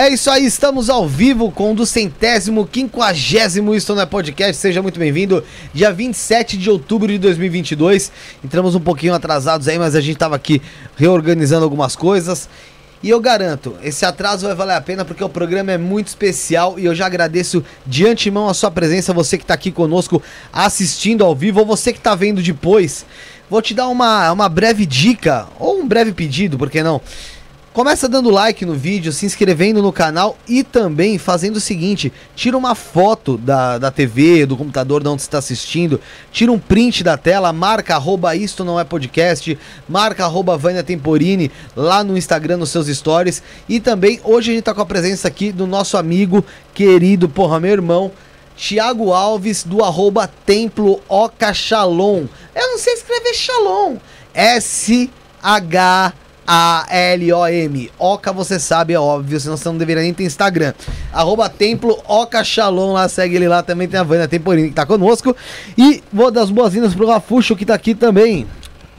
[0.00, 4.56] É isso aí, estamos ao vivo com o do centésimo, quinquagésimo Isto Não é Podcast,
[4.56, 5.44] seja muito bem-vindo.
[5.74, 8.10] Dia 27 de outubro de 2022,
[8.42, 10.62] entramos um pouquinho atrasados aí, mas a gente tava aqui
[10.96, 12.48] reorganizando algumas coisas.
[13.02, 16.78] E eu garanto, esse atraso vai valer a pena porque o programa é muito especial
[16.78, 21.22] e eu já agradeço de antemão a sua presença, você que está aqui conosco assistindo
[21.22, 23.04] ao vivo ou você que está vendo depois.
[23.50, 27.02] Vou te dar uma, uma breve dica ou um breve pedido, por que não?
[27.80, 32.54] Começa dando like no vídeo, se inscrevendo no canal e também fazendo o seguinte: tira
[32.54, 35.98] uma foto da, da TV, do computador de onde você está assistindo,
[36.30, 39.58] tira um print da tela, marca arroba isto não é podcast,
[39.88, 43.42] marca arroba Vânia Temporini lá no Instagram, nos seus stories.
[43.66, 46.44] E também hoje a gente está com a presença aqui do nosso amigo
[46.74, 48.12] querido, porra, meu irmão.
[48.58, 52.26] Tiago Alves do arroba Templo Oca Shalom.
[52.54, 53.96] Eu não sei escrever Shalom.
[56.50, 57.90] S-H a-L-O-M.
[57.96, 60.74] Oca, você sabe, é óbvio, senão você não deveria nem ter Instagram.
[61.12, 63.62] Arroba Templo Oca Shalom, lá segue ele lá.
[63.62, 65.34] Também tem a Vânia Temporini que tá conosco.
[65.78, 68.46] E vou dar as boas-vindas pro Rafuxo que tá aqui também.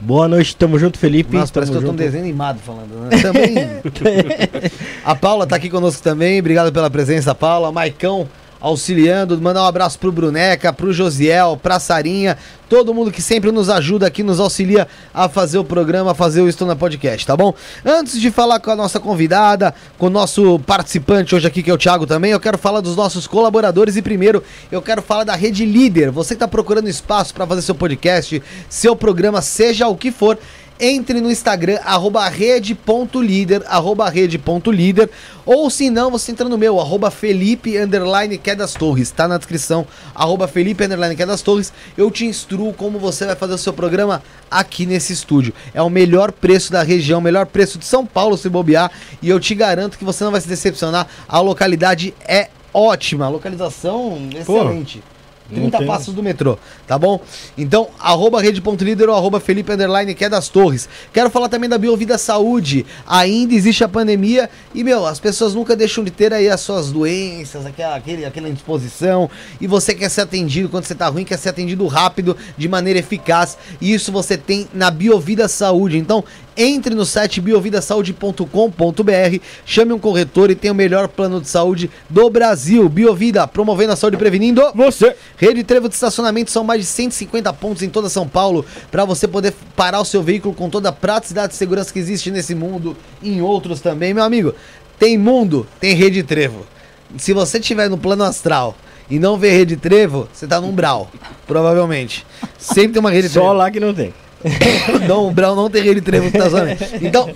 [0.00, 1.36] Boa noite, tamo junto, Felipe.
[1.36, 3.18] Nossa, parece que eu tô um desenho animado falando, né?
[3.20, 3.54] Também.
[5.04, 6.40] a Paula tá aqui conosco também.
[6.40, 7.70] Obrigado pela presença, Paula.
[7.70, 8.28] Maicão
[8.62, 9.38] auxiliando.
[9.40, 12.38] Mandar um abraço pro Bruneca, pro Josiel, pra Sarinha,
[12.68, 16.40] todo mundo que sempre nos ajuda aqui, nos auxilia a fazer o programa, a fazer
[16.40, 17.52] o Estou na Podcast, tá bom?
[17.84, 21.74] Antes de falar com a nossa convidada, com o nosso participante hoje aqui, que é
[21.74, 25.34] o Thiago também, eu quero falar dos nossos colaboradores e primeiro eu quero falar da
[25.34, 26.10] Rede Líder.
[26.10, 30.38] Você que tá procurando espaço para fazer seu podcast, seu programa, seja o que for,
[30.84, 35.08] entre no Instagram, arroba rede.líder, arroba rede.líder,
[35.46, 39.28] ou se não, você entra no meu, arroba Felipe, underline, que é das Torres, tá
[39.28, 43.36] na descrição, arroba Felipe, underline, que é das Torres, eu te instruo como você vai
[43.36, 45.54] fazer o seu programa aqui nesse estúdio.
[45.72, 48.90] É o melhor preço da região, o melhor preço de São Paulo se bobear,
[49.22, 53.28] e eu te garanto que você não vai se decepcionar, a localidade é ótima, a
[53.28, 55.00] localização excelente.
[55.52, 55.60] Pô.
[55.60, 57.20] 30 passos do metrô, tá bom?
[57.56, 60.88] Então, arroba rede.líder ou arroba Felipe Underline, que é das torres.
[61.12, 62.86] Quero falar também da Biovida Saúde.
[63.06, 66.90] Ainda existe a pandemia e, meu, as pessoas nunca deixam de ter aí as suas
[66.90, 69.28] doenças, aquela, aquele, aquela indisposição.
[69.60, 72.98] E você quer ser atendido quando você tá ruim, quer ser atendido rápido, de maneira
[72.98, 73.58] eficaz.
[73.80, 75.98] E isso você tem na Biovida Saúde.
[75.98, 76.24] Então,
[76.56, 82.28] entre no site biovidasaude.com.br, chame um corretor e tenha o melhor plano de saúde do
[82.30, 82.88] Brasil.
[82.88, 85.16] Biovida, promovendo a saúde e prevenindo você.
[85.36, 89.26] Rede Trevo de estacionamento são mais de 150 pontos em toda São Paulo para você
[89.26, 92.96] poder parar o seu veículo com toda a praticidade e segurança que existe nesse mundo
[93.22, 94.54] e em outros também, meu amigo.
[94.98, 96.66] Tem mundo, tem Rede Trevo.
[97.18, 98.76] Se você estiver no plano astral
[99.10, 101.10] e não ver Rede Trevo, você tá num brau,
[101.46, 102.24] provavelmente.
[102.58, 103.46] Sempre tem uma Rede Trevo.
[103.46, 104.14] Só lá que não tem.
[105.08, 106.84] não, o Brown não tem rede de trevo de estacionamento.
[107.00, 107.30] Então,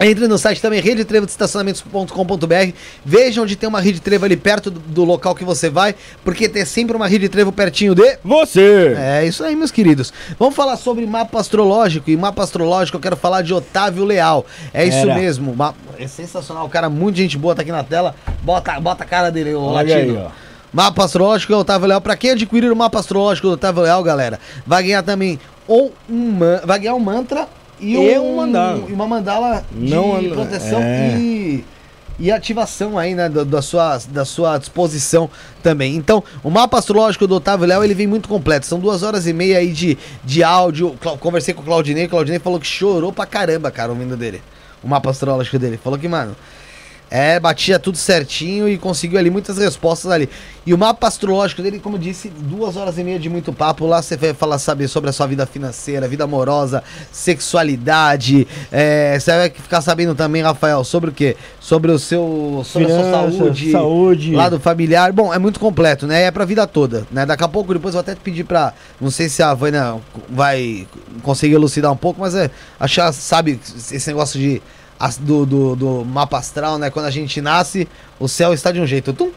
[0.00, 2.72] entre no site também, redetrevo-de-estacionamentos.com.br.
[3.04, 5.94] Veja onde tem uma rede de trevo ali perto do, do, local que você vai,
[6.24, 8.94] porque tem sempre uma rede de trevo pertinho de você.
[8.98, 10.12] É isso aí, meus queridos.
[10.38, 12.10] Vamos falar sobre mapa astrológico.
[12.10, 14.44] E mapa astrológico eu quero falar de Otávio Leal.
[14.72, 15.14] É isso Era.
[15.14, 15.54] mesmo.
[15.96, 16.66] É sensacional.
[16.66, 18.16] O cara, muito gente boa, tá aqui na tela.
[18.42, 20.18] Bota, bota a cara dele, o Olha latino.
[20.18, 20.53] Aí, ó.
[20.74, 22.00] Mapa astrológico é Otávio Leal.
[22.00, 25.38] Pra quem adquirir o mapa astrológico do Otávio Leal, galera, vai ganhar também
[25.68, 27.48] ou um vai ganhar um mantra
[27.80, 28.84] e, e um, mandala.
[28.88, 31.16] uma mandala Não, de proteção é.
[31.16, 31.64] e,
[32.18, 35.30] e ativação aí, né, da, da, sua, da sua disposição
[35.62, 35.94] também.
[35.94, 38.66] Então, o mapa astrológico do Otávio Léo, ele vem muito completo.
[38.66, 40.96] São duas horas e meia aí de, de áudio.
[41.20, 44.42] Conversei com o Claudinei, o Claudinei falou que chorou pra caramba, cara, ouvindo dele.
[44.82, 45.78] O mapa astrológico dele.
[45.82, 46.34] Falou que, mano,
[47.10, 50.28] é, batia tudo certinho e conseguiu ali muitas respostas ali.
[50.66, 53.86] E o mapa astrológico dele, como disse, duas horas e meia de muito papo.
[53.86, 56.82] Lá você vai falar, saber sobre a sua vida financeira, vida amorosa,
[57.12, 58.48] sexualidade.
[58.72, 61.36] É, você vai ficar sabendo também, Rafael, sobre o quê?
[61.60, 62.62] Sobre o seu.
[62.64, 63.72] Sobre Finança, a sua saúde.
[63.72, 64.34] Saúde.
[64.34, 65.12] Lado familiar.
[65.12, 66.22] Bom, é muito completo, né?
[66.22, 67.06] É pra vida toda.
[67.12, 67.26] Né?
[67.26, 68.72] Daqui a pouco, depois eu vou até pedir pra.
[68.98, 69.96] Não sei se a Vânia
[70.30, 70.86] vai
[71.22, 72.50] conseguir elucidar um pouco, mas é.
[72.80, 73.60] Achar, sabe,
[73.92, 74.62] esse negócio de
[75.20, 76.90] do, do, do, mapa astral, né?
[76.90, 79.12] Quando a gente nasce, o céu está de um jeito.
[79.12, 79.30] Tum,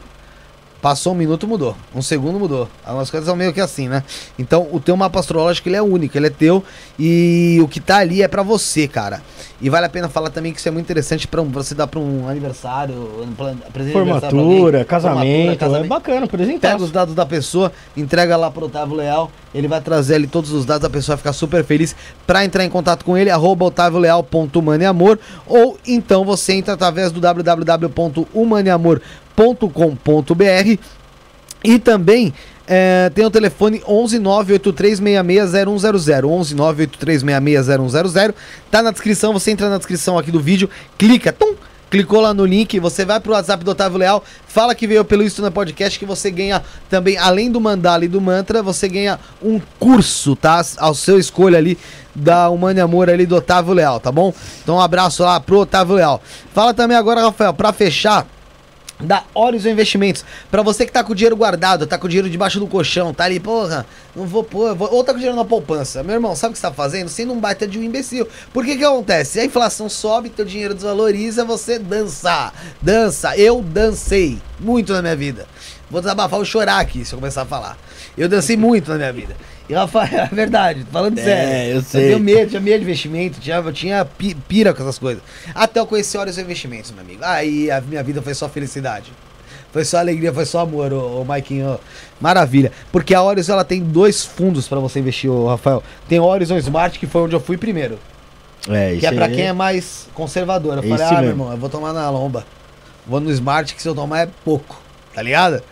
[0.80, 1.76] Passou um minuto, mudou.
[1.92, 2.68] Um segundo, mudou.
[2.84, 4.04] Algumas coisas são meio que assim, né?
[4.38, 6.62] Então, o teu mapa astrológico, ele é único, ele é teu.
[6.96, 9.20] E o que tá ali é para você, cara.
[9.60, 11.88] E vale a pena falar também que isso é muito interessante para um, você dar
[11.88, 13.32] para um aniversário, um
[13.72, 16.68] presente Formatura, casamento, casamento, é bacana, apresentar.
[16.72, 20.52] Pega os dados da pessoa, entrega lá pro Otávio Leal, ele vai trazer ali todos
[20.52, 21.96] os dados, a pessoa vai ficar super feliz.
[22.24, 27.20] Para entrar em contato com ele, arroba otavioleal.maneamor ou então você entra através do
[29.38, 30.78] www.humaneamor.com.br
[31.62, 32.34] e também
[32.70, 36.54] É, tem o telefone 11983660100.
[36.54, 38.34] 11983660100.
[38.70, 40.68] Tá na descrição, você entra na descrição aqui do vídeo,
[40.98, 41.54] clica, tum,
[41.90, 45.22] clicou lá no link, você vai pro WhatsApp do Otávio Leal, fala que veio pelo
[45.22, 49.18] Isso na Podcast, que você ganha também, além do mandala e do mantra, você ganha
[49.42, 50.60] um curso, tá?
[50.76, 51.78] Ao seu escolha ali
[52.14, 54.30] da Humana Amor ali do Otávio Leal, tá bom?
[54.62, 56.20] Então um abraço lá pro Otávio Leal.
[56.52, 58.26] Fala também agora, Rafael, pra fechar
[59.00, 60.24] da Horizon Investimentos.
[60.50, 63.14] Para você que tá com o dinheiro guardado, tá com o dinheiro debaixo do colchão,
[63.14, 64.92] tá ali, porra, não vou pôr, vou...
[64.92, 66.02] ou tá com dinheiro na poupança.
[66.02, 67.08] Meu irmão, sabe o que você tá fazendo?
[67.08, 68.26] Sendo um baita de um imbecil.
[68.52, 69.40] Por que que acontece?
[69.40, 72.52] A inflação sobe, teu dinheiro desvaloriza, você dança.
[72.82, 73.36] Dança.
[73.36, 75.46] Eu dancei muito na minha vida.
[75.90, 77.78] Vou desabafar, vou chorar aqui se eu começar a falar.
[78.16, 79.34] Eu dancei muito na minha vida.
[79.68, 81.74] E Rafael, é verdade, falando é, sério.
[81.76, 82.04] Eu sei.
[82.04, 84.06] Eu tenho medo, tinha medo de investimento, tinha, eu tinha
[84.46, 85.22] pira com essas coisas.
[85.54, 87.20] Até eu conhecer Horas Investimentos, meu amigo.
[87.22, 89.12] Aí a minha vida foi só felicidade.
[89.70, 91.78] Foi só alegria, foi só amor, ô, ô Maikinho.
[92.18, 92.72] Maravilha.
[92.90, 95.82] Porque a Horizon ela tem dois fundos para você investir, ô, Rafael.
[96.08, 97.98] Tem o Horizon Smart, que foi onde eu fui primeiro.
[98.66, 100.78] É, isso Que é pra quem é mais conservador.
[100.78, 101.20] Eu falei, ah, mesmo.
[101.20, 102.46] meu irmão, eu vou tomar na lomba.
[103.06, 104.80] Vou no Smart, que se eu tomar é pouco.
[105.14, 105.62] Tá ligado?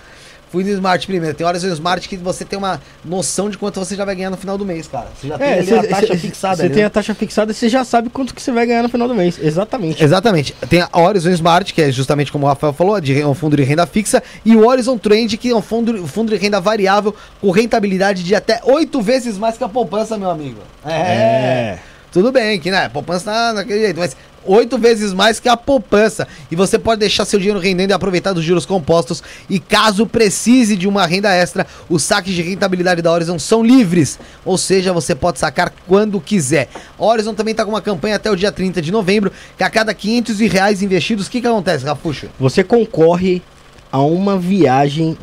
[0.50, 1.36] Fui no Smart primeiro.
[1.36, 4.30] Tem horas no Smart que você tem uma noção de quanto você já vai ganhar
[4.30, 5.08] no final do mês, cara.
[5.16, 6.56] Você já tem é, cê, a taxa cê, fixada.
[6.56, 8.88] Você tem a taxa fixada e você já sabe quanto que você vai ganhar no
[8.88, 9.38] final do mês.
[9.40, 10.02] Exatamente.
[10.02, 10.54] Exatamente.
[10.68, 13.64] Tem a Horizon Smart, que é justamente como o Rafael falou, de um fundo de
[13.64, 17.50] renda fixa, e o Horizon Trend, que é um fundo, fundo de renda variável com
[17.50, 20.60] rentabilidade de até oito vezes mais que a poupança, meu amigo.
[20.84, 20.92] É.
[20.92, 21.78] é.
[22.16, 26.26] Tudo bem, que né, poupança na, naquele jeito, mas oito vezes mais que a poupança.
[26.50, 29.22] E você pode deixar seu dinheiro rendendo e aproveitar dos juros compostos.
[29.48, 34.18] E caso precise de uma renda extra, os saques de rentabilidade da Horizon são livres.
[34.44, 36.68] Ou seja, você pode sacar quando quiser.
[36.98, 39.70] A Horizon também está com uma campanha até o dia 30 de novembro, que a
[39.70, 42.28] cada 500 reais investidos, o que, que acontece, Rafuxo?
[42.38, 43.42] Você concorre
[43.90, 45.16] a uma viagem.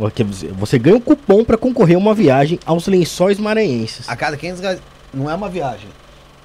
[0.57, 4.09] Você ganha um cupom para concorrer a uma viagem aos lençóis maranhenses.
[4.09, 4.79] A cada 500 reais.
[5.13, 5.87] Não é uma viagem.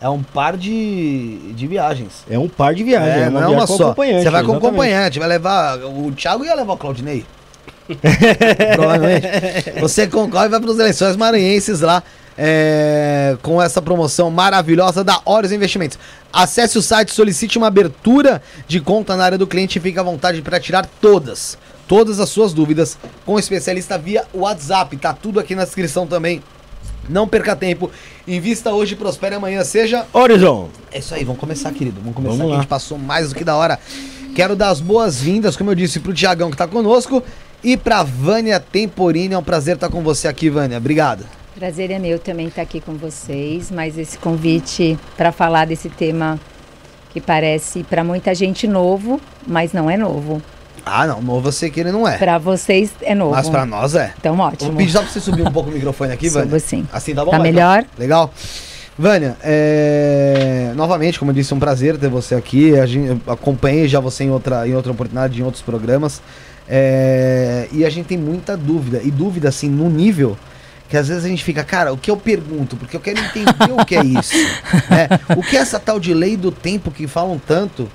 [0.01, 2.25] É um par de, de viagens.
[2.31, 3.17] É um par de viagens.
[3.17, 3.77] É, é uma não é uma só.
[3.77, 4.57] Você vai com exatamente.
[4.57, 5.79] acompanhante, vai levar.
[5.79, 7.27] O Thiago ia levar o Claudinei.
[8.75, 9.81] Provavelmente.
[9.81, 12.03] Você concorre e vai para os eleições maranhenses lá.
[12.41, 15.99] É, com essa promoção maravilhosa da Horus Investimentos.
[16.33, 20.05] Acesse o site, solicite uma abertura de conta na área do cliente e fique à
[20.05, 21.59] vontade para tirar todas,
[21.89, 24.97] todas as suas dúvidas com o especialista via WhatsApp.
[24.99, 26.41] Tá tudo aqui na descrição também
[27.09, 27.91] não perca tempo.
[28.27, 29.65] Invista hoje, prospere amanhã.
[29.65, 30.07] Seja.
[30.13, 30.69] Horizon.
[30.93, 32.01] É isso aí, vamos começar, querido.
[32.01, 32.37] Vamos começar.
[32.37, 33.79] Vamos a gente passou mais do que da hora.
[34.35, 37.23] Quero dar as boas-vindas, como eu disse, pro Tiagão que tá conosco.
[37.63, 39.35] E pra Vânia Temporini.
[39.35, 40.79] É um prazer estar com você aqui, Vânia.
[40.79, 41.25] Obrigado.
[41.57, 43.71] Prazer é meu também estar aqui com vocês.
[43.71, 46.39] Mas esse convite para falar desse tema
[47.11, 50.41] que parece para muita gente novo, mas não é novo.
[50.91, 52.17] Ah, não, novo eu sei que ele não é.
[52.19, 53.33] Pra vocês é novo.
[53.33, 54.13] Mas pra nós é.
[54.19, 54.71] Então, ótimo.
[54.71, 56.49] Vou pedir só pra você subir um pouco o microfone aqui, Vânia.
[56.49, 56.87] Subo sim.
[56.93, 57.31] Assim tá bom?
[57.31, 57.85] Tá melhor?
[57.99, 58.33] Legal.
[58.99, 60.73] Vânia, é...
[60.75, 62.77] novamente, como eu disse, é um prazer ter você aqui.
[62.79, 66.21] A gente, acompanhei já você em outra, em outra oportunidade, em outros programas.
[66.69, 67.69] É...
[67.71, 69.01] E a gente tem muita dúvida.
[69.05, 70.37] E dúvida, assim, no nível
[70.89, 72.75] que às vezes a gente fica, cara, o que eu pergunto?
[72.77, 74.35] Porque eu quero entender o que é isso.
[74.89, 75.09] Né?
[75.37, 77.91] O que é essa tal de lei do tempo que falam tanto?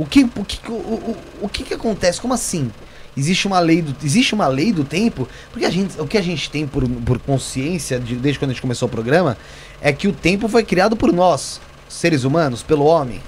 [0.00, 2.18] O que, o que, o, o, o que, que acontece?
[2.18, 2.72] Como assim?
[3.14, 5.28] Existe uma lei do, existe uma lei do tempo?
[5.52, 8.54] Porque a gente, o que a gente tem por, por consciência, de, desde quando a
[8.54, 9.36] gente começou o programa,
[9.78, 13.20] é que o tempo foi criado por nós, seres humanos, pelo homem,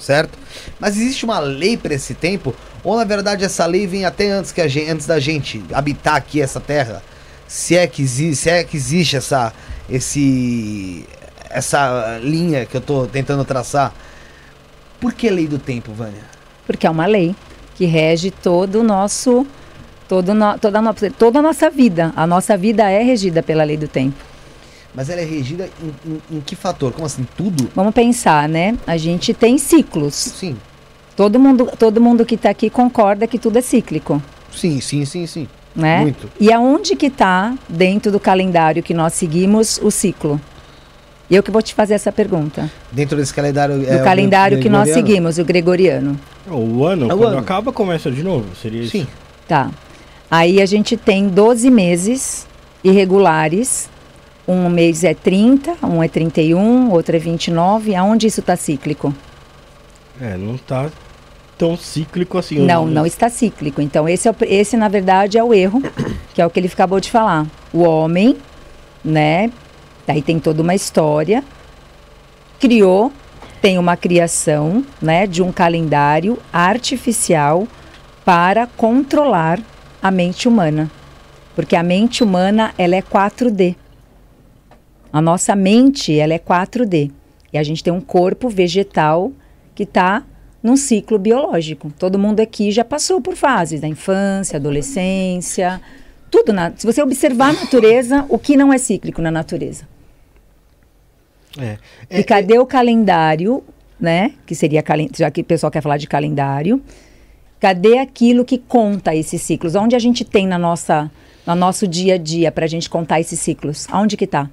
[0.00, 0.36] certo?
[0.80, 2.52] Mas existe uma lei para esse tempo?
[2.82, 6.16] Ou na verdade essa lei vem até antes, que a gente, antes da gente habitar
[6.16, 7.04] aqui essa terra?
[7.46, 9.52] Se é que existe, se é que existe essa,
[9.88, 11.06] esse,
[11.48, 13.94] essa linha que eu estou tentando traçar
[15.00, 16.22] por que lei do tempo, Vânia?
[16.66, 17.34] Porque é uma lei
[17.74, 19.46] que rege todo o nosso,
[20.08, 22.12] todo no, toda, a no, toda a nossa vida.
[22.16, 24.16] A nossa vida é regida pela lei do tempo.
[24.94, 26.90] Mas ela é regida em, em, em que fator?
[26.92, 27.26] Como assim?
[27.36, 27.70] Tudo?
[27.74, 28.78] Vamos pensar, né?
[28.86, 30.14] A gente tem ciclos.
[30.14, 30.56] Sim.
[31.14, 34.22] Todo mundo, todo mundo que está aqui concorda que tudo é cíclico.
[34.50, 35.48] Sim, sim, sim, sim.
[35.74, 36.00] Né?
[36.00, 36.30] Muito.
[36.40, 40.40] E aonde que está, dentro do calendário que nós seguimos, o ciclo?
[41.28, 42.70] E eu que vou te fazer essa pergunta.
[42.92, 43.78] Dentro desse calendário.
[43.78, 46.18] Do é calendário que nós seguimos, o gregoriano.
[46.46, 47.38] O ano, é o quando ano.
[47.38, 48.46] acaba, começa de novo.
[48.60, 48.92] Seria isso?
[48.92, 49.06] Sim.
[49.48, 49.70] Tá.
[50.30, 52.46] Aí a gente tem 12 meses
[52.82, 53.88] irregulares.
[54.46, 57.96] Um mês é 30, um é 31, outro é 29.
[57.96, 59.12] Aonde isso está cíclico?
[60.20, 60.88] É, não está
[61.58, 62.60] tão cíclico assim.
[62.60, 63.80] Não, não está cíclico.
[63.80, 65.82] Então, esse, é o, esse, na verdade, é o erro,
[66.32, 67.46] que é o que ele acabou de falar.
[67.72, 68.36] O homem,
[69.04, 69.50] né,
[70.06, 71.42] Daí tem toda uma história.
[72.60, 73.12] Criou,
[73.60, 77.66] tem uma criação, né, de um calendário artificial
[78.24, 79.60] para controlar
[80.02, 80.90] a mente humana.
[81.54, 83.74] Porque a mente humana, ela é 4D.
[85.12, 87.10] A nossa mente, ela é 4D.
[87.52, 89.32] E a gente tem um corpo vegetal
[89.74, 90.22] que está
[90.62, 91.92] num ciclo biológico.
[91.98, 95.80] Todo mundo aqui já passou por fases da infância, adolescência,
[96.30, 96.52] tudo.
[96.52, 99.95] Na, se você observar a natureza, o que não é cíclico na natureza?
[101.58, 101.78] É.
[102.10, 103.62] e cadê o calendário,
[104.00, 104.32] né?
[104.44, 104.84] Que seria
[105.16, 106.82] já que o pessoal quer falar de calendário.
[107.58, 109.74] Cadê aquilo que conta esses ciclos?
[109.74, 111.10] Onde a gente tem na nossa,
[111.46, 113.86] no nosso dia a dia para a gente contar esses ciclos?
[113.90, 114.50] Aonde que está?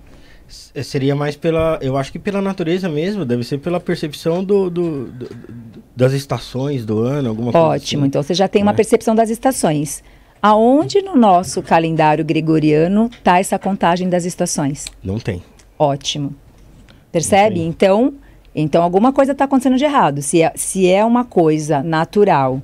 [0.83, 5.05] Seria mais pela, eu acho que pela natureza mesmo, deve ser pela percepção do, do,
[5.07, 5.29] do
[5.95, 8.07] das estações do ano, alguma coisa Ótimo, assim.
[8.07, 8.63] então você já tem é.
[8.63, 10.03] uma percepção das estações.
[10.41, 14.85] Aonde no nosso calendário gregoriano está essa contagem das estações?
[15.01, 15.41] Não tem.
[15.79, 16.35] Ótimo.
[17.13, 17.62] Percebe?
[17.62, 18.15] Então,
[18.56, 20.23] então alguma coisa está acontecendo de errado.
[20.23, 22.60] Se é, se é uma coisa natural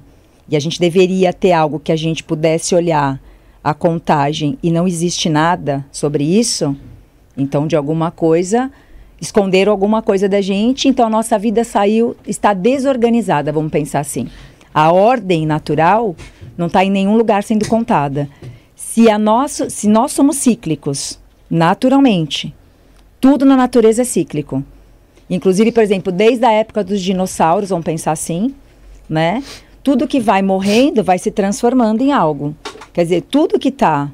[0.49, 3.21] e a gente deveria ter algo que a gente pudesse olhar
[3.63, 6.75] a contagem e não existe nada sobre isso,
[7.37, 8.71] então de alguma coisa
[9.21, 14.27] esconderam alguma coisa da gente, então a nossa vida saiu, está desorganizada, vamos pensar assim.
[14.73, 16.15] A ordem natural
[16.57, 18.27] não está em nenhum lugar sendo contada.
[18.75, 22.55] Se, a nosso, se nós somos cíclicos, naturalmente,
[23.19, 24.63] tudo na natureza é cíclico.
[25.29, 28.53] Inclusive, por exemplo, desde a época dos dinossauros, vamos pensar assim,
[29.07, 29.43] né?
[29.83, 32.55] Tudo que vai morrendo vai se transformando em algo.
[32.91, 34.09] Quer dizer, tudo que está.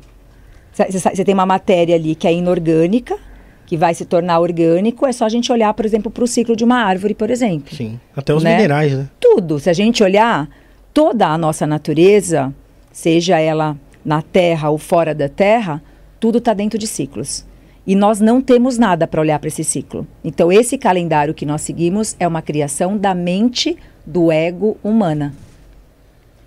[0.73, 3.17] Você tem uma matéria ali que é inorgânica,
[3.65, 6.55] que vai se tornar orgânico, é só a gente olhar, por exemplo, para o ciclo
[6.55, 7.73] de uma árvore, por exemplo.
[7.73, 8.55] Sim, até os né?
[8.57, 9.09] minerais, né?
[9.19, 9.57] Tudo.
[9.59, 10.49] Se a gente olhar
[10.93, 12.53] toda a nossa natureza,
[12.91, 15.81] seja ela na Terra ou fora da Terra,
[16.19, 17.45] tudo está dentro de ciclos.
[17.87, 20.07] E nós não temos nada para olhar para esse ciclo.
[20.23, 25.33] Então, esse calendário que nós seguimos é uma criação da mente do ego humana.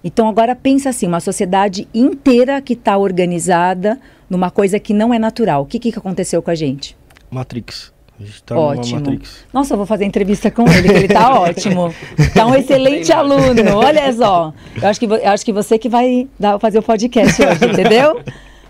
[0.02, 5.18] Então, agora pensa assim: uma sociedade inteira que está organizada numa coisa que não é
[5.18, 5.62] natural.
[5.62, 6.96] O que, que aconteceu com a gente?
[7.30, 7.92] Matrix.
[8.20, 9.00] A gente tá ótimo.
[9.00, 9.46] Matrix.
[9.52, 11.94] Nossa, eu vou fazer entrevista com ele, que ele está ótimo.
[12.18, 13.76] Está um excelente aluno.
[13.76, 14.52] Olha só.
[14.80, 18.20] Eu acho que, eu acho que você que vai dar, fazer o podcast hoje, entendeu?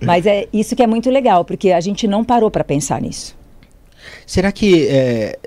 [0.00, 3.36] Mas é isso que é muito legal, porque a gente não parou para pensar nisso.
[4.26, 5.38] Será que é,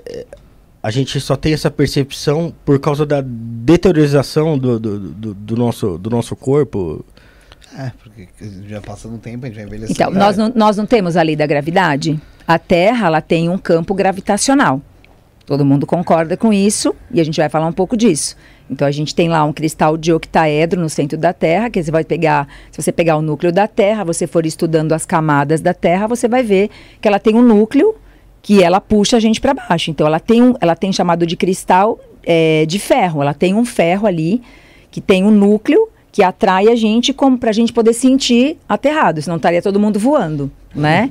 [0.82, 5.96] a gente só tem essa percepção por causa da deteriorização do, do, do, do nosso,
[5.96, 7.04] do nosso corpo?
[7.78, 8.28] É, porque
[8.66, 9.92] já passando um tempo, a gente vai envelhecendo.
[9.92, 12.20] Então, nós não, nós não temos a lei da gravidade?
[12.46, 14.80] A Terra, ela tem um campo gravitacional.
[15.46, 18.36] Todo mundo concorda com isso e a gente vai falar um pouco disso.
[18.72, 21.90] Então a gente tem lá um cristal de octaedro no centro da Terra, que você
[21.90, 25.74] vai pegar, se você pegar o núcleo da Terra, você for estudando as camadas da
[25.74, 27.94] Terra, você vai ver que ela tem um núcleo
[28.40, 29.90] que ela puxa a gente para baixo.
[29.90, 33.22] Então ela tem um, ela tem chamado de cristal é, de ferro.
[33.22, 34.42] Ela tem um ferro ali
[34.90, 39.22] que tem um núcleo que atrai a gente como para a gente poder sentir aterrado,
[39.22, 41.10] senão estaria todo mundo voando, né?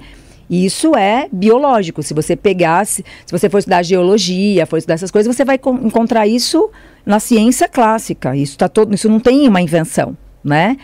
[0.52, 2.04] E isso é biológico.
[2.04, 6.28] Se você pegasse, se você for estudar geologia, for estudar essas coisas, você vai encontrar
[6.28, 6.70] isso
[7.06, 8.36] na ciência clássica.
[8.36, 10.76] Isso tá todo, isso não tem uma invenção, né?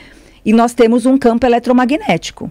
[0.45, 2.49] E nós temos um campo eletromagnético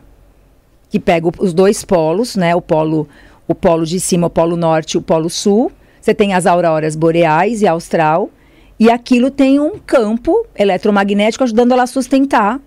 [0.90, 2.54] que pega os dois polos, né?
[2.54, 3.08] O polo,
[3.48, 5.72] o polo de cima, o polo norte, e o polo sul.
[5.98, 8.28] Você tem as auroras boreais e austral,
[8.78, 12.60] e aquilo tem um campo eletromagnético ajudando ela a sustentar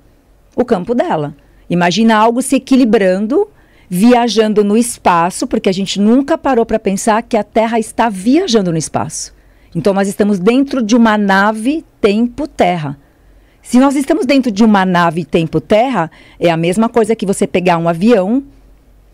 [0.55, 1.35] o campo dela.
[1.69, 3.47] Imagina algo se equilibrando
[3.89, 8.71] viajando no espaço, porque a gente nunca parou para pensar que a Terra está viajando
[8.71, 9.34] no espaço.
[9.75, 12.97] Então nós estamos dentro de uma nave tempo-terra.
[13.62, 17.78] Se nós estamos dentro de uma nave tempo-terra, é a mesma coisa que você pegar
[17.78, 18.43] um avião,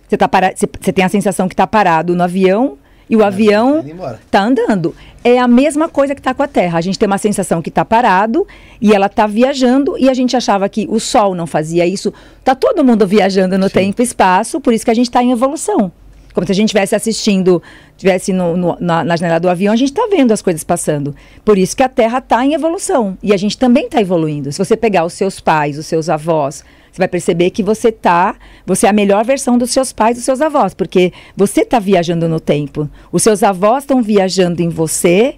[0.08, 0.54] você, tá para...
[0.56, 2.78] você tem a sensação que está parado no avião
[3.10, 3.84] e o é, avião
[4.26, 6.78] está andando é a mesma coisa que está com a Terra.
[6.78, 8.48] A gente tem uma sensação que está parado
[8.80, 12.14] e ela está viajando e a gente achava que o Sol não fazia isso.
[12.40, 13.74] Está todo mundo viajando no Sim.
[13.74, 15.92] tempo e espaço, por isso que a gente está em evolução.
[16.36, 20.06] Como se a gente estivesse assistindo, estivesse na, na, janela do avião, a gente está
[20.12, 21.16] vendo as coisas passando.
[21.46, 23.18] Por isso que a Terra está em evolução.
[23.24, 24.52] E a gente também está evoluindo.
[24.52, 28.36] Se você pegar os seus pais, os seus avós, você vai perceber que você tá,
[28.66, 32.28] você é a melhor versão dos seus pais, dos seus avós, porque você está viajando
[32.28, 32.90] no tempo.
[33.14, 35.36] Os seus avós estão viajando em você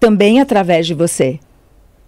[0.00, 1.38] também através de você.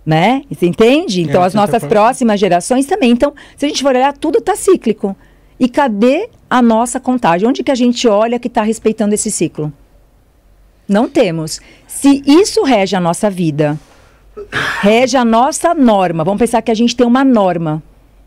[0.06, 0.42] Né?
[0.50, 1.20] Você entende?
[1.20, 3.10] Então, é, as nossas próximas gerações também.
[3.10, 5.14] Então, se a gente for olhar, tudo está cíclico.
[5.58, 7.48] E cadê a nossa contagem?
[7.48, 9.72] Onde que a gente olha que está respeitando esse ciclo?
[10.88, 11.60] Não temos.
[11.86, 13.78] Se isso rege a nossa vida,
[14.80, 17.82] rege a nossa norma, vamos pensar que a gente tem uma norma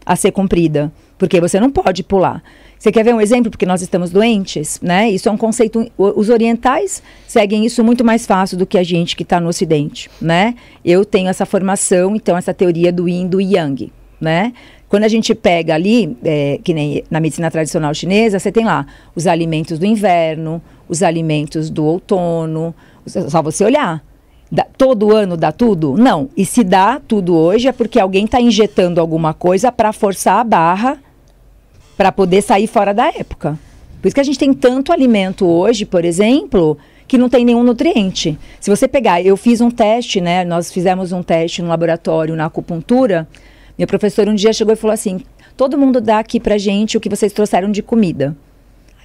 [0.05, 2.41] a ser cumprida, porque você não pode pular.
[2.79, 3.49] Você quer ver um exemplo?
[3.49, 5.09] Porque nós estamos doentes, né?
[5.09, 5.91] Isso é um conceito.
[5.97, 10.09] Os orientais seguem isso muito mais fácil do que a gente que está no Ocidente,
[10.21, 10.55] né?
[10.85, 14.53] Eu tenho essa formação, então, essa teoria do Yin do Yang, né?
[14.89, 18.85] Quando a gente pega ali, é, que nem na medicina tradicional chinesa, você tem lá
[19.15, 22.73] os alimentos do inverno, os alimentos do outono,
[23.05, 24.03] só você olhar.
[24.49, 25.95] Dá, todo ano dá tudo?
[25.97, 26.29] Não.
[26.37, 30.43] E se dá tudo hoje é porque alguém está injetando alguma coisa para forçar a
[30.43, 30.97] barra
[31.97, 33.59] para poder sair fora da época.
[34.01, 37.63] Por isso que a gente tem tanto alimento hoje, por exemplo, que não tem nenhum
[37.63, 38.37] nutriente.
[38.59, 40.45] Se você pegar, eu fiz um teste, né?
[40.45, 43.27] Nós fizemos um teste no laboratório na acupuntura.
[43.77, 45.21] Minha professora um dia chegou e falou assim:
[45.55, 48.35] todo mundo dá aqui pra gente o que vocês trouxeram de comida.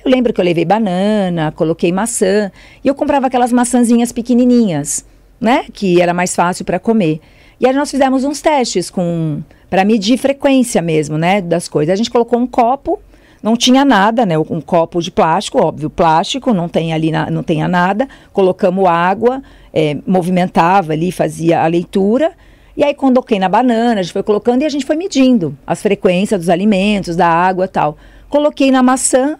[0.04, 2.50] Eu lembro que eu levei banana, coloquei maçã,
[2.82, 5.04] e eu comprava aquelas maçãzinhas pequenininhas,
[5.40, 5.66] né?
[5.72, 7.20] Que era mais fácil para comer.
[7.61, 11.94] E aí nós fizemos uns testes com para medir frequência mesmo, né, das coisas.
[11.94, 13.00] A gente colocou um copo,
[13.42, 17.42] não tinha nada, né, um copo de plástico, óbvio, plástico, não tem ali, na, não
[17.42, 18.06] tenha nada.
[18.35, 22.32] Colocamos água, é, movimentava ali, fazia a leitura.
[22.76, 25.82] E aí coloquei na banana, a gente foi colocando e a gente foi medindo as
[25.82, 27.98] frequências dos alimentos, da água tal.
[28.28, 29.38] Coloquei na maçã,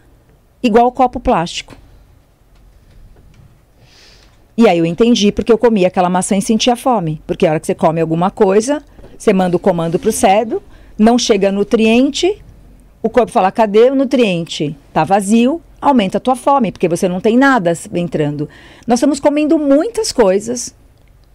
[0.63, 1.75] igual copo plástico.
[4.57, 7.23] E aí eu entendi porque eu comia aquela maçã e sentia fome.
[7.27, 8.83] Porque a hora que você come alguma coisa,
[9.17, 10.63] você manda o comando para o cérebro,
[10.99, 12.43] não chega nutriente,
[13.03, 14.77] o corpo fala: cadê o nutriente?
[14.89, 18.49] Está vazio, aumenta a tua fome, porque você não tem nada entrando.
[18.87, 20.75] Nós estamos comendo muitas coisas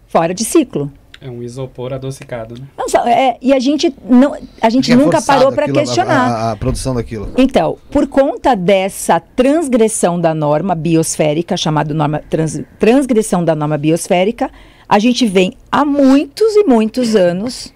[0.07, 0.91] fora de ciclo.
[1.19, 2.67] É um isopor adocicado, né?
[2.77, 6.27] Não, é, e a gente, não, a gente é nunca parou para questionar.
[6.27, 7.31] A, a, a, produção daquilo.
[7.37, 14.51] Então, por conta dessa transgressão da norma biosférica, chamada norma trans, transgressão da norma biosférica,
[14.87, 17.73] a gente vem há muitos e muitos anos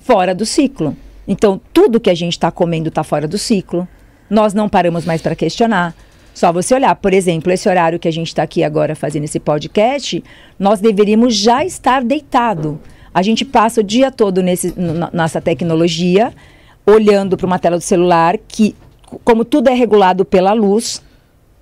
[0.00, 0.96] fora do ciclo.
[1.28, 3.86] Então, tudo que a gente está comendo está fora do ciclo.
[4.28, 5.94] Nós não paramos mais para questionar.
[6.40, 9.38] Só você olhar, por exemplo, esse horário que a gente está aqui agora fazendo esse
[9.38, 10.24] podcast,
[10.58, 12.80] nós deveríamos já estar deitado.
[13.12, 14.72] A gente passa o dia todo nesse,
[15.12, 16.32] nessa tecnologia,
[16.86, 18.74] olhando para uma tela do celular, que,
[19.22, 21.02] como tudo é regulado pela luz,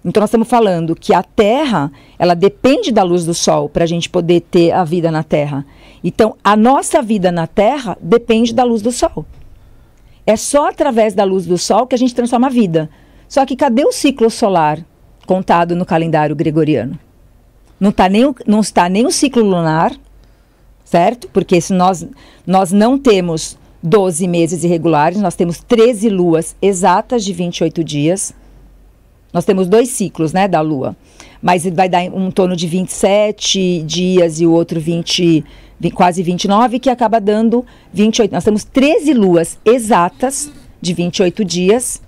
[0.05, 3.89] então nós estamos falando que a Terra, ela depende da luz do Sol para a
[3.89, 5.67] gente poder ter a vida na Terra.
[6.05, 9.27] Então a nossa vida na Terra depende da luz do Sol.
[10.25, 12.89] É só através da luz do Sol que a gente transforma a vida.
[13.29, 14.83] Só que cadê o ciclo solar
[15.27, 16.99] contado no calendário gregoriano?
[17.79, 19.95] Não, tá nem não está nem o ciclo lunar,
[20.85, 21.29] certo?
[21.29, 22.07] Porque se nós,
[22.47, 28.35] nós não temos 12 meses irregulares, nós temos 13 luas exatas de 28 dias.
[29.33, 30.97] Nós temos dois ciclos, né, da Lua.
[31.41, 35.45] Mas vai dar um torno de 27 dias e o outro 20,
[35.79, 38.33] 20, quase 29, que acaba dando 28.
[38.33, 42.01] Nós temos 13 luas exatas de 28 dias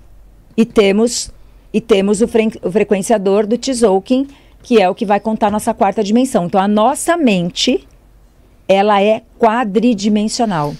[0.55, 1.31] e temos
[1.73, 4.27] e temos o, fre o frequenciador do Tzolk'in,
[4.61, 6.45] que é o que vai contar nossa quarta dimensão.
[6.45, 7.87] Então a nossa mente
[8.67, 10.73] ela é quadridimensional.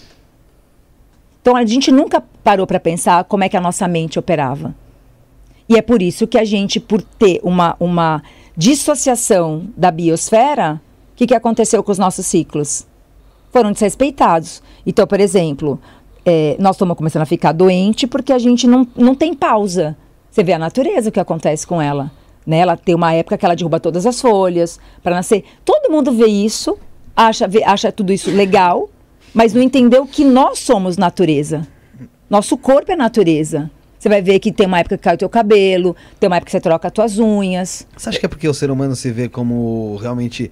[1.42, 4.76] Então a gente nunca parou para pensar como é que a nossa mente operava.
[5.68, 8.22] E é por isso que a gente, por ter uma, uma
[8.56, 10.82] dissociação da biosfera,
[11.14, 12.86] o que, que aconteceu com os nossos ciclos?
[13.52, 14.62] Foram desrespeitados.
[14.86, 15.80] Então, por exemplo,
[16.26, 19.96] é, nós estamos começando a ficar doente porque a gente não, não tem pausa.
[20.30, 22.12] Você vê a natureza, o que acontece com ela.
[22.46, 22.60] Né?
[22.60, 25.44] Ela tem uma época que ela derruba todas as folhas para nascer.
[25.66, 26.78] Todo mundo vê isso,
[27.16, 28.90] acha, vê, acha tudo isso legal,
[29.34, 31.68] mas não entendeu que nós somos natureza.
[32.30, 33.70] Nosso corpo é natureza.
[34.00, 36.46] Você vai ver que tem uma época que cai o teu cabelo, tem uma época
[36.48, 37.86] que você troca as tuas unhas.
[37.96, 40.50] Você acha que é porque o ser humano se vê como realmente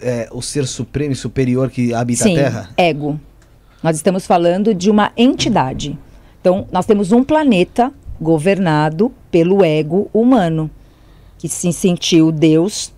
[0.00, 2.70] é, o ser supremo e superior que habita Sim, a Terra?
[2.76, 3.20] ego.
[3.82, 5.98] Nós estamos falando de uma entidade.
[6.40, 10.70] Então, nós temos um planeta governado pelo ego humano,
[11.38, 12.92] que se sentiu Deus.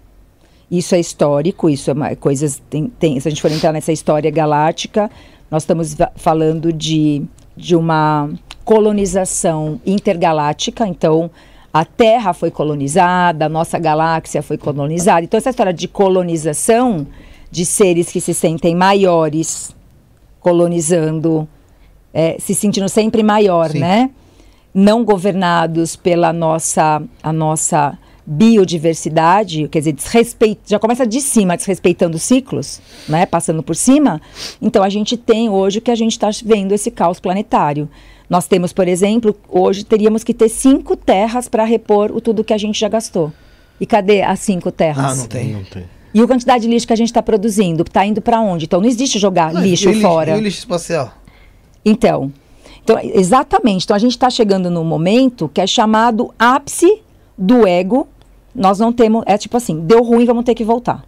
[0.70, 2.62] Isso é histórico, isso é coisas.
[2.70, 5.10] Tem, tem, se a gente for entrar nessa história galáctica,
[5.50, 7.22] nós estamos falando de,
[7.56, 8.30] de uma
[8.64, 11.30] colonização intergaláctica, então
[11.72, 15.24] a Terra foi colonizada, a nossa galáxia foi colonizada.
[15.24, 17.06] Então, essa história de colonização
[17.50, 19.74] de seres que se sentem maiores,
[20.40, 21.48] colonizando,
[22.12, 23.80] é, se sentindo sempre maior, Sim.
[23.80, 24.10] né?
[24.74, 27.98] Não governados pela nossa, a nossa
[28.30, 33.24] biodiversidade, quer dizer, desrespeito, já começa de cima, desrespeitando ciclos, né?
[33.24, 34.20] Passando por cima.
[34.60, 37.88] Então, a gente tem hoje o que a gente está vendo esse caos planetário.
[38.28, 42.52] Nós temos, por exemplo, hoje teríamos que ter cinco terras para repor o tudo que
[42.52, 43.32] a gente já gastou.
[43.80, 45.12] E cadê as cinco terras?
[45.12, 45.52] Ah, não tem.
[45.52, 45.84] Não tem.
[46.12, 47.82] E a quantidade de lixo que a gente está produzindo?
[47.82, 48.64] Está indo para onde?
[48.64, 50.36] Então não existe jogar não, lixo e fora.
[50.36, 51.12] E o lixo espacial?
[51.84, 52.32] Então,
[52.82, 53.84] então, exatamente.
[53.84, 57.02] Então a gente está chegando num momento que é chamado ápice
[57.36, 58.08] do ego.
[58.54, 59.22] Nós não temos.
[59.26, 61.04] É tipo assim, deu ruim, vamos ter que voltar.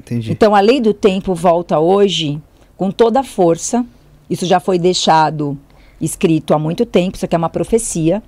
[0.00, 0.32] Entendi.
[0.32, 2.40] Então a lei do tempo volta hoje
[2.76, 3.84] com toda a força
[4.30, 5.58] Isso já foi deixado
[6.00, 8.22] escrito há muito tempo, isso aqui é uma profecia,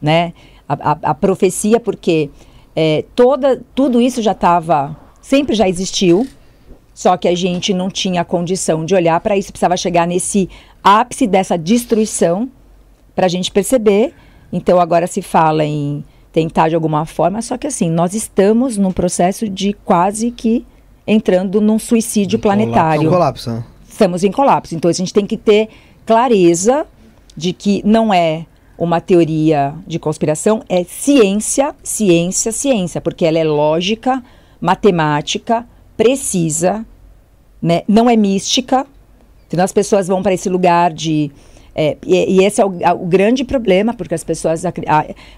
[0.00, 0.34] né?
[0.68, 2.30] A, a, a profecia porque
[2.76, 6.26] é, toda, tudo isso já estava, sempre já existiu,
[6.92, 10.48] só que a gente não tinha condição de olhar para isso, precisava chegar nesse
[10.82, 12.48] ápice dessa destruição
[13.14, 14.12] para a gente perceber.
[14.52, 18.92] Então agora se fala em tentar de alguma forma, só que assim, nós estamos num
[18.92, 20.66] processo de quase que
[21.06, 23.08] entrando num suicídio planetário.
[23.08, 23.64] Colapso, né?
[23.88, 24.74] Estamos em colapso.
[24.74, 25.68] Então a gente tem que ter
[26.04, 26.86] clareza
[27.36, 28.46] de que não é
[28.78, 34.22] uma teoria de conspiração, é ciência, ciência, ciência, porque ela é lógica,
[34.60, 36.84] matemática, precisa,
[37.62, 37.82] né?
[37.86, 38.86] não é mística.
[39.48, 41.30] Senão as pessoas vão para esse lugar de
[41.74, 44.64] é, e, e, esse é o, o, grande problema, porque as pessoas.
[44.64, 44.72] A,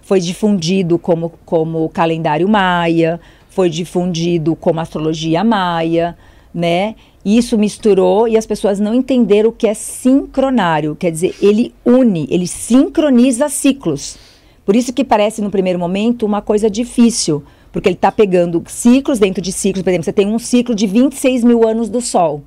[0.02, 3.18] foi difundido como, como calendário maia,
[3.48, 6.16] foi difundido como astrologia maia,
[6.52, 6.94] né?
[7.26, 10.94] Isso misturou e as pessoas não entenderam o que é sincronário.
[10.94, 14.16] Quer dizer, ele une, ele sincroniza ciclos.
[14.64, 17.42] Por isso que parece, no primeiro momento, uma coisa difícil.
[17.72, 19.82] Porque ele está pegando ciclos dentro de ciclos.
[19.82, 22.44] Por exemplo, você tem um ciclo de 26 mil anos do Sol.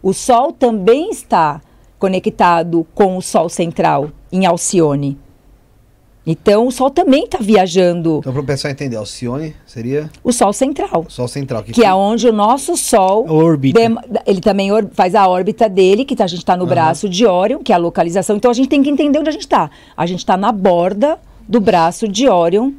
[0.00, 1.60] O Sol também está
[1.98, 5.18] conectado com o Sol central em Alcione.
[6.26, 8.18] Então, o Sol também está viajando.
[8.20, 10.10] Então, para o pessoal entender, Alcione seria?
[10.22, 11.04] O Sol central.
[11.08, 11.62] Sol central.
[11.62, 13.30] Que, que é onde o nosso Sol...
[13.30, 13.78] Orbita.
[14.26, 16.70] Ele também faz a órbita dele, que tá, a gente está no uhum.
[16.70, 18.36] braço de Órion, que é a localização.
[18.36, 19.70] Então, a gente tem que entender onde a gente está.
[19.94, 22.72] A gente está na borda do braço de Órion,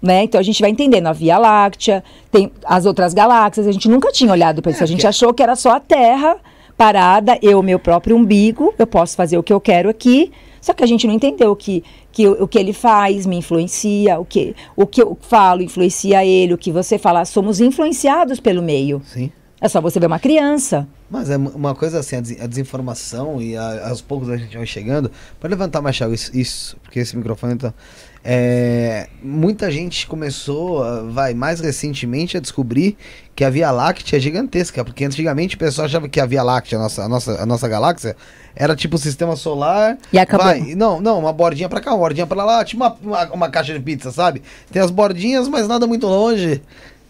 [0.00, 0.22] né?
[0.22, 4.12] Então a gente vai entendendo a Via Láctea, tem as outras galáxias, a gente nunca
[4.12, 5.06] tinha olhado para isso, é, a gente que...
[5.06, 6.36] achou que era só a Terra
[6.76, 10.30] parada, eu, meu próprio umbigo, eu posso fazer o que eu quero aqui.
[10.64, 14.18] Só que a gente não entendeu que, que o, o que ele faz me influencia,
[14.18, 18.62] o que, o que eu falo influencia ele, o que você fala, somos influenciados pelo
[18.62, 19.02] meio.
[19.04, 19.30] Sim.
[19.60, 20.88] É só você ver uma criança.
[21.10, 25.10] Mas é uma coisa assim, a, desinformação e a, aos poucos a gente vai chegando.
[25.38, 27.74] Pode levantar mais, Thiago, isso, isso, porque esse microfone tá.
[28.26, 32.96] É, muita gente começou, vai mais recentemente, a descobrir
[33.36, 36.78] que a Via Láctea é gigantesca, porque antigamente o pessoal achava que a Via Láctea,
[36.78, 38.16] a nossa, a nossa, a nossa galáxia,
[38.56, 39.98] era tipo o sistema solar.
[40.10, 40.46] E acabou.
[40.46, 43.50] Vai, não, não, uma bordinha pra cá, uma bordinha pra lá, tipo uma, uma, uma
[43.50, 44.42] caixa de pizza, sabe?
[44.72, 46.62] Tem as bordinhas, mas nada muito longe.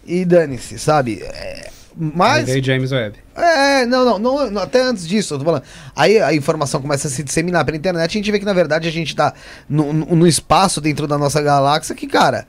[0.05, 1.21] E dane-se, sabe?
[1.23, 2.49] É, mas.
[2.49, 3.17] Aí James Webb.
[3.35, 5.63] É, não, não, não, até antes disso, eu tô falando.
[5.95, 8.87] Aí a informação começa a se disseminar pela internet a gente vê que, na verdade,
[8.87, 9.33] a gente tá
[9.69, 12.45] no, no, no espaço dentro da nossa galáxia que, cara.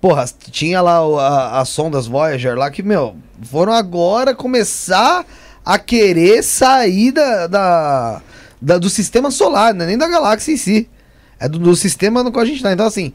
[0.00, 5.26] Porra, tinha lá a, as sondas Voyager lá que, meu, foram agora começar
[5.64, 8.22] a querer sair da, da,
[8.62, 9.86] da do sistema solar, né?
[9.86, 10.88] nem da galáxia em si.
[11.40, 12.72] É do, do sistema no qual a gente tá.
[12.72, 13.12] Então, assim,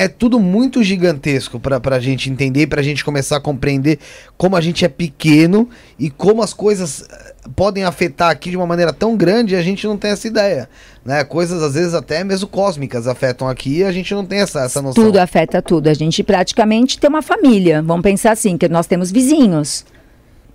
[0.00, 3.98] é tudo muito gigantesco para a gente entender, para a gente começar a compreender
[4.34, 8.66] como a gente é pequeno e como as coisas eh, podem afetar aqui de uma
[8.66, 10.70] maneira tão grande e a gente não tem essa ideia.
[11.04, 11.22] Né?
[11.22, 14.80] Coisas às vezes até mesmo cósmicas afetam aqui e a gente não tem essa, essa
[14.80, 15.04] noção.
[15.04, 15.88] Tudo afeta tudo.
[15.88, 17.82] A gente praticamente tem uma família.
[17.82, 19.84] Vamos pensar assim, que nós temos vizinhos.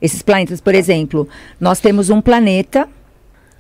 [0.02, 1.30] Esses planetas, por exemplo,
[1.62, 2.90] nós temos um planeta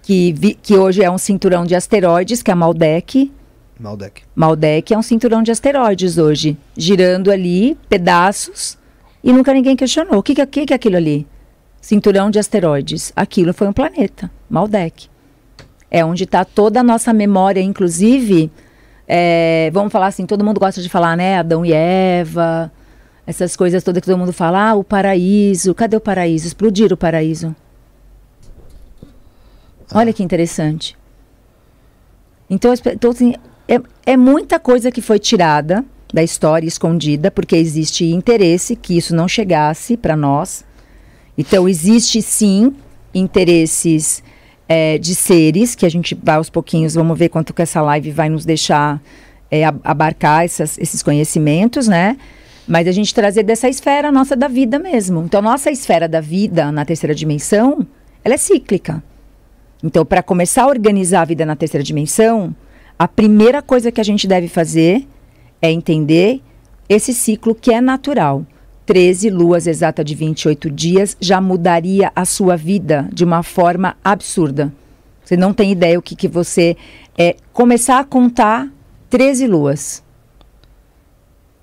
[0.01, 3.31] que, vi, que hoje é um cinturão de asteroides, que é Maldek,
[3.79, 4.23] Maldek.
[4.35, 8.77] Maldek é um cinturão de asteroides hoje, girando ali pedaços
[9.23, 10.19] e nunca ninguém questionou.
[10.19, 11.27] O que, que, que, que é aquilo ali?
[11.81, 13.11] Cinturão de asteroides.
[13.15, 15.07] Aquilo foi um planeta, Maldek.
[15.91, 18.51] É onde está toda a nossa memória, inclusive,
[19.07, 21.37] é, vamos falar assim, todo mundo gosta de falar, né?
[21.37, 22.71] Adão e Eva,
[23.27, 26.47] essas coisas todas que todo mundo fala, ah, o paraíso, cadê o paraíso?
[26.47, 27.55] Explodir o paraíso.
[29.91, 29.99] Ah.
[29.99, 30.97] Olha que interessante.
[32.49, 33.35] Então, então assim,
[33.67, 39.15] é, é muita coisa que foi tirada da história, escondida, porque existe interesse que isso
[39.15, 40.63] não chegasse para nós.
[41.37, 42.73] Então, existe sim
[43.13, 44.23] interesses
[44.67, 48.11] é, de seres, que a gente vai aos pouquinhos, vamos ver quanto que essa live
[48.11, 49.01] vai nos deixar
[49.49, 52.17] é, abarcar essas, esses conhecimentos, né?
[52.67, 55.21] Mas a gente trazer dessa esfera nossa da vida mesmo.
[55.21, 57.85] Então, nossa esfera da vida na terceira dimensão,
[58.23, 59.03] ela é cíclica.
[59.83, 62.55] Então, para começar a organizar a vida na terceira dimensão,
[62.97, 65.05] a primeira coisa que a gente deve fazer
[65.61, 66.41] é entender
[66.87, 68.45] esse ciclo que é natural.
[68.85, 74.71] 13 luas exata de 28 dias já mudaria a sua vida de uma forma absurda.
[75.23, 76.77] Você não tem ideia o que, que você
[77.17, 78.71] é começar a contar
[79.09, 80.03] 13 luas.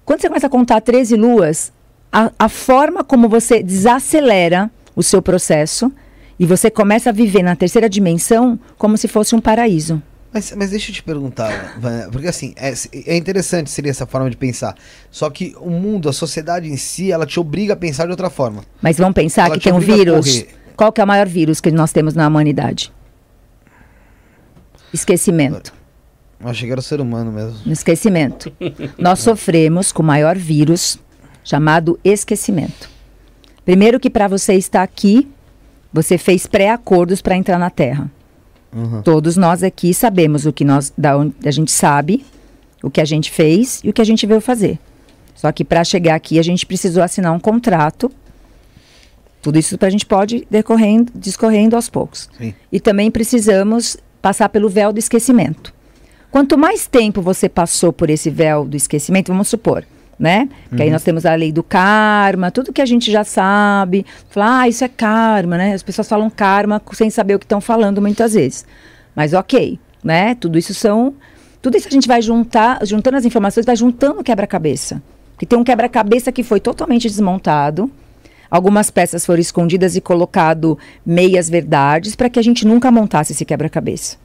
[0.05, 1.73] Quando você começa a contar 13 luas,
[2.11, 5.93] a, a forma como você desacelera o seu processo
[6.39, 10.03] e você começa a viver na terceira dimensão como se fosse um paraíso.
[10.33, 11.79] Mas, mas deixa eu te perguntar,
[12.11, 12.73] porque assim, é,
[13.07, 14.75] é interessante seria essa forma de pensar.
[15.11, 18.31] Só que o mundo, a sociedade em si, ela te obriga a pensar de outra
[18.31, 18.65] forma.
[18.81, 20.45] Mas vamos pensar ela que tem um vírus.
[20.75, 22.91] Qual que é o maior vírus que nós temos na humanidade?
[24.93, 25.73] Esquecimento.
[26.41, 27.59] Eu achei que era ser humano mesmo.
[27.67, 28.51] No esquecimento.
[28.99, 30.99] Nós sofremos com o maior vírus
[31.45, 32.91] chamado esquecimento.
[33.65, 35.29] Primeiro que para você estar aqui,
[35.93, 38.11] você fez pré-acordos para entrar na Terra.
[38.75, 39.03] Uhum.
[39.03, 42.25] Todos nós aqui sabemos o que nós, da onde a gente sabe,
[42.83, 44.79] o que a gente fez e o que a gente veio fazer.
[45.35, 48.11] Só que para chegar aqui a gente precisou assinar um contrato.
[49.41, 52.31] Tudo isso para a gente pode decorrendo, discorrendo aos poucos.
[52.39, 52.55] Sim.
[52.71, 55.75] E também precisamos passar pelo véu do esquecimento.
[56.31, 59.85] Quanto mais tempo você passou por esse véu do esquecimento, vamos supor,
[60.19, 60.49] né?
[60.75, 64.07] Que aí nós temos a lei do karma, tudo que a gente já sabe.
[64.31, 65.75] Falar, ah, isso é karma, né?
[65.75, 68.65] As pessoas falam karma sem saber o que estão falando muitas vezes.
[69.15, 70.35] Mas ok, né?
[70.35, 71.15] Tudo isso são.
[71.61, 75.03] Tudo isso a gente vai juntar, juntando as informações, vai juntando o quebra-cabeça.
[75.33, 77.91] Porque tem um quebra-cabeça que foi totalmente desmontado.
[78.51, 83.45] Algumas peças foram escondidas e colocado meias verdades para que a gente nunca montasse esse
[83.45, 84.17] quebra-cabeça.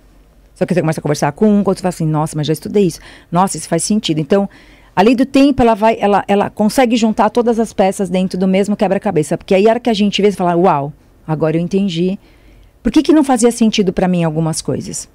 [0.53, 2.53] Só que você começa a conversar com um, quando você fala assim, nossa, mas já
[2.53, 2.99] estudei isso.
[3.31, 4.19] Nossa, isso faz sentido.
[4.19, 4.49] Então,
[4.97, 8.47] a lei do tempo, ela vai, ela, ela consegue juntar todas as peças dentro do
[8.47, 9.37] mesmo quebra-cabeça.
[9.37, 10.91] Porque aí a hora que a gente vê, você fala, uau,
[11.27, 12.17] agora eu entendi.
[12.81, 15.07] Por que, que não fazia sentido para mim algumas coisas?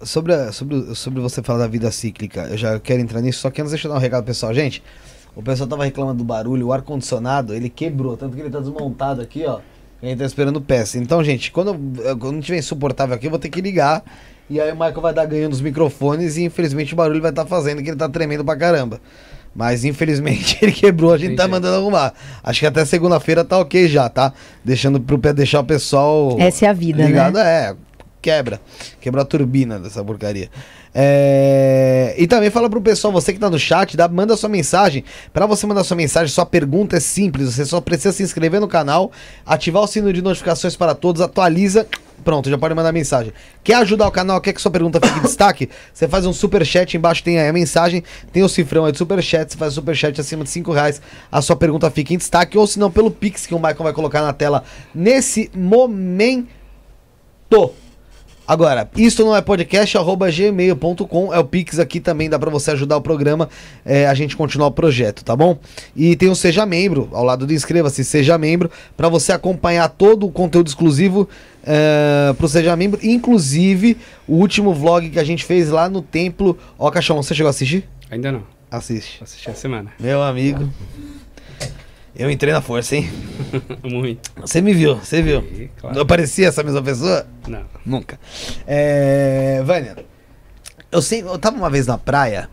[0.00, 3.60] Sobre, sobre, sobre você falar da vida cíclica, eu já quero entrar nisso, só que
[3.60, 4.54] antes deixa eu dar um recado pessoal.
[4.54, 4.82] Gente,
[5.36, 9.20] o pessoal tava reclamando do barulho, o ar-condicionado, ele quebrou, tanto que ele tá desmontado
[9.20, 9.60] aqui, ó.
[10.00, 10.96] A gente tá esperando peça.
[10.96, 11.76] Então, gente, quando,
[12.18, 14.02] quando tiver insuportável aqui, eu vou ter que ligar.
[14.50, 17.44] E aí o Michael vai dar ganhando os microfones e infelizmente o barulho vai estar
[17.46, 19.00] fazendo que ele tá tremendo pra caramba.
[19.54, 21.50] Mas infelizmente ele quebrou, a gente tá Entendi.
[21.50, 22.12] mandando arrumar.
[22.42, 24.32] Acho que até segunda-feira tá ok já, tá?
[24.64, 27.42] Deixando pro pé deixar o pessoal Essa é a vida, ligado, né?
[27.42, 27.76] é,
[28.22, 28.60] quebra.
[29.00, 30.48] Quebra a turbina dessa porcaria.
[30.94, 35.04] É, E também fala pro pessoal, você que tá no chat, dá, manda sua mensagem.
[35.32, 37.54] Pra você mandar sua mensagem, sua pergunta é simples.
[37.54, 39.10] Você só precisa se inscrever no canal,
[39.44, 41.86] ativar o sino de notificações para todos, atualiza.
[42.24, 43.32] Pronto, já pode mandar mensagem.
[43.62, 45.68] Quer ajudar o canal, quer que sua pergunta fique em destaque?
[45.92, 48.02] Você faz um super chat, embaixo tem aí a mensagem,
[48.32, 51.00] tem o cifrão aí de super chat, você faz super chat acima de 5 reais,
[51.30, 53.92] a sua pergunta fica em destaque, ou se não, pelo Pix que o Michael vai
[53.92, 54.64] colocar na tela
[54.94, 56.48] nesse momento.
[58.48, 62.70] Agora, isso não é podcast, arroba gmail.com, é o Pix aqui também, dá pra você
[62.70, 63.46] ajudar o programa,
[63.84, 65.58] é, a gente continuar o projeto, tá bom?
[65.94, 70.24] E tem o Seja Membro, ao lado do Inscreva-se, Seja Membro, pra você acompanhar todo
[70.24, 71.28] o conteúdo exclusivo
[71.62, 76.56] é, pro Seja Membro, inclusive o último vlog que a gente fez lá no Templo.
[76.78, 77.86] Ó, Cachorro, você chegou a assistir?
[78.10, 78.44] Ainda não.
[78.70, 79.18] Assiste.
[79.18, 79.92] Vou assistir a semana.
[80.00, 80.70] Meu amigo,
[82.18, 83.08] eu entrei na força, hein?
[83.82, 84.30] Muito.
[84.40, 85.38] Você me viu, você viu.
[85.38, 85.96] E, claro.
[85.96, 87.24] Não parecia essa mesma pessoa?
[87.46, 87.64] Não.
[87.86, 88.18] Nunca.
[88.66, 89.96] É, Vânia,
[90.90, 92.50] eu, sei, eu tava uma vez na praia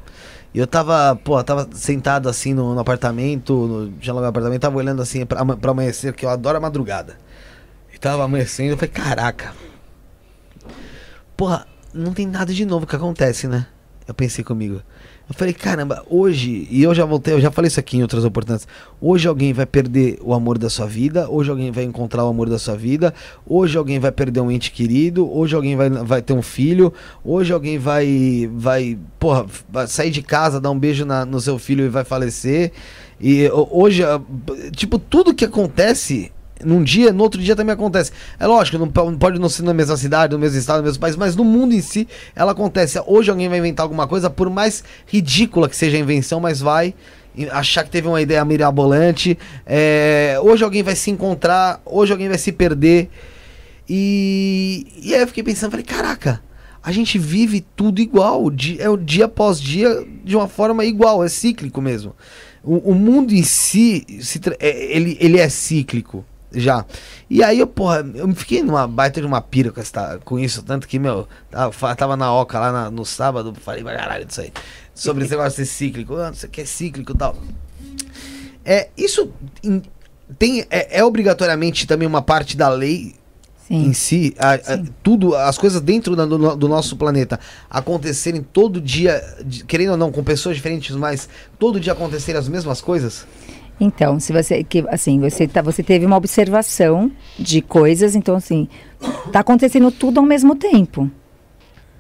[0.54, 4.62] e eu tava, pô, eu tava sentado assim no, no apartamento, no, já no apartamento,
[4.62, 7.18] tava olhando assim pra, pra amanhecer, que eu adoro a madrugada.
[7.94, 9.54] E tava amanhecendo, eu falei, caraca.
[11.36, 13.66] Porra, não tem nada de novo que acontece, né?
[14.08, 14.82] Eu pensei comigo.
[15.28, 18.24] Eu falei, caramba, hoje, e eu já voltei, eu já falei isso aqui em outras
[18.24, 18.68] oportunidades.
[19.02, 22.48] Hoje alguém vai perder o amor da sua vida, hoje alguém vai encontrar o amor
[22.48, 23.12] da sua vida,
[23.44, 27.52] hoje alguém vai perder um ente querido, hoje alguém vai, vai ter um filho, hoje
[27.52, 31.86] alguém vai, vai, porra, vai sair de casa, dar um beijo na- no seu filho
[31.86, 32.72] e vai falecer.
[33.20, 34.04] E ho- hoje,
[34.76, 36.32] tipo, tudo que acontece
[36.66, 38.12] num dia, no outro dia também acontece.
[38.40, 41.00] É lógico, não po- pode não ser na mesma cidade, no mesmo estado, no mesmo
[41.00, 43.00] país, mas no mundo em si ela acontece.
[43.06, 46.94] Hoje alguém vai inventar alguma coisa, por mais ridícula que seja a invenção, mas vai
[47.52, 49.38] achar que teve uma ideia mirabolante.
[49.66, 53.10] É, hoje alguém vai se encontrar, hoje alguém vai se perder.
[53.88, 56.42] E, e aí eu fiquei pensando, falei, caraca,
[56.82, 61.30] a gente vive tudo igual, é o dia após dia de uma forma igual, é
[61.30, 62.16] cíclico mesmo.
[62.64, 66.86] O, o mundo em si, se é- ele, ele é cíclico já.
[67.30, 70.64] E aí eu, porra, eu fiquei numa baita de uma pira com, essa, com isso,
[70.64, 74.42] tanto que, meu, tava, tava na Oca lá na- no sábado, falei pra caralho disso
[74.42, 74.52] aí.
[74.94, 77.36] Sobre esse negócio de ser cíclico, ah, isso aqui é cíclico e tal.
[78.64, 79.30] É, isso
[79.64, 79.82] em-
[80.40, 83.14] tem, é, é obrigatoriamente também uma parte da lei
[83.70, 83.94] em Sim.
[83.94, 87.40] si, a- a- tudo, as coisas dentro da- do, do nosso planeta
[87.70, 91.28] acontecerem todo dia, de- querendo ou não, com pessoas diferentes, mas
[91.60, 93.26] todo dia acontecerem as mesmas coisas?
[93.80, 98.68] Então, se você que assim, você tá, você teve uma observação de coisas, então assim,
[99.32, 101.10] tá acontecendo tudo ao mesmo tempo.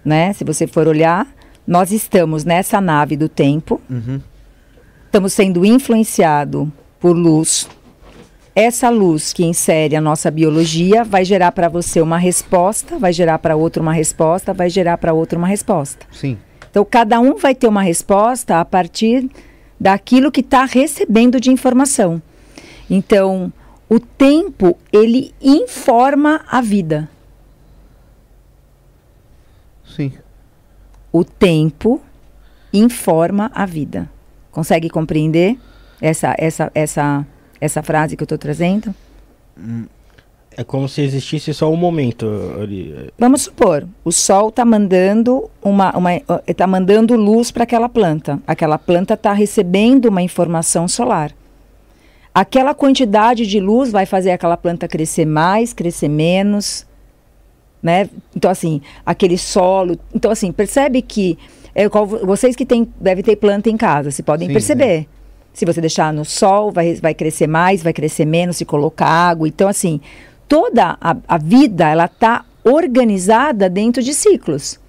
[0.03, 0.31] Né?
[0.33, 1.27] Se você for olhar,
[1.67, 4.21] nós estamos nessa nave do tempo, Uhum.
[5.05, 7.67] estamos sendo influenciado por luz.
[8.55, 13.39] Essa luz que insere a nossa biologia vai gerar para você uma resposta, vai gerar
[13.39, 16.05] para outro uma resposta, vai gerar para outro uma resposta.
[16.11, 16.37] Sim.
[16.71, 19.29] Então, cada um vai ter uma resposta a partir
[19.79, 22.21] daquilo que está recebendo de informação.
[22.89, 23.51] Então,
[23.89, 27.09] o tempo, ele informa a vida.
[29.85, 30.13] Sim.
[31.11, 32.01] O tempo
[32.73, 34.09] informa a vida.
[34.51, 35.57] Consegue compreender
[36.01, 37.25] essa, essa, essa,
[37.59, 38.93] essa frase que eu estou trazendo?
[40.57, 42.25] É como se existisse só um momento
[42.61, 43.11] ali.
[43.19, 46.11] Vamos supor, o sol está mandando uma, uma
[46.55, 48.39] tá mandando luz para aquela planta.
[48.47, 51.33] Aquela planta está recebendo uma informação solar.
[52.33, 56.85] Aquela quantidade de luz vai fazer aquela planta crescer mais, crescer menos,
[57.83, 58.09] né?
[58.35, 59.97] Então assim, aquele solo.
[60.13, 61.37] Então assim, percebe que
[61.73, 64.85] é, qual, vocês que tem, devem ter planta em casa, se podem Sim, perceber.
[65.01, 65.05] é.
[65.53, 69.47] Se você deixar no sol, vai, vai crescer mais, vai crescer menos, se colocar água.
[69.47, 70.01] Então assim,
[70.47, 74.79] toda a, a vida ela está organizada dentro de ciclos.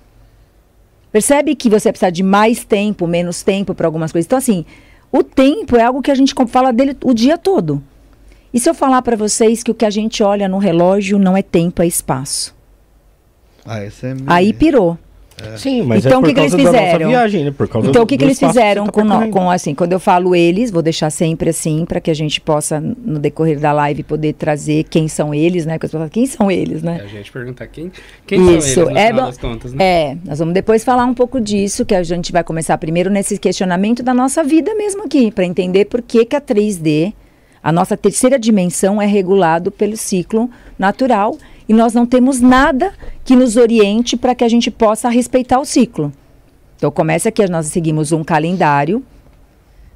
[1.13, 4.27] Percebe que você precisa de mais tempo, menos tempo para algumas coisas.
[4.27, 4.65] Então, assim,
[5.11, 7.83] o tempo é algo que a gente fala dele o dia todo.
[8.53, 11.37] E se eu falar para vocês que o que a gente olha no relógio não
[11.37, 12.55] é tempo, é espaço?
[13.65, 13.91] Ah, é
[14.27, 14.99] Aí pirou.
[15.59, 17.09] Sim, mas Então, é o por que que eles causa da nossa fizeram?
[17.11, 17.51] viagem, né?
[17.51, 20.01] Por causa Então, o que, que eles fizeram tá com, no- com, assim, quando eu
[20.01, 24.03] falo eles, vou deixar sempre assim, para que a gente possa, no decorrer da live,
[24.03, 25.75] poder trazer quem são eles, né?
[25.75, 27.01] Porque as pessoas quem são eles, né?
[27.03, 27.93] É, a gente perguntar quem,
[28.27, 29.85] quem são Isso, eles, no é bom- das contas, né?
[29.85, 33.37] É, nós vamos depois falar um pouco disso, que a gente vai começar primeiro nesse
[33.39, 37.13] questionamento da nossa vida mesmo aqui, para entender por que, que a 3D,
[37.63, 41.37] a nossa terceira dimensão, é regulado pelo ciclo natural
[41.69, 42.93] e nós não temos nada
[43.25, 46.13] que nos oriente para que a gente possa respeitar o ciclo.
[46.77, 49.03] Então começa que nós seguimos um calendário,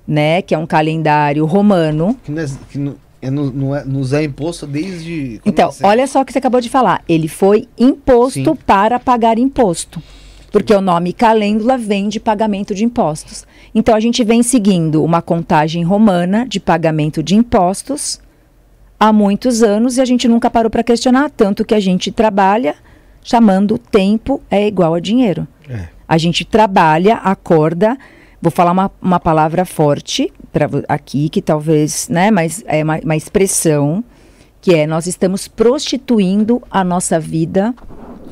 [0.06, 4.12] né, que é um calendário romano, Que, não é- que não- é não é- nos
[4.12, 5.40] é imposto desde.
[5.44, 5.90] Então, nascemos.
[5.90, 7.02] olha só o que você acabou de falar.
[7.08, 8.58] Ele foi imposto Sim.
[8.66, 10.02] para pagar imposto.
[10.50, 13.46] Porque o nome calêndula vem de pagamento de impostos.
[13.72, 18.18] Então, a gente vem seguindo uma contagem romana de pagamento de impostos
[19.00, 21.30] há muitos anos e a gente nunca parou para questionar.
[21.30, 22.76] Tanto que a gente trabalha
[23.22, 25.48] chamando tempo é igual a dinheiro.
[25.68, 25.88] É.
[26.06, 27.96] A gente trabalha, acorda.
[28.42, 33.16] Vou falar uma, uma palavra forte para aqui, que talvez, né, mas é uma, uma
[33.16, 34.04] expressão
[34.60, 37.74] que é nós estamos prostituindo a nossa vida,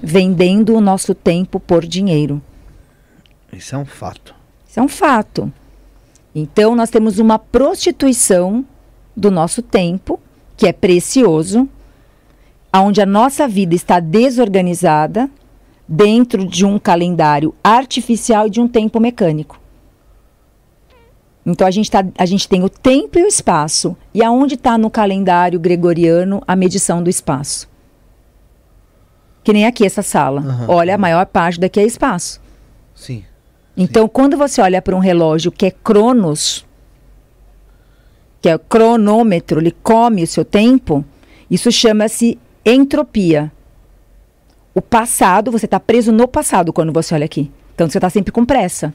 [0.03, 2.43] vendendo o nosso tempo por dinheiro.
[3.53, 4.35] Isso é um fato.
[4.69, 5.51] Isso é um fato.
[6.35, 8.65] Então nós temos uma prostituição
[9.17, 10.21] do nosso tempo,
[10.59, 11.69] que é precioso,
[12.75, 15.31] onde a nossa vida está desorganizada
[15.87, 19.59] dentro de um calendário artificial e de um tempo mecânico.
[21.47, 23.97] Então a gente, tá, a gente tem o tempo e o espaço.
[24.13, 27.69] E aonde está no calendário gregoriano a medição do espaço?
[29.43, 30.41] Que nem aqui essa sala.
[30.41, 30.67] Aham.
[30.69, 32.41] Olha, a maior parte daqui é espaço.
[32.95, 33.25] Sim.
[33.77, 36.67] Então, quando você olha para um relógio que é cronos,
[38.41, 41.05] que é o cronômetro, ele come o seu tempo,
[41.51, 43.51] isso chama-se entropia.
[44.75, 47.51] O passado, você está preso no passado quando você olha aqui.
[47.75, 48.93] Então, você está sempre com pressa.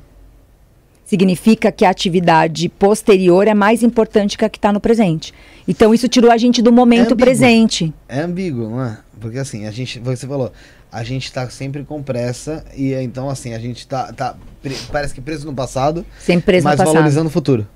[1.05, 5.33] Significa que a atividade posterior é mais importante que a que está no presente.
[5.67, 7.17] Então, isso tirou a gente do momento ambíguo.
[7.17, 7.93] presente.
[8.07, 8.97] É ambíguo, não é?
[9.19, 10.51] Porque assim, a gente, você falou,
[10.91, 15.13] a gente tá sempre com pressa e então assim, a gente tá, tá pre- parece
[15.13, 16.93] que preso no passado, Sempre preso mas no passado.
[16.95, 17.67] valorizando o futuro.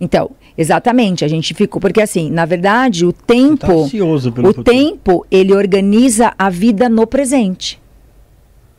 [0.00, 1.80] Então, exatamente, a gente ficou.
[1.80, 3.82] Porque, assim, na verdade, o Você tá tempo.
[3.84, 4.64] ansioso pelo O futuro.
[4.76, 7.80] tempo, ele organiza a vida no presente.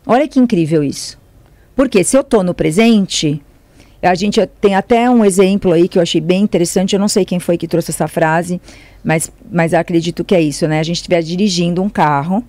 [0.05, 1.19] Olha que incrível isso.
[1.75, 3.41] Porque se eu estou no presente,
[4.01, 6.93] a gente tem até um exemplo aí que eu achei bem interessante.
[6.93, 8.59] Eu não sei quem foi que trouxe essa frase,
[9.03, 10.79] mas, mas acredito que é isso, né?
[10.79, 12.43] A gente estiver dirigindo um carro,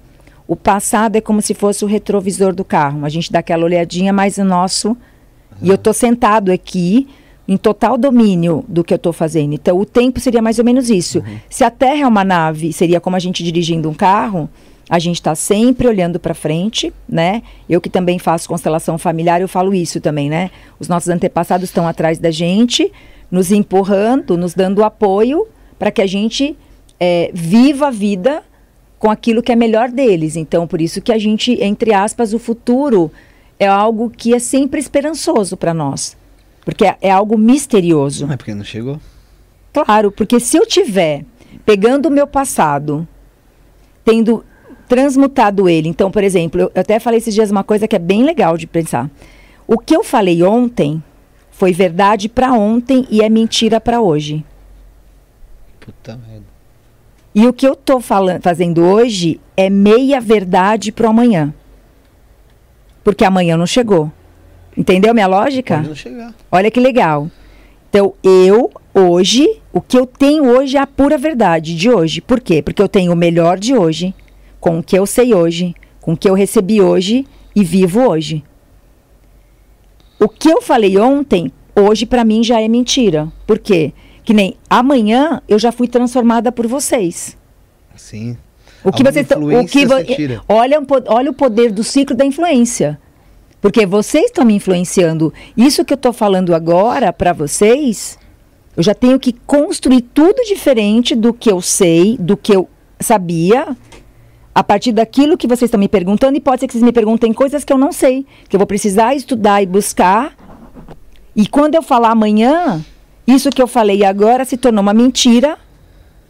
[0.47, 3.05] o passado é como se fosse o retrovisor do carro.
[3.05, 4.97] A gente dá aquela olhadinha, mas o nosso.
[5.63, 7.07] E eu estou sentado aqui
[7.51, 9.55] em total domínio do que eu estou fazendo.
[9.55, 11.21] Então, o tempo seria mais ou menos isso.
[11.51, 14.49] Se a Terra é uma nave, seria como a gente dirigindo um carro,
[14.89, 17.43] a gente está sempre olhando para frente, né?
[17.69, 20.53] Eu que também faço constelação familiar, eu falo isso também, né?
[20.79, 22.93] Os nossos antepassados estão atrás da gente,
[23.29, 25.45] nos empurrando, nos dando apoio
[25.77, 26.57] para que a gente
[27.01, 28.45] eh, viva a vida
[28.97, 30.37] com aquilo que é melhor deles.
[30.37, 33.11] Então, por isso que a gente, entre aspas, o futuro
[33.59, 36.20] é algo que é sempre esperançoso para nós.
[36.65, 38.27] Porque é, é algo misterioso.
[38.27, 39.01] Não é porque não chegou.
[39.73, 41.25] Claro, porque se eu tiver
[41.65, 43.07] pegando o meu passado,
[44.05, 44.45] tendo
[44.89, 47.99] transmutado ele, então, por exemplo, eu, eu até falei esses dias uma coisa que é
[47.99, 49.09] bem legal de pensar.
[49.67, 51.03] O que eu falei ontem
[51.51, 54.45] foi verdade para ontem e é mentira para hoje.
[55.79, 56.47] Puta merda.
[57.35, 61.55] E o que eu estou fazendo hoje é meia verdade para amanhã.
[63.05, 64.11] Porque amanhã não chegou.
[64.77, 65.79] Entendeu minha lógica?
[66.51, 67.29] Olha que legal.
[67.89, 72.21] Então, eu, hoje, o que eu tenho hoje é a pura verdade de hoje.
[72.21, 72.63] Por quê?
[72.63, 74.15] Porque eu tenho o melhor de hoje,
[74.61, 78.45] com o que eu sei hoje, com o que eu recebi hoje e vivo hoje.
[80.19, 83.29] O que eu falei ontem, hoje para mim já é mentira.
[83.47, 83.93] Por quê?
[84.23, 87.37] Que nem amanhã eu já fui transformada por vocês.
[87.97, 88.37] Sim.
[88.85, 89.43] O que Alguma vocês estão.
[89.45, 89.95] O que vo-
[90.49, 92.99] olha, olha o poder do ciclo da influência.
[93.61, 95.33] Porque vocês estão me influenciando.
[95.57, 98.19] Isso que eu estou falando agora para vocês,
[98.77, 103.77] eu já tenho que construir tudo diferente do que eu sei, do que eu sabia,
[104.55, 106.37] a partir daquilo que vocês estão me perguntando.
[106.37, 108.67] E pode ser que vocês me perguntem coisas que eu não sei, que eu vou
[108.67, 110.35] precisar estudar e buscar.
[111.37, 112.85] E quando eu falar amanhã,
[113.27, 115.59] isso que eu falei agora se tornou uma mentira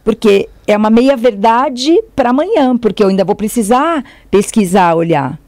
[0.03, 5.40] porque é uma meia-verdade para amanhã, porque eu ainda vou precisar pesquisar, olhar.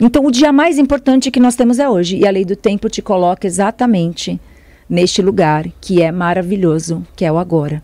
[0.00, 2.16] Então, o dia mais importante que nós temos é hoje.
[2.16, 4.40] E a lei do tempo te coloca exatamente
[4.88, 7.82] neste lugar, que é maravilhoso, que é o agora.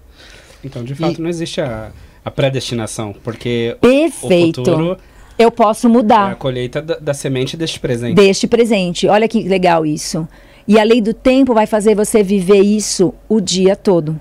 [0.64, 1.91] Então, de fato, não existe a,
[2.25, 4.62] a predestinação, porque Perfeito.
[4.62, 4.97] o futuro
[5.39, 8.14] Eu posso é a mudar colheita da, da semente deste presente.
[8.17, 9.07] deste presente.
[9.07, 10.27] Olha que legal isso.
[10.67, 14.19] E a lei do tempo vai fazer você viver isso o dia todo.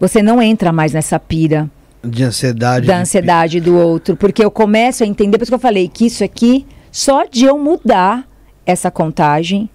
[0.00, 1.70] Você não entra mais nessa pira.
[2.02, 2.86] De ansiedade.
[2.88, 5.86] da de- ansiedade do outro, porque eu começo a entender, por isso que eu falei
[5.86, 8.28] que isso aqui, só de eu mudar
[8.64, 9.68] essa contagem,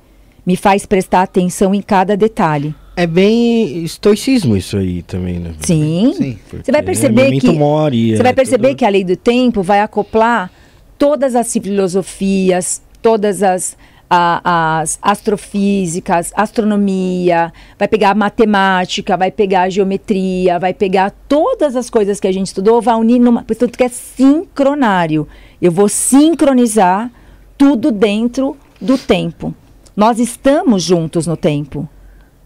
[0.45, 2.73] me faz prestar atenção em cada detalhe.
[2.95, 5.51] É bem estoicismo isso aí também, né?
[5.59, 6.13] Sim.
[6.15, 6.39] Sim.
[6.63, 9.17] Você vai perceber memento que mori, você é vai perceber tudo- que a lei do
[9.17, 10.49] tempo vai acoplar
[10.97, 13.75] todas as filosofias, todas as
[14.09, 21.75] a- as astrofísicas, astronomia, vai pegar a matemática, vai pegar a geometria, vai pegar todas
[21.75, 23.43] as coisas que a gente estudou, vai unir numa.
[23.43, 25.27] Portanto, que é sincronário.
[25.61, 27.11] Eu vou sincronizar
[27.57, 29.53] tudo dentro do tempo.
[29.95, 31.87] Nós estamos juntos no tempo.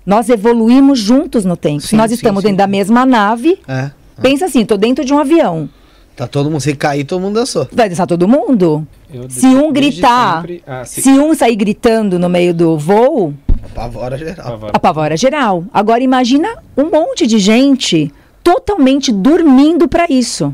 [0.06, 1.82] Nós evoluímos juntos no tempo.
[1.82, 2.48] Sim, Nós sim, estamos sim.
[2.48, 3.60] dentro da mesma nave.
[3.68, 3.92] É.
[4.22, 5.70] Pensa assim, tô dentro de um avião.
[6.16, 7.68] Tá todo mundo sem cair, todo mundo dançou.
[7.72, 8.88] Vai dançar todo mundo?
[9.14, 13.34] Eu, Se um gritar, sempre- ah, se- se um sair gritando no meio do voo,
[13.64, 14.46] Apavora geral.
[14.48, 14.72] Apavora.
[14.76, 15.64] apavora geral.
[15.74, 18.12] Agora imagina um monte de gente
[18.44, 20.54] totalmente dormindo para isso.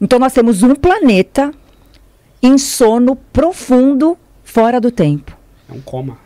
[0.00, 1.52] Então nós temos um planeta
[2.42, 5.36] em sono profundo fora do tempo.
[5.68, 6.18] É um coma.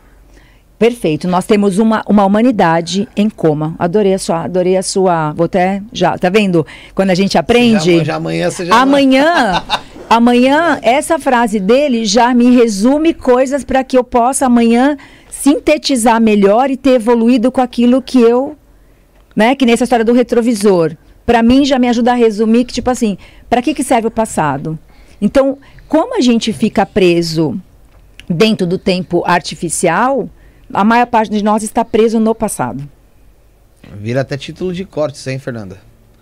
[0.81, 1.29] Perfeito.
[1.29, 3.75] Nós temos uma, uma humanidade em coma.
[3.79, 5.33] Adorei a sua, adorei a sua.
[5.35, 6.67] Vou até já, tá vendo?
[6.95, 7.99] Quando a gente aprende.
[7.99, 8.75] Já, já amanhã você já.
[8.75, 9.63] Amanhã,
[10.09, 14.97] amanhã, essa frase dele já me resume coisas para que eu possa amanhã
[15.29, 18.57] sintetizar melhor e ter evoluído com aquilo que eu,
[19.37, 20.97] né, que nessa história do retrovisor.
[21.27, 23.19] Para mim já me ajuda a resumir que tipo assim,
[23.51, 24.79] para que que serve o passado?
[25.21, 25.59] Então,
[25.91, 27.61] como a gente fica preso
[28.29, 30.31] dentro do tempo artificial,
[30.73, 32.89] a maior parte de nós está preso no passado.
[33.97, 35.81] Vira até título de corte, isso hein, Fernanda?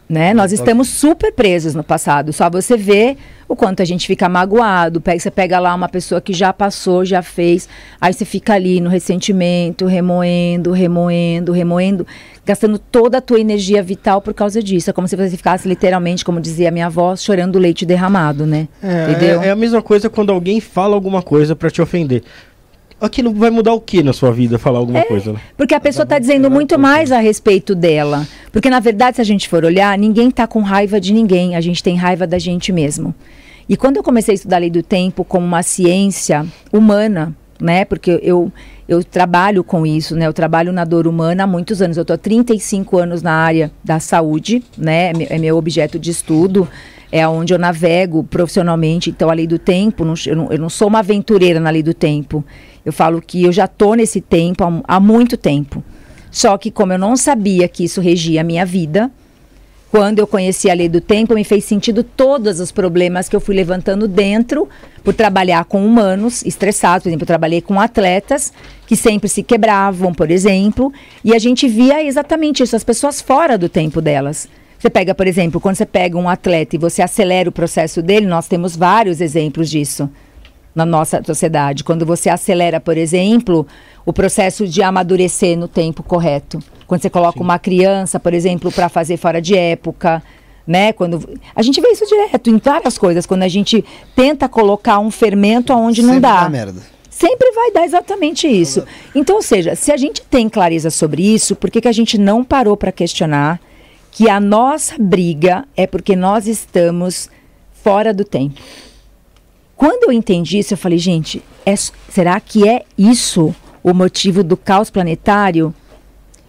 [0.09, 0.33] Né?
[0.33, 2.33] Nós estamos super presos no passado.
[2.33, 5.01] Só você vê o quanto a gente fica magoado.
[5.03, 7.69] Pega, você pega lá uma pessoa que já passou, já fez.
[8.01, 12.07] Aí você fica ali no ressentimento, remoendo, remoendo, remoendo,
[12.45, 14.89] gastando toda a tua energia vital por causa disso.
[14.89, 18.69] É como se você ficasse literalmente, como dizia minha avó, chorando leite derramado, né?
[18.83, 19.43] É, Entendeu?
[19.43, 22.23] é, é a mesma coisa quando alguém fala alguma coisa pra te ofender.
[23.01, 25.41] Aquilo vai mudar o que na sua vida, falar alguma coisa, né?
[25.57, 28.27] Porque a pessoa está dizendo muito mais a respeito dela.
[28.51, 31.55] Porque, na verdade, se a gente for olhar, ninguém está com raiva de ninguém.
[31.55, 33.15] A gente tem raiva da gente mesmo.
[33.69, 37.85] E quando eu comecei a estudar a lei do tempo como uma ciência humana, né?
[37.85, 38.51] Porque eu,
[38.89, 40.27] eu trabalho com isso, né?
[40.27, 41.97] Eu trabalho na dor humana há muitos anos.
[41.97, 45.13] Eu estou há 35 anos na área da saúde, né?
[45.29, 46.67] É É meu objeto de estudo.
[47.13, 49.09] É onde eu navego profissionalmente.
[49.11, 51.83] Então, a lei do tempo, não- eu, não, eu não sou uma aventureira na lei
[51.83, 52.45] do tempo.
[52.85, 55.83] Eu falo que eu já estou nesse tempo há, há muito tempo.
[56.31, 59.11] Só que como eu não sabia que isso regia a minha vida,
[59.91, 63.41] quando eu conheci a lei do tempo, me fez sentido todos os problemas que eu
[63.41, 64.69] fui levantando dentro
[65.03, 67.05] por trabalhar com humanos estressados.
[67.05, 68.53] Por exemplo, eu trabalhei com atletas
[68.87, 70.93] que sempre se quebravam, por exemplo,
[71.25, 74.47] e a gente via exatamente isso, as pessoas fora do tempo delas.
[74.79, 78.27] Você pega, por exemplo, quando você pega um atleta e você acelera o processo dele,
[78.27, 80.09] nós temos vários exemplos disso
[80.79, 81.83] na nossa sociedade.
[81.83, 83.67] Quando você acelera, por exemplo,
[84.07, 86.61] o processo de amadurecer no tempo correto.
[86.87, 90.23] Quando você coloca uma criança, por exemplo, para fazer fora de época,
[90.65, 90.93] né?
[90.93, 95.11] Quando a gente vê isso direto em várias coisas, quando a gente tenta colocar um
[95.11, 96.43] fermento aonde não Sempre dá.
[96.45, 96.81] dá merda.
[97.11, 98.85] Sempre vai dar exatamente isso.
[99.13, 102.17] Então, ou seja, se a gente tem clareza sobre isso, por que, que a gente
[102.17, 103.61] não parou para questionar
[104.13, 107.29] que a nossa briga é porque nós estamos
[107.83, 108.61] fora do tempo?
[109.79, 114.57] Quando eu entendi isso, eu falei, gente, é será que é isso o motivo do
[114.57, 115.73] caos planetário?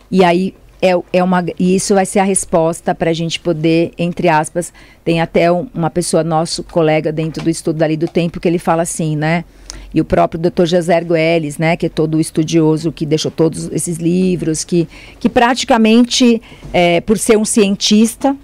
[0.09, 3.91] E aí é, é uma, e isso vai ser a resposta para a gente poder,
[3.99, 4.73] entre aspas,
[5.05, 8.57] tem até um, uma pessoa, nosso colega dentro do estudo dali do tempo, que ele
[8.57, 9.45] fala assim, né?
[9.93, 10.65] E o próprio Dr.
[10.65, 16.41] José Ergueles, né, que é todo estudioso, que deixou todos esses livros, que, que praticamente,
[16.73, 18.35] é, por ser um cientista,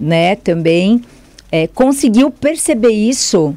[0.00, 1.00] né, também,
[1.52, 3.56] é, conseguiu perceber isso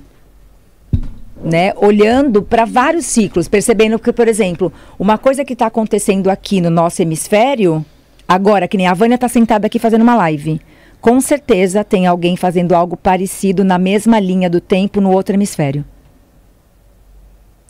[1.44, 6.62] né, olhando para vários ciclos, percebendo que, por exemplo, uma coisa que está acontecendo aqui
[6.62, 7.86] no nosso hemisfério,
[8.28, 10.62] agora, que nem a Vânia está sentada aqui fazendo uma live,
[11.02, 15.86] com certeza tem alguém fazendo algo parecido na mesma linha do tempo no outro hemisfério.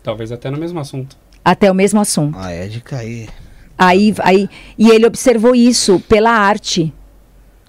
[0.02, 1.16] Talvez até no mesmo assunto.
[1.44, 2.38] Até o mesmo assunto.
[2.40, 3.28] Ah, é de cair.
[3.76, 4.48] Aí, aí,
[4.78, 6.92] e ele observou isso pela arte.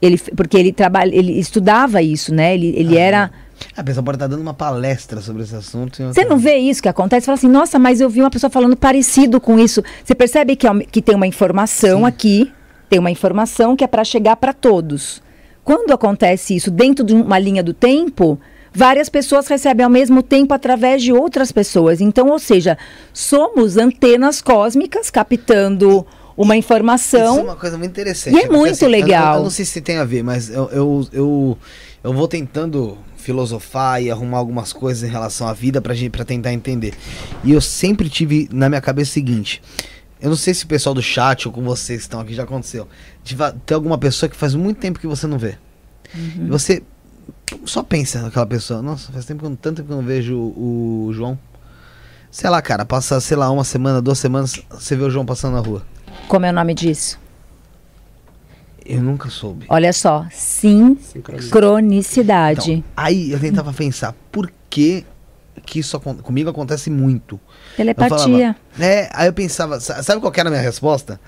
[0.02, 2.54] Ele, porque ele trabalha, ele estudava isso, né?
[2.54, 3.32] Ele, ele Ah, era.
[3.76, 6.04] A pessoa pode estar dando uma palestra sobre esse assunto.
[6.04, 7.22] Você não vê isso que acontece?
[7.22, 9.84] Você fala assim, nossa, mas eu vi uma pessoa falando parecido com isso.
[10.04, 12.06] Você percebe que, é que tem uma informação Sim.
[12.06, 12.54] aqui,
[12.90, 15.22] tem uma informação que é para chegar para todos.
[15.64, 18.40] Quando acontece isso dentro de uma linha do tempo,
[18.74, 22.00] várias pessoas recebem ao mesmo tempo através de outras pessoas.
[22.00, 22.78] Então, ou seja,
[23.12, 26.06] somos antenas cósmicas captando
[26.38, 27.44] uma Isso é informação.
[27.44, 28.36] uma coisa muito interessante.
[28.36, 29.34] E é porque, muito eu- legal.
[29.34, 31.58] Eu, eu não sei se tem a ver, mas eu, eu, eu,
[32.04, 36.24] eu vou tentando filosofar e arrumar algumas coisas em relação à vida pra, gente, pra
[36.24, 36.94] tentar entender.
[37.44, 39.62] E eu sempre tive na minha cabeça o seguinte.
[40.22, 42.44] Eu não sei se o pessoal do chat ou com vocês que estão aqui já
[42.44, 42.88] aconteceu.
[43.24, 43.36] De
[43.66, 45.58] ter alguma pessoa que faz muito tempo que você não vê.
[46.16, 46.46] Uhum.
[46.46, 46.82] E você
[47.66, 48.82] só pensa naquela pessoa.
[48.82, 51.38] Nossa, faz tempo que eu, tanto tempo que eu não vejo o, o João.
[52.32, 55.54] Sei lá, cara, passa, sei lá, uma semana, duas semanas, você vê o João passando
[55.54, 55.84] na rua.
[56.28, 57.20] Como é o nome disso?
[58.86, 59.66] Eu nunca soube.
[59.70, 62.72] Olha só, sincronicidade.
[62.72, 65.06] Então, aí eu tentava pensar, por que
[65.66, 67.38] que isso comigo acontece muito?
[67.76, 68.18] Telepatia.
[68.18, 71.20] falava, é, aí eu pensava, sa- sabe qual era a minha resposta?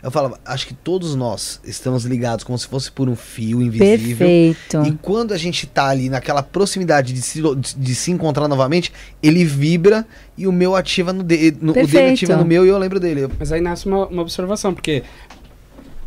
[0.00, 4.26] Eu falava, acho que todos nós estamos ligados como se fosse por um fio invisível.
[4.28, 4.86] Perfeito.
[4.86, 8.92] E quando a gente tá ali naquela proximidade de se, de, de se encontrar novamente,
[9.20, 11.56] ele vibra e o meu ativa no dele.
[11.60, 13.28] No, o dele ativa no meu e eu lembro dele.
[13.40, 15.02] Mas aí nasce uma, uma observação, porque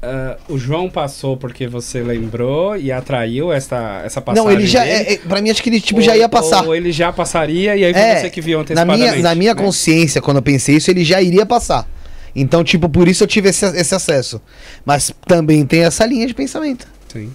[0.02, 4.86] ah, o João passou porque você lembrou e atraiu essa, essa passagem não, ele já.
[4.86, 6.66] É, é, pra mim, acho que ele tipo, ou- já ia passar.
[6.66, 9.12] Ou ele já passaria e aí foi É, você que viu Na antecipadamente.
[9.12, 9.62] minha, na minha né?
[9.62, 11.88] consciência, quando eu pensei isso, ele já iria passar.
[12.36, 14.42] Então, tipo, por isso eu tive esse, esse acesso.
[14.86, 16.88] Mas também tem essa linha de pensamento.
[17.08, 17.32] Sim.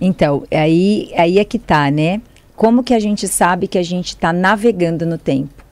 [0.00, 2.20] Então, aí, aí é que tá, né?
[2.54, 5.64] Como que a gente sabe que a gente está navegando no tempo?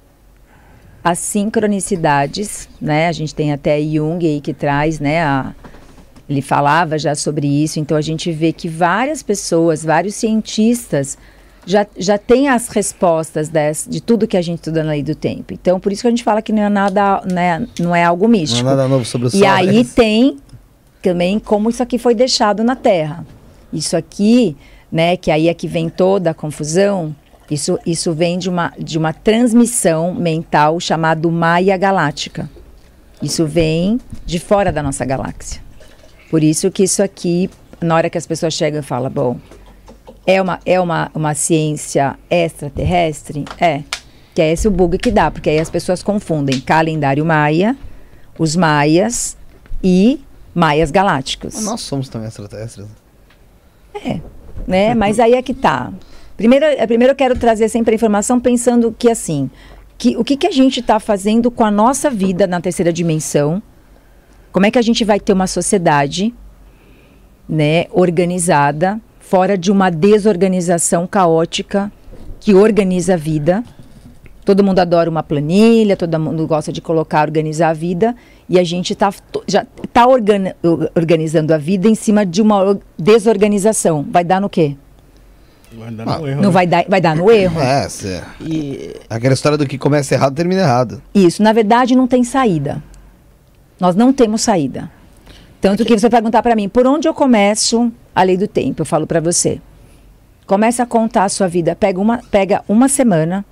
[1.03, 3.09] As sincronicidades, né?
[3.09, 5.23] A gente tem até Jung aí que traz, né?
[5.23, 5.55] A,
[6.29, 11.19] ele falava já sobre isso, então a gente vê que várias pessoas, vários cientistas
[11.67, 13.51] já, já têm as respostas
[13.89, 15.53] de tudo que a gente estuda na lei do tempo.
[15.55, 18.27] Então, por isso que a gente fala que não é nada, né, não é algo
[18.29, 18.65] Não é místico.
[18.65, 19.41] nada novo sobre o sol.
[19.41, 20.37] E aí é- tem
[21.03, 23.27] também como isso aqui foi deixado na Terra.
[23.73, 24.57] Isso aqui,
[24.91, 27.15] né, que aí é que vem toda a confusão,
[27.51, 32.49] isso, isso vem de uma, de uma transmissão mental chamada Maia Galáctica.
[33.23, 35.63] Isso vem de fora da nossa galáxia.
[36.31, 37.49] Por isso que isso aqui,
[37.81, 39.37] na hora que as pessoas chegam e falam, bom,
[40.27, 43.45] é uma, é uma, uma ciência extraterrestre?
[43.61, 43.83] É.
[44.35, 47.77] Que é esse o bug que dá, porque aí as pessoas confundem calendário maia,
[48.39, 49.37] os maias
[49.83, 50.21] e
[50.55, 51.63] maias galácticos.
[51.63, 52.87] Nós somos também extraterrestres.
[54.67, 54.95] né?
[54.97, 55.93] Mas aí é que tá.
[56.37, 59.49] Primeiro, eh, primeiro eu quero trazer sempre a informação pensando que assim,
[59.97, 63.63] que, o que, que a gente está fazendo com a nossa vida na terceira dimensão?
[64.51, 66.35] Como é que a gente vai ter uma sociedade,
[67.49, 71.91] né, organizada, fora de uma desorganização caótica
[72.39, 73.65] que organiza a vida?
[74.45, 78.15] Todo mundo adora uma planilha, todo mundo gosta de colocar, organizar a vida,
[78.47, 82.79] e a gente tá, to- já está organizando a vida em cima de uma or-
[82.99, 84.05] desorganização.
[84.11, 84.77] Vai dar no quê?
[85.73, 86.53] Vai dar Ah, no erro, Não né?
[86.55, 87.59] vai dar, vai dar no erro?
[87.59, 91.03] É, cê- E aquela história do que começa errado termina errado.
[91.15, 92.83] Isso, na verdade, não tem saída.
[93.81, 94.91] Nós não temos saída.
[95.61, 98.83] Tanto que você perguntar para mim, por onde eu começo a lei do tempo?
[98.83, 99.61] Eu falo para você.
[100.47, 101.75] Começa a contar a sua vida.
[101.75, 103.45] Pega uma, pega uma semana,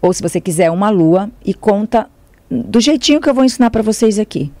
[0.00, 2.08] ou se você quiser, uma lua, e conta
[2.50, 4.52] do jeitinho que eu vou ensinar para vocês aqui.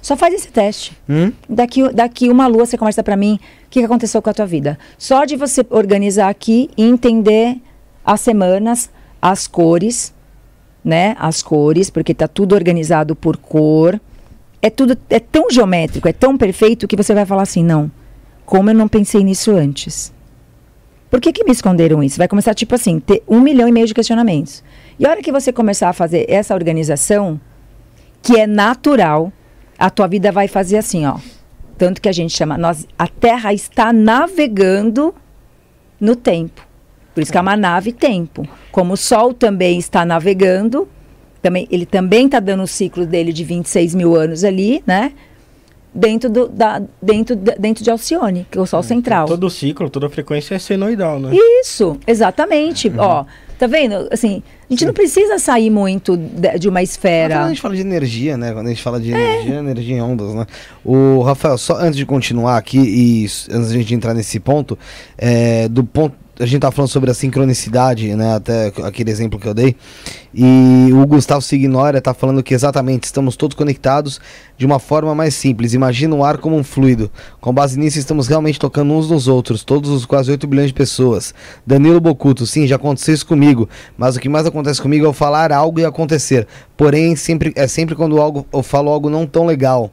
[0.00, 0.98] Só faz esse teste.
[1.08, 1.32] Hum?
[1.48, 4.46] Daqui, daqui uma lua você conversa para mim o que, que aconteceu com a tua
[4.46, 4.76] vida.
[4.98, 7.60] Só de você organizar aqui e entender
[8.04, 8.90] as semanas,
[9.20, 10.12] as cores,
[10.84, 11.14] né?
[11.20, 14.00] As cores, porque tá tudo organizado por cor.
[14.60, 17.88] É tudo é tão geométrico, é tão perfeito que você vai falar assim, não.
[18.52, 20.12] Como eu não pensei nisso antes?
[21.10, 22.18] Por que, que me esconderam isso?
[22.18, 24.62] Vai começar, tipo assim, ter um milhão e meio de questionamentos.
[24.98, 27.40] E a hora que você começar a fazer essa organização,
[28.20, 29.32] que é natural,
[29.78, 31.16] a tua vida vai fazer assim, ó.
[31.78, 35.14] Tanto que a gente chama, nós, a Terra está navegando
[35.98, 36.68] no tempo.
[37.14, 38.46] Por isso que é uma nave tempo.
[38.70, 40.86] Como o Sol também está navegando,
[41.40, 45.14] também, ele também está dando o ciclo dele de 26 mil anos ali, né?
[45.94, 49.26] Dentro, do, da, dentro, dentro de Alcione, que é o Sol central.
[49.26, 51.30] Todo ciclo, toda frequência é senoidal, né?
[51.60, 52.90] Isso, exatamente.
[52.96, 53.26] Ó,
[53.58, 54.08] tá vendo?
[54.10, 57.48] Assim, a gente não precisa sair muito de, uma Quando a esfera.
[57.48, 58.52] gente fala de energia, né?
[58.52, 60.46] Quando a gente fala de energia, energia em ondas, né?
[60.82, 63.24] O Rafael, só antes de continuar aqui e
[63.54, 64.78] antes de a gente entrar nesse ponto,
[65.18, 66.16] é, do ponto.
[66.42, 68.34] A gente tá falando sobre a sincronicidade, né?
[68.34, 69.76] Até aquele exemplo que eu dei.
[70.34, 74.20] E o Gustavo Signora tá falando que exatamente estamos todos conectados
[74.58, 75.72] de uma forma mais simples.
[75.72, 77.08] Imagina o ar como um fluido.
[77.40, 80.74] Com base nisso, estamos realmente tocando uns nos outros, todos os quase 8 bilhões de
[80.74, 81.32] pessoas.
[81.64, 83.68] Danilo Bocuto, sim, já aconteceu isso comigo.
[83.96, 86.48] Mas o que mais acontece comigo é eu falar algo e acontecer.
[86.76, 89.92] Porém, sempre, é sempre quando algo, eu falo algo não tão legal.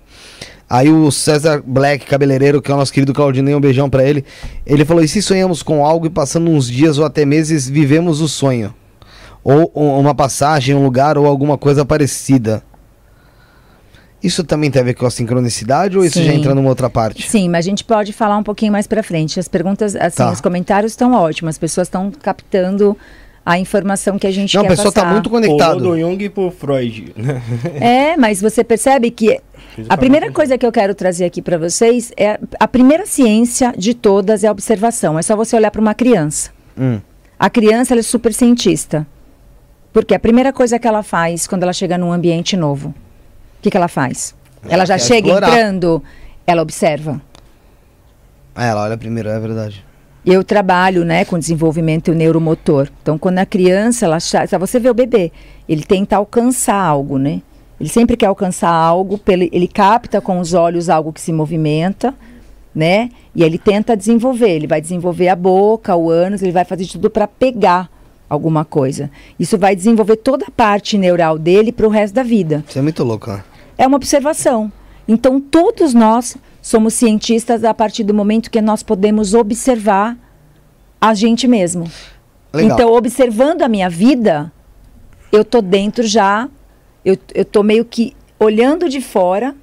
[0.70, 4.24] Aí o César Black, cabeleireiro, que é o nosso querido Claudinei, um beijão pra ele.
[4.66, 8.22] Ele falou: e se sonhamos com algo e passando uns dias ou até meses vivemos
[8.22, 8.74] o sonho?
[9.44, 12.62] Ou uma passagem, um lugar ou alguma coisa parecida.
[14.22, 16.40] Isso também tem a ver com a sincronicidade ou isso já Sim.
[16.40, 17.28] entra numa outra parte?
[17.30, 19.40] Sim, mas a gente pode falar um pouquinho mais pra frente.
[19.40, 20.32] As perguntas, assim, Tá.
[20.32, 21.52] os comentários estão ótimos.
[21.56, 22.98] As pessoas estão captando
[23.46, 25.14] a informação que a gente Não, a quer pessoa tá passar.
[25.14, 25.80] muito Pulou conectado.
[25.80, 27.16] do Jung pro Freud.
[27.80, 29.40] É, mas você percebe que
[29.88, 33.94] a primeira coisa que eu quero trazer aqui para vocês é a primeira ciência de
[33.94, 35.18] todas é a observação.
[35.18, 36.52] É só você olhar para uma criança.
[36.78, 37.00] Hum.
[37.38, 39.06] A criança ela é super cientista.
[39.92, 43.72] Porque a primeira coisa que ela faz quando ela chega num ambiente novo, o que,
[43.72, 44.36] que ela faz?
[44.64, 45.50] Ela Ela já chega explorar.
[45.50, 46.04] entrando,
[46.46, 47.22] ela observa.
[48.54, 49.86] Ah, ela olha primeiro, é verdade.
[50.26, 52.90] Eu trabalho, né, com desenvolvimento neuromotor.
[53.02, 54.20] Então, quando a criança, ela
[54.60, 55.32] você vê o bebê,
[55.68, 57.42] ele tenta alcançar algo, né?
[57.80, 59.20] Ele sempre quer alcançar algo,
[59.52, 62.14] ele capta com os olhos algo que se movimenta,
[62.76, 63.10] né?
[63.34, 64.50] E ele tenta desenvolver.
[64.50, 67.90] Ele vai desenvolver a boca, o ânus, ele vai fazer de tudo para pegar
[68.30, 69.10] alguma coisa.
[69.40, 72.64] Isso vai desenvolver toda a parte neural dele para o resto da vida.
[72.68, 73.44] Você é muito louco, né?
[73.78, 74.72] É uma observação.
[75.08, 80.18] Então, todos nós somos cientistas a partir do momento que nós podemos observar
[81.02, 81.90] a gente mesmo.
[82.54, 82.76] Legal.
[82.76, 84.52] Então, observando a minha vida,
[85.32, 86.48] eu tô dentro já,
[87.04, 89.56] eu, eu tô meio que olhando de fora,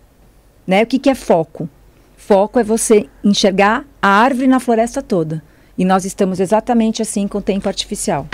[0.67, 0.83] né?
[0.83, 1.69] O que, que é foco?
[2.17, 5.43] Foco é você enxergar a árvore na floresta toda.
[5.79, 8.27] E nós estamos exatamente assim com o tempo artificial.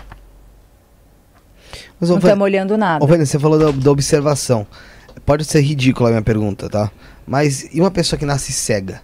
[2.00, 3.04] Mas, Não Vânia- estamos olhando nada.
[3.04, 4.66] Ô, Vânia, você falou da, da observação.
[5.26, 6.90] Pode ser ridícula a minha pergunta, tá?
[7.26, 9.02] Mas e uma pessoa que nasce cega?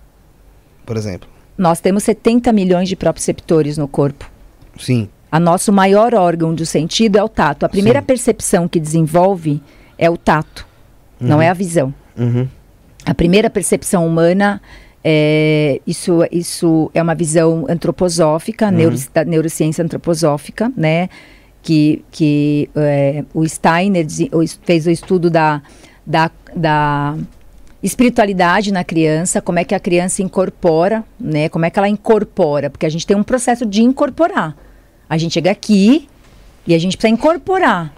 [0.84, 1.28] Por exemplo?
[1.56, 4.30] Nós temos 70 milhões de proprioceptores no corpo.
[4.78, 5.08] Sim.
[5.30, 7.66] A nosso maior órgão do sentido é o tato.
[7.66, 8.06] A primeira Sim.
[8.06, 9.60] percepção que desenvolve
[9.98, 10.66] é o tato,
[11.20, 11.92] não é a visão.
[12.16, 12.48] Uhum.
[13.04, 14.60] A primeira percepção humana
[15.02, 21.08] é isso, isso é uma visão antroposófica, neuro, da neurociência antroposófica, né?
[21.62, 24.06] Que, que é, o Steiner
[24.64, 25.62] fez o estudo da,
[26.06, 27.16] da, da
[27.82, 31.48] espiritualidade na criança, como é que a criança incorpora, né?
[31.48, 32.70] Como é que ela incorpora?
[32.70, 34.56] Porque a gente tem um processo de incorporar.
[35.08, 36.08] A gente chega aqui
[36.66, 37.92] e a gente precisa incorporar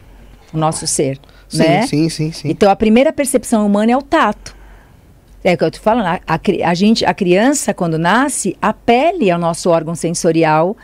[0.53, 1.19] o nosso ser,
[1.51, 1.87] Sim, né?
[1.87, 2.49] sim, sim, sim.
[2.49, 4.57] Então a primeira percepção humana é o tato.
[5.43, 6.07] É o que eu tô falando.
[6.07, 10.77] A, a gente, a criança quando nasce, a pele é o nosso órgão sensorial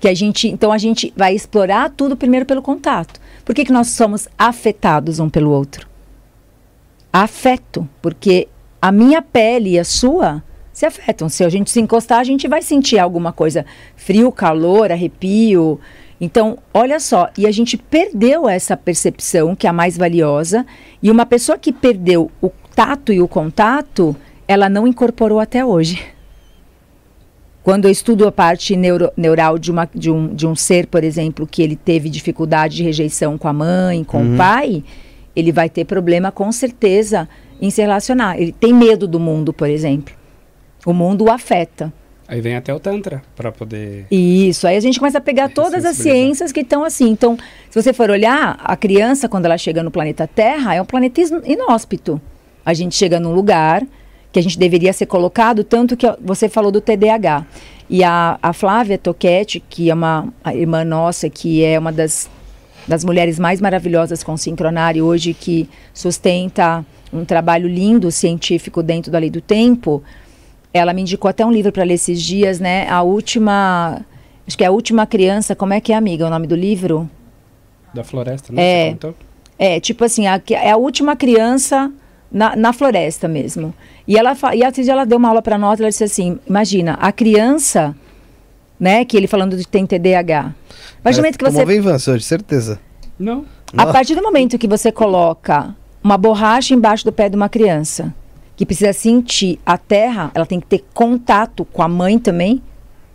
[0.00, 3.20] que a gente, então a gente vai explorar tudo primeiro pelo contato.
[3.44, 5.86] Por que, que nós somos afetados um pelo outro?
[7.12, 8.48] Afeto, porque
[8.80, 11.28] a minha pele e a sua se afetam.
[11.28, 13.64] Se a gente se encostar, a gente vai sentir alguma coisa,
[13.96, 15.80] frio, calor, arrepio.
[16.24, 20.64] Então, olha só, e a gente perdeu essa percepção que é a mais valiosa,
[21.02, 24.16] e uma pessoa que perdeu o tato e o contato,
[24.48, 26.02] ela não incorporou até hoje.
[27.62, 31.04] Quando eu estudo a parte neuro- neural de, uma, de, um, de um ser, por
[31.04, 34.82] exemplo, que ele teve dificuldade de rejeição com a mãe, com o pai,
[35.36, 37.28] ele vai ter problema com certeza
[37.60, 38.40] em se relacionar.
[38.40, 40.14] Ele tem medo do mundo, por exemplo.
[40.86, 41.92] O mundo o afeta.
[42.26, 44.06] Aí vem até o Tantra para poder.
[44.10, 47.10] Isso, aí a gente começa a pegar todas as ciências que estão assim.
[47.10, 47.36] Então,
[47.70, 51.20] se você for olhar, a criança, quando ela chega no planeta Terra, é um planeta
[51.44, 52.20] inóspito.
[52.64, 53.82] A gente chega num lugar
[54.32, 57.46] que a gente deveria ser colocado, tanto que você falou do TDAH.
[57.88, 62.30] E a, a Flávia Toquete, que é uma irmã nossa, que é uma das,
[62.88, 69.18] das mulheres mais maravilhosas com sincronário hoje, que sustenta um trabalho lindo científico dentro da
[69.18, 70.02] lei do tempo,
[70.74, 72.88] ela me indicou até um livro para ler esses dias, né?
[72.90, 74.04] A última.
[74.46, 75.54] Acho que é a última criança.
[75.54, 76.26] Como é que é, amiga?
[76.26, 77.08] O nome do livro?
[77.94, 78.60] Da floresta, né?
[78.60, 78.78] É.
[78.78, 79.14] Você comentou?
[79.56, 81.92] É, tipo assim, a, é a última criança
[82.30, 83.72] na, na floresta mesmo.
[84.06, 87.12] E ela e assim, ela deu uma aula para nós, ela disse assim: imagina, a
[87.12, 87.94] criança,
[88.78, 90.52] né, que ele falando de tem TDAH.
[91.04, 92.80] Do momento que você Venvança hoje, certeza.
[93.16, 93.44] Não.
[93.76, 95.72] a partir do momento que você coloca
[96.02, 98.12] uma borracha embaixo do pé de uma criança,
[98.56, 102.62] que precisa sentir a terra, ela tem que ter contato com a mãe também,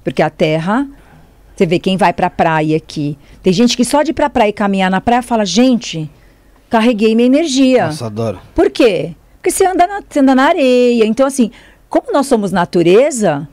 [0.03, 0.87] porque a terra,
[1.55, 3.17] você vê quem vai pra praia aqui.
[3.41, 6.09] Tem gente que só de ir pra praia e caminhar na praia fala, gente,
[6.69, 7.85] carreguei minha energia.
[7.87, 8.39] Nossa, adoro.
[8.53, 9.15] Por quê?
[9.37, 11.05] Porque você anda na, você anda na areia.
[11.05, 11.51] Então, assim,
[11.89, 13.47] como nós somos natureza,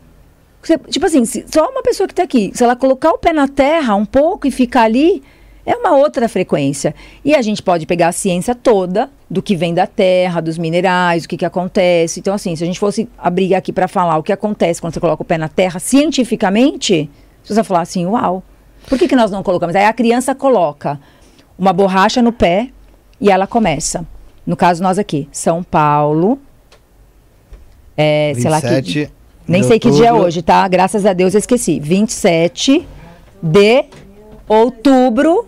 [0.60, 3.32] você- tipo assim, se- só uma pessoa que está aqui, se ela colocar o pé
[3.32, 5.22] na terra um pouco e ficar ali,
[5.66, 6.94] é uma outra frequência.
[7.24, 11.24] E a gente pode pegar a ciência toda do que vem da terra, dos minerais,
[11.24, 12.20] o que, que acontece.
[12.20, 15.00] Então, assim, se a gente fosse abrir aqui para falar o que acontece quando você
[15.00, 17.10] coloca o pé na terra, cientificamente,
[17.42, 18.44] você vai falar assim, uau.
[18.88, 19.74] Por que, que nós não colocamos?
[19.74, 21.00] Aí a criança coloca
[21.58, 22.68] uma borracha no pé
[23.20, 24.06] e ela começa.
[24.46, 26.38] No caso, nós aqui, São Paulo.
[27.96, 28.68] É, sei lá que.
[28.68, 29.12] 27
[29.48, 30.66] Nem sei que dia é hoje, tá?
[30.68, 31.80] Graças a Deus eu esqueci.
[31.80, 32.86] 27
[33.42, 33.84] de
[34.48, 35.46] outubro.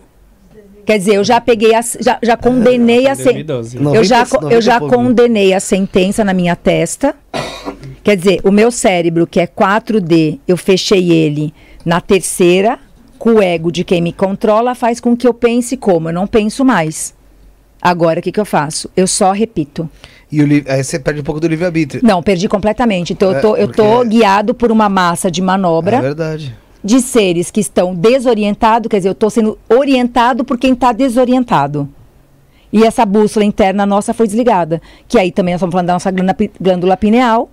[0.89, 3.43] Quer dizer, eu já peguei, a, já, já condenei a sentença.
[3.43, 3.79] 2012.
[3.79, 3.93] Não.
[3.95, 7.13] Eu já, 90, co- eu já 90 pouco, condenei a sentença na minha testa.
[8.03, 11.53] Quer dizer, o meu cérebro, que é 4D, eu fechei ele
[11.85, 12.79] na terceira,
[13.19, 16.09] com o ego de quem me controla, faz com que eu pense como?
[16.09, 17.13] Eu não penso mais.
[17.79, 18.89] Agora, o que, que eu faço?
[18.97, 19.87] Eu só repito.
[20.31, 22.01] E o li- aí você perde um pouco do livre-arbítrio.
[22.03, 23.13] Não, perdi completamente.
[23.13, 26.57] Então, É, eu tô, eu tô porque- guiado por uma massa de manobra É verdade.
[26.83, 31.89] De seres que estão desorientados, quer dizer, eu estou sendo orientado por quem está desorientado.
[32.71, 34.81] E essa bússola interna nossa foi desligada.
[35.07, 37.49] Que aí também nós estamos falando da nossa glândula, pi- glândula pineal.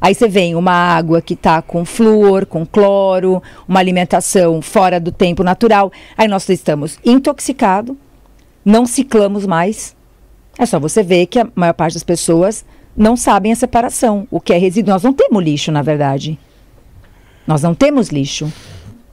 [0.00, 5.12] Aí você vem uma água que está com flúor, com cloro, uma alimentação fora do
[5.12, 5.92] tempo natural.
[6.16, 7.96] Aí nós estamos intoxicados,
[8.64, 9.94] não ciclamos mais.
[10.58, 12.64] É só você ver que a maior parte das pessoas
[12.96, 14.92] não sabem a separação, o que é resíduo.
[14.92, 16.38] Nós não temos lixo, na verdade.
[17.46, 18.52] Nós não temos lixo.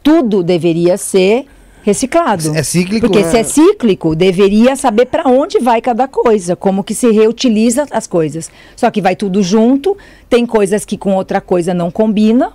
[0.01, 1.45] Tudo deveria ser
[1.83, 2.55] reciclado.
[2.55, 3.29] É cíclico, Porque né?
[3.29, 8.07] se é cíclico, deveria saber para onde vai cada coisa, como que se reutiliza as
[8.07, 8.49] coisas.
[8.75, 9.97] Só que vai tudo junto,
[10.29, 12.53] tem coisas que com outra coisa não combina,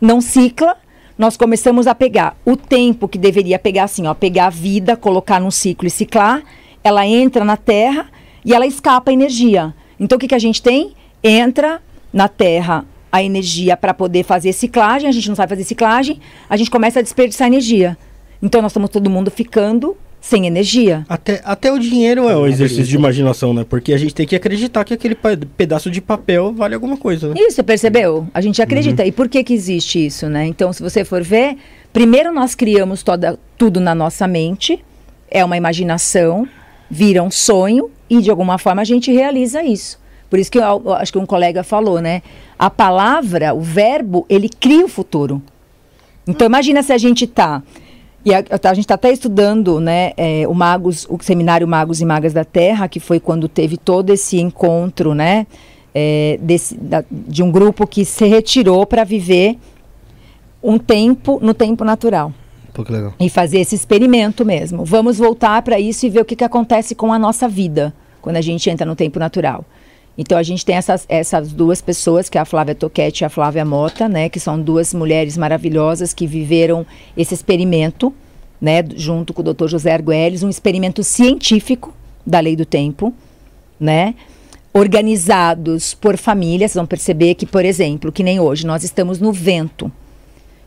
[0.00, 0.76] não cicla.
[1.18, 5.40] Nós começamos a pegar o tempo que deveria pegar assim, ó, pegar a vida, colocar
[5.40, 6.44] num ciclo e ciclar,
[6.82, 8.06] ela entra na terra
[8.44, 9.74] e ela escapa a energia.
[9.98, 10.94] Então o que, que a gente tem?
[11.22, 16.20] Entra na terra a energia para poder fazer ciclagem, a gente não sabe fazer ciclagem,
[16.48, 17.96] a gente começa a desperdiçar energia.
[18.42, 21.04] Então nós estamos todo mundo ficando sem energia.
[21.08, 23.64] Até, até o dinheiro é um Uma exercício de imaginação, né?
[23.68, 25.16] Porque a gente tem que acreditar que aquele
[25.56, 27.34] pedaço de papel vale alguma coisa, né?
[27.38, 28.26] Isso, percebeu?
[28.34, 29.04] A gente acredita.
[29.04, 30.46] E por que que existe isso, né?
[30.46, 31.56] Então, se você for ver,
[31.92, 34.84] primeiro nós criamos toda, tudo na nossa mente,
[35.30, 36.46] é uma imaginação,
[36.90, 39.98] vira um sonho e de alguma forma a gente realiza isso.
[40.28, 42.22] Por isso que eu, acho que um colega falou, né?
[42.58, 45.42] A palavra, o verbo, ele cria o futuro.
[46.26, 47.62] Então imagina se a gente tá
[48.24, 52.04] e a, a gente está até estudando, né, é, o Magos, o seminário Magos e
[52.04, 55.46] Magas da Terra, que foi quando teve todo esse encontro, né,
[55.94, 59.56] é, desse, da- de um grupo que se retirou para viver
[60.62, 62.32] um tempo no tempo natural
[62.74, 63.14] Pô, que legal.
[63.18, 64.84] e fazer esse experimento mesmo.
[64.84, 68.36] Vamos voltar para isso e ver o que, que acontece com a nossa vida quando
[68.36, 69.64] a gente entra no tempo natural.
[70.20, 73.28] Então a gente tem essas, essas duas pessoas, que é a Flávia Toquete e a
[73.28, 76.84] Flávia Mota, né, que são duas mulheres maravilhosas que viveram
[77.16, 78.12] esse experimento,
[78.60, 79.68] né, junto com o Dr.
[79.68, 81.94] José Arguelles, um experimento científico
[82.26, 83.14] da lei do tempo,
[83.78, 84.16] né?
[84.74, 89.90] Organizados por famílias, vão perceber que, por exemplo, que nem hoje, nós estamos no vento.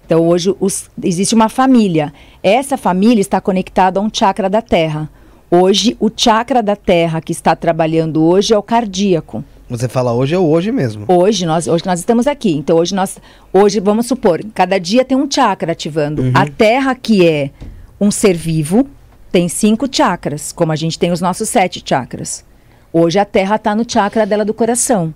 [0.05, 2.13] Então, hoje os- existe uma família.
[2.41, 5.09] Essa família está conectada a um chakra da Terra.
[5.53, 9.43] Hoje, o chakra da Terra que está trabalhando hoje é o cardíaco.
[9.69, 11.03] Você fala hoje é o hoje mesmo.
[11.09, 12.55] Hoje nós, hoje nós estamos aqui.
[12.55, 13.19] Então, hoje nós,
[13.51, 16.23] hoje vamos supor, cada dia tem um chakra ativando.
[16.33, 17.51] A Terra que é
[17.99, 18.87] um ser vivo
[19.29, 22.45] tem cinco chakras, como a gente tem os nossos sete chakras.
[22.93, 25.13] Hoje a Terra está no chakra dela do coração.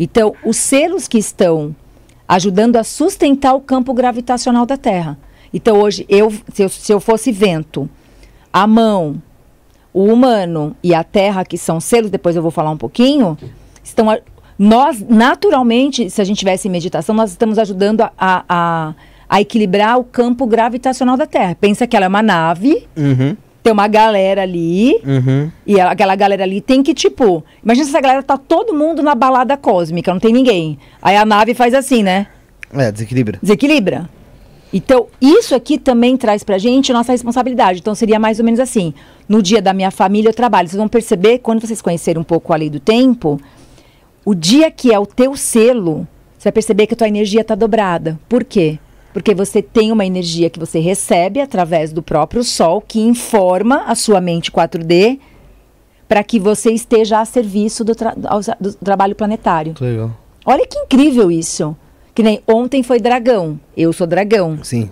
[0.00, 1.76] Então, os selos que estão
[2.26, 5.18] ajudando a sustentar o campo gravitacional da Terra.
[5.52, 7.88] Então, hoje, eu, se, eu, se eu fosse vento,
[8.50, 9.20] a mão,
[10.00, 13.36] o humano e a Terra, que são selos, depois eu vou falar um pouquinho,
[13.82, 14.16] estão.
[14.58, 18.94] Nós, naturalmente, se a gente tivesse em meditação, nós estamos ajudando a, a, a,
[19.28, 21.56] a equilibrar o campo gravitacional da Terra.
[21.60, 23.36] Pensa que ela é uma nave, Uhum.
[23.62, 25.50] tem uma galera ali, Uhum.
[25.66, 27.44] e ela- aquela galera ali tem que, tipo.
[27.64, 30.78] Imagina se essa galera tá todo mundo na balada cósmica, não tem ninguém.
[31.02, 32.26] Aí a nave faz assim, né?
[32.72, 33.38] É, desequilibra.
[33.42, 34.08] Desequilibra.
[34.72, 37.80] Então, isso aqui também traz pra gente nossa responsabilidade.
[37.80, 38.92] Então, seria mais ou menos assim.
[39.28, 40.68] No dia da minha família, eu trabalho.
[40.68, 43.40] Vocês vão perceber, quando vocês conhecerem um pouco a lei do tempo,
[44.24, 46.06] o dia que é o teu selo,
[46.36, 48.18] você vai perceber que a tua energia está dobrada.
[48.28, 48.78] Por quê?
[49.12, 53.94] Porque você tem uma energia que você recebe através do próprio Sol, que informa a
[53.94, 55.18] sua mente 4D
[56.06, 58.14] para que você esteja a serviço do, tra
[58.60, 59.74] do trabalho planetário.
[59.80, 60.10] Legal.
[60.44, 61.76] Olha que incrível isso.
[62.18, 63.60] Que nem ontem foi dragão.
[63.76, 64.58] Eu sou dragão.
[64.64, 64.90] Sim.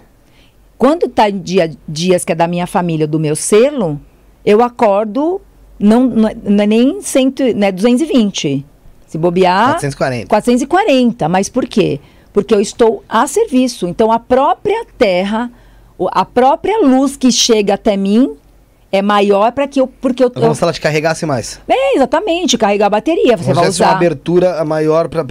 [0.78, 4.00] Quando tá em dia, dias que é da minha família, do meu selo,
[4.44, 5.40] eu acordo,
[5.76, 8.64] não, não, é- não é nem cento, né, 220.
[9.08, 10.28] Se bobear, 440.
[10.28, 11.28] 440.
[11.28, 11.98] Mas por quê?
[12.32, 13.88] Porque eu estou a serviço.
[13.88, 15.50] Então, a própria terra,
[16.12, 18.36] a própria luz que chega até mim
[18.90, 19.86] é maior para que eu.
[19.86, 21.60] Porque eu, como se ela te carregasse mais.
[21.68, 23.36] É, exatamente, carregar a bateria.
[23.36, 23.96] Você Como se vai tivesse uma usar.
[23.96, 25.22] abertura maior pra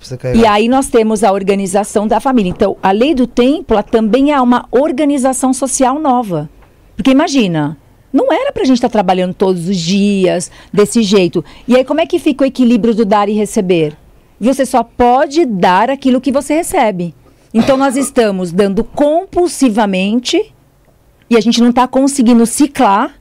[0.00, 0.40] você carregar.
[0.42, 2.50] E aí nós temos a organização da família.
[2.50, 6.48] Então, a lei do tempo ela também é uma organização social nova.
[6.96, 7.76] Porque imagina,
[8.12, 11.44] não era pra gente estar trabalhando todos os dias desse jeito.
[11.68, 13.96] E aí como é que fica o equilíbrio do dar e receber?
[14.40, 17.14] Você só pode dar aquilo que você recebe.
[17.52, 20.52] Então nós estamos dando compulsivamente
[21.28, 23.14] e a gente não está conseguindo ciclar,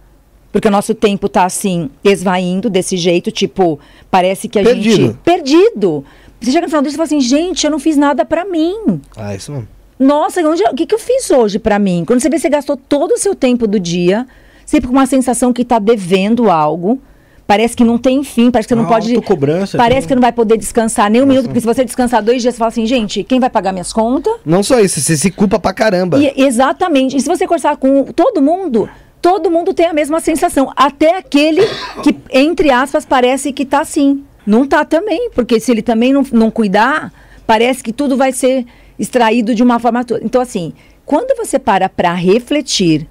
[0.51, 3.79] porque o nosso tempo está assim, esvaindo desse jeito, tipo,
[4.09, 4.75] parece que a gente.
[4.75, 5.19] Perdido.
[5.23, 6.05] Perdido.
[6.39, 8.45] Você chega no final do dia e fala assim, gente, eu não fiz nada pra
[8.45, 9.01] mim.
[9.17, 9.67] Ah, isso mesmo.
[9.97, 12.03] Nossa, onde, o que, que eu fiz hoje pra mim?
[12.05, 14.27] Quando você vê, você gastou todo o seu tempo do dia,
[14.65, 17.01] sempre com uma sensação que tá devendo algo.
[17.47, 19.13] Parece que não tem fim, parece que você não pode.
[19.15, 20.07] autocobrança Parece também.
[20.07, 22.57] que não vai poder descansar nem um minuto, porque se você descansar dois dias, você
[22.57, 24.33] fala assim, gente, quem vai pagar minhas contas?
[24.43, 26.17] Não só isso, você se culpa pra caramba.
[26.17, 27.15] E- exatamente.
[27.15, 28.89] E se você conversar com todo mundo,
[29.21, 30.71] todo mundo tem a mesma sensação.
[30.75, 31.61] Até aquele
[32.01, 34.23] que, entre aspas, parece que tá assim.
[34.45, 35.29] Não tá também.
[35.35, 37.13] Porque se ele também não, não cuidar,
[37.45, 38.65] parece que tudo vai ser
[38.97, 40.23] extraído de uma forma toda.
[40.23, 40.73] Então, assim,
[41.05, 43.07] quando você para para refletir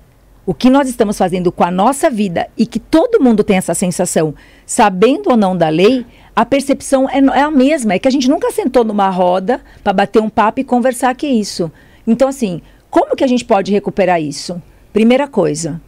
[0.46, 3.74] o que nós estamos fazendo com a nossa vida e que todo mundo tem essa
[3.74, 4.34] sensação,
[4.66, 6.04] sabendo ou não da lei,
[6.36, 7.94] a percepção é, é a mesma.
[7.94, 11.26] É que a gente nunca sentou numa roda para bater um papo e conversar que
[11.26, 11.70] isso.
[12.06, 14.60] Então, assim, como que a gente pode recuperar isso?
[14.92, 15.80] Primeira coisa,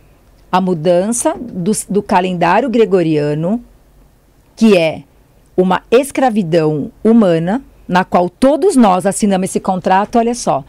[0.51, 3.63] a mudança do, do calendário gregoriano,
[4.55, 5.03] que é
[5.57, 10.65] uma escravidão humana, na qual todos nós assinamos esse contrato, olha só.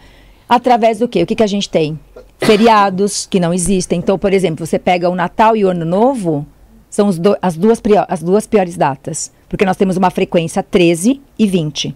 [0.48, 1.24] Através do quê?
[1.24, 2.00] O que, que a gente tem?
[2.40, 4.00] Feriados que não existem.
[4.00, 6.46] Então, por exemplo, você pega o Natal e o Ano Novo,
[6.90, 9.32] são do- as, duas prior- as duas piores datas.
[9.50, 11.96] Porque nós temos uma frequência 13 e 20.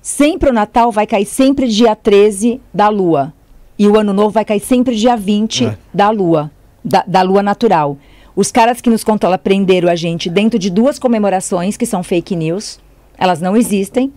[0.00, 3.32] Sempre o Natal vai cair sempre dia 13 da Lua.
[3.78, 5.76] E o Ano Novo vai cair sempre dia 20 É.
[5.92, 6.50] da Lua.
[6.84, 7.96] Da, da Lua natural.
[8.34, 12.34] Os caras que nos controlam prenderam a gente dentro de duas comemorações que são fake
[12.36, 12.78] news.
[13.18, 14.12] Elas não existem.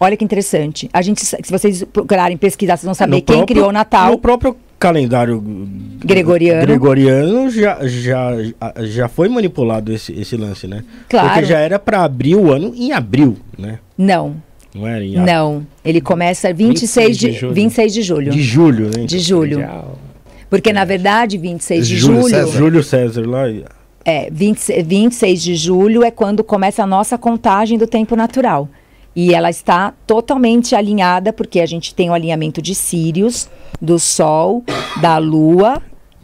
[0.00, 0.88] Olha que interessante.
[0.92, 4.10] A gente, se vocês procurarem pesquisar, vocês vão saber No quem próprio- criou o Natal.
[4.10, 5.42] No próprio calendário
[6.02, 6.62] Gregoriano.
[6.66, 8.30] gregoriano já, já,
[8.80, 10.82] já foi manipulado esse, esse lance, né?
[11.08, 11.28] Claro.
[11.28, 13.78] Porque já era para abrir o ano em abril, né?
[13.98, 14.36] Não,
[14.74, 15.26] Não era em abril.
[15.34, 15.66] não.
[15.84, 17.52] Ele começa 26 de, de julho.
[17.54, 18.32] 26 de julho.
[18.32, 19.04] De julho, né?
[19.04, 19.62] De julho.
[20.48, 22.34] Porque, na verdade, 26 de Júlio julho.
[22.34, 22.58] César.
[22.58, 23.48] Júlio César lá.
[23.50, 23.64] e-
[24.04, 28.66] É, 20, 26 de julho é quando começa a nossa contagem do tempo natural.
[29.14, 33.48] E ela está totalmente alinhada, porque a gente tem o alinhamento de Sírios,
[33.80, 34.62] do Sol,
[35.00, 35.82] da Lua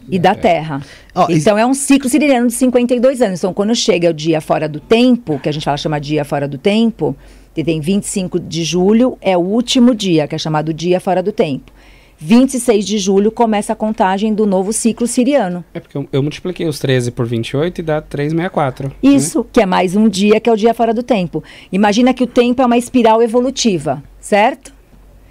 [0.09, 0.81] e da Terra.
[1.29, 3.41] E- então é um ciclo siriano de 52 anos.
[3.41, 6.47] Então, quando chega o dia fora do tempo, que a gente fala chama dia fora
[6.47, 7.17] do tempo,
[7.55, 11.33] que tem 25 de julho, é o último dia, que é chamado dia fora do
[11.33, 11.73] tempo.
[12.19, 15.65] 26 de julho começa a contagem do novo ciclo siriano.
[15.75, 18.89] É porque eu, eu multipliquei os 13 por 28 e dá 364.
[18.89, 18.95] né?
[19.03, 21.45] Isso, que é mais um dia, que é o dia fora do tempo.
[21.71, 24.73] Imagina que o tempo é uma espiral evolutiva, certo?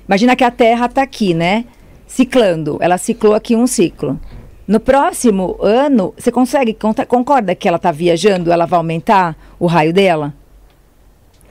[0.07, 1.65] Imagina que a Terra está aqui, né?
[2.05, 2.77] Ciclando.
[2.79, 4.19] Ela ciclou aqui um ciclo.
[4.67, 6.75] No próximo ano, você consegue,
[7.07, 10.33] concorda que ela está viajando, ela vai aumentar o raio dela?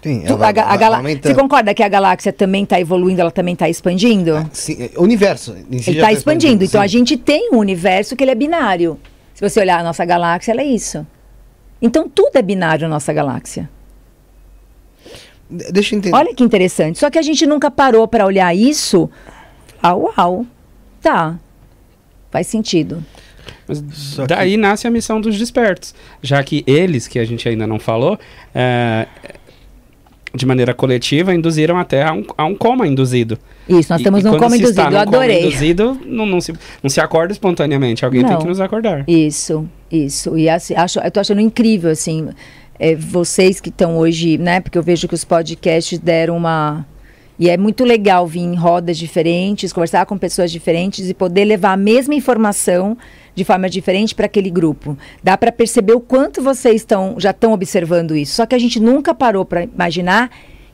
[0.05, 3.55] Sim, Tu- ela a a você concorda que a galáxia também está evoluindo, ela também
[3.55, 4.47] está expandindo?
[4.52, 5.56] Sim, é, o universo.
[5.70, 6.62] em si Ele está tá expandindo.
[6.62, 6.98] Então a sim.
[6.98, 8.98] gente tem um universo que ele é binário.
[9.32, 11.06] Se você olhar a nossa galáxia, ela é isso.
[11.81, 13.70] Então tudo é binário na nossa galáxia.
[15.48, 16.14] De- Deixa eu entender.
[16.14, 16.98] Olha que interessante.
[16.98, 19.09] Só que a gente nunca parou para olhar isso.
[19.82, 20.44] Ah, uau.
[21.01, 21.39] Tá.
[22.31, 23.02] Faz sentido.
[23.66, 25.94] Que- daí nasce a missão dos despertos.
[26.22, 28.18] Já que eles, que a gente ainda não falou,
[28.55, 29.06] é,
[30.35, 33.39] de maneira coletiva, induziram a Terra a um, a um coma induzido.
[33.69, 34.81] Isso, nós E- estamos e num quando coma induzido.
[34.81, 35.47] Eu num coma adorei.
[35.47, 36.52] induzido, não, não se,
[36.82, 38.05] não se acorda espontaneamente.
[38.05, 38.39] Alguém tem Não.
[38.40, 39.05] que nos acordar.
[39.09, 40.36] Isso, isso.
[40.36, 42.28] E assim, acho, eu tô achando incrível, assim,
[42.78, 44.61] é, vocês que estão hoje, né?
[44.61, 46.85] Porque eu vejo que os podcasts deram uma
[47.39, 51.73] E é muito legal vir em rodas diferentes, conversar com pessoas diferentes e poder levar
[51.73, 52.97] a mesma informação
[53.35, 54.97] de forma diferente para aquele grupo.
[55.23, 58.35] Dá para perceber o quanto vocês estão já estão observando isso.
[58.36, 60.31] Só que a gente nunca parou para imaginar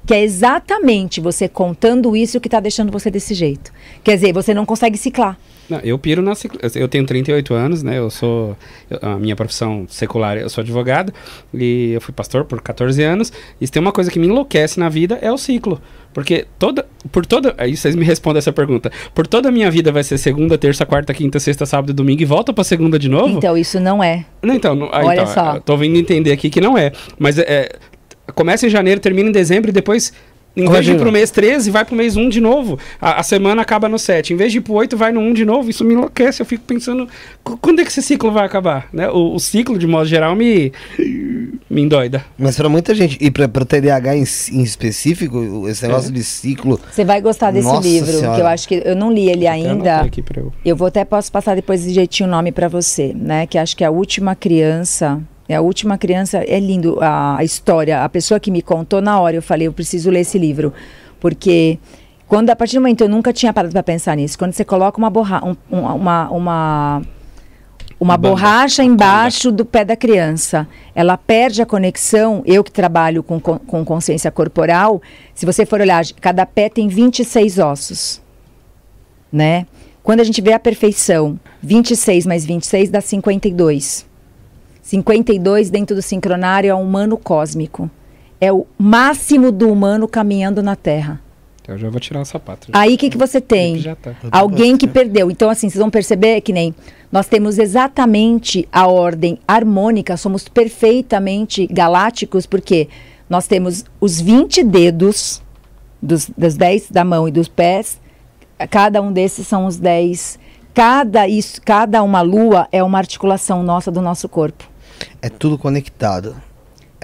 [0.07, 3.73] que é exatamente você contando isso que está deixando você desse jeito.
[4.03, 5.39] Quer dizer, você não consegue ciclar.
[5.71, 6.33] Não, eu piro na.
[6.75, 7.99] Eu tenho 38 anos, né?
[7.99, 8.57] Eu sou.
[9.01, 11.13] a minha profissão secular, eu sou advogado.
[11.55, 13.33] E eu fui pastor por 14 anos.
[13.61, 15.81] E se tem uma coisa que me enlouquece na vida é o ciclo.
[16.13, 16.87] Porque toda.
[17.13, 17.55] Por toda.
[17.57, 18.91] Aí vocês me respondem essa pergunta.
[19.15, 22.21] Por toda a minha vida vai ser segunda, terça, quarta, quinta, sexta, sábado e domingo
[22.21, 23.39] e volta pra segunda de novo?
[23.39, 24.25] Então, isso não é.
[24.43, 25.61] Não, então, não, ah, Olha então, só.
[25.61, 26.91] Tô vindo entender aqui que não é.
[27.19, 27.69] Mas é,
[28.35, 30.13] começa em janeiro, termina em dezembro e depois.
[30.57, 32.79] Em vez de ir pro mês 13, vai pro mês 1 de novo.
[33.01, 34.33] A, a semana acaba no 7.
[34.33, 35.71] Em vez de ir pro 8, vai no 1 de novo.
[35.71, 36.43] Isso me enlouquece.
[36.43, 37.09] Eu fico pensando,
[37.45, 38.89] qu- quando é que esse ciclo vai acabar?
[38.93, 39.09] Né?
[39.09, 40.73] O, o ciclo, de modo geral, me,
[41.71, 42.25] me endoida.
[42.37, 46.81] Mas pra muita gente, e pra, pro TDAH em, em específico, esse negócio de ciclo.
[46.91, 48.35] Você vai gostar desse Nossa livro, Senhora.
[48.37, 50.01] que eu acho que eu não li ele anotei ainda.
[50.01, 50.53] Aqui pra eu...
[50.65, 53.47] Eu vou até posso passar depois de jeitinho o nome para você, né?
[53.47, 55.21] Que acho que a última criança,
[55.53, 58.05] é a última criança, é lindo a, a história.
[58.05, 60.73] A pessoa que me contou na hora, eu falei, eu preciso ler esse livro,
[61.19, 61.79] porque
[62.29, 64.39] quando a partir do momento eu nunca tinha parado para pensar nisso.
[64.39, 67.03] Quando você coloca uma borra, um- um- uma uma
[67.99, 68.31] uma Banda.
[68.31, 72.43] borracha embaixo do pé da criança, ela perde a conexão.
[72.47, 75.03] Eu que trabalho com, com consciência corporal,
[75.35, 78.23] se você for olhar, cada pé tem 26 ossos
[79.33, 79.67] né?
[80.03, 84.07] Quando a gente vê a perfeição, 26 mais 26 dá 52.
[84.83, 87.91] 52 dentro do sincronário é um humano cósmico.
[88.41, 91.21] É o máximo do humano caminhando na Terra.
[91.69, 92.69] Eu já vou tirar o sapato.
[92.73, 93.79] Aí o que, que você tem?
[93.79, 94.15] Já tá.
[94.33, 95.31] Alguém que perdeu.
[95.31, 96.75] Então, assim, vocês vão perceber que nem
[97.13, 102.89] nós temos exatamente a ordem harmônica, somos perfeitamente galácticos, porque
[103.29, 105.43] nós temos os 20 dedos
[106.03, 108.01] dos, das 10 da mão e dos pés,
[108.69, 110.39] cada um desses são os 10.
[110.75, 114.69] Cada, isso, cada uma lua é uma articulação nossa do nosso corpo.
[115.21, 116.37] É tudo conectado.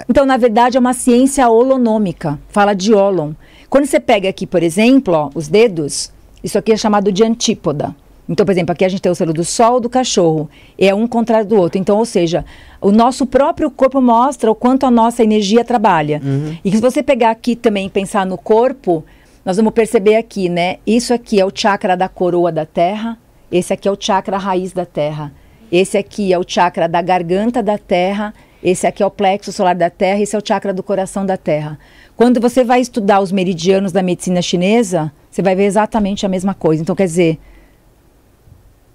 [0.09, 2.39] Então, na verdade, é uma ciência holonômica.
[2.49, 3.33] Fala de ólon.
[3.69, 6.13] Quando você pega aqui, por exemplo, ó, os dedos,
[6.45, 7.95] isso aqui é chamado de antípoda.
[8.29, 10.51] Então, por exemplo, aqui a gente tem o selo do sol do cachorro.
[10.79, 11.79] É um contrário do outro.
[11.79, 12.45] Então, ou seja,
[12.81, 16.21] o nosso próprio corpo mostra o quanto a nossa energia trabalha.
[16.65, 19.05] E que se você pegar aqui também e pensar no corpo,
[19.45, 20.79] nós vamos perceber aqui, né?
[20.87, 23.17] Isso aqui é o chakra da coroa da terra.
[23.51, 25.33] Esse aqui é o chakra raiz da terra.
[25.71, 28.33] Esse aqui é o chakra da garganta da terra.
[28.63, 30.21] Esse aqui é o plexo solar da terra.
[30.21, 31.79] Esse é o chakra do coração da terra.
[32.17, 36.55] Quando você vai estudar os meridianos da medicina chinesa, você vai ver exatamente a mesma
[36.55, 36.83] coisa.
[36.83, 37.39] Então, quer dizer,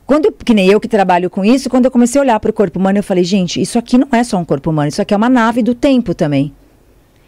[0.05, 2.49] quando, eu- que nem eu que trabalho com isso, quando eu comecei a olhar para
[2.49, 5.01] o corpo humano, eu falei, gente, isso aqui não é só um corpo humano, isso
[5.01, 6.53] aqui é uma nave do tempo também.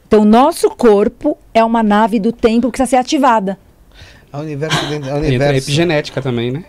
[0.07, 3.57] Então, o nosso corpo é uma nave do tempo que precisa ser ativada.
[4.33, 4.77] O universo.
[4.77, 5.69] É a universo.
[5.69, 6.65] epigenética também, né?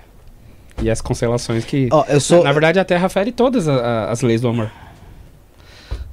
[0.83, 1.89] E as constelações que...
[1.93, 2.43] Ó, eu sou.
[2.45, 4.71] Na verdade, a Terra fere todas a- a- as leis do amor.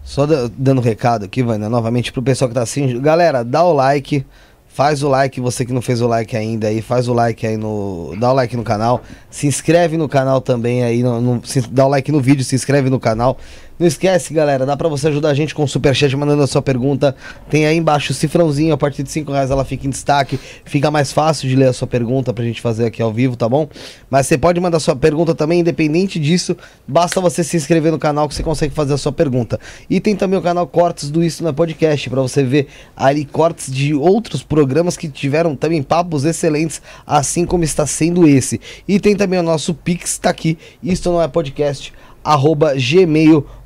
[0.03, 2.99] Só da- dando recado aqui, Vânia, novamente pro pessoal que tá assistindo.
[3.01, 4.25] Galera, dá o like.
[4.73, 7.57] Faz o like, você que não fez o like ainda aí, faz o like aí
[7.57, 8.15] no.
[8.17, 9.01] Dá o like no canal.
[9.29, 11.03] Se inscreve no canal também aí.
[11.03, 13.37] No, no- se- dá o like no vídeo, se inscreve no canal.
[13.81, 16.61] Não esquece, galera, dá pra você ajudar a gente com o superchat mandando a sua
[16.61, 17.15] pergunta.
[17.49, 20.39] Tem aí embaixo o cifrãozinho, a partir de 5 reais ela fica em destaque.
[20.63, 23.49] Fica mais fácil de ler a sua pergunta pra gente fazer aqui ao vivo, tá
[23.49, 23.67] bom?
[24.07, 26.55] Mas você pode mandar sua pergunta também, independente disso.
[26.87, 29.59] Basta você se inscrever no canal que você consegue fazer a sua pergunta.
[29.89, 33.73] E tem também o canal Cortes do Isso na Podcast, pra você ver ali cortes
[33.73, 38.61] de outros programas que tiveram também papos excelentes, assim como está sendo esse.
[38.87, 40.55] E tem também o nosso Pix, tá aqui.
[40.83, 41.91] Isso não é podcast,
[42.23, 43.60] arroba gmail.com.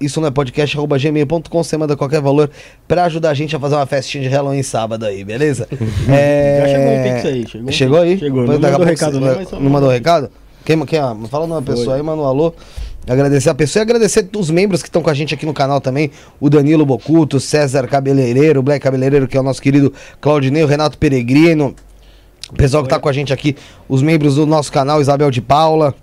[0.00, 1.62] Isso não é podcast, arroba gmail.com.
[1.62, 2.50] Você manda qualquer valor
[2.88, 5.68] pra ajudar a gente a fazer uma festinha de Halloween sábado aí, beleza?
[6.08, 8.18] É, Já chegou um pix aí, chegou um Chegou aí?
[8.18, 10.30] Chegou, não mandou recado não, só- Não mandou recado?
[10.64, 10.98] Quem, quem,
[11.28, 12.52] fala da pessoa aí, manda um alô.
[13.08, 15.80] Agradecer a pessoa e agradecer os membros que estão com a gente aqui no canal
[15.80, 16.10] também.
[16.40, 20.98] O Danilo Bocuto, César Cabeleireiro, Black Cabeleireiro, que é o nosso querido Claudinei, o Renato
[20.98, 21.72] Peregrino.
[22.50, 23.54] O pessoal que tá com a gente aqui,
[23.88, 25.94] os membros do nosso canal, Isabel de Paula.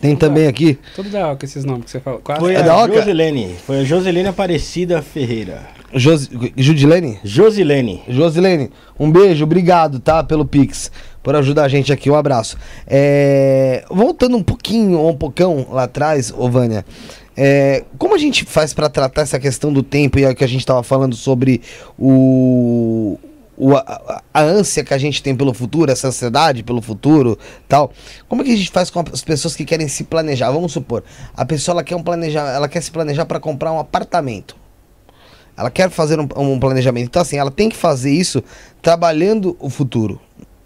[0.00, 0.78] Tem também aqui.
[0.96, 2.20] Tudo da com esses nomes que você falou.
[2.20, 2.40] Quase.
[2.40, 2.94] Foi É da a Oca?
[2.94, 3.54] Josilene.
[3.66, 5.62] Foi a Josilene Aparecida Ferreira.
[5.92, 6.30] Jos...
[6.56, 7.18] Judilene?
[7.24, 8.02] Josilene.
[8.08, 10.22] Josilene, um beijo, obrigado, tá?
[10.22, 10.90] Pelo Pix,
[11.22, 12.56] por ajudar a gente aqui, um abraço.
[12.86, 16.84] É, Voltando um pouquinho, um pocão lá atrás, ô Vânia,
[17.36, 20.44] é, como a gente faz pra tratar essa questão do tempo e é o que
[20.44, 21.60] a gente tava falando sobre
[21.98, 23.18] o,
[23.60, 27.38] o- a, a- ânsia que a gente tem pelo futuro, essa ansiedade pelo futuro
[27.68, 27.92] tal.
[28.28, 30.50] Como é que a gente faz com as pessoas que querem se planejar?
[30.50, 31.04] Vamos supor,
[31.36, 34.56] a pessoa ela quer um planejar, ela quer se planejar para comprar um apartamento.
[35.56, 37.06] ela quer fazer um, um planejamento.
[37.08, 38.42] Então, assim, ela tem que fazer isso
[38.80, 40.18] trabalhando o futuro,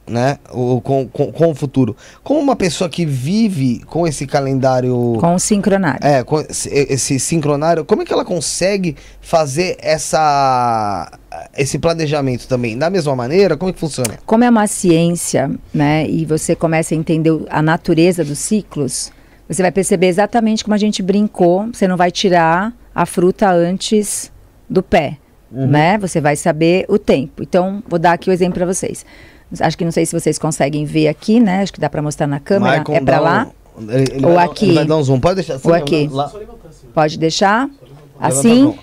[0.06, 0.38] né?
[0.52, 1.96] O, com, com, com o futuro.
[2.22, 5.16] Como uma pessoa que vive com esse calendário.
[5.18, 6.00] Com o sincronário.
[6.06, 11.10] É, com esse, esse sincronário, como é que ela consegue fazer essa,
[11.56, 12.76] esse planejamento também?
[12.76, 13.56] Da mesma maneira?
[13.56, 14.18] Como é que funciona?
[14.26, 19.10] Como é uma ciência, né, e você começa a entender a natureza dos ciclos,
[19.48, 24.32] você vai perceber exatamente como a gente brincou, você não vai tirar a fruta antes
[24.68, 25.18] do pé,
[25.50, 25.98] né?
[25.98, 27.42] Você vai saber o tempo.
[27.42, 29.04] Então, vou dar aqui o exemplo para vocês.
[29.60, 31.62] Acho que não sei se vocês conseguem ver aqui, né?
[31.62, 32.76] Acho que dá para mostrar na câmera.
[32.76, 33.46] Maicon é para lá?
[33.78, 34.72] um- ele, ele Ou vai aqui?
[34.72, 35.20] vai dar um zoom.
[35.20, 35.58] Pode deixar.
[35.62, 36.08] Ou aqui?
[36.10, 36.32] Lá,
[36.94, 37.68] Pode deixar?
[37.68, 37.78] levanta
[38.20, 38.74] Assim?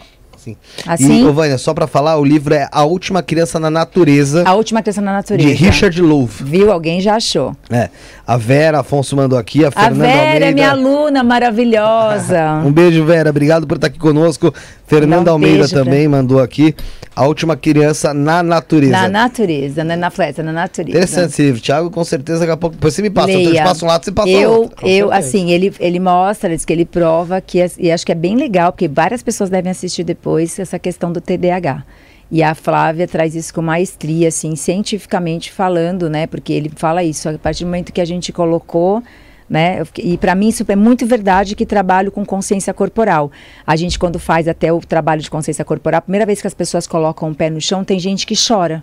[0.46, 0.94] A mão.
[0.94, 1.04] Assim.
[1.06, 1.22] Assim?
[1.22, 4.54] E, ô, Vânia, só pra falar, o livro é A Última Criança na Natureza, A
[4.54, 5.48] última criança na natureza.
[5.50, 6.32] de Richard Louv.
[6.42, 6.72] Viu?
[6.72, 7.56] Alguém já achou.
[7.70, 7.90] É.
[8.26, 10.46] A Vera Afonso mandou aqui, a A Fernanda Vera Almeida.
[10.46, 12.62] é minha aluna maravilhosa.
[12.66, 13.30] Um beijo, Vera.
[13.30, 14.54] Obrigado por estar aqui conosco.
[14.88, 16.76] Fernanda um Almeida beijo pra- também mandou aqui.
[17.16, 18.92] A última criança na natureza.
[18.94, 20.98] Na natureza, não é na floresta, na natureza.
[20.98, 21.62] Interessante esse livro.
[21.62, 22.76] Thiago, com certeza, daqui a pouco.
[22.76, 23.32] Depois você me passa.
[23.32, 23.64] Eu te Leia.
[23.64, 24.78] passo um lado, você passa eu, outro.
[24.78, 25.16] com eu certeza.
[25.28, 28.36] assim, ele, ele mostra, ele diz que ele prova que, e acho que é bem
[28.38, 31.84] legal, porque várias pessoas devem assistir depois essa questão do TDAH.
[32.32, 36.26] E a Flávia traz isso com maestria, assim, cientificamente falando, né?
[36.26, 39.04] Porque ele fala isso, a partir do momento que a gente colocou,
[39.50, 39.84] né?
[39.98, 43.30] E para mim isso é muito verdade que trabalho com consciência corporal.
[43.68, 46.54] A gente quando faz até o trabalho de consciência corporal, a primeira vez que as
[46.54, 48.82] pessoas colocam o pé no chão, tem gente que chora.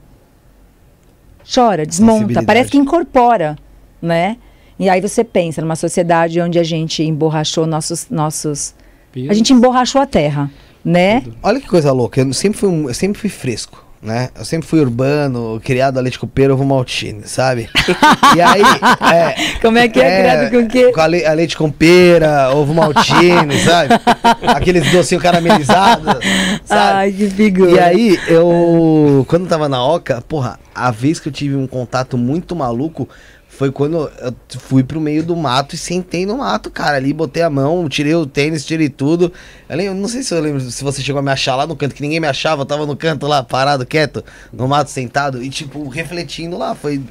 [1.43, 3.57] Chora, desmonta, parece que incorpora,
[4.03, 4.37] né?
[4.79, 8.75] E aí você pensa numa sociedade onde a gente emborrachou nossos nossos
[9.27, 10.51] a gente emborrachou a terra,
[10.85, 11.23] né?
[11.43, 12.21] Olha que coisa louca.
[12.21, 13.87] Eu sempre fui, eu sempre fui fresco.
[14.01, 14.29] Né?
[14.39, 17.69] Eu sempre fui urbano, criado a leite copeiro, ovo maltine, sabe?
[18.37, 18.63] e aí.
[19.13, 20.93] É, Como é que é, criado com o quê?
[20.93, 23.95] Com a, le- a leite com pera, ovo maltine, sabe?
[24.47, 26.15] Aqueles docinhos caramelizados,
[26.65, 26.97] sabe?
[26.97, 27.73] Ai, que figura.
[27.73, 29.25] E aí, eu.
[29.29, 33.09] Quando eu tava na Oca, porra, a vez que eu tive um contato muito maluco
[33.59, 36.97] foi quando eu fui pro meio do mato e sentei no mato, cara.
[36.97, 39.33] Ali botei a mão, tirei o tênis, tirei tudo.
[39.69, 41.75] Eu lembro, não sei se eu lembro se você chegou a me achar lá no
[41.75, 45.43] canto, que ninguém me achava, eu tava no canto lá, parado, quieto, no mato, sentado,
[45.43, 46.73] e tipo, refletindo lá.
[46.77, 47.03] Foi.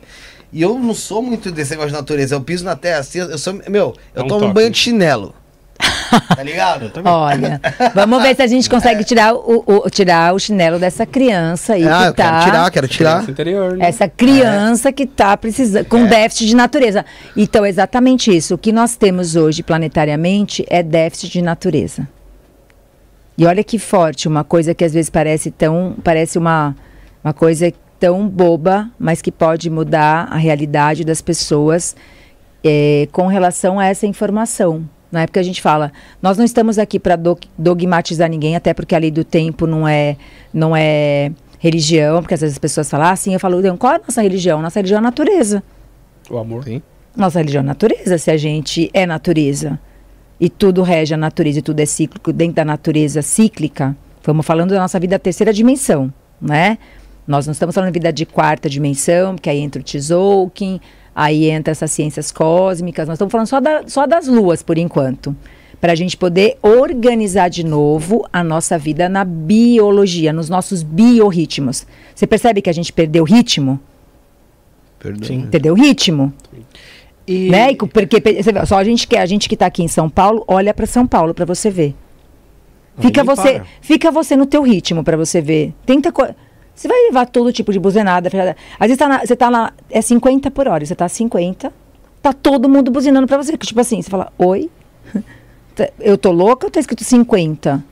[0.53, 2.35] E eu não sou muito desse negócio de natureza.
[2.35, 3.53] Eu piso na terra assim, eu sou.
[3.67, 4.53] Meu, eu Dá um tomo um toque.
[4.53, 5.35] banho de chinelo.
[6.35, 6.91] Tá ligado?
[7.03, 7.59] Olha,
[7.93, 11.87] vamos ver se a gente consegue tirar o, o- tirar o chinelo dessa criança aí
[11.87, 12.23] ah, que eu tá.
[12.23, 13.29] quero tirar, quero tirar.
[13.29, 13.87] Interior, né?
[13.87, 17.05] Essa criança que está precisando, com déficit de natureza.
[17.35, 18.55] Então, é exatamente isso.
[18.55, 22.07] O que nós temos hoje planetariamente é déficit de natureza.
[23.37, 25.95] E olha que forte, uma coisa que às vezes parece tão.
[26.03, 26.75] Parece uma,
[27.23, 31.95] uma coisa tão boba, mas que pode mudar a realidade das pessoas
[32.63, 34.87] eh, com relação a essa informação.
[35.11, 37.17] Na época a gente fala, nós não estamos aqui para
[37.57, 40.17] dogmatizar ninguém, até porque a lei do tempo não é,
[40.53, 43.95] não é religião, porque às vezes as pessoas falam assim, eu falo, "Leon, qual é
[43.95, 44.61] a nossa religião?
[44.61, 45.63] Nossa religião é a natureza.
[46.29, 46.63] O amor.
[46.63, 46.81] Sim.
[47.15, 49.79] Nossa religião é a natureza, se a gente é natureza.
[50.39, 53.95] E tudo rege a natureza e tudo é cíclico dentro da natureza cíclica.
[54.23, 56.77] Vamos falando da nossa vida terceira dimensão, né?
[57.25, 60.79] Nós não estamos falando de vida de quarta dimensão, porque aí entra o Tzolk'in,
[61.19, 63.07] aí entra essas ciências cósmicas.
[63.07, 65.35] Nós estamos falando só, da- só das luas, por enquanto.
[65.81, 71.85] Para a gente poder organizar de novo a nossa vida na biologia, nos nossos biorritmos.
[72.13, 73.79] Você percebe que a gente perdeu o ritmo?
[75.27, 75.47] Sim.
[75.51, 76.31] Perdeu o ritmo?
[77.27, 77.71] E, Né?
[77.71, 80.09] E co- porque vê, só a gente que a gente que está aqui em São
[80.09, 81.93] Paulo, olha para São Paulo para você ver.
[82.99, 83.65] Fica você, para.
[83.81, 85.73] fica você no teu ritmo para você ver.
[85.85, 86.33] Tenta co-
[86.81, 88.29] você vai levar todo tipo de buzinada.
[88.79, 91.73] Às vezes tá na- você tá lá é 50 por hora, você tá a 50,
[92.21, 94.69] tá todo mundo buzinando para você, que, tipo assim, você fala: "Oi?
[95.99, 97.83] Eu tô louca ou tá escrito 50?"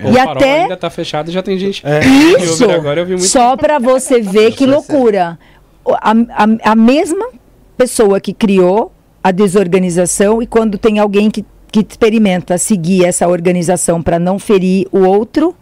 [0.00, 1.82] O E farol até ainda tá fechado e já tem gente.
[1.84, 2.00] É.
[2.40, 3.26] Isso, agora eu vi muito.
[3.26, 5.36] só para você ver que loucura.
[5.84, 7.30] O- A, a, a mesma
[7.76, 8.92] pessoa que criou
[9.22, 14.86] a desorganização e quando tem alguém que, que experimenta seguir essa organização para não ferir
[14.92, 15.52] o outro,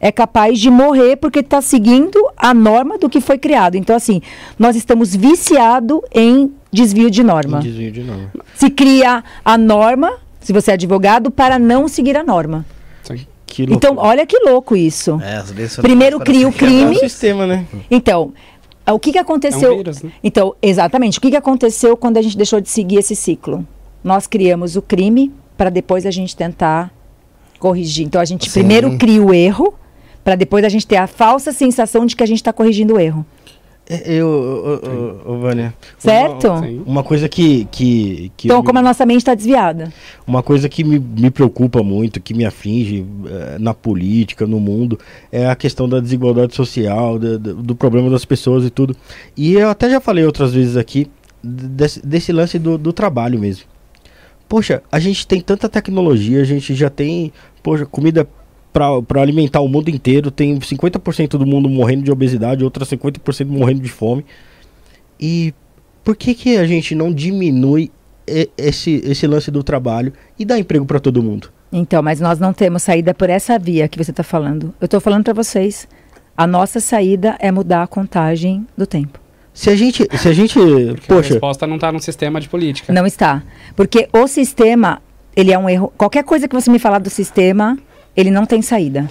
[0.00, 3.76] é capaz de morrer porque está seguindo a norma do que foi criado.
[3.76, 4.20] Então, assim,
[4.58, 7.60] nós estamos viciados em desvio de norma.
[7.60, 8.30] Desvio de novo.
[8.54, 12.64] Se cria a norma, se você é advogado, para não seguir a norma.
[13.58, 15.18] Então, olha que louco isso.
[15.22, 16.96] É, às vezes Primeiro cria o que é crime.
[16.96, 17.64] um sistema, né?
[17.90, 18.34] Então,
[18.86, 19.70] o que, que aconteceu?
[19.70, 20.12] É um vírus, né?
[20.22, 21.18] Então, exatamente.
[21.18, 23.66] O que, que aconteceu quando a gente deixou de seguir esse ciclo?
[24.04, 26.92] Nós criamos o crime para depois a gente tentar
[27.58, 28.04] corrigir.
[28.04, 28.60] Então, a gente Sim.
[28.60, 29.74] primeiro cria o erro
[30.26, 32.98] para depois a gente ter a falsa sensação de que a gente está corrigindo o
[32.98, 33.24] erro.
[33.88, 35.72] É, Eu, ô, Vânia.
[35.96, 36.48] Certo?
[36.48, 37.64] Uma, uma coisa que.
[37.70, 39.92] que, que Então, me- como a nossa mente está desviada.
[40.26, 44.98] Uma coisa que me, me preocupa muito, que me aflige eh, na política, no mundo,
[45.30, 48.96] é a questão da desigualdade social, da- da- do problema das pessoas e tudo.
[49.36, 51.08] E eu até já falei outras vezes aqui
[51.40, 53.66] desse, desse lance do, do trabalho mesmo.
[54.48, 57.32] Poxa, a gente tem tanta tecnologia, a gente já tem
[57.62, 58.26] poxa, comida
[58.76, 63.80] para alimentar o mundo inteiro, tem 50% do mundo morrendo de obesidade, outras 50% morrendo
[63.80, 64.22] de fome.
[65.18, 65.54] E
[66.04, 67.90] por que, que a gente não diminui
[68.58, 71.50] esse, esse lance do trabalho e dá emprego para todo mundo?
[71.72, 74.74] Então, mas nós não temos saída por essa via que você está falando.
[74.78, 75.88] Eu estou falando para vocês.
[76.36, 79.18] A nossa saída é mudar a contagem do tempo.
[79.54, 82.46] Se a gente, se a gente, Porque a poxa, resposta não está no sistema de
[82.46, 82.92] política.
[82.92, 83.42] Não está.
[83.74, 85.00] Porque o sistema,
[85.34, 85.90] ele é um erro.
[85.96, 87.78] Qualquer coisa que você me falar do sistema,
[88.16, 89.08] ele não tem saída.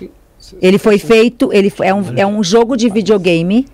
[0.61, 3.65] Ele foi feito, ele é um, é um jogo de videogame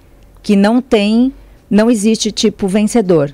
[0.41, 1.33] que não tem,
[1.69, 3.33] não existe tipo vencedor.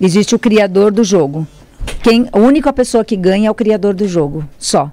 [0.00, 1.46] Existe o criador do jogo.
[2.02, 4.90] Quem, a única pessoa que ganha é o criador do jogo, só.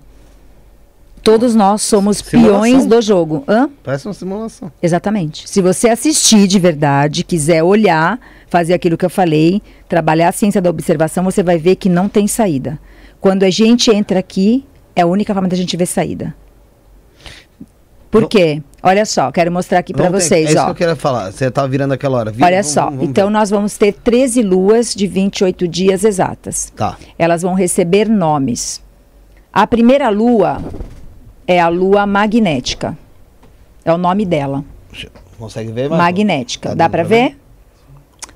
[1.21, 2.61] Todos nós somos Simulação.
[2.61, 3.45] peões do jogo.
[3.47, 3.69] Hã?
[3.81, 4.69] Parece uma simulação.
[4.81, 5.49] Exatamente.
[5.49, 8.19] Se você assistir de verdade, quiser olhar,
[8.49, 12.09] fazer aquilo que eu falei, trabalhar a ciência da observação, você vai ver que não
[12.09, 12.77] tem saída.
[13.21, 14.65] Quando a gente entra aqui,
[14.95, 16.35] é a única forma da gente ver saída.
[18.11, 18.61] Por quê?
[18.83, 20.65] Olha só, quero mostrar aqui para ter- vocês, É isso ó.
[20.65, 21.31] que eu queria falar.
[21.31, 22.31] Você tava virando aquela hora.
[22.31, 23.33] Vira, Olha vamos- só, vamos- então ver.
[23.33, 26.71] nós vamos ter 13 luas de 28 dias exatas.
[26.75, 26.95] Tá.
[27.17, 28.83] Elas vão receber nomes.
[29.51, 30.61] A primeira lua
[31.47, 32.95] é a lua magnética.
[33.83, 34.63] É o nome dela.
[35.39, 35.89] Consegue ver?
[35.89, 36.03] Marco?
[36.03, 36.69] Magnética.
[36.69, 37.37] Tá Dá para pra ver?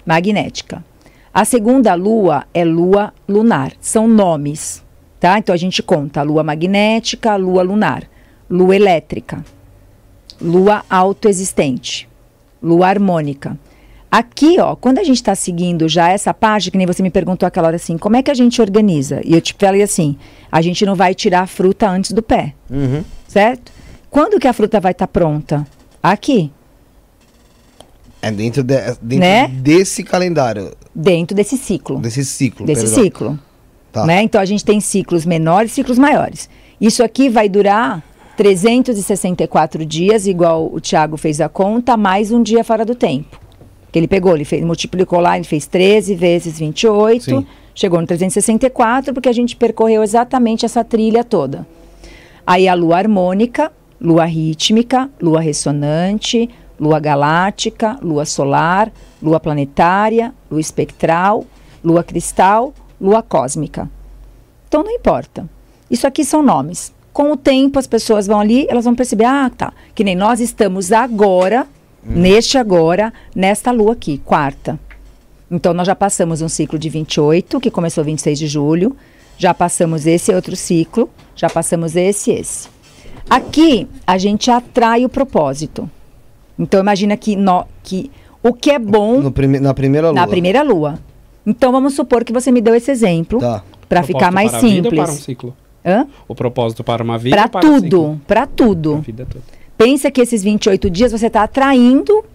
[0.06, 0.84] Magnética.
[1.32, 3.74] A segunda lua é lua lunar.
[3.80, 4.84] São nomes,
[5.20, 5.38] tá?
[5.38, 8.04] Então a gente conta lua magnética, lua lunar,
[8.50, 9.44] lua elétrica,
[10.42, 12.08] lua autoexistente,
[12.62, 13.58] lua harmônica.
[14.10, 17.46] Aqui, ó, quando a gente está seguindo já essa parte, que nem você me perguntou
[17.46, 19.20] aquela hora assim, como é que a gente organiza?
[19.26, 20.18] E eu te falei assim,
[20.50, 23.04] a gente não vai tirar a fruta antes do pé, Uhum.
[23.28, 23.72] certo?
[24.10, 25.68] Quando que a fruta vai estar pronta?
[26.02, 26.50] Aqui.
[28.22, 29.48] É dentro, de- dentro Né?
[29.50, 32.00] desse calendário, dentro desse ciclo.
[32.00, 32.66] desse ciclo.
[32.66, 33.04] desse perdão.
[33.04, 33.40] ciclo.
[33.98, 34.06] Tá.
[34.06, 34.22] Né?
[34.22, 36.48] Então a gente tem ciclos menores e ciclos maiores.
[36.80, 38.04] Isso aqui vai durar
[38.38, 43.40] 364 dias, igual o Tiago fez a conta, mais um dia fora do tempo.
[43.92, 47.48] Que ele pegou, ele fez, multiplicou lá, ele fez 13 vezes 28, Sim.
[47.74, 51.66] chegou no 364, porque a gente percorreu exatamente essa trilha toda.
[52.46, 56.48] Aí a lua harmônica, lua rítmica, lua ressonante,
[56.80, 61.44] lua galáctica, lua solar, lua planetária, lua espectral,
[61.84, 63.90] lua cristal, lua cósmica.
[64.68, 65.48] Então não importa.
[65.90, 66.94] Isso aqui são nomes.
[67.14, 70.40] Com o tempo as pessoas vão ali, elas vão perceber, ah, tá, que nem nós
[70.40, 71.66] estamos agora,
[72.04, 74.80] neste agora, nesta lua aqui, quarta.
[75.50, 78.96] Então nós já passamos um ciclo de 28, que começou 26 de julho,
[79.38, 82.68] já passamos esse outro ciclo, já passamos esse esse.
[83.30, 85.90] Aqui a gente atrai o propósito.
[86.60, 88.12] Então imagina que, nó- que
[88.44, 90.20] o que é bom No prime- na primeira lua.
[90.22, 91.00] na primeira lua.
[91.48, 93.64] Então vamos supor que você me deu esse exemplo Tá.
[93.88, 95.04] para ficar mais para a vida ou simples.
[95.06, 95.58] para um ciclo?
[95.86, 96.06] Hã?
[96.28, 98.96] O propósito para uma vida Para ou para tudo, para tudo.
[98.96, 99.44] a vida toda.
[99.78, 102.26] Pensa que esses 28 dias você está atraindo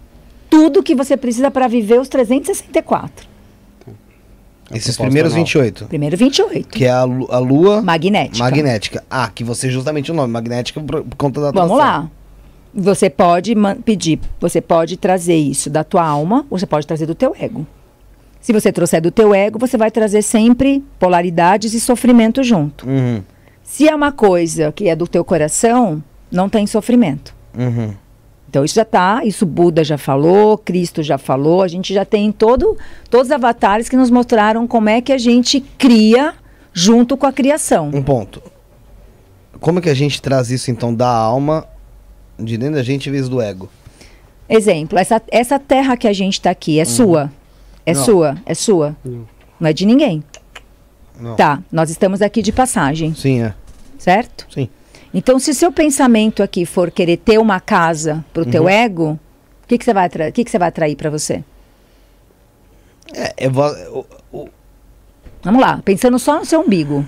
[0.49, 3.27] tudo que você precisa para viver os 364.
[4.71, 5.45] É o Esses primeiros anual.
[5.45, 5.85] 28.
[5.87, 6.69] Primeiro 28.
[6.69, 8.39] Que é a, a lua Magnética.
[8.43, 9.05] magnética.
[9.11, 10.33] Ah, que você justamente o nome.
[10.33, 12.09] Magnética por, por conta da Vamos lá.
[12.75, 17.05] Você pode man- pedir, você pode trazer isso da tua alma, ou você pode trazer
[17.05, 17.67] do teu ego.
[18.43, 22.89] Se você trouxer do teu ego, você vai trazer sempre polaridades e sofrimento junto.
[22.89, 23.23] Uhum.
[23.63, 27.33] Se é uma coisa que é do teu coração, não tem sofrimento.
[27.57, 27.95] Uhum.
[28.51, 32.33] Então isso já tá, isso Buda já falou, Cristo já falou, a gente já tem
[32.33, 32.77] todo,
[33.09, 36.35] todos os avatares que nos mostraram como é que a gente cria
[36.73, 37.91] junto com a criação.
[37.95, 38.43] Um ponto.
[39.61, 41.65] Como é que a gente traz isso então da alma,
[42.37, 43.71] de dentro da gente, em vez do ego?
[44.49, 47.31] Exemplo, essa, essa terra que a gente está aqui é sua.
[47.85, 48.05] É Não.
[48.05, 48.97] sua, é sua.
[49.05, 49.27] Não.
[49.61, 50.23] Não é de ninguém.
[51.21, 51.37] Não.
[51.37, 53.55] Tá, nós estamos aqui de passagem, Sim, é.
[53.99, 54.47] certo?
[54.53, 54.69] Sim.
[55.15, 59.19] Então, se seu pensamento aqui for querer ter uma casa pro teu ego,
[59.65, 60.33] o que, que você vai atrair?
[60.33, 61.45] Que, que você vai atrair para você?
[63.15, 64.49] É, o- o-
[65.43, 67.05] Vamos lá, pensando só no seu umbigo.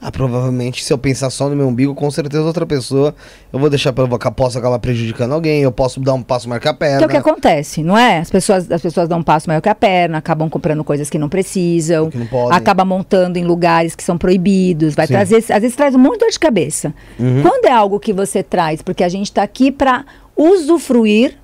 [0.00, 3.14] Ah, provavelmente, se eu pensar só no meu umbigo, com certeza outra pessoa,
[3.52, 6.74] eu vou deixar provocar, posso acabar prejudicando alguém, eu posso dar um passo marcar a
[6.74, 7.06] Que é perna.
[7.06, 8.18] o que acontece, não é?
[8.18, 11.18] As pessoas, as pessoas dão um passo maior que a perna, acabam comprando coisas que
[11.18, 12.56] não precisam, Que não podem.
[12.56, 16.18] acaba montando em lugares que são proibidos, vai trazer, às vezes traz um monte de
[16.20, 16.94] dor de cabeça.
[17.18, 17.42] Uhum.
[17.42, 20.04] Quando é algo que você traz, porque a gente está aqui para
[20.36, 21.36] usufruir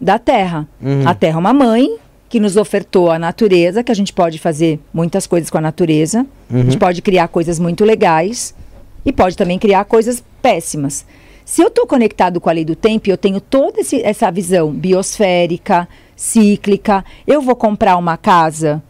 [0.00, 0.66] da Terra.
[0.82, 1.06] Uhum.
[1.08, 1.96] A Terra é uma mãe
[2.34, 6.26] que nos ofertou a natureza, que a gente pode fazer muitas coisas com a natureza.
[6.52, 8.52] A gente pode criar coisas muito legais
[9.06, 11.06] e pode também criar coisas péssimas.
[11.44, 14.72] Se eu estou conectado com a lei do tempo eu tenho toda esse- essa visão
[14.72, 15.86] biosférica,
[16.16, 18.82] cíclica, eu vou comprar uma casa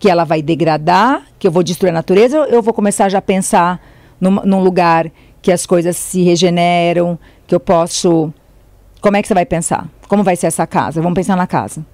[0.00, 3.18] que ela vai degradar, que eu vou destruir a natureza, ou eu vou começar já
[3.18, 3.80] a pensar
[4.20, 5.08] num, num lugar
[5.40, 7.16] que as coisas se regeneram,
[7.46, 8.34] que eu posso.
[9.00, 9.88] Como é que você vai pensar?
[10.08, 11.00] Como vai ser essa casa?
[11.00, 11.86] Vamos pensar na casa.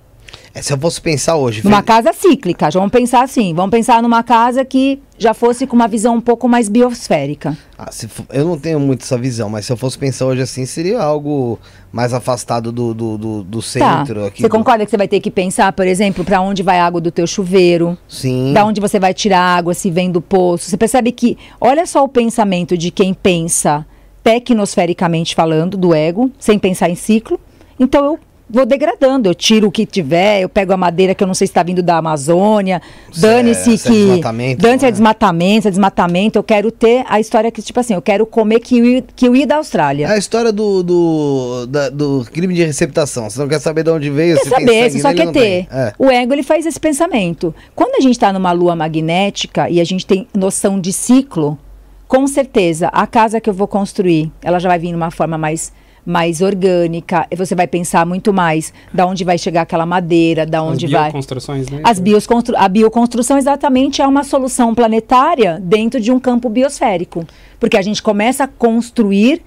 [0.57, 3.53] É, se eu fosse pensar hoje, Numa casa cíclica, já vamos pensar assim.
[3.55, 7.57] Vamos pensar numa casa que já fosse com uma visão um pouco mais biosférica.
[7.77, 10.43] ah, se fo- eu não tenho muito essa visão, mas se eu fosse pensar hoje
[10.43, 11.59] assim, seria algo
[11.93, 14.21] mais afastado do, do, do, do centro.
[14.21, 14.27] tá.
[14.29, 16.79] aqui Você do- concorda que você vai ter que pensar, por exemplo, para onde vai
[16.79, 17.99] a água do teu chuveiro?
[18.09, 18.53] Sim.
[18.53, 20.71] Da onde você vai tirar água se vem do poço.
[20.71, 23.85] Você percebe que, olha só o pensamento de quem pensa
[24.23, 27.41] tecnosfericamente falando, do ego, sem pensar em ciclo.
[27.79, 28.19] Então eu
[28.49, 31.47] vou degradando, eu tiro o que tiver, eu pego a madeira que eu não sei
[31.47, 32.81] se está vindo da Amazônia,
[33.13, 33.99] Se é- dane-se se é que.
[34.07, 34.91] desmatamento, Dane-se é é?
[34.93, 36.39] desmatamento, é desmatamento.
[36.39, 39.59] Eu quero ter a história que, tipo assim, eu quero comer kiwi, kiwi da É
[39.59, 40.09] Austrália.
[40.11, 43.29] a história do, do, da- do crime de receptação.
[43.31, 45.67] Você não quer saber de onde veio, Quer saber, você só quer ter.
[45.71, 45.93] É.
[45.99, 47.55] O ego ele faz esse pensamento.
[47.75, 51.59] Quando a gente está numa lua magnética e a gente tem noção de ciclo,
[52.07, 55.73] com certeza a casa que eu vou construir, ela já vai vir numa forma mais
[56.05, 57.27] mais orgânica.
[57.37, 61.05] Você vai pensar muito mais da onde vai chegar aquela madeira, da As onde vai.
[61.05, 61.81] bioconstruções, né?
[61.85, 67.25] As bioconstru a bioconstrução exatamente é uma solução planetária dentro de um campo biosférico.
[67.59, 69.41] Porque a gente começa a construir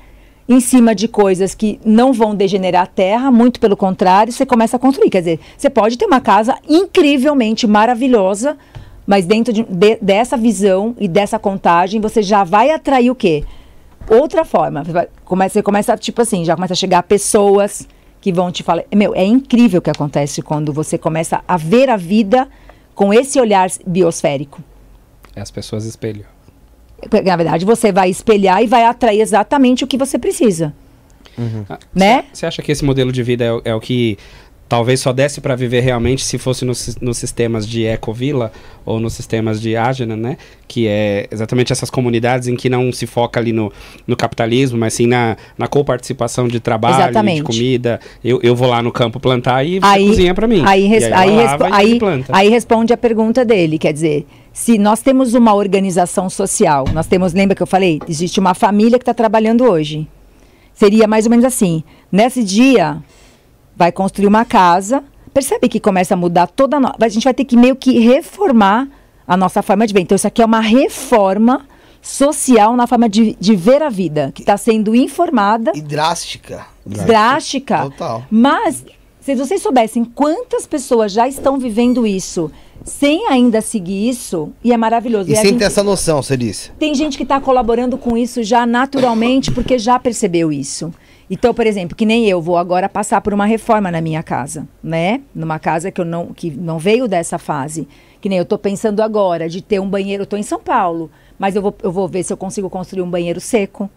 [0.49, 4.77] em cima de coisas que não vão degenerar a Terra, muito pelo contrário, você começa
[4.77, 5.09] a construir.
[5.09, 8.57] Quer dizer, você pode ter uma casa incrivelmente maravilhosa,
[9.05, 13.43] mas dentro de- de- dessa visão e dessa contagem, você já vai atrair o quê?
[14.09, 14.84] Outra forma.
[14.84, 17.88] Você começa, tipo assim, já começa a chegar pessoas
[18.21, 18.84] que vão te falar.
[18.93, 22.47] Meu, é incrível o que acontece quando você começa a ver a vida
[22.95, 24.63] com esse olhar biosférico.
[25.35, 26.25] As pessoas espelham.
[27.23, 30.73] Na verdade, você vai espelhar e vai atrair exatamente o que você precisa.
[31.69, 32.25] Ah, Né?
[32.34, 34.17] Você acha que esse modelo de vida é, é o que
[34.69, 38.52] talvez só desse para viver realmente se fosse nos, sis- nos sistemas de ecovila
[38.85, 40.38] ou nos sistemas de Agena, né?
[40.68, 43.72] Que é exatamente essas comunidades em que não se foca ali no,
[44.06, 47.38] no capitalismo, mas sim na, na coparticipação de trabalho, Exatamente.
[47.38, 47.99] de comida.
[48.23, 50.64] Eu, eu vou lá no campo plantar e você Aí- cozinha para mim.
[50.65, 52.31] Aí, aí, lava aí- planta.
[52.35, 57.34] aí responde a pergunta dele, quer dizer, se nós temos uma organização social, nós temos,
[57.34, 60.07] lembra que eu falei, existe uma família que está trabalhando hoje.
[60.73, 62.98] Seria mais ou menos assim, nesse dia,
[63.77, 66.91] vai construir uma casa, percebe que começa a mudar toda a, no...
[66.99, 68.87] a gente vai ter que meio que reformar
[69.27, 70.01] a nossa forma de ver.
[70.01, 71.65] Então isso aqui é uma reforma
[72.01, 76.65] social na forma de, de ver a vida, que está sendo informada E drástica.
[76.85, 77.83] drástica.
[77.83, 78.23] Total.
[78.31, 78.83] Mas,
[79.21, 82.49] se vocês soubessem quantas pessoas já estão vivendo isso
[82.85, 85.29] sem ainda seguir isso, e é maravilhoso.
[85.29, 86.71] E, a sem gente- ter essa noção, você disse.
[86.79, 90.93] Tem gente que está colaborando com isso já naturalmente porque já percebeu isso.
[91.29, 94.67] Então, por exemplo, que nem eu vou agora passar por uma reforma na minha casa,
[94.81, 95.21] né?
[95.35, 97.87] Numa casa que eu não que não veio dessa fase.
[98.21, 101.11] Que nem eu estou pensando agora de ter um banheiro, eu estou em São Paulo,
[101.37, 103.89] mas eu vou, eu vou ver se eu consigo construir um banheiro seco,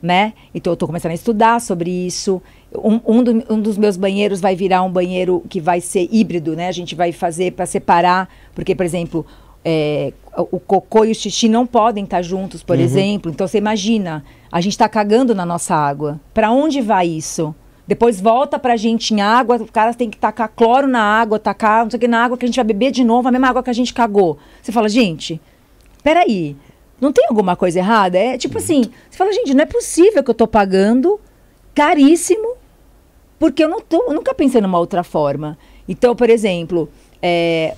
[0.00, 0.34] né?
[0.54, 2.40] Então eu estou começando a estudar sobre isso.
[2.74, 6.54] Um, um, do- um dos meus banheiros vai virar um banheiro que vai ser híbrido,
[6.54, 6.68] né?
[6.68, 9.26] A gente vai fazer para separar, porque, por exemplo,
[9.64, 13.32] é, o o cocô e o xixi não podem estar juntos, por exemplo.
[13.32, 14.24] Então você imagina,
[14.56, 16.18] a gente está cagando na nossa água.
[16.32, 17.54] Para onde vai isso?
[17.86, 21.84] Depois volta pra gente em água, o cara tem que tacar cloro na água, tacar
[21.84, 23.48] não sei o que na água que a gente vai beber de novo, a mesma
[23.48, 24.38] água que a gente cagou.
[24.62, 25.38] Você fala, gente,
[26.02, 26.56] peraí,
[26.98, 28.16] não tem alguma coisa errada?
[28.16, 31.20] É tipo assim, você fala, gente, não é possível que eu tô pagando
[31.74, 32.54] caríssimo
[33.38, 35.58] porque eu não tô, eu nunca pensei numa outra forma.
[35.86, 36.88] Então, por exemplo,
[37.20, 37.76] é,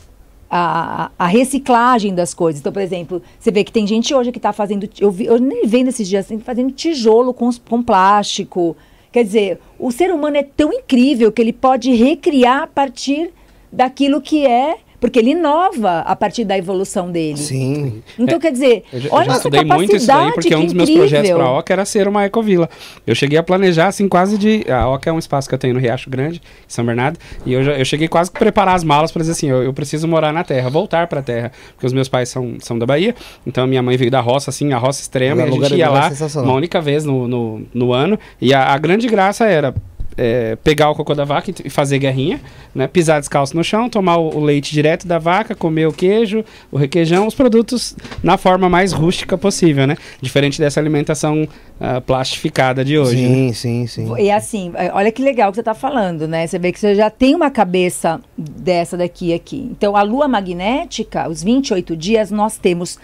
[0.51, 2.61] a, a reciclagem das coisas.
[2.61, 4.89] Então, por exemplo, você vê que tem gente hoje que está fazendo.
[4.99, 8.77] Eu, vi, eu nem vendo esses dias assim, fazendo tijolo com, com plástico.
[9.13, 13.31] Quer dizer, o ser humano é tão incrível que ele pode recriar a partir
[13.73, 14.79] daquilo que é.
[15.01, 17.37] Porque ele inova a partir da evolução dele.
[17.37, 18.03] Sim.
[18.19, 20.57] Então, quer dizer, Eu já, eu olha já essa estudei muito isso daí, porque que
[20.57, 21.09] um dos meus incrível.
[21.09, 22.69] projetos para a Oca era ser uma ecovila.
[23.07, 24.65] Eu cheguei a planejar, assim, quase de...
[24.71, 27.53] A Oca é um espaço que eu tenho no Riacho Grande, em São Bernardo, e
[27.53, 30.09] eu, já, eu cheguei quase que preparar as malas para dizer assim, eu, eu preciso
[30.09, 33.15] morar na terra, voltar para a terra, porque os meus pais são, são da Bahia,
[33.47, 35.77] então a minha mãe veio da roça, assim, a roça extrema, e a lugar gente
[35.77, 36.51] de ia lá sensacional.
[36.51, 39.75] uma única vez no, no, no ano, e a, a grande graça era
[40.19, 42.41] é, pegar o cocô da vaca e fazer guerrinha,
[42.75, 42.89] né?
[42.89, 46.77] Pisar descalço no chão, tomar o, o, leite direto da vaca, comer o queijo, o
[46.77, 49.97] requeijão, os produtos na forma mais rústica possível, né?
[50.21, 53.17] Diferente dessa alimentação uh, plastificada de hoje.
[53.17, 53.53] Sim, né?
[53.53, 54.15] sim, sim.
[54.19, 56.47] E assim, é, olha que legal que você está falando, né?
[56.47, 59.69] Você vê que você já tem uma cabeça dessa daqui aqui.
[59.71, 62.99] Então, a lua magnética, os 28 dias, nós temos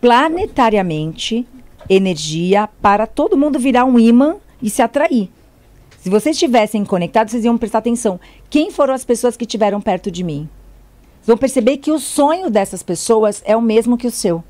[0.00, 1.44] planetariamente
[1.88, 5.28] energia para todo mundo virar um imã e se atrair.
[6.00, 8.18] Se vocês estivessem conectados, vocês iam prestar atenção.
[8.48, 10.48] Quem foram as pessoas que estiveram perto de mim?
[11.16, 14.42] Vocês vão perceber que o sonho dessas pessoas é o mesmo que o seu.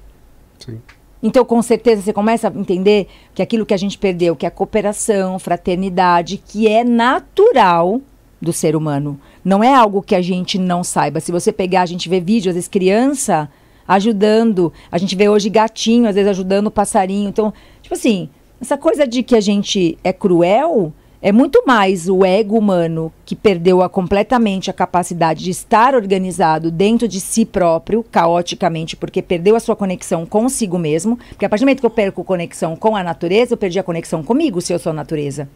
[0.60, 0.80] Sim.
[1.20, 4.48] Então, com certeza, você começa a entender que aquilo que a gente perdeu, que é
[4.48, 8.00] a cooperação, fraternidade, que é natural
[8.40, 9.20] do ser humano.
[9.44, 11.18] Não é algo que a gente não saiba.
[11.18, 13.50] Se você pegar, a gente vê vídeos, às vezes criança
[13.88, 14.72] ajudando.
[14.90, 17.28] A gente vê hoje gatinho, às vezes ajudando o passarinho.
[17.28, 17.52] Então,
[17.82, 22.56] tipo assim, essa coisa de que a gente é cruel é muito mais o ego
[22.56, 28.96] humano que perdeu a, completamente a capacidade de estar organizado dentro de si próprio, caoticamente,
[28.96, 31.18] porque perdeu a sua conexão consigo mesmo.
[31.28, 33.82] Porque a partir do momento que eu perco conexão com a natureza, eu perdi a
[33.82, 35.48] conexão comigo, se eu sou natureza.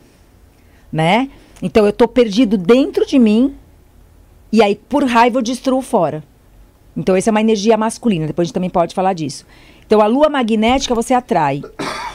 [0.93, 1.31] Né?
[1.62, 3.55] Então eu estou perdido dentro de mim
[4.55, 6.23] e aí, por raiva, eu destruo fora.
[6.97, 8.24] Então, essa é uma energia masculina.
[8.24, 9.45] Depois a gente também pode falar disso.
[9.85, 11.61] Então, a lua magnética você atrai.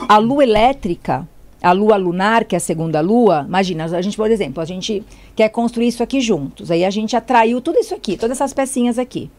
[0.07, 1.27] A lua elétrica
[1.61, 5.03] a lua lunar, que é a segunda lua, imagina, a gente, por exemplo, a gente
[5.35, 6.71] quer construir isso aqui juntos.
[6.71, 9.29] Aí a gente atraiu tudo isso aqui, todas essas pecinhas aqui.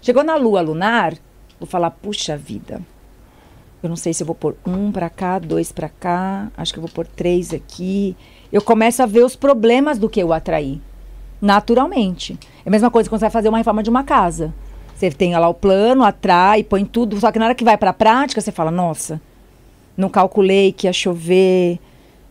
[0.00, 1.14] Chegou na lua lunar,
[1.58, 2.80] vou falar, puxa vida.
[3.82, 6.78] Eu não sei se eu vou pôr um para cá, dois para cá, acho que
[6.78, 8.16] eu vou pôr três aqui.
[8.52, 10.80] Eu começo a ver os problemas do que eu atraí.
[11.40, 12.38] Naturalmente.
[12.64, 14.52] É a mesma coisa quando você vai fazer uma reforma de uma casa.
[14.94, 17.88] Você tem lá o plano, atrai, põe tudo, só que na hora que vai para
[17.88, 19.18] a prática, você fala, nossa,
[19.96, 21.78] não calculei que ia chover.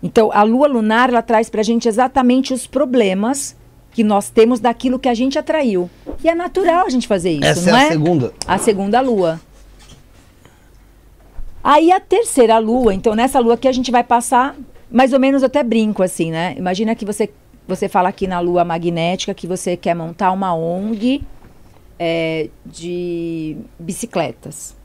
[0.01, 3.55] Então, a lua lunar, ela traz para a gente exatamente os problemas
[3.91, 5.89] que nós temos daquilo que a gente atraiu.
[6.23, 7.87] E é natural a gente fazer isso, Essa não é é?
[7.87, 8.33] a segunda.
[8.47, 9.41] A segunda lua.
[11.63, 14.55] Aí a terceira lua, então nessa lua aqui a gente vai passar,
[14.89, 16.55] mais ou menos até brinco assim, né?
[16.57, 17.29] Imagina que você,
[17.67, 21.21] você fala aqui na lua magnética que você quer montar uma ONG
[21.99, 24.78] é, de bicicletas.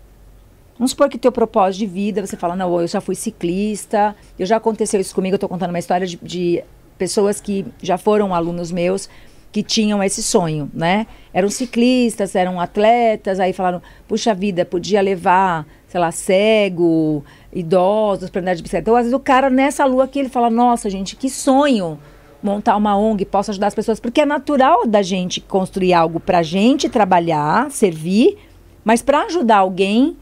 [0.76, 4.44] Vamos supor que teu propósito de vida, você fala, não, eu já fui ciclista, eu
[4.44, 6.64] já aconteceu isso comigo, eu estou contando uma história de, de,
[6.98, 9.08] pessoas que já foram alunos meus,
[9.52, 11.06] que tinham esse sonho, né?
[11.32, 18.40] Eram ciclistas, eram atletas, aí falaram, puxa vida, podia levar, sei lá, cego, idosos para
[18.40, 18.82] andar de bicicleta.
[18.90, 22.00] Então, às vezes o cara nessa lua aqui, ele fala, nossa, gente, que sonho
[22.42, 26.42] montar uma ONG, posso ajudar as pessoas, porque é natural da gente construir algo para
[26.42, 28.36] gente trabalhar, servir,
[28.84, 30.16] mas para ajudar alguém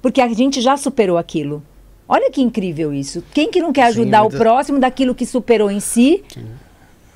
[0.00, 1.62] porque a gente já superou aquilo.
[2.08, 3.22] Olha que incrível isso.
[3.34, 6.24] Quem que não quer ajudar Sim, o próximo daquilo que superou em si?
[6.32, 6.46] Sim.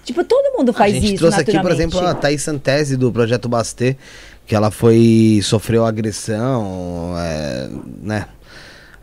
[0.04, 1.04] Tipo, todo mundo faz isso.
[1.04, 3.96] A gente trouxe aqui, por exemplo, a Thaís Santese do Projeto Bastê,
[4.46, 5.40] que ela foi.
[5.42, 7.70] sofreu agressão, é,
[8.02, 8.26] né?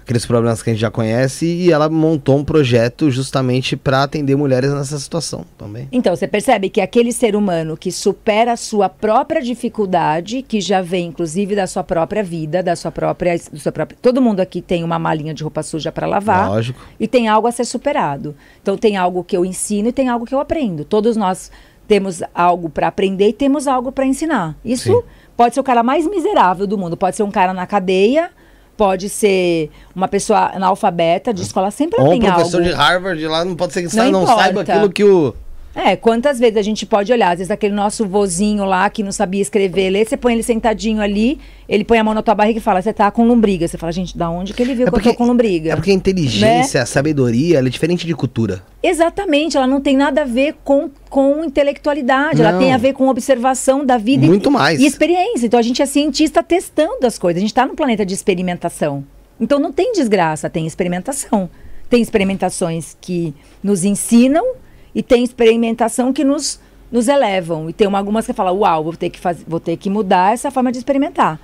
[0.10, 4.36] Aqueles problemas que a gente já conhece e ela montou um projeto justamente para atender
[4.36, 5.88] mulheres nessa situação também.
[5.92, 10.82] Então, você percebe que aquele ser humano que supera a sua própria dificuldade, que já
[10.82, 14.64] vem inclusive da sua própria vida, da sua própria, do seu próprio, todo mundo aqui
[14.64, 16.50] tem uma malinha de roupa suja para lavar.
[16.50, 16.80] Lógico.
[17.00, 18.36] E tem algo a ser superado.
[18.64, 20.84] Então tem algo que eu ensino e tem algo que eu aprendo.
[20.84, 21.52] Todos nós
[21.88, 24.58] temos algo para aprender e temos algo para ensinar.
[24.66, 25.04] Isso Sim.
[25.38, 28.32] pode ser o cara mais miserável do mundo, pode ser um cara na cadeia
[28.80, 32.70] pode ser uma pessoa analfabeta de escola, sempre Ou tem um professor algo.
[32.70, 35.36] de Harvard lá, não pode ser que não, não saiba aquilo que o...
[35.80, 39.14] É, quantas vezes a gente pode olhar, às vezes aquele nosso vozinho lá que não
[39.14, 41.40] sabia escrever, ler, você põe ele sentadinho ali,
[41.70, 43.66] ele põe a mão na tua barriga e fala, você tá com lombriga.
[43.66, 45.72] Você fala, gente, da onde que ele viu é porque, que eu tô com lombriga?
[45.72, 46.84] É porque a inteligência, né?
[46.84, 48.62] a sabedoria, ela é diferente de cultura.
[48.84, 52.50] Exatamente, ela não tem nada a ver com, com intelectualidade, não.
[52.50, 54.80] ela tem a ver com observação da vida Muito e, mais.
[54.82, 55.46] e experiência.
[55.46, 59.06] Então a gente é cientista testando as coisas, a gente está num planeta de experimentação.
[59.40, 61.50] Então não tem desgraça, tem experimentação.
[61.90, 63.34] Tem experimentações que
[63.64, 64.46] nos ensinam
[64.94, 66.60] e tem experimentação que nos,
[66.92, 67.70] nos elevam.
[67.70, 70.34] E tem uma, algumas que falam, uau, vou ter, que faz, vou ter que mudar
[70.34, 71.40] essa forma de experimentar.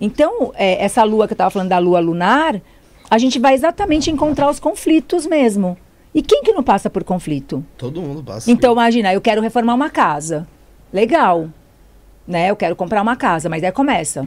[0.00, 2.60] Então, é, essa lua que eu estava falando da lua lunar,
[3.10, 5.76] a gente vai exatamente encontrar os conflitos mesmo.
[6.14, 7.64] E quem que não passa por conflito?
[7.76, 8.50] Todo mundo passa.
[8.50, 10.46] Então, imagina, eu quero reformar uma casa.
[10.92, 11.48] Legal.
[12.26, 12.50] Né?
[12.50, 14.26] Eu quero comprar uma casa, mas aí começa.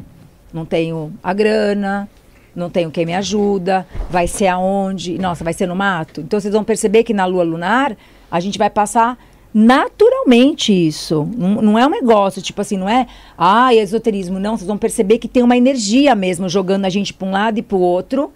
[0.54, 2.10] Não tenho a grana,
[2.56, 5.18] não tenho quem me ajuda, vai ser aonde?
[5.18, 6.22] Nossa, vai ser no mato.
[6.22, 7.96] Então vocês vão perceber que na lua lunar
[8.30, 9.18] a gente vai passar
[9.54, 11.28] naturalmente isso.
[11.36, 13.08] Não, não, é um negócio, tipo assim, não é,
[13.38, 14.40] ah, esoterismo.
[14.40, 17.58] Não, vocês vão perceber que tem uma energia mesmo jogando a gente para um lado
[17.60, 18.32] e para o outro,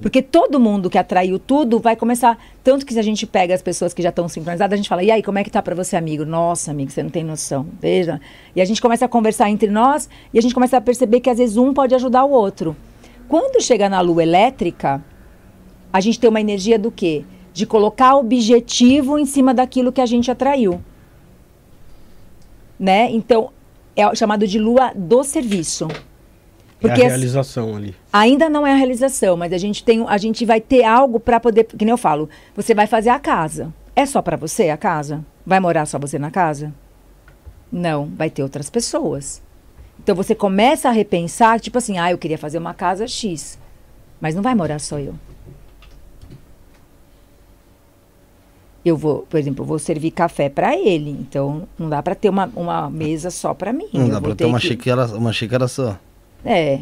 [0.00, 2.36] Porque todo mundo que atraiu tudo vai começar.
[2.64, 5.04] Tanto que se a gente pega as pessoas que já estão sincronizadas, a gente fala,
[5.04, 6.24] e aí, como é que tá para você, amigo?
[6.24, 7.66] Nossa, amigo, você não tem noção.
[7.80, 8.20] Veja.
[8.56, 11.30] E a gente começa a conversar entre nós e a gente começa a perceber que
[11.30, 12.76] às vezes um pode ajudar o outro.
[13.28, 15.02] Quando chega na lua elétrica,
[15.92, 17.24] a gente tem uma energia do quê?
[17.52, 20.80] De colocar objetivo em cima daquilo que a gente atraiu.
[22.78, 23.10] Né?
[23.10, 23.50] Então,
[23.94, 25.88] é chamado de lua do serviço.
[26.80, 27.94] Porque é a realização ali.
[28.12, 31.38] Ainda não é a realização, mas a gente tem, a gente vai ter algo para
[31.38, 33.72] poder, que nem eu falo, você vai fazer a casa.
[33.94, 35.24] É só para você a casa?
[35.46, 36.74] Vai morar só você na casa?
[37.70, 39.40] Não, vai ter outras pessoas.
[40.02, 43.58] Então você começa a repensar, tipo assim, ah, eu queria fazer uma casa X,
[44.20, 45.14] mas não vai morar só eu.
[48.84, 52.28] Eu vou, por exemplo, eu vou servir café para ele, então não dá para ter
[52.28, 53.86] uma, uma mesa só para mim.
[53.92, 55.96] Não eu dá vou pra ter uma que- xícara, uma xícara só.
[56.44, 56.80] é.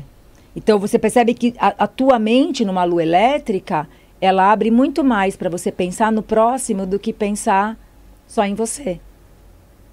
[0.56, 3.86] Então você percebe que a, a tua mente numa lua elétrica,
[4.20, 7.78] ela abre muito mais para você pensar no próximo do que pensar
[8.26, 8.98] só em você.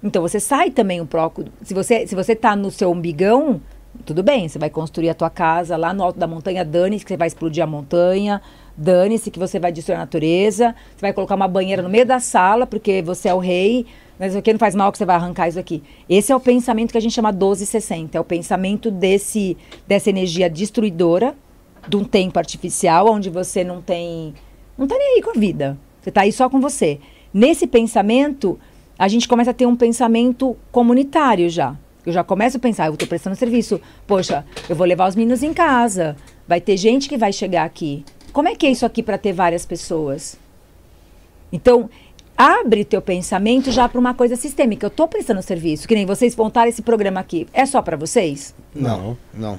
[0.02, 1.44] Então você sai também um pouco.
[1.62, 3.60] Se você se você tá no seu umbigão,
[4.04, 7.10] tudo bem, você vai construir a tua casa lá no alto da montanha, dane-se que
[7.12, 8.42] você vai explodir a montanha,
[8.78, 12.20] dane-se que você vai destruir a natureza, você vai colocar uma banheira no meio da
[12.20, 13.84] sala porque você é o rei,
[14.18, 15.82] mas isso aqui não faz mal que você vai arrancar isso aqui.
[16.08, 19.56] Esse é o pensamento que a gente chama 1260, é o pensamento desse
[19.86, 21.34] dessa energia destruidora
[21.88, 24.32] de um tempo artificial onde você não tem
[24.76, 25.76] não tá nem aí com a vida.
[26.00, 27.00] Você tá aí só com você.
[27.34, 28.58] Nesse pensamento,
[28.96, 31.76] a gente começa a ter um pensamento comunitário já.
[32.06, 33.80] Eu já começo a pensar, eu estou prestando serviço.
[34.06, 36.16] Poxa, eu vou levar os meninos em casa.
[36.46, 38.04] Vai ter gente que vai chegar aqui.
[38.38, 40.38] Como é que é isso aqui para ter várias pessoas?
[41.52, 41.90] Então,
[42.36, 44.86] abre teu pensamento já para uma coisa sistêmica.
[44.86, 47.48] Eu estou prestando serviço, que nem vocês montaram esse programa aqui.
[47.52, 48.54] É só para vocês?
[48.72, 49.58] Não, não.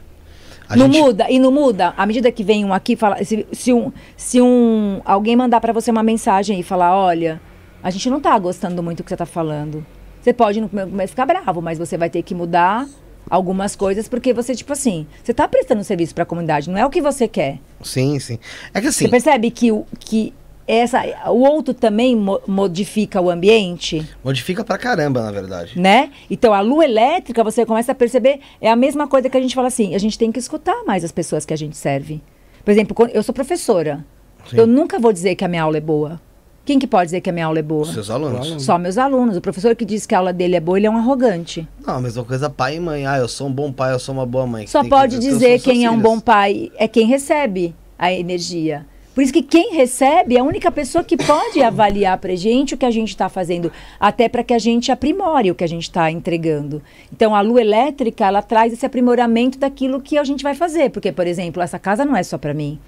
[0.69, 1.93] A não gente- muda, e não muda.
[1.97, 5.73] À medida que vem um aqui, fala, se, se um, se um alguém mandar para
[5.73, 7.41] você uma mensagem e falar, olha,
[7.83, 9.85] a gente não tá gostando muito do que você tá falando.
[10.21, 12.87] Você pode no começo ficar bravo, mas você vai ter que mudar
[13.29, 16.85] algumas coisas porque você tipo assim, você tá prestando serviço para a comunidade, não é
[16.85, 17.59] o que você quer.
[17.83, 18.39] Sim, sim.
[18.73, 20.33] É que assim, Você percebe que o que
[20.67, 21.01] essa
[21.31, 24.07] o outro também mo- modifica o ambiente?
[24.23, 25.79] modifica pra caramba, na verdade.
[25.79, 26.11] né?
[26.29, 29.55] Então a lua elétrica, você começa a perceber, é a mesma coisa que a gente
[29.55, 32.21] fala assim, a gente tem que escutar mais as pessoas que a gente serve.
[32.63, 34.05] Por exemplo, eu sou professora.
[34.49, 34.57] Sim.
[34.57, 36.21] Eu nunca vou dizer que a minha aula é boa.
[36.69, 37.83] Quem que pode dizer que a minha aula é boa?
[37.91, 38.63] Seus alunos.
[38.63, 39.35] Só meus alunos.
[39.35, 41.67] O professor que diz que a aula dele é boa, ele é um arrogante.
[41.83, 43.07] Não, a mesma coisa pai e mãe.
[43.07, 44.67] Ah, eu sou um bom pai, eu sou uma boa mãe.
[44.67, 46.87] Só Tem que pode dizer que dizer são seus quem é um bom pai é
[46.87, 48.85] quem recebe a energia.
[49.13, 52.77] Por isso que quem recebe é a única pessoa que pode avaliar pra gente o
[52.77, 55.83] que a gente está fazendo, até para que a gente aprimore o que a gente
[55.83, 56.81] está entregando.
[57.11, 61.11] Então a lua elétrica, ela traz esse aprimoramento daquilo que a gente vai fazer, porque
[61.11, 62.79] por exemplo, essa casa não é só para mim.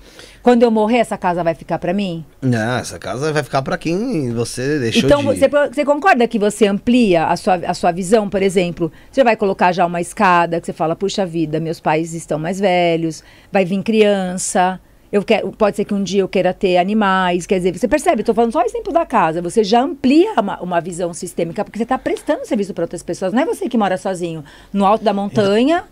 [0.42, 2.26] Quando eu morrer, essa casa vai ficar para mim?
[2.42, 5.26] Não, essa casa vai ficar pra quem você deixou Então, de...
[5.26, 8.92] você, você concorda que você amplia a sua, a sua visão, por exemplo?
[9.12, 12.60] Você vai colocar já uma escada, que você fala, puxa vida, meus pais estão mais
[12.60, 14.80] velhos, vai vir criança,
[15.12, 18.22] eu quero, pode ser que um dia eu queira ter animais, quer dizer, você percebe,
[18.22, 21.78] estou falando só o exemplo da casa, você já amplia uma, uma visão sistêmica, porque
[21.78, 24.44] você está prestando serviço para outras pessoas, não é você que mora sozinho,
[24.74, 25.84] no alto da montanha...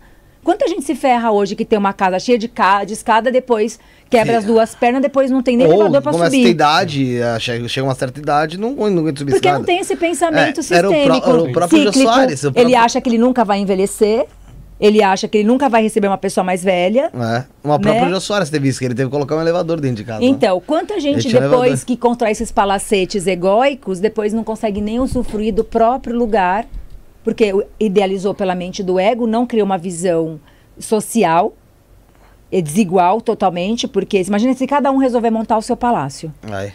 [0.42, 3.78] Quanta gente se ferra hoje que tem uma casa cheia de, ca de escada, depois
[4.08, 6.46] quebra as duas pernas, depois não tem nem Ou elevador ter subir.
[6.48, 9.58] idade, ah, chega uma certa idade, não, não aguenta subir Porque escada.
[9.58, 11.28] não tem esse pensamento É, era o pró- sistêmico.
[11.28, 11.92] era o próprio Jô.
[11.92, 14.24] Soares, o Ele próprio- acha que ele nunca vai envelhecer.
[14.80, 17.10] Ele acha que ele nunca vai receber uma pessoa mais velha.
[17.14, 17.44] É.
[17.62, 18.10] Uma própria Né?
[18.10, 20.20] Jô Soares teve isso, que ele teve que colocar um elevador dentro de casa.
[20.20, 20.26] né?
[20.26, 25.62] Então, quanta gente depois que constrói esses palacetes egóicos, depois não consegue nem usufruir do
[25.62, 26.66] próprio lugar,
[27.22, 30.40] porque idealizou pela mente do ego, não criou uma visão
[30.78, 31.52] social,
[32.50, 36.72] é desigual totalmente, porque imagina se cada um resolver montar o seu palácio, Ai.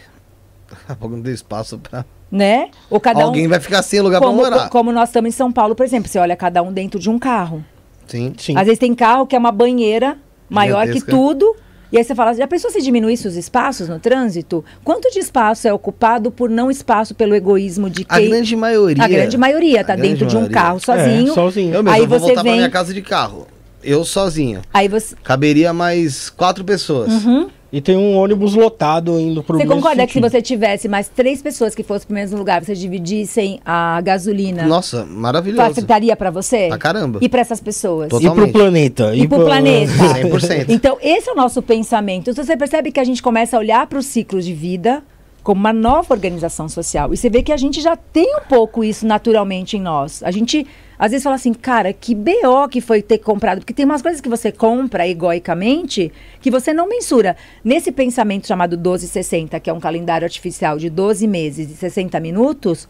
[0.70, 2.04] Daqui a pouco não tem espaço pra...
[2.30, 2.70] né?
[2.88, 4.68] Ou cada Alguém um, vai ficar sem lugar pra morar.
[4.68, 7.18] como nós estamos em São Paulo, por exemplo, você olha cada um dentro de um
[7.18, 7.64] carro.
[8.06, 8.32] Sim.
[8.38, 8.56] Sim.
[8.56, 10.16] Às vezes tem carro que é uma banheira
[10.48, 11.54] maior que tudo.
[11.92, 14.64] E aí você fala, já pensou se diminuísse os espaços no trânsito?
[14.82, 18.28] Quanto de espaço é ocupado por não espaço pelo egoísmo de A quem...
[18.28, 19.04] grande maioria...
[19.04, 20.54] A grande maioria tá a grande dentro de um maioria.
[20.60, 21.30] carro sozinho.
[21.30, 21.74] É, sozinho.
[21.74, 23.46] Eu mesmo, Aí eu vou você voltar pra vem- minha casa de carro.
[23.84, 24.62] Eu sozinho.
[24.74, 25.14] Aí você...
[25.22, 27.24] Caberia mais quatro pessoas.
[27.24, 27.48] Uhum.
[27.72, 30.30] E tem um ônibus lotado indo pro Você mesmo concorda que se sentido.
[30.30, 35.04] você tivesse mais três pessoas que fossem pro mesmo lugar, vocês dividissem a gasolina, Nossa,
[35.04, 35.62] maravilhoso.
[35.68, 36.68] facilitaria para você?
[36.68, 37.18] Pra caramba.
[37.20, 38.08] E para essas pessoas?
[38.08, 38.52] Total- E pro Totalmente.
[38.52, 39.14] planeta.
[39.16, 39.92] E pro planeta.
[40.22, 40.66] 100%.
[40.68, 42.30] Então, esse é o nosso pensamento.
[42.30, 45.02] Então, você percebe que a gente começa a olhar para os ciclos de vida
[45.42, 47.12] como uma nova organização social.
[47.12, 50.22] E você vê que a gente já tem um pouco isso naturalmente em nós.
[50.22, 50.66] A gente
[50.98, 53.58] às vezes fala assim, cara, que BO que foi ter comprado.
[53.58, 57.36] Porque tem umas coisas que você compra egoicamente que você não mensura.
[57.64, 62.88] Nesse pensamento chamado 1260, que é um calendário artificial de 12 meses e 60 minutos,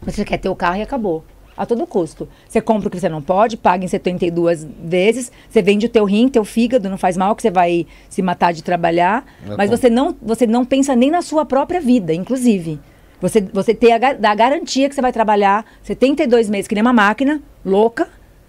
[0.00, 1.24] você quer ter o carro e acabou.
[1.54, 2.26] A todo custo.
[2.48, 6.04] Você compra o que você não pode, paga em 72 vezes, você vende o teu
[6.06, 9.68] rim, teu fígado, não faz mal que você vai se matar de trabalhar, É mas
[9.68, 12.80] você não, você não pensa nem na sua própria vida, inclusive.
[13.22, 16.92] Você, você tem a, da garantia que você vai trabalhar 72 meses que nem uma
[16.92, 18.08] máquina, louca,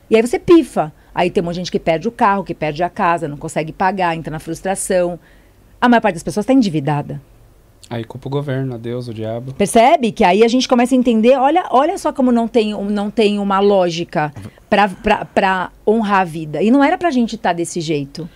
[0.09, 0.91] e aí você pifa.
[1.15, 3.37] Aí tem um monte de gente que perde o carro, que perde a casa, não
[3.37, 5.17] consegue pagar, entra na frustração.
[5.79, 7.21] A maior parte das pessoas está endividada.
[7.89, 9.53] Aí culpa o governo, a Deus, o diabo.
[9.53, 10.11] Percebe?
[10.11, 13.11] Que aí a gente começa a entender, olha, olha só como não tem, um- não
[13.11, 14.33] tem uma lógica
[14.69, 16.61] para honrar a vida.
[16.63, 18.27] E não era pra gente estar desse jeito,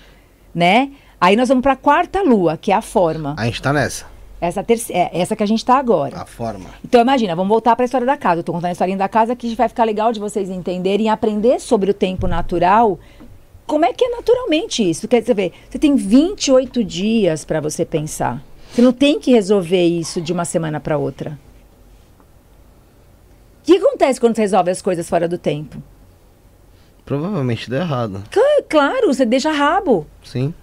[0.54, 0.92] né?
[1.20, 3.34] Aí nós vamos pra quarta lua, que é a forma.
[3.38, 4.06] A gente tá nessa.
[4.40, 6.22] Essa, terce- é, essa que a gente tá agora.
[6.22, 6.70] A forma.
[6.86, 8.40] Então imagina, vamos voltar para a história da casa.
[8.42, 11.10] Eu tô contando a historinha da casa que vai ficar legal de vocês entenderem e
[11.10, 13.00] aprender sobre o tempo natural.
[13.66, 15.08] Como é que é naturalmente isso?
[15.08, 18.42] Quer dizer, você tem 28 dias para você pensar.
[18.72, 21.38] Você não tem que resolver isso de uma semana para outra.
[23.62, 25.82] O que acontece quando você resolve as coisas fora do tempo?
[27.06, 28.24] Provavelmente deu errado.
[28.32, 30.06] Cla- Claro, você deixa rabo.
[30.24, 30.54] Sim.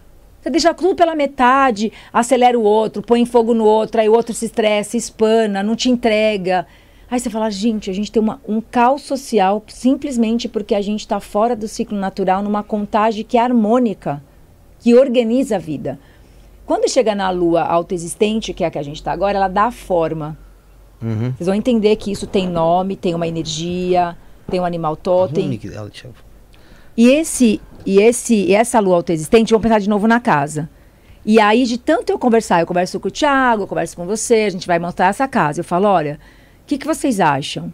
[0.44, 4.34] Você deixa tudo pela metade, acelera o outro, põe fogo no outro, aí o outro
[4.34, 6.66] se estressa, espana, não te entrega.
[7.10, 11.00] Aí você fala, gente, a gente tem uma- um caos social simplesmente porque a gente
[11.00, 14.22] está fora do ciclo natural numa contagem que é harmônica,
[14.80, 15.98] que organiza a vida.
[16.66, 19.70] Quando chega na lua autoexistente, que é a que a gente está agora, ela dá
[19.70, 20.36] forma.
[21.02, 21.32] Uhum.
[21.32, 24.14] Vocês vão entender que isso tem nome, tem uma energia,
[24.50, 25.44] tem um animal totem.
[26.96, 30.68] E esse e esse e essa lua autoexistente, vamos pensar de novo na casa.
[31.24, 34.44] E aí de tanto eu conversar, eu converso com o Thiago, eu converso com você,
[34.46, 35.60] a gente vai montar essa casa.
[35.60, 36.18] Eu falo, olha,
[36.62, 37.72] o que, que vocês acham?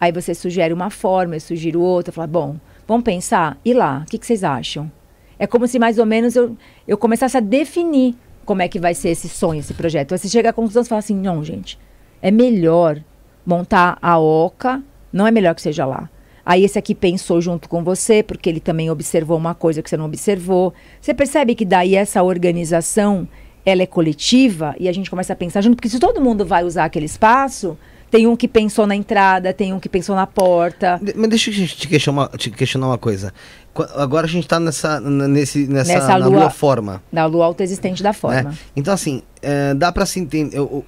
[0.00, 2.56] Aí você sugere uma forma, eu sugiro outra, eu falo, bom,
[2.86, 4.90] vamos pensar, e lá, o que, que vocês acham?
[5.38, 6.56] É como se mais ou menos eu,
[6.86, 10.16] eu começasse a definir como é que vai ser esse sonho, esse projeto.
[10.16, 11.78] Você chega à conclusão e fala assim, não, gente,
[12.20, 13.02] é melhor
[13.44, 14.82] montar a oca,
[15.12, 16.08] não é melhor que seja lá.
[16.44, 19.96] Aí esse aqui pensou junto com você, porque ele também observou uma coisa que você
[19.96, 20.74] não observou.
[21.00, 23.28] Você percebe que daí essa organização,
[23.64, 26.64] ela é coletiva e a gente começa a pensar junto, porque se todo mundo vai
[26.64, 27.78] usar aquele espaço,
[28.10, 31.00] tem um que pensou na entrada, tem um que pensou na porta.
[31.02, 33.32] De- Mas deixa eu te questionar, te questionar uma coisa.
[33.94, 37.02] Agora a gente tá nessa, nesse, nessa, Nessa na lua- lua forma.
[37.10, 38.42] Da lua autoexistente da forma.
[38.50, 38.54] né?
[38.76, 40.54] Então, assim, é, dá pra se entender.
[40.58, 40.84] eu-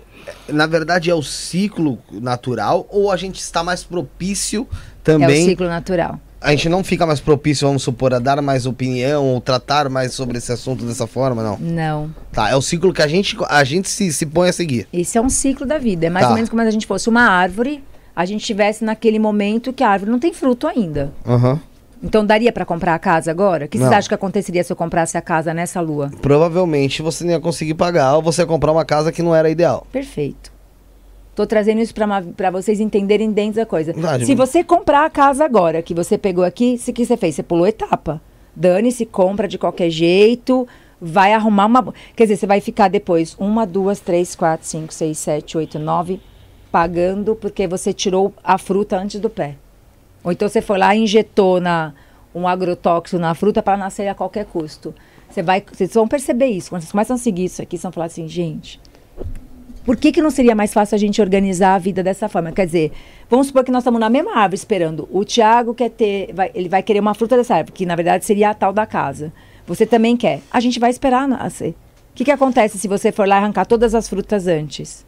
[0.48, 4.66] eu- na verdade, é o ciclo natural ou a gente está mais propício
[5.06, 5.44] É o também.
[5.44, 6.18] ciclo natural.
[6.40, 10.12] a gente não fica mais propício, vamos supor, a dar mais opinião ou tratar mais
[10.12, 11.56] sobre esse assunto dessa forma, não.
[11.59, 12.10] Não.
[12.32, 14.86] Tá, é o ciclo que a gente, a gente se, se põe a seguir.
[14.93, 16.06] Esse é um ciclo da vida.
[16.06, 16.31] É mais Tá.
[16.31, 17.82] ou menos como se a gente fosse uma árvore,
[18.14, 21.12] a gente estivesse naquele momento que a árvore não tem fruto ainda.
[21.26, 21.59] Aham.
[22.02, 23.64] Então daria pra comprar a casa agora?
[23.64, 26.10] O que vocês acham que aconteceria se eu comprasse a casa nessa lua?
[26.20, 29.48] Provavelmente você não ia conseguir pagar ou você ia comprar uma casa que não era
[29.48, 29.86] ideal.
[29.90, 30.52] Perfeito.
[31.35, 31.93] Tô trazendo isso
[32.36, 33.93] pra vocês entenderem dentro da coisa.
[33.93, 34.24] Verdade.
[34.24, 37.35] Se você comprar a casa agora, que você pegou aqui, o que você fez?
[37.35, 38.20] Você pulou etapa.
[38.55, 40.66] Dane-se, compra de qualquer jeito,
[41.01, 41.93] vai arrumar uma.
[42.15, 46.20] Quer dizer, você vai ficar depois uma, duas, três, quatro, cinco, seis, sete, oito, nove,
[46.70, 49.56] pagando porque você tirou a fruta antes do pé.
[50.23, 51.93] Ou então você foi lá e injetou na,
[52.35, 54.94] um agrotóxico na fruta para nascer a qualquer custo.
[55.28, 56.70] Você vai, vocês vão perceber isso.
[56.70, 58.81] Quando vocês começam a seguir isso aqui, vocês vão falar assim, gente,
[59.85, 62.52] por que, que não seria mais fácil a gente organizar a vida dessa forma?
[62.52, 62.93] Quer dizer,
[63.28, 65.09] vamos supor que nós estamos na mesma árvore esperando.
[65.12, 68.24] O Tiago quer ter, vai- ele vai querer uma fruta dessa árvore, que na verdade
[68.24, 69.32] seria a tal da casa.
[69.66, 70.40] Você também quer.
[70.51, 71.70] A gente vai esperar nascer.
[71.70, 75.05] O que, que acontece se você for lá arrancar todas as frutas antes?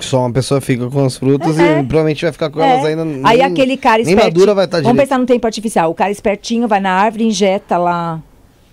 [0.00, 1.78] Só uma pessoa fica com as frutas É.
[1.80, 2.68] e provavelmente vai ficar com É.
[2.68, 3.02] elas ainda.
[3.28, 4.24] Aí nem- aquele cara Nem espertinho.
[4.40, 5.08] madura vai estar Vamos direito.
[5.08, 5.90] pensar no tempo artificial.
[5.90, 8.20] O cara espertinho vai na árvore, injeta lá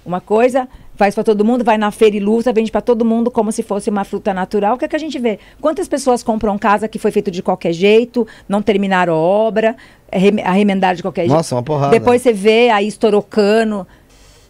[0.03, 3.31] uma coisa, faz pra todo mundo, vai na feira e luta, vende pra todo mundo
[3.31, 4.75] como se fosse uma fruta natural.
[4.75, 5.39] O que é que a gente vê?
[5.59, 9.75] Quantas pessoas compram casa que foi feito de qualquer jeito, não terminaram a obra,
[10.11, 11.89] arrem- arremendaram de qualquer Nossa, uma porrada.
[11.91, 12.01] jeito.
[12.03, 13.87] Depois você vê aí estourou cano.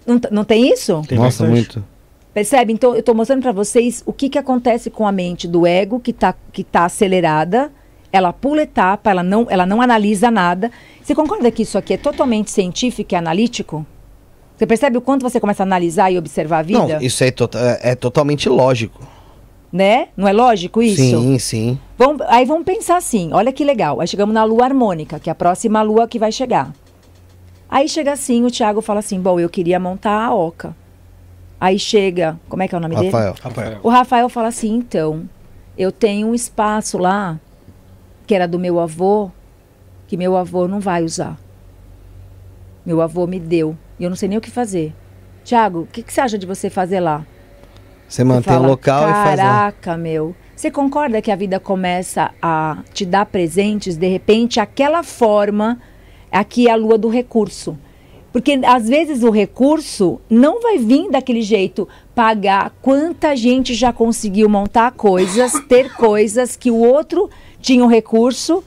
[0.06, 1.02] Não, não tem isso?
[1.08, 1.50] Tem Nossa, bastante.
[1.52, 1.86] muito.
[2.34, 2.72] Percebe?
[2.74, 6.00] Então, eu estou mostrando para vocês o que, que acontece com a mente do ego,
[6.00, 7.72] que está que tá acelerada.
[8.12, 10.70] Ela pula etapa, ela não, ela não analisa nada.
[11.02, 13.86] Você concorda que isso aqui é totalmente científico e analítico?
[14.62, 16.80] Você percebe o quanto você começa a analisar e observar a vida?
[16.88, 19.02] Não, isso aí tota- é, é totalmente lógico.
[19.74, 20.10] Né?
[20.16, 21.02] Não é lógico isso?
[21.02, 21.80] Sim, sim.
[21.98, 24.00] Vamos- aí vamos pensar assim, olha que legal.
[24.00, 26.72] Aí chegamos na lua harmônica, que é a próxima lua que vai chegar.
[27.68, 30.76] Aí chega assim, o Thiago fala assim, bom, eu queria montar a oca.
[31.60, 33.08] Aí chega, como é que é o nome dele?
[33.10, 33.36] Rafael.
[33.42, 33.80] Rafael.
[33.82, 35.28] O Rafael fala assim, então,
[35.76, 37.40] eu tenho um espaço lá,
[38.28, 39.32] que era do meu avô,
[40.08, 41.36] que meu avô não vai usar.
[42.86, 43.76] Meu avô me deu.
[44.02, 44.96] E eu não sei nem o que fazer.
[45.44, 47.24] Tiago, o que, que você acha de você fazer lá?
[48.10, 49.46] Você mantém fala, o local e faz lá.
[49.46, 50.36] Caraca, meu.
[50.56, 55.80] Você concorda que a vida começa a te dar presentes, de repente, aquela forma,
[56.32, 57.78] aqui é a lua do recurso.
[58.34, 62.74] Porque às vezes o recurso não vai vir daquele jeito pagar.
[62.82, 67.30] Quanta gente já conseguiu montar coisas, ter coisas que o outro
[67.60, 68.64] tinha um recurso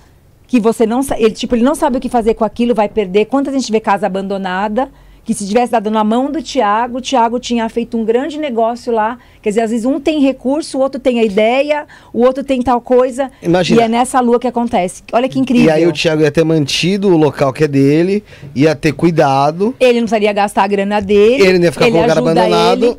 [0.47, 3.25] que você não ele tipo ele não sabe o que fazer com aquilo, vai perder.
[3.25, 4.93] Quanta gente vê casa abandonada
[5.25, 8.93] que se tivesse dado na mão do Tiago, o Tiago tinha feito um grande negócio
[8.93, 9.17] lá.
[9.41, 12.61] Quer dizer, às vezes um tem recurso, o outro tem a ideia, o outro tem
[12.63, 13.31] tal coisa.
[13.43, 13.81] Imagina.
[13.81, 15.03] E é nessa lua que acontece.
[15.13, 15.67] Olha que incrível.
[15.67, 18.23] E aí o Thiago ia ter mantido o local que é dele,
[18.55, 21.43] ia ter cuidado, Ele não precisaria gastar a grana dele.
[21.43, 22.85] ele não ia ficar com o lugar abandonado.
[22.85, 22.97] ele.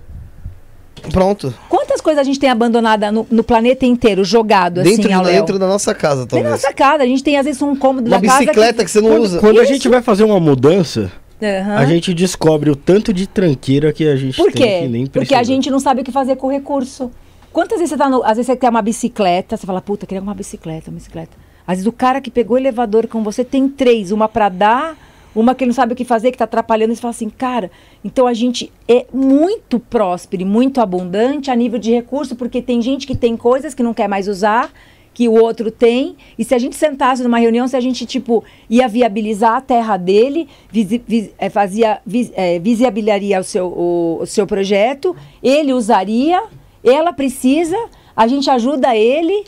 [1.12, 1.54] Pronto.
[1.70, 5.60] Quantas coisas a gente tem abandonada no, no planeta inteiro, jogado Dentro, assim, ao dentro
[5.60, 6.64] da nossa casa, Dentro da talvez.
[6.64, 7.04] nossa casa.
[7.04, 9.22] A gente tem, às vezes, um cômodo Uma da casa bicicleta que, você não Quando,
[9.24, 9.40] usa.
[9.40, 9.74] quando a Isso.
[9.74, 11.12] gente vai fazer uma mudança,
[11.46, 11.76] Aham.
[11.78, 14.88] a gente descobre o tanto de tranqueira que a gente Por tem que quê?
[14.88, 17.12] nem Porque a gente não sabe o que fazer com o recurso.
[17.54, 20.22] Quantas vezes você tá no, Às vezes você quer uma bicicleta, você fala, puta, queria
[20.22, 21.38] uma bicicleta, uma bicicleta.
[21.66, 24.98] Às vezes o cara que pegou o elevador com você tem três, uma pra dar,
[25.36, 27.30] uma que ele não sabe o que fazer, que tá atrapalhando, e você fala assim,
[27.30, 27.72] cara,
[28.04, 32.82] então a gente é muito próspero e muito abundante a nível de recurso, porque tem
[32.82, 34.72] gente que tem coisas que não quer mais usar,
[35.16, 38.44] que o outro tem, e se a gente sentasse numa reunião, se a gente, tipo,
[38.70, 44.18] ia viabilizar a terra dele, visi, vis- eh, fazia, vis, eh, visibilizaria o seu, o,
[44.22, 46.44] o seu projeto, ele usaria,
[46.84, 47.78] ela precisa,
[48.14, 49.46] a gente ajuda ele.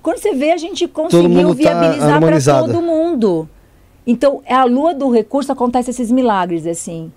[0.00, 2.66] Quando você vê, a gente conseguiu tá viabilizar para harmonizado.
[2.72, 3.48] todo mundo.
[4.06, 7.12] Então, é a lua do recurso, acontece esses milagres, assim.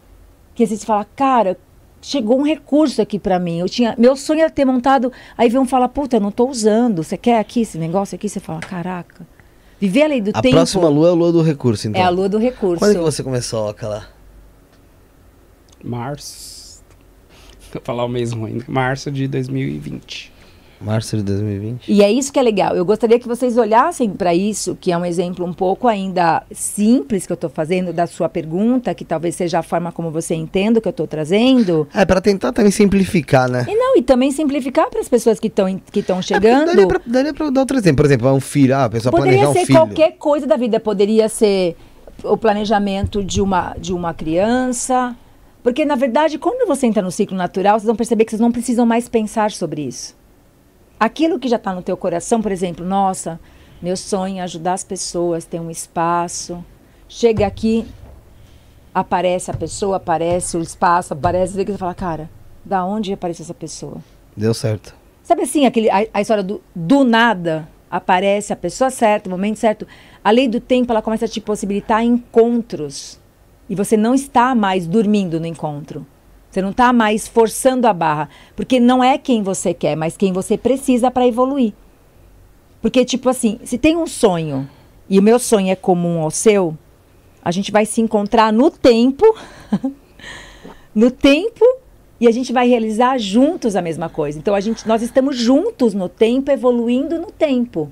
[0.55, 1.55] Que você fala, cara,
[2.01, 3.59] chegou um recurso aqui para mim.
[3.59, 5.11] Eu tinha, meu sonho era ter montado.
[5.37, 7.03] Aí vem um fala, puta, eu não tô usando.
[7.03, 8.27] Você quer aqui esse negócio aqui?
[8.27, 9.25] Você fala, caraca.
[9.79, 11.99] Viver a lei do A tempo próxima lua é a lua do recurso, então.
[11.99, 12.79] é a lua do recurso.
[12.79, 14.07] Quando é que você começou a lá?
[15.83, 16.83] Março.
[17.73, 18.55] Vou falar o mês ruim.
[18.55, 18.63] né?
[18.67, 20.31] Março de 2020.
[20.81, 21.87] Março de 2020.
[21.87, 22.75] E é isso que é legal.
[22.75, 27.25] Eu gostaria que vocês olhassem para isso, que é um exemplo um pouco ainda simples
[27.25, 30.79] que eu estou fazendo da sua pergunta, que talvez seja a forma como você entenda
[30.79, 31.87] o que eu estou trazendo.
[31.93, 33.65] É, pra tentar também simplificar, né?
[33.69, 36.65] E não, e também simplificar para as pessoas que estão que estão É, chegando.
[36.67, 37.97] daria, pra, daria pra dar outro exemplo.
[37.97, 38.75] Por exemplo, um filho.
[38.75, 39.79] Ah, a pessoa Poderia planejar um ser filho.
[39.79, 41.75] qualquer coisa da vida, poderia ser
[42.23, 45.15] o planejamento de uma, de uma criança.
[45.63, 48.51] Porque, na verdade, quando você entra no ciclo natural, vocês vão perceber que vocês não
[48.51, 50.15] precisam mais pensar sobre isso.
[51.01, 53.39] Aquilo que já está no teu coração, por exemplo, nossa,
[53.81, 56.63] meu sonho é ajudar as pessoas, ter um espaço.
[57.09, 57.87] Chega aqui,
[58.93, 62.29] aparece a pessoa, aparece o espaço, aparece, você fala, cara,
[62.63, 63.97] da onde apareceu essa pessoa?
[64.37, 64.93] Deu certo.
[65.23, 69.57] Sabe assim, aquele, a, a história do, do nada aparece a pessoa certa, o momento
[69.57, 69.87] certo.
[70.23, 73.19] A lei do tempo, ela começa a te possibilitar encontros.
[73.67, 76.05] E você não está mais dormindo no encontro.
[76.51, 78.29] Você não está mais forçando a barra.
[78.55, 81.73] Porque não é quem você quer, mas quem você precisa para evoluir.
[82.81, 84.69] Porque, tipo assim, se tem um sonho
[85.09, 86.77] e o meu sonho é comum ao seu,
[87.41, 89.23] a gente vai se encontrar no tempo,
[90.93, 91.63] no tempo,
[92.19, 94.37] e a gente vai realizar juntos a mesma coisa.
[94.37, 97.89] Então, a gente, nós estamos juntos no tempo, evoluindo no tempo.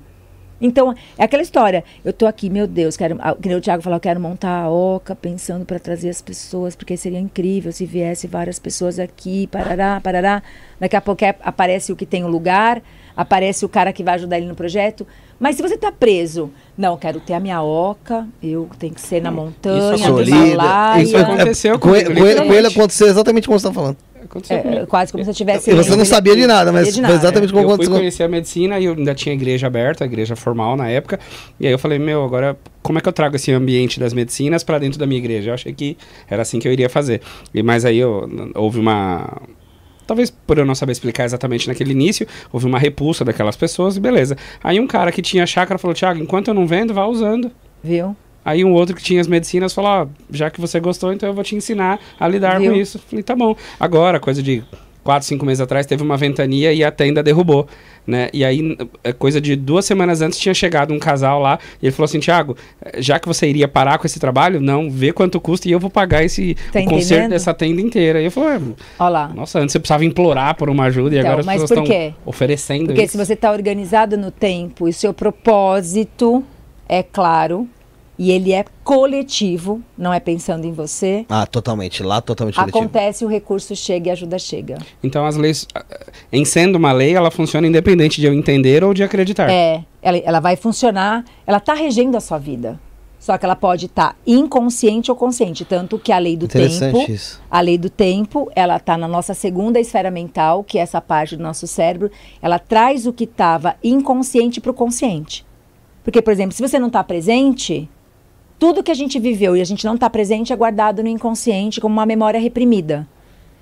[0.60, 1.82] Então, é aquela história.
[2.04, 4.62] Eu tô aqui, meu Deus, quero, ah, que nem o Thiago falou, eu quero montar
[4.64, 9.46] a OCA, pensando para trazer as pessoas, porque seria incrível se viesse várias pessoas aqui,
[9.46, 10.42] parará, parará.
[10.78, 12.82] Daqui a pouco é- aparece o que tem o lugar,
[13.16, 15.06] aparece o cara que vai ajudar ele no projeto.
[15.38, 19.22] Mas se você tá preso, não, quero ter a minha OCA, eu tenho que ser
[19.22, 20.14] na montanha, Isso aconteceu.
[20.36, 20.36] Solida.
[20.52, 21.02] Himalaia.
[21.02, 23.96] Isso aconteceu com, com, ele, com ele aconteceu exatamente como você tá falando.
[24.24, 24.86] Aconteceu É, comigo.
[24.86, 25.70] quase como se eu tivesse.
[25.70, 27.14] E você não sabia de nada, mas de foi nada.
[27.14, 27.96] exatamente como eu fui aconteceu.
[27.96, 31.18] conhecer a medicina e eu ainda tinha igreja aberta, a igreja formal na época.
[31.58, 34.62] E aí eu falei, meu, agora como é que eu trago esse ambiente das medicinas
[34.64, 35.50] para dentro da minha igreja?
[35.50, 35.96] Eu achei que
[36.28, 37.20] era assim que eu iria fazer.
[37.54, 39.40] E mas aí eu, houve uma
[40.06, 44.00] Talvez por eu não saber explicar exatamente naquele início, houve uma repulsa daquelas pessoas e
[44.00, 44.36] beleza.
[44.60, 47.48] Aí um cara que tinha chácara falou: Thiago, enquanto eu não vendo, vá usando.
[47.80, 48.16] Viu?
[48.50, 51.34] Aí um outro que tinha as medicinas falou: ó, já que você gostou, então eu
[51.34, 52.72] vou te ensinar a lidar Viu?
[52.72, 52.98] com isso.
[52.98, 53.54] Falei: tá bom.
[53.78, 54.62] Agora, coisa de
[55.04, 57.66] quatro, cinco meses atrás, teve uma ventania e a tenda derrubou.
[58.06, 58.28] Né?
[58.32, 61.92] E aí, é coisa de duas semanas antes, tinha chegado um casal lá e ele
[61.92, 62.56] falou assim: Thiago,
[62.98, 65.90] já que você iria parar com esse trabalho, não, vê quanto custa e eu vou
[65.90, 68.20] pagar esse Tá conserto dessa tenda inteira.
[68.20, 69.28] E eu falei: Olha lá.
[69.34, 72.14] nossa, antes você precisava implorar por uma ajuda e Então, agora as mas pessoas estão
[72.26, 73.12] oferecendo Porque isso.
[73.12, 76.42] se você está organizado no tempo e seu propósito
[76.88, 77.68] é claro,
[78.20, 82.02] e ele é coletivo, não é pensando em você, Ah, totalmente.
[82.02, 82.78] Lá, totalmente coletivo.
[82.78, 84.76] acontece, o recurso chega e a ajuda chega.
[85.02, 85.82] Então as leis, ah,
[86.30, 89.48] em sendo uma lei, ela funciona independente de eu entender ou de acreditar.
[89.50, 92.78] É, ela, ela vai funcionar, ela está regendo a sua vida.
[93.18, 97.10] Só que ela pode estar inconsciente ou consciente, tanto que a lei do Interessante tempo,
[97.10, 97.40] isso.
[97.50, 101.38] a lei do tempo, ela está na nossa segunda esfera mental, que é essa parte
[101.38, 102.10] do nosso cérebro,
[102.42, 105.42] ela traz o que estava inconsciente para o consciente.
[106.04, 107.88] Porque, por exemplo, se você não está presente,
[108.60, 111.80] tudo que a gente viveu e a gente não está presente é guardado no inconsciente
[111.80, 113.08] como uma memória reprimida.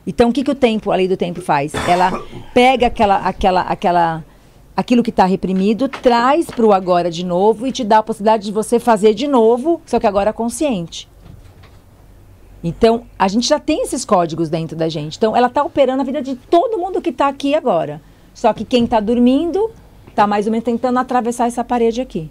[0.04, 1.72] Então, o que, que o tempo, a lei do tempo faz?
[1.86, 2.20] Ela
[2.52, 4.24] pega aquela, aquela, aquela,
[4.76, 8.46] aquilo que está reprimido, traz para o agora de novo e te dá a possibilidade
[8.46, 11.08] de você fazer de novo, só que agora consciente.
[12.64, 15.16] Então, a gente já tem esses códigos dentro da gente.
[15.16, 18.02] Então, ela está operando a vida de todo mundo que está aqui agora.
[18.34, 19.70] Só que quem está dormindo
[20.08, 22.28] está mais ou menos tentando atravessar essa parede aqui.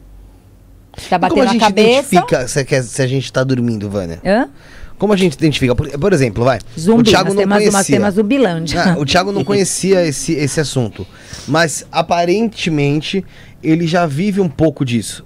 [1.09, 1.89] Como batendo a a gente cabeça.
[2.15, 4.19] identifica se, quer- se a gente tá dormindo, Vânia?
[4.25, 4.49] Hã?
[4.97, 5.75] Como a gente identifica?
[5.75, 6.59] Por, por exemplo, vai.
[6.77, 7.97] Zumbi, o Thiago não uma, conhecia.
[7.99, 8.83] temos Zumbilândia.
[8.83, 11.05] Ah, o Thiago não conhecia esse, esse assunto.
[11.47, 13.23] Mas aparentemente
[13.61, 15.23] ele já vive um pouco disso.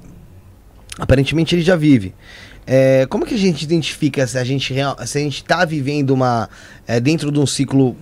[1.00, 2.14] Aparentemente ele já vive.
[2.68, 6.12] É, como que a gente identifica se a gente, real- se a gente tá vivendo
[6.12, 6.50] uma.
[6.88, 7.96] é, dentro de um ciclo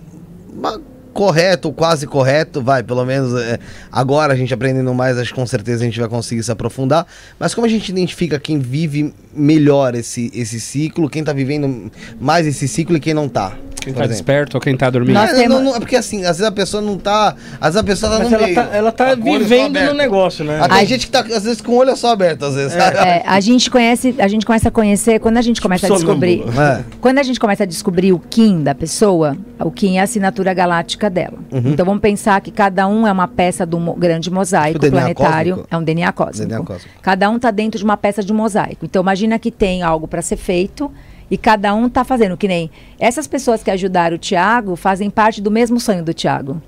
[0.51, 0.81] uma-
[1.19, 3.59] correto, quase correto, vai, pelo menos é,
[3.91, 7.05] agora a gente aprendendo mais, acho que com certeza a gente vai conseguir se aprofundar.
[7.37, 12.45] Mas como a gente identifica quem vive melhor esse, esse ciclo, quem tá vivendo mais
[12.47, 13.53] esse ciclo e quem não tá?
[13.81, 14.09] Quem tá exemplo?
[14.09, 15.17] desperto ou quem tá dormindo.
[15.17, 17.33] É, temos- não, não, é porque assim, às vezes a pessoa não tá.
[17.61, 18.55] Às vezes a pessoa tá Mas no ela meio.
[18.55, 20.59] tá, ela tá Tá vivendo no negócio, né?
[20.67, 22.75] Tem gente que tá, às vezes, com o olho só aberto, às vezes.
[22.75, 26.41] É, a gente conhece, a gente começa a conhecer, quando a gente começa a descobrir.
[26.59, 26.83] É.
[26.99, 30.53] Quando a gente começa a descobrir o Kim da pessoa, o Kim é a assinatura
[30.53, 31.37] galáctica dela.
[31.49, 31.61] Uhum.
[31.67, 35.51] Então vamos pensar que cada um é uma peça do mo- grande mosaico Tipo planetário.
[35.55, 35.67] cósmico?
[35.73, 36.47] É um DNA cósmico.
[36.49, 36.89] DNA cósmico.
[37.01, 38.83] Cada um está dentro de uma peça de um mosaico.
[38.85, 40.91] Então imagina que tem algo para ser feito
[41.29, 42.37] e cada um está fazendo.
[42.37, 42.69] Que nem
[42.99, 46.61] essas pessoas que ajudaram o Tiago fazem parte do mesmo sonho do Tiago.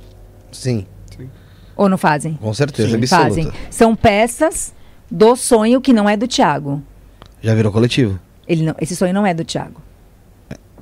[0.51, 0.85] Sim,
[1.77, 2.33] Ou não fazem?
[2.33, 2.95] com certeza, Sim.
[2.95, 3.27] absoluta.
[3.29, 3.51] Fazem.
[3.69, 4.73] São peças
[5.09, 6.81] do sonho que não é do Tiago.
[7.41, 8.19] Já virou coletivo.
[8.47, 9.81] Ele não, esse sonho não é do Tiago.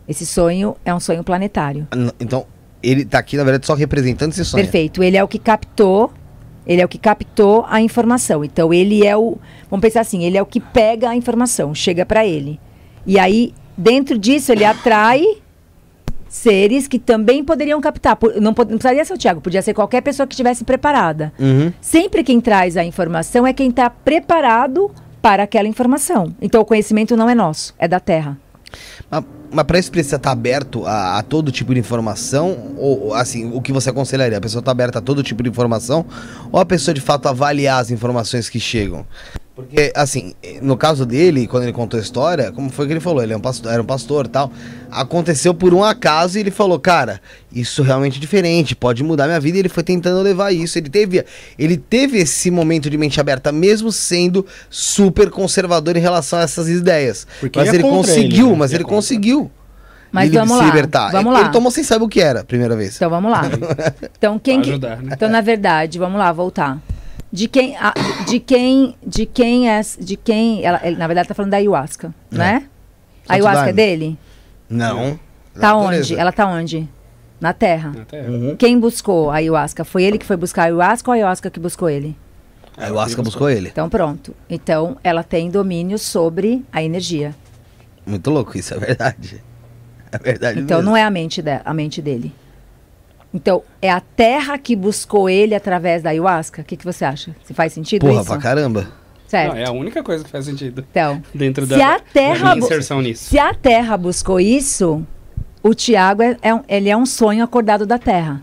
[0.08, 1.88] Esse sonho é um sonho planetário.
[1.96, 2.46] N- Então,
[2.82, 4.64] ele tá aqui, na verdade, só representando esse sonho.
[4.64, 5.04] Perfeito.
[5.04, 6.12] Ele é o que captou.
[6.70, 8.46] Ele é o que captou a informação.
[8.46, 9.40] Então ele é o,
[9.72, 12.60] vamos pensar assim, ele é o que pega a informação, chega para ele.
[13.08, 15.24] E aí dentro disso ele atrai
[16.28, 18.16] seres que também poderiam captar.
[18.36, 21.34] Não, não precisaria ser o Tiago, podia ser qualquer pessoa que estivesse preparada.
[21.40, 21.74] Uhum.
[21.82, 24.92] Sempre quem traz a informação é quem está preparado
[25.24, 26.36] para aquela informação.
[26.40, 28.38] Então o conhecimento não é nosso, é da Terra.
[29.10, 32.74] Mas, mas pra isso precisa estar aberto a, a todo tipo de informação?
[32.78, 34.38] Ou, assim, o que você aconselharia?
[34.38, 36.06] A pessoa tá aberta a todo tipo de informação?
[36.52, 39.06] Ou a pessoa, de fato, avaliar as informações que chegam?
[39.68, 43.22] Porque, assim, no caso dele, quando ele contou a história, como foi que ele falou?
[43.22, 44.52] Ele é um pastor, era um pastor e tal.
[44.90, 47.20] Aconteceu por um acaso e ele falou, cara,
[47.52, 49.58] isso realmente é diferente, pode mudar minha vida.
[49.58, 50.78] E ele foi tentando levar isso.
[50.78, 51.26] Ele teve,
[51.58, 56.70] ele teve esse momento de mente aberta, mesmo sendo super conservador em relação a essas
[56.70, 57.28] ideias.
[57.40, 58.58] Porque mas ele contra conseguiu, ele, né?
[58.60, 58.96] mas ele contra.
[58.96, 59.52] conseguiu.
[60.12, 60.66] Mas ele vamos se lá.
[60.66, 61.12] libertar.
[61.12, 61.42] Vamos ele, lá.
[61.42, 62.96] ele tomou sem saber o que era, a primeira vez.
[62.96, 63.44] Então vamos lá.
[64.18, 65.12] Então quem Pra que- ajudar, né?
[65.14, 66.80] Então na verdade, vamos lá, voltar.
[67.32, 67.94] De quem a-
[68.28, 72.14] de quem de quem é de quem ela, ele, na verdade tá falando da ayahuasca,
[72.32, 72.64] né?
[73.28, 74.18] A ayahuasca é dele?
[74.68, 75.20] Não.
[75.54, 76.14] Tá Natureza.
[76.14, 76.16] onde?
[76.22, 76.90] Ela tá onde?
[77.40, 77.94] Na Terra.
[78.02, 78.26] Até
[78.58, 79.86] Quem buscou a ayahuasca?
[79.86, 82.18] Foi ele que foi buscar a ayahuasca ou a ayahuasca que buscou ele?
[82.76, 83.70] A ayahuasca buscou ele.
[83.70, 84.36] Então pronto.
[84.50, 87.36] Então ela tem domínio sobre a energia.
[88.06, 89.42] Muito louco, isso é verdade.
[90.12, 90.90] É verdade Então mesmo.
[90.92, 92.34] não é a mente, de- a mente dele.
[93.34, 96.62] Então, é a Terra que buscou ele através da ayahuasca?
[96.62, 97.36] O que, que você acha?
[97.44, 98.30] Se faz sentido Porra, isso?
[98.30, 98.88] pra caramba.
[99.28, 99.54] Certo.
[99.54, 102.58] Não, é a única coisa que faz sentido Então, dentro Se da, a Terra da
[102.58, 103.26] inserção nisso.
[103.26, 105.06] se a Terra buscou isso,
[105.62, 108.42] o Tiago é, é um, ele é um sonho acordado da Terra.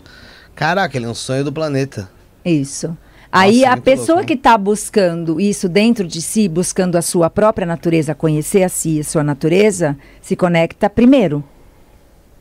[0.55, 2.09] Caraca, ele é um sonho do planeta.
[2.45, 2.97] Isso.
[3.29, 7.29] Aí a muito pessoa louco, que está buscando isso dentro de si, buscando a sua
[7.29, 11.43] própria natureza, conhecer a si, a sua natureza, se conecta primeiro.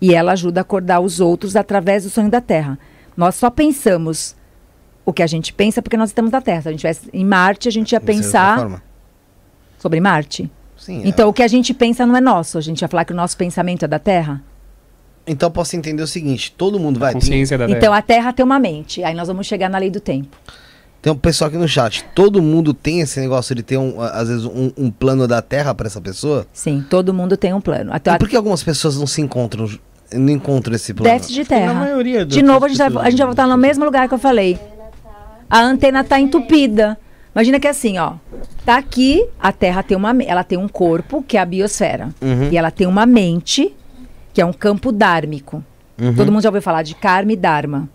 [0.01, 2.79] E ela ajuda a acordar os outros através do sonho da Terra.
[3.17, 4.37] Nós só pensamos
[5.05, 6.63] o que a gente pensa porque nós estamos na Terra.
[6.63, 8.83] Se a gente estivesse em Marte, a gente ia outra pensar forma.
[9.79, 10.51] sobre Marte.
[10.77, 11.09] Sim, é.
[11.09, 12.59] Então o que a gente pensa não é nosso.
[12.59, 14.43] A gente ia falar que o nosso pensamento é da Terra.
[15.27, 17.13] Então eu posso entender o seguinte: todo mundo vai.
[17.13, 17.97] Consciência da Então Terra.
[17.97, 19.03] a Terra tem uma mente.
[19.03, 20.37] Aí nós vamos chegar na lei do tempo.
[21.07, 22.05] Tem um pessoal aqui no chat.
[22.17, 25.73] Todo mundo tem esse negócio de ter, um, às vezes, um, um plano da Terra
[25.73, 26.45] pra essa pessoa?
[26.53, 27.93] Sim, todo mundo tem um plano.
[27.93, 29.71] Até E por que algumas pessoas não se encontram,
[30.13, 31.09] não encontram esse plano?
[31.09, 31.75] déficit de terra.
[31.75, 34.15] Na maioria De novo, a gente, vai, a gente vai voltar no mesmo lugar que
[34.15, 34.59] eu falei.
[35.49, 36.99] A antena está entupida.
[37.33, 38.15] Imagina que é assim, ó.
[38.65, 42.09] Tá aqui, a Terra tem uma, ela tem um corpo, que é a biosfera.
[42.21, 42.49] Uhum.
[42.51, 43.73] E ela tem uma mente,
[44.35, 45.63] que é um campo dármico.
[46.01, 46.17] Uhum.
[46.17, 47.89] Todo mundo já ouviu falar de karma e dharma.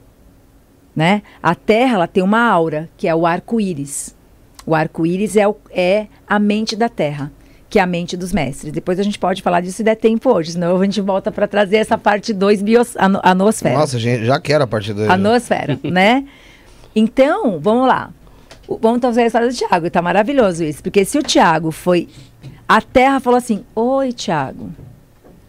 [0.95, 1.21] Né?
[1.41, 4.15] A Terra ela tem uma aura, que é o arco-íris.
[4.65, 7.31] O arco-íris é, o- é a mente da Terra,
[7.69, 8.73] que é a mente dos mestres.
[8.73, 11.47] Depois a gente pode falar disso se der tempo hoje, senão a gente volta para
[11.47, 12.61] trazer essa parte 2,
[12.97, 13.77] a, no- a nosfera.
[13.77, 15.09] Nossa, gente, já quero a parte 2.
[15.09, 16.25] A nosfera, né?
[16.95, 18.11] Então, vamos lá.
[18.67, 19.89] O- Vamos trazer a história do Tiago.
[19.89, 20.83] Tá maravilhoso isso.
[20.83, 22.07] Porque se o Tiago foi.
[22.67, 24.69] A Terra falou assim: Oi, Tiago.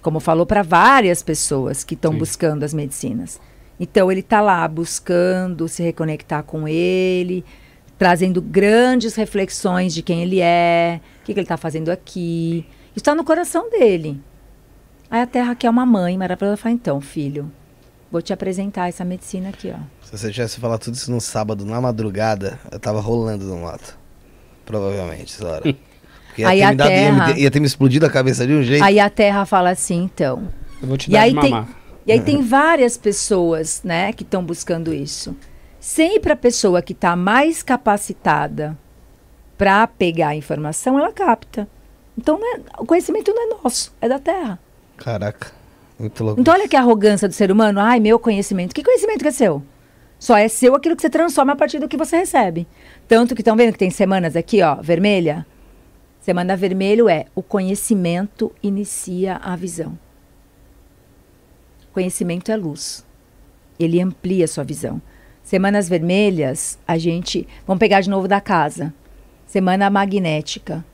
[0.00, 3.40] Como falou para várias pessoas que estão buscando as medicinas.
[3.82, 7.44] Então, ele está lá buscando se reconectar com ele,
[7.98, 12.64] trazendo grandes reflexões de quem ele é, o que, que ele está fazendo aqui.
[12.90, 14.20] Isso está no coração dele.
[15.10, 17.50] Aí a Terra, que é uma mãe maravilhosa, fala: Então, filho,
[18.10, 19.80] vou te apresentar essa medicina aqui, ó.
[20.06, 23.98] Se você tivesse falado tudo isso num sábado, na madrugada, eu tava rolando no mato.
[24.64, 25.62] Provavelmente, essa hora.
[26.32, 28.10] Porque ia, Aí ter a me dado- ia terra- ter- ia ter me explodido a
[28.10, 28.82] cabeça de um jeito.
[28.84, 30.48] Aí a Terra fala assim, então.
[30.80, 31.68] Eu vou te E dar aí de tem, mamar.
[32.06, 35.36] E aí tem várias pessoas, né, que estão buscando isso.
[35.80, 38.76] Sempre a pessoa que está mais capacitada
[39.58, 41.68] para pegar a informação, ela capta.
[42.16, 44.58] Então não é- o conhecimento não é nosso, é da Terra.
[44.96, 45.50] Caraca,
[45.98, 46.40] muito louco.
[46.40, 47.80] Então olha que arrogância do ser humano.
[47.80, 48.74] Ai, meu conhecimento.
[48.74, 49.62] Que conhecimento que é seu?
[50.18, 52.66] Só é seu aquilo que você transforma a partir do que você recebe.
[53.08, 55.44] Tanto que estão vendo que tem semanas aqui, ó, vermelha.
[56.20, 59.98] Semana vermelho é o conhecimento inicia a visão.
[61.92, 63.04] Conhecimento é luz.
[63.78, 65.00] Ele amplia a sua visão.
[65.42, 67.46] Semanas vermelhas, a gente.
[67.66, 68.94] Vamos pegar de novo da casa.
[69.46, 70.84] Semana magnética.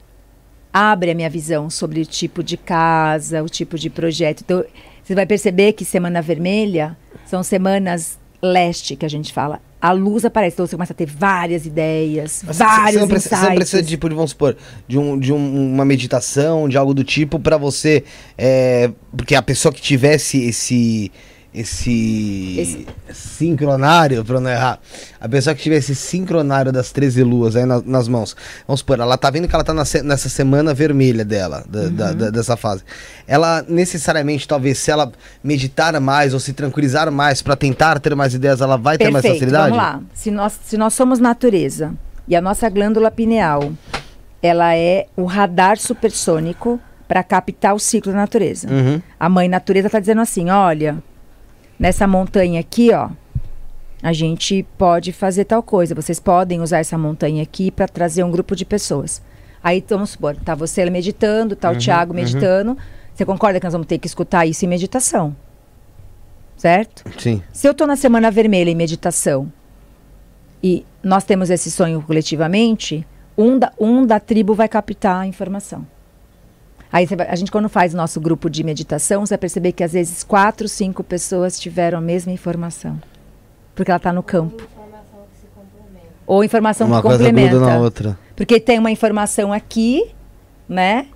[0.72, 4.42] Abre a minha visão sobre o tipo de casa, o tipo de projeto.
[4.42, 4.64] Então,
[5.02, 9.60] você vai perceber que semana vermelha são semanas leste, que a gente fala.
[9.80, 13.08] A luz aparece, então você começa a ter várias ideias, Mas você- vários você não
[13.08, 13.90] precisa, você não precisa insights.
[13.90, 14.56] tipo, de, vamos supor,
[14.88, 18.02] de, um, de um- uma meditação, de algo do tipo, pra você.
[18.36, 20.48] é, porque a pessoa que tivesse esse.
[20.48, 21.12] Esse,
[21.60, 24.78] Esse- sincronário, pra não errar,
[25.20, 28.36] a pessoa que tivesse esse sincronário das 13 luas aí na- nas mãos,
[28.66, 32.12] vamos supor, ela tá vendo que ela tá na nessa semana vermelha dela, da- da-
[32.12, 32.82] da- dessa fase.
[33.26, 35.10] Ela necessariamente, talvez, se ela
[35.42, 39.22] meditar mais ou se tranquilizar mais pra tentar ter mais ideias, ela vai ter mais
[39.22, 39.70] Perfeito, facilidade?
[39.70, 40.00] vamos lá.
[40.14, 41.94] Se nós, se nós somos natureza
[42.26, 43.72] e a nossa glândula pineal,
[44.42, 48.68] ela é o radar supersônico para captar o ciclo da natureza.
[48.70, 49.00] Uhum.
[49.18, 50.98] A mãe natureza está dizendo assim, olha,
[51.78, 53.10] nessa montanha aqui, ó,
[54.02, 55.94] a gente pode fazer tal coisa.
[55.94, 59.22] Vocês podem usar essa montanha aqui para trazer um grupo de pessoas.
[59.62, 62.76] Aí vamos supor, tá você meditando, tá o Tiago meditando.
[63.14, 65.34] Você concorda que nós vamos ter que escutar isso em meditação?
[66.56, 67.04] Certo?
[67.18, 67.42] Sim.
[67.52, 69.52] Se eu estou na semana vermelha em meditação
[70.62, 73.06] e nós temos esse sonho coletivamente,
[73.36, 75.86] um da, um da tribo vai captar a informação.
[76.92, 79.92] Aí vai- a gente, quando faz nosso grupo de meditação, você vai perceber que às
[79.92, 82.98] vezes quatro, cinco pessoas tiveram a mesma informação.
[83.74, 84.62] Porque ela está no campo.
[86.26, 87.50] Ou informação Uma que coisa complementa.
[87.56, 88.18] gruda na outra.
[88.36, 90.10] Porque tem uma informação aqui,
[90.68, 91.06] né?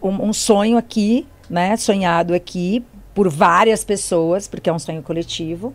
[0.00, 1.76] Um, um sonho aqui, né?
[1.76, 2.84] Sonhado aqui
[3.14, 5.74] por várias pessoas, porque é um sonho coletivo.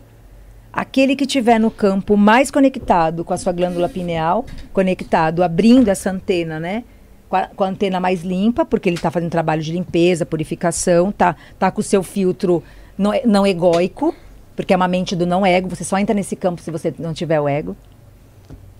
[0.72, 6.10] Aquele que tiver no campo mais conectado com a sua glândula pineal, conectado, abrindo essa
[6.10, 6.84] antena, né?
[7.28, 11.12] Com a, com a antena mais limpa, porque ele está fazendo trabalho de limpeza, purificação,
[11.12, 12.62] tá, tá com o seu filtro
[12.96, 14.14] não, e- não egóico,
[14.56, 15.68] porque é uma mente do não ego.
[15.68, 17.76] Você só entra nesse campo se você não tiver o ego.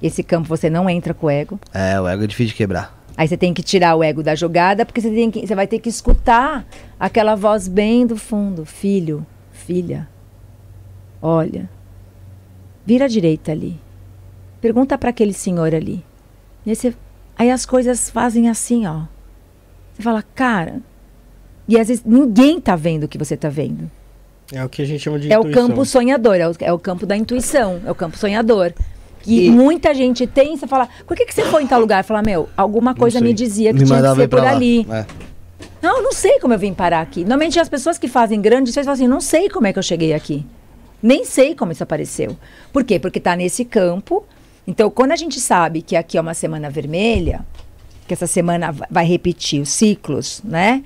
[0.02, 1.60] Esse campo você não entra com o ego.
[1.74, 2.96] É, o ego é difícil de quebrar.
[3.16, 5.66] Aí você tem que tirar o ego da jogada, porque você, tem que, você vai
[5.66, 6.64] ter que escutar
[6.98, 8.64] aquela voz bem do fundo.
[8.64, 10.08] Filho, filha,
[11.20, 11.68] olha,
[12.86, 13.78] vira à direita ali.
[14.60, 16.04] Pergunta para aquele senhor ali.
[16.64, 16.94] E aí, você-
[17.38, 19.02] aí as coisas fazem assim, ó.
[19.94, 20.80] Você fala, cara.
[21.68, 23.90] E às vezes ninguém tá vendo o que você tá vendo.
[24.52, 25.68] É o que a gente chama de É o intuição.
[25.68, 28.72] campo sonhador, é o, é o campo da intuição, é o campo sonhador.
[29.20, 32.02] Que E- muita gente tem, você fala, por que, que você foi em tal lugar?
[32.04, 34.50] Fala, meu, alguma coisa me dizia que Me tinha que ser por lá.
[34.52, 34.86] ali.
[34.90, 35.04] É.
[35.82, 37.20] Não, não sei como eu vim parar aqui.
[37.20, 39.82] Normalmente as pessoas que fazem grandes coisas falam assim, não sei como é que eu
[39.82, 40.46] cheguei aqui.
[41.02, 42.36] Nem sei como isso apareceu.
[42.72, 42.98] Por quê?
[42.98, 44.24] Porque está nesse campo.
[44.68, 47.40] Então, quando a gente sabe que aqui é uma semana vermelha,
[48.06, 50.84] que essa semana va- vai repetir os ciclos, né?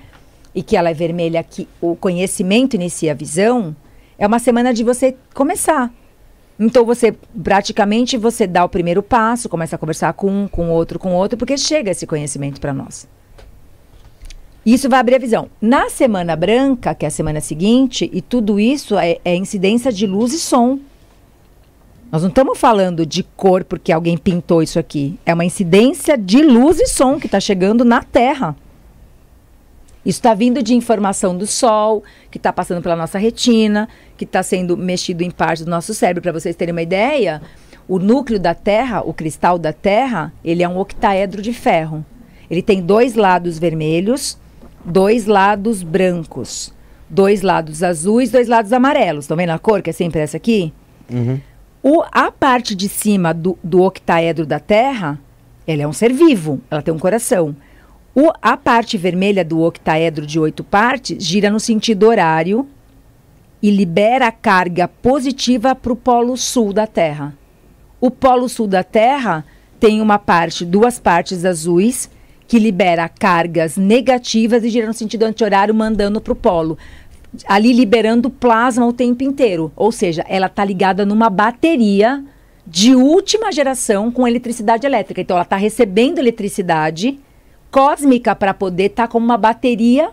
[0.55, 3.75] E que ela é vermelha, que o conhecimento inicia a visão,
[4.17, 5.93] é uma semana de você começar.
[6.61, 7.11] Então você
[7.43, 11.37] praticamente você dá o primeiro passo, começa a conversar com um, com outro, com outro,
[11.37, 13.09] porque chega esse conhecimento para nós.
[14.65, 15.51] Isso vai abrir a visão.
[15.61, 20.07] Na semana branca, que é a semana seguinte, e tudo isso é, é incidência de
[20.07, 20.79] luz e som.
[22.13, 25.19] Nós não estamos falando de cor porque alguém pintou isso aqui.
[25.25, 28.55] É uma incidência de luz e som que está chegando na Terra.
[30.05, 34.43] Isso está vindo de informação do Sol, que está passando pela nossa retina, que está
[34.43, 36.21] sendo mexido em parte do nosso cérebro.
[36.21, 37.41] Para vocês terem uma ideia,
[37.89, 42.05] o núcleo da Terra, o cristal da Terra, ele é um octaedro de ferro.
[42.51, 44.37] Ele tem dois lados vermelhos,
[44.85, 46.75] dois lados brancos,
[47.09, 49.25] dois lados azuis, dois lados amarelos.
[49.25, 50.75] Estão vendo a cor que é sempre essa aqui?
[51.11, 51.41] Uhum.
[51.83, 55.19] O, a parte de cima do, do octaedro da Terra,
[55.67, 57.57] ela é um ser vivo, ela tem um coração.
[58.15, 62.69] O, a parte vermelha do octaedro de oito partes gira no sentido horário
[63.61, 67.35] e libera carga positiva para o polo sul da Terra.
[68.01, 69.45] O polo sul da Terra
[69.81, 72.09] tem uma parte, duas partes azuis,
[72.47, 76.79] que libera cargas negativas e gira no sentido anti-horário, mandando para o polo.
[77.47, 79.73] Ali liberando plasma o tempo inteiro.
[79.75, 82.23] Ou seja, ela está ligada numa bateria
[82.67, 85.21] de última geração com eletricidade elétrica.
[85.21, 87.19] Então, ela está recebendo eletricidade
[87.71, 90.11] cósmica para poder estar tá como uma bateria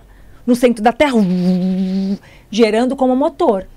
[0.47, 1.17] no centro da Terra,
[2.49, 3.67] gerando como motor.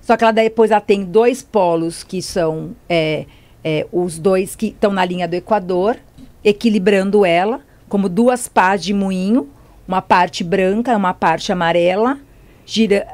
[0.00, 3.26] Só que ela depois ela tem dois polos que são é,
[3.64, 5.96] é, os dois que estão na linha do Equador,
[6.44, 9.48] equilibrando ela, como duas pás de moinho,
[9.86, 12.18] uma parte branca, uma parte amarela,
[12.70, 13.06] gira,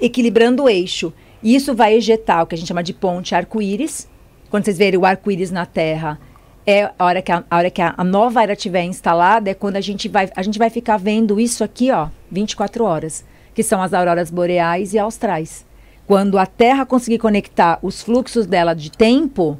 [0.00, 1.12] equilibrando o eixo.
[1.42, 4.08] E isso vai ejetar o que a gente chama de ponte arco-íris.
[4.48, 6.18] Quando vocês verem o arco-íris na Terra,
[6.66, 9.54] é a hora que a, a hora que a, a, nova era estiver instalada, é
[9.54, 13.24] quando a gente vai a gente vai ficar vendo isso aqui, ó, 24 horas,
[13.54, 15.64] que são as auroras boreais e austrais.
[16.06, 19.58] Quando a Terra conseguir conectar os fluxos dela de tempo,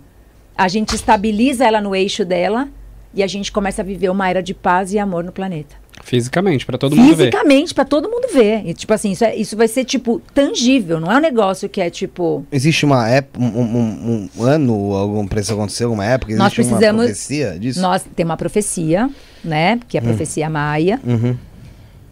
[0.57, 2.69] a gente estabiliza ela no eixo dela
[3.15, 5.77] e a gente começa a viver uma era de paz e amor no planeta.
[6.03, 7.31] Fisicamente, para todo mundo ver.
[7.31, 8.67] Fisicamente, para todo mundo ver.
[8.67, 10.99] E, tipo assim, isso, é, isso vai ser, tipo, tangível.
[11.01, 12.45] Não é um negócio que é, tipo...
[12.51, 16.33] Existe uma época, um, um, um, ano, algum preço aconteceu, alguma época?
[16.33, 17.81] Existe nós precisamos, uma profecia disso?
[17.81, 19.11] Nós tem uma profecia,
[19.45, 19.79] né?
[19.89, 20.07] Que é a hum.
[20.07, 21.01] profecia maia.
[21.05, 21.37] Uhum.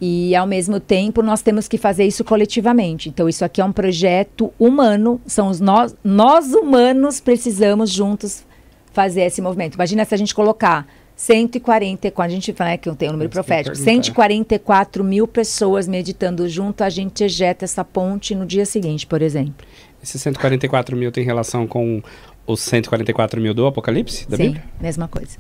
[0.01, 3.09] E, ao mesmo tempo, nós temos que fazer isso coletivamente.
[3.09, 5.21] Então, isso aqui é um projeto humano.
[5.27, 8.45] São os nós, nós humanos precisamos juntos
[8.93, 9.75] fazer esse movimento.
[9.75, 10.87] Imagina se a gente colocar
[11.19, 15.89] 140, quando a gente fala né, que eu tenho um número profético, 144 mil pessoas
[15.89, 19.67] meditando junto, a gente ejeta essa ponte no dia seguinte, por exemplo.
[20.01, 22.01] Esses 144 mil tem relação com
[22.47, 24.65] os 144 mil do Apocalipse, da Sim, Bíblia?
[24.81, 25.39] mesma coisa.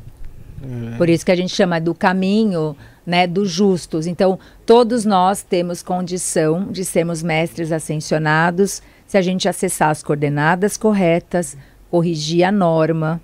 [0.61, 0.97] É.
[0.97, 2.77] Por isso que a gente chama do caminho
[3.07, 4.09] né, dos justos.
[4.09, 4.37] Então,
[4.67, 11.57] todos nós temos condição de sermos mestres ascensionados se a gente acessar as coordenadas corretas,
[11.89, 13.21] corrigir a norma,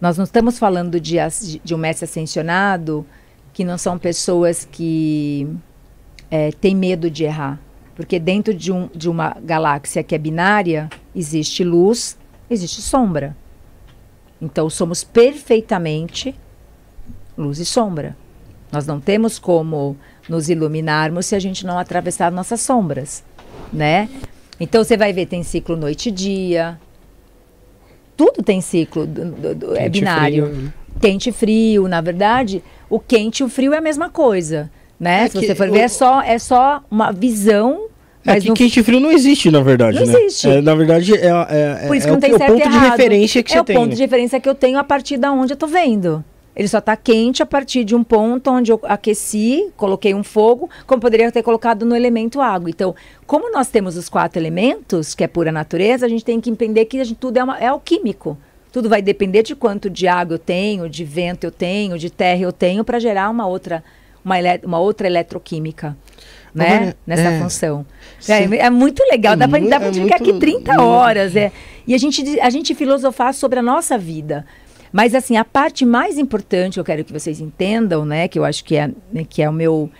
[0.00, 1.16] nós não estamos falando de,
[1.64, 3.06] de um mestre ascensionado
[3.52, 5.48] que não são pessoas que
[6.30, 7.58] é, têm medo de errar.
[7.94, 12.18] Porque dentro de, um, de uma galáxia que é binária, existe luz,
[12.50, 13.34] existe sombra.
[14.40, 16.34] Então somos perfeitamente
[17.36, 18.14] luz e sombra.
[18.70, 19.96] Nós não temos como
[20.28, 23.24] nos iluminarmos se a gente não atravessar nossas sombras,
[23.72, 24.10] né?
[24.60, 26.78] Então você vai ver tem ciclo noite e dia,
[28.16, 30.46] tudo tem ciclo, do, do, do, é binário.
[30.46, 30.72] Frio, né?
[31.00, 35.24] Quente e frio, na verdade, o quente e o frio é a mesma coisa, né?
[35.24, 37.88] É Se você for ver, é só, é só uma visão
[38.26, 38.54] é mas é que no...
[38.54, 40.20] quente e frio não existe, na verdade, não né?
[40.20, 40.48] existe.
[40.48, 42.78] É, na verdade, é, é, Por isso é que não o, tem o ponto de
[42.78, 43.76] referência que é você tem.
[43.76, 46.24] É o ponto de referência que eu tenho a partir da onde eu tô vendo.
[46.56, 50.70] Ele só está quente a partir de um ponto onde eu aqueci, coloquei um fogo,
[50.86, 52.70] como poderia ter colocado no elemento água.
[52.70, 52.94] Então,
[53.26, 56.86] como nós temos os quatro elementos, que é pura natureza, a gente tem que entender
[56.86, 58.38] que gente, tudo é, uma, é alquímico.
[58.72, 62.40] Tudo vai depender de quanto de água eu tenho, de vento eu tenho, de terra
[62.40, 63.84] eu tenho, para gerar uma outra,
[64.24, 65.94] uma, uma outra eletroquímica.
[66.54, 66.74] Né?
[66.74, 67.86] Agora, Nessa é, função.
[68.26, 71.36] É, é, muito legal, é dá para ficar aqui 30 horas.
[71.36, 71.52] É.
[71.86, 74.46] E a gente, a gente filosofar sobre a nossa vida.
[74.96, 78.64] Mas assim, a parte mais importante eu quero que vocês entendam, né, que eu acho
[78.64, 79.90] que é, né, que é o meu,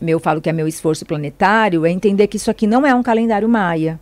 [0.00, 3.02] meu falo que é meu esforço planetário, é entender que isso aqui não é um
[3.02, 3.98] calendário maia,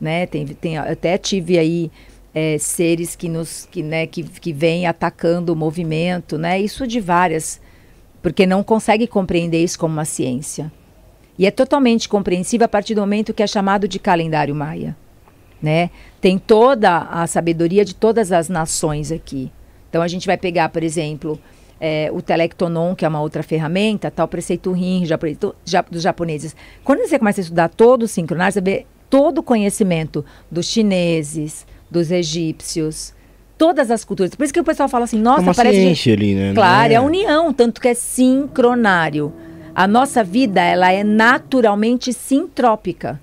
[0.00, 0.24] né?
[0.24, 1.90] Tem, tem até tive aí
[2.34, 6.58] é, seres que nos que, né, que, que vêm atacando o movimento, né?
[6.58, 7.60] Isso de várias,
[8.22, 10.72] porque não consegue compreender isso como uma ciência.
[11.38, 14.96] E é totalmente compreensível a partir do momento que é chamado de calendário maia,
[15.60, 15.90] né?
[16.18, 19.52] Tem toda a sabedoria de todas as nações aqui.
[19.92, 21.38] Então a gente vai pegar, por exemplo,
[21.78, 25.04] é, o Telectonon, que é uma outra ferramenta, tal preceito Rin
[25.90, 26.56] dos japoneses.
[26.82, 31.66] Quando você começa a estudar todo o sincronário, você vê todo o conhecimento dos chineses,
[31.90, 33.12] dos egípcios,
[33.58, 34.34] todas as culturas.
[34.34, 35.82] Por isso que o pessoal fala assim, nossa, Uma parece...
[35.82, 36.10] Gente...
[36.10, 36.54] ali, né?
[36.54, 36.94] Claro, é.
[36.94, 39.30] é a união, tanto que é sincronário.
[39.74, 43.20] A nossa vida, ela é naturalmente sintrópica.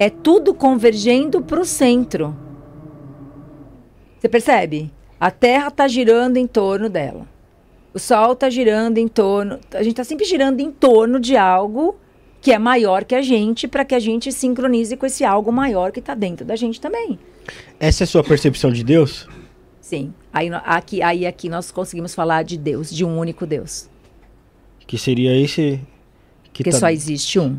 [0.00, 2.36] É tudo convergendo para o centro.
[4.18, 4.90] Você percebe?
[5.26, 7.26] A Terra está girando em torno dela.
[7.92, 9.58] O Sol está girando em torno.
[9.74, 11.96] A gente está sempre girando em torno de algo
[12.40, 15.90] que é maior que a gente, para que a gente sincronize com esse algo maior
[15.90, 17.18] que está dentro da gente também.
[17.80, 19.28] Essa é a sua percepção de Deus?
[19.80, 20.14] Sim.
[20.32, 23.90] Aí, aqui, aí aqui nós conseguimos falar de Deus, de um único Deus.
[24.86, 25.80] Que seria esse.
[26.52, 27.58] Que Porque tá- só existe um.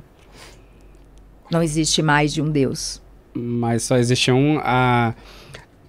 [1.51, 3.01] Não existe mais de um Deus.
[3.33, 4.57] Mas só existe um.
[4.63, 5.13] A,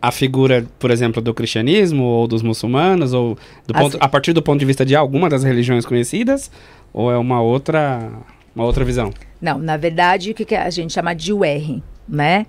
[0.00, 3.36] a figura, por exemplo, do cristianismo ou dos muçulmanos, ou
[3.72, 6.50] As- ponto, a partir do ponto de vista de alguma das religiões conhecidas,
[6.92, 8.10] ou é uma outra,
[8.54, 9.12] uma outra visão?
[9.40, 12.46] Não, na verdade, o que, que a gente chama de UR, né?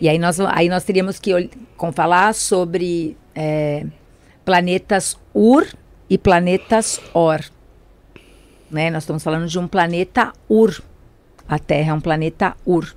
[0.00, 3.84] E aí nós, aí nós teríamos que com falar sobre é,
[4.44, 5.66] planetas Ur
[6.08, 7.40] e planetas Or.
[8.70, 8.90] Né?
[8.90, 10.80] Nós estamos falando de um planeta Ur.
[11.48, 12.94] A Terra é um planeta Ur.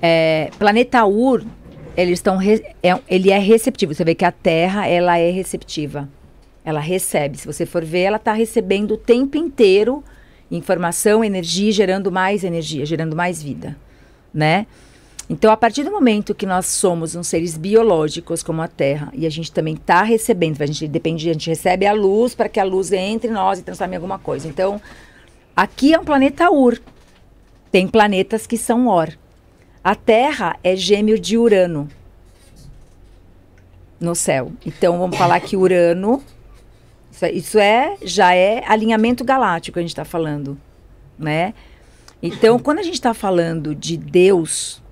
[0.00, 1.44] É, planeta Ur,
[1.96, 3.94] eles estão é- ele é receptivo.
[3.94, 6.08] Você vê que a Terra ela é receptiva.
[6.64, 7.38] Ela recebe.
[7.38, 10.02] Se você for ver, ela está recebendo o tempo inteiro
[10.50, 13.76] informação, energia, gerando mais energia, gerando mais vida,
[14.32, 14.66] né?
[15.30, 19.24] Então, a partir do momento que nós somos uns seres biológicos como a Terra e
[19.24, 22.60] a gente também está recebendo, a gente depende, a gente recebe a luz para que
[22.60, 24.46] a luz entre nós e transforme em alguma coisa.
[24.46, 24.80] Então,
[25.56, 26.78] aqui é um planeta Ur.
[27.70, 29.08] Tem planetas que são Or.
[29.82, 31.88] A Terra é gêmeo de Urano
[34.00, 34.52] no céu.
[34.64, 36.22] Então, vamos falar que Urano
[37.10, 40.58] isso é, isso é- já é alinhamento galáctico que a gente está falando,
[41.18, 41.52] né?
[42.22, 44.82] Então, quando a gente está falando de Deus,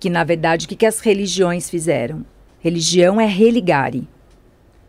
[0.00, 2.24] que na verdade o que, que as religiões fizeram?
[2.60, 4.08] Religião é religare.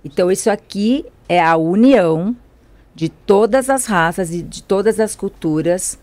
[0.03, 2.35] Então, isso aqui é a união
[2.95, 5.99] de todas as raças e de todas as culturas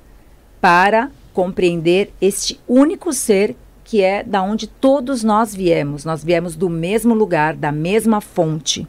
[0.60, 3.54] para compreender este único ser
[3.84, 6.02] que é da onde todos nós viemos.
[6.02, 8.88] Nós viemos do mesmo lugar, da mesma fonte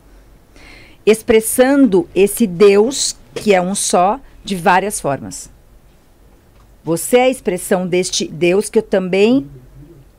[1.06, 5.50] expressando esse Deus, que é um só, de várias formas.
[6.84, 9.46] Você é a expressão deste Deus que eu também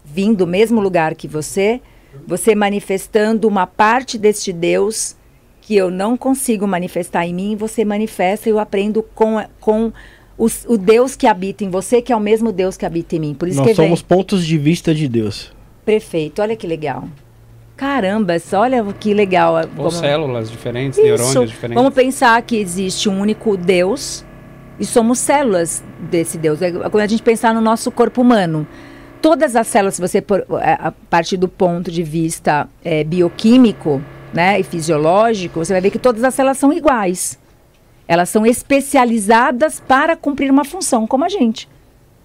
[0.04, 1.80] vim do mesmo lugar que você,
[2.26, 5.16] você manifestando uma parte deste Deus
[5.62, 9.92] que eu não consigo manifestar em mim, você manifesta e eu aprendo com, com
[10.38, 13.18] os- o Deus que habita em você, que é o mesmo Deus que habita em
[13.18, 13.34] mim.
[13.34, 13.86] Por isso Nós que vem.
[13.86, 15.52] somos pontos de vista de Deus.
[15.84, 17.08] Perfeito, olha que legal.
[17.76, 19.54] Caramba, olha que legal.
[19.56, 21.06] Ou como- células diferentes, isso.
[21.06, 21.80] neurônios diferentes.
[21.82, 24.24] Vamos pensar que existe um único Deus
[24.80, 26.60] e somos células desse Deus.
[26.60, 28.66] É quando a gente pensar no nosso corpo humano.
[29.22, 34.00] Todas as células, se você por, é, a partir do ponto de vista é, bioquímico
[34.32, 37.38] né, e fisiológico, você vai ver que todas as células são iguais.
[38.08, 41.68] Elas são especializadas para cumprir uma função, como a gente.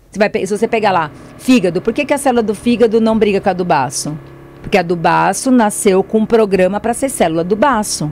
[0.10, 3.18] Você vai, se você pegar lá, fígado, por que, que a célula do fígado não
[3.20, 4.18] briga com a do baço?
[4.62, 8.12] Porque a do baço nasceu com um programa para ser célula do baço.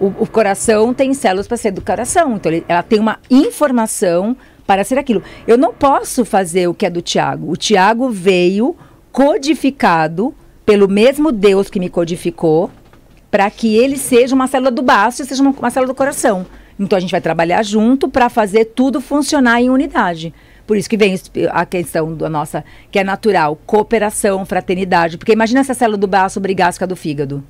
[0.00, 2.36] O, o coração tem células para ser do coração.
[2.36, 4.36] Então, ele- ela tem uma informação
[4.66, 5.22] para ser aquilo.
[5.46, 7.50] Eu não posso fazer o que é do Tiago.
[7.50, 8.74] O Tiago veio
[9.12, 10.34] codificado
[10.64, 12.70] pelo mesmo Deus que me codificou
[13.34, 16.46] para que ele seja uma célula do baço e seja uma, uma célula do coração.
[16.78, 20.32] Então a gente vai trabalhar junto para fazer tudo funcionar em unidade.
[20.64, 21.18] Por isso que vem
[21.50, 25.18] a questão da nossa, que é natural, cooperação, fraternidade.
[25.18, 27.42] Porque imagina se a célula do baço brigasse com a do fígado.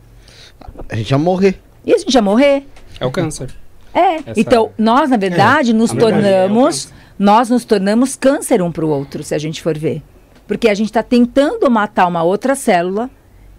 [0.89, 1.61] A gente ia morrer.
[1.85, 2.66] E a gente ia morrer.
[2.98, 3.51] É o câncer.
[3.93, 4.15] É.
[4.16, 6.90] Essa- Então, nós, na verdade, nos Na verdade, é tornamos.
[7.19, 10.02] nós nos tornamos câncer um para o outro, se a gente for ver.
[10.48, 13.11] Porque a gente está tentando matar uma outra célula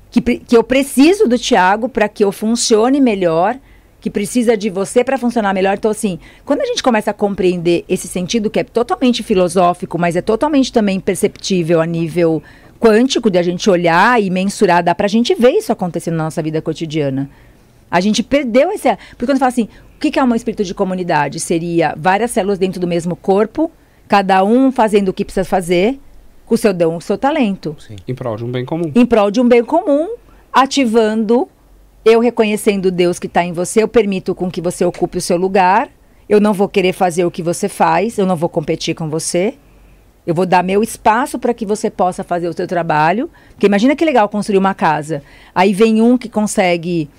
[0.10, 3.57] que, que eu preciso do Tiago para que eu funcione melhor,
[3.99, 5.76] que precisa de você para funcionar melhor.
[5.76, 10.15] Então, assim, quando a gente começa a compreender esse sentido que é totalmente filosófico, mas
[10.15, 12.41] é totalmente também perceptível a nível
[12.80, 16.26] quântico, de a gente olhar e mensurar, dá para a gente ver isso acontecendo na
[16.26, 17.30] nossa vida cotidiana.
[17.90, 18.95] A gente perdeu esse.
[19.11, 21.40] Porque quando fala assim, o que é um espírito de comunidade?
[21.40, 23.72] Seria várias células dentro do mesmo corpo,
[24.07, 25.99] cada um fazendo o que precisa fazer,
[26.46, 27.76] com o seu dom, o seu talento.
[28.08, 28.92] Em prol de um bem comum.
[28.94, 30.16] em prol de um bem comum,
[30.54, 31.48] ativando,
[32.04, 35.22] eu reconhecendo o Deus que está em você, eu permito com que você ocupe o
[35.22, 35.90] seu lugar,
[36.30, 39.56] eu não vou querer fazer o que você faz, eu não vou competir com você,
[40.26, 43.96] eu vou dar meu espaço para que você possa fazer o seu trabalho, porque imagina
[43.96, 45.22] que legal construir uma casa,
[45.54, 47.10] aí vem um que consegue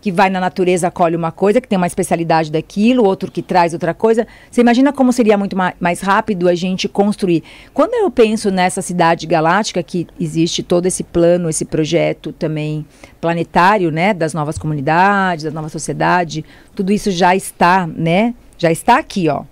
[0.00, 3.72] que vai na natureza, colhe uma coisa, que tem uma especialidade daquilo, outro que traz
[3.72, 4.26] outra coisa.
[4.50, 7.42] Você imagina como seria muito ma mais rápido a gente construir.
[7.74, 12.86] Quando eu penso nessa cidade galáctica, que existe todo esse plano, esse projeto também
[13.20, 16.44] planetário, né, das novas comunidades, da nova sociedade,
[16.74, 19.44] tudo isso já está, né, já está aqui, ó.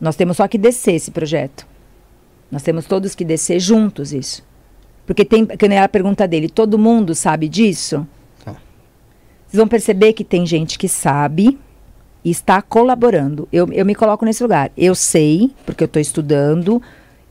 [0.00, 1.66] Nós temos só que descer esse projeto.
[2.50, 4.44] Nós temos todos que descer juntos isso.
[5.06, 8.06] Porque tem, que nem a pergunta dele, todo mundo sabe disso?
[9.52, 9.56] Tá.
[9.56, 11.58] Vocês vão perceber que tem gente que sabe
[12.24, 13.46] e está colaborando.
[13.52, 14.70] Eu, eu me coloco nesse lugar.
[14.76, 16.80] Eu sei, porque eu estou estudando,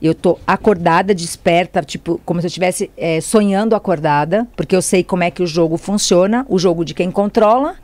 [0.00, 5.02] eu estou acordada, desperta, tipo, como se eu estivesse eh, sonhando acordada, porque eu sei
[5.02, 7.74] como é que o jogo funciona, o jogo de quem controla,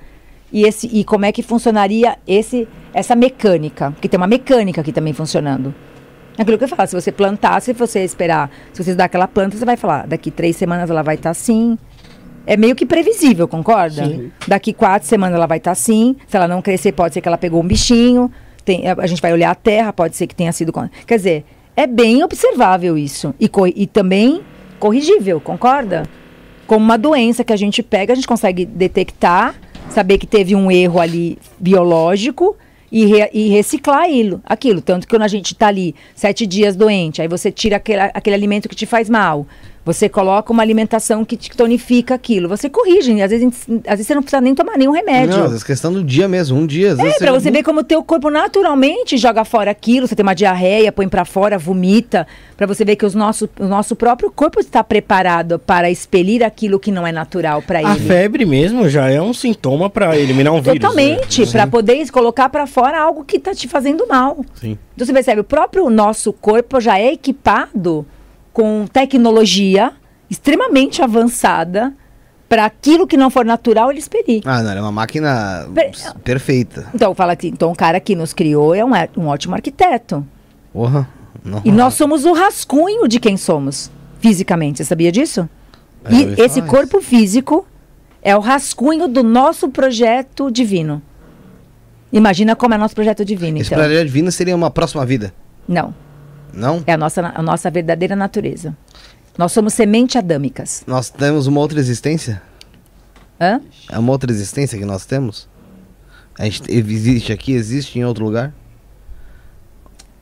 [0.52, 3.90] e, esse, e como é que funcionaria esse, essa mecânica.
[3.90, 5.74] Porque tem uma mecânica aqui também funcionando.
[6.38, 9.56] Aquilo que eu falo, se você plantar, se você esperar, se você dar aquela planta,
[9.56, 11.76] você vai falar, daqui três semanas ela vai estar assim.
[12.48, 14.06] É meio que previsível, concorda?
[14.06, 14.32] Sim.
[14.46, 16.16] Daqui quatro semanas ela vai estar assim.
[16.26, 18.32] Se ela não crescer, pode ser que ela pegou um bichinho.
[18.64, 20.72] Tem, a, gente vai olhar a terra, pode ser que tenha sido.
[21.06, 21.44] Quer dizer,
[21.76, 23.34] é bem observável isso.
[23.38, 24.40] E, e também
[24.80, 26.04] corrigível, concorda?
[26.66, 29.54] Como uma doença que a gente pega, a gente consegue detectar,
[29.90, 32.56] saber que teve um erro ali biológico
[32.90, 34.80] e, re- e reciclar aquilo, aquilo.
[34.80, 38.34] Tanto que quando a gente está ali sete dias doente, aí você tira aquele, aquele
[38.34, 39.46] alimento que te faz mal.
[39.88, 42.46] Você coloca uma alimentação que te tonifica aquilo.
[42.46, 43.10] Você corrige.
[43.14, 43.48] e Às vezes,
[43.86, 45.34] às vezes você não precisa nem tomar nenhum remédio.
[45.34, 46.92] Não, às vezes questão do dia mesmo, um dia.
[46.92, 50.14] às É, vezes pra você ver como o teu corpo naturalmente joga fora aquilo, você
[50.14, 53.96] tem uma diarreia, põe pra fora, vomita, pra você ver que os nosso, o nosso
[53.96, 58.00] próprio corpo está preparado para expelir aquilo que não é natural pra A ele.
[58.06, 60.80] febre mesmo já é um sintoma pra eliminar um vírus.
[60.80, 61.50] Totalmente, né?
[61.50, 64.44] pra poder colocar pra fora algo que tá te fazendo mal.
[64.54, 64.76] Sim.
[64.94, 68.04] Então você percebe, o próprio nosso corpo já é equipado
[68.58, 69.92] com tecnologia
[70.28, 71.94] extremamente avançada
[72.48, 74.42] para aquilo que não for natural ele expelir.
[74.44, 75.92] Ah, não, é uma máquina Per-
[76.24, 76.88] perfeita.
[76.92, 80.26] Então fala assim, então o cara que nos criou é um, um ótimo arquiteto.
[80.72, 81.08] Porra.
[81.44, 81.62] Não.
[81.64, 84.78] E nós somos o rascunho de quem somos, fisicamente.
[84.78, 85.48] Você sabia disso?
[86.04, 86.68] É, e esse isso.
[86.68, 87.64] corpo físico
[88.20, 91.00] é o rascunho do nosso projeto divino.
[92.12, 93.78] Imagina como é nosso projeto divino, Esse então.
[93.84, 95.32] projeto divino seria uma próxima vida.
[95.68, 95.94] Não,
[96.52, 96.82] Não?
[96.86, 98.76] é a nossa, a nossa verdadeira natureza.
[99.36, 100.82] Nós somos semente adâmicas.
[100.86, 102.42] Nós temos uma outra existência?
[103.40, 103.60] Hã?
[103.88, 105.48] É uma outra existência que nós temos?
[106.38, 108.52] A gente existe aqui, existe em outro lugar?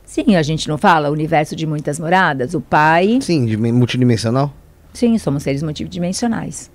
[0.05, 2.53] Sim, a gente não fala universo de muitas moradas.
[2.53, 4.53] O pai, Sim, multidimensional?
[4.93, 6.71] sim, somos seres multidimensionais.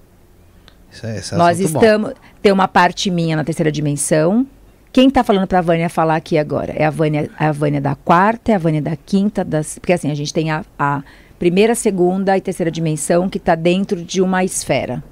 [0.93, 1.79] Isso é, isso é Nós assunto bom.
[1.81, 2.13] estamos.
[2.43, 4.47] Tem uma parte minha na terceira dimensão.
[4.93, 6.75] Quem está falando para a Vânia falar aqui agora?
[6.77, 10.11] É a Vânia, a Vânia da quarta, é a Vânia da quinta, das, porque assim,
[10.11, 11.03] a gente tem a, a
[11.39, 15.03] primeira, segunda e terceira dimensão que está dentro de uma esfera.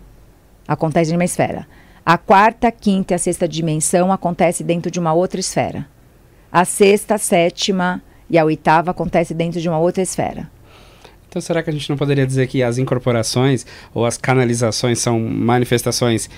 [0.69, 1.67] Acontece em uma esfera.
[2.05, 5.87] A quarta, a quinta e a sexta dimensão acontece dentro de uma outra esfera.
[6.53, 10.51] A sexta, a sétima e a oitava acontece dentro de uma outra esfera.
[11.27, 15.19] Então será que a gente não poderia dizer que as incorporações ou as canalizações são
[15.19, 16.29] manifestações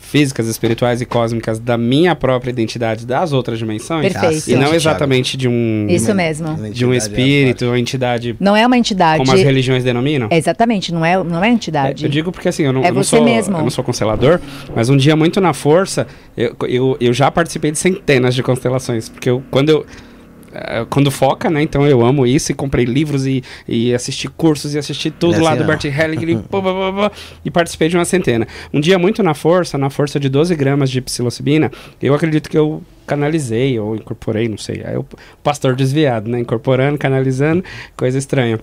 [0.00, 4.12] físicas, espirituais e cósmicas da minha própria identidade das outras dimensões?
[4.12, 4.50] Perfeito.
[4.50, 6.54] E não exatamente de um Isso mesmo.
[6.70, 9.18] de um espírito ou entidade Não é uma entidade.
[9.18, 10.28] como as religiões denominam?
[10.30, 12.04] É, exatamente, não é, não é entidade.
[12.04, 13.56] É, Eu digo porque assim, eu não, É eu não você sou, mesmo.
[13.56, 14.40] eu não sou constelador,
[14.74, 16.06] mas um dia muito na força,
[16.36, 19.86] eu, eu, eu já participei de centenas de constelações, porque eu, quando eu
[20.88, 21.62] quando foca, né?
[21.62, 25.40] Então eu amo isso e comprei livros e, e assisti cursos e assisti tudo é
[25.40, 25.66] lá assim, do.
[25.66, 27.12] Bert Helling e pá, pá, pá,
[27.44, 28.46] e participei de uma centena.
[28.72, 31.70] Um dia muito na força, na força de 12 gramas de psilocibina,
[32.02, 34.82] eu acredito que eu canalizei ou incorporei, não sei.
[34.84, 35.04] Aí o
[35.42, 36.40] pastor desviado, né?
[36.40, 37.64] Incorporando, canalizando,
[37.96, 38.58] coisa estranha.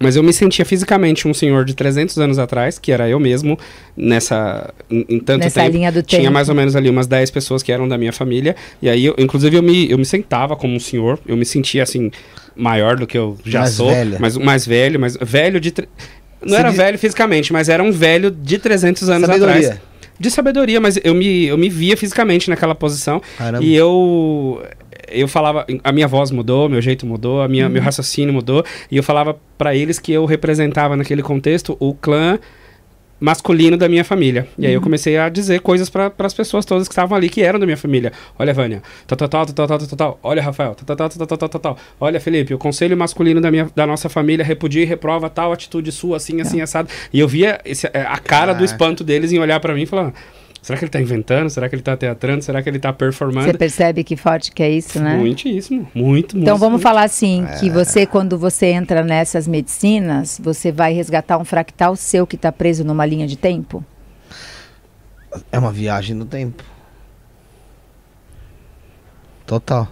[0.00, 3.58] Mas eu me sentia fisicamente um senhor de 300 anos atrás, que era eu mesmo,
[3.96, 4.72] nessa.
[4.90, 5.76] em, em tanto Nessa tempo.
[5.76, 6.32] linha do Tinha tempo.
[6.32, 8.56] mais ou menos ali umas 10 pessoas que eram da minha família.
[8.80, 11.18] E aí, eu, inclusive, eu me, eu me sentava como um senhor.
[11.26, 12.10] Eu me sentia assim,
[12.56, 13.90] maior do que eu já Mais sou.
[13.90, 14.16] velho.
[14.18, 15.70] Mas mais velho, mas velho de.
[15.70, 15.88] tre-
[16.40, 19.56] Não Você era diz- velho fisicamente, mas era um velho de 300 anos Sabedoria.
[19.56, 19.80] atrás.
[20.18, 23.20] De sabedoria, mas eu me, eu me via fisicamente naquela posição.
[23.36, 23.64] Caramba.
[23.64, 24.62] E eu
[25.12, 27.70] eu falava, a minha voz mudou, meu jeito mudou, a minha, hum.
[27.70, 32.38] meu raciocínio mudou, e eu falava para eles que eu representava naquele contexto o clã
[33.22, 34.48] masculino da minha família.
[34.58, 37.40] E aí eu comecei a dizer coisas para as pessoas todas que estavam ali, que
[37.40, 38.12] eram da minha família.
[38.36, 40.20] Olha, Vânia, tal, tal, tal, tal, tal, tal, tal.
[40.24, 41.78] Olha, Rafael, tal, tal, tal, tal, tal, tal, tal.
[42.00, 45.92] Olha, Felipe, o conselho masculino da, minha, da nossa família repudia e reprova tal atitude
[45.92, 46.88] sua, assim, assim, assado.
[47.12, 50.12] E eu via esse, a cara do espanto deles em olhar para mim e falar...
[50.62, 51.50] Será que ele tá inventando?
[51.50, 52.42] Será que ele tá teatrando?
[52.44, 53.58] Será que ele tá Você performando?
[53.58, 55.16] percebe que forte que é isso, né?
[55.16, 56.38] Muitíssimo, muito, muito.
[56.38, 56.82] Então vamos muito.
[56.84, 57.72] falar assim, que É.
[57.72, 62.84] você quando você entra nessas medicinas, você vai resgatar um fractal seu que está preso
[62.84, 63.84] numa linha de tempo?
[65.50, 66.62] É uma viagem no tempo.
[69.44, 69.88] Total.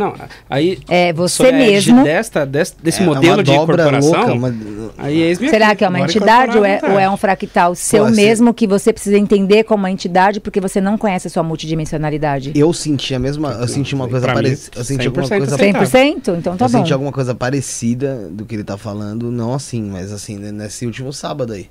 [0.00, 0.14] Não,
[0.48, 2.04] aí É você a égide mesmo.
[2.04, 5.84] desta, desse, desse É modelo uma de dobra incorporação, louca, uma- Aí eis Será que
[5.84, 8.14] é uma entidade ou é, ou é um fractal seu ser.
[8.14, 12.52] mesmo que você precisa entender como uma entidade porque você não conhece a sua multidimensionalidade?
[12.54, 13.52] Eu senti a mesma.
[13.52, 14.78] Eu senti uma coisa parecida.
[14.78, 15.54] Eu senti alguma 100% coisa.
[15.54, 15.88] aceitável.
[15.88, 16.36] 100%?
[16.38, 16.78] Então tá eu bom.
[16.78, 20.86] senti alguma coisa parecida do que ele tá falando, não assim, mas assim, né, nesse
[20.86, 21.68] último sábado aí.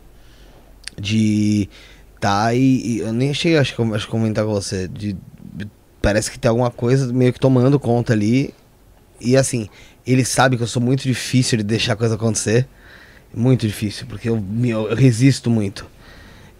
[0.99, 1.69] De.
[2.19, 2.59] Tá e,
[2.97, 4.87] e eu nem cheguei, acho que eu- acho que comentar com você.
[4.89, 5.15] De,
[6.01, 8.53] parece que tem alguma coisa meio que tomando conta ali.
[9.19, 9.69] E assim,
[10.05, 12.67] ele sabe que eu sou muito difícil de deixar a coisa acontecer.
[13.33, 15.85] Muito difícil, porque eu, eu resisto muito.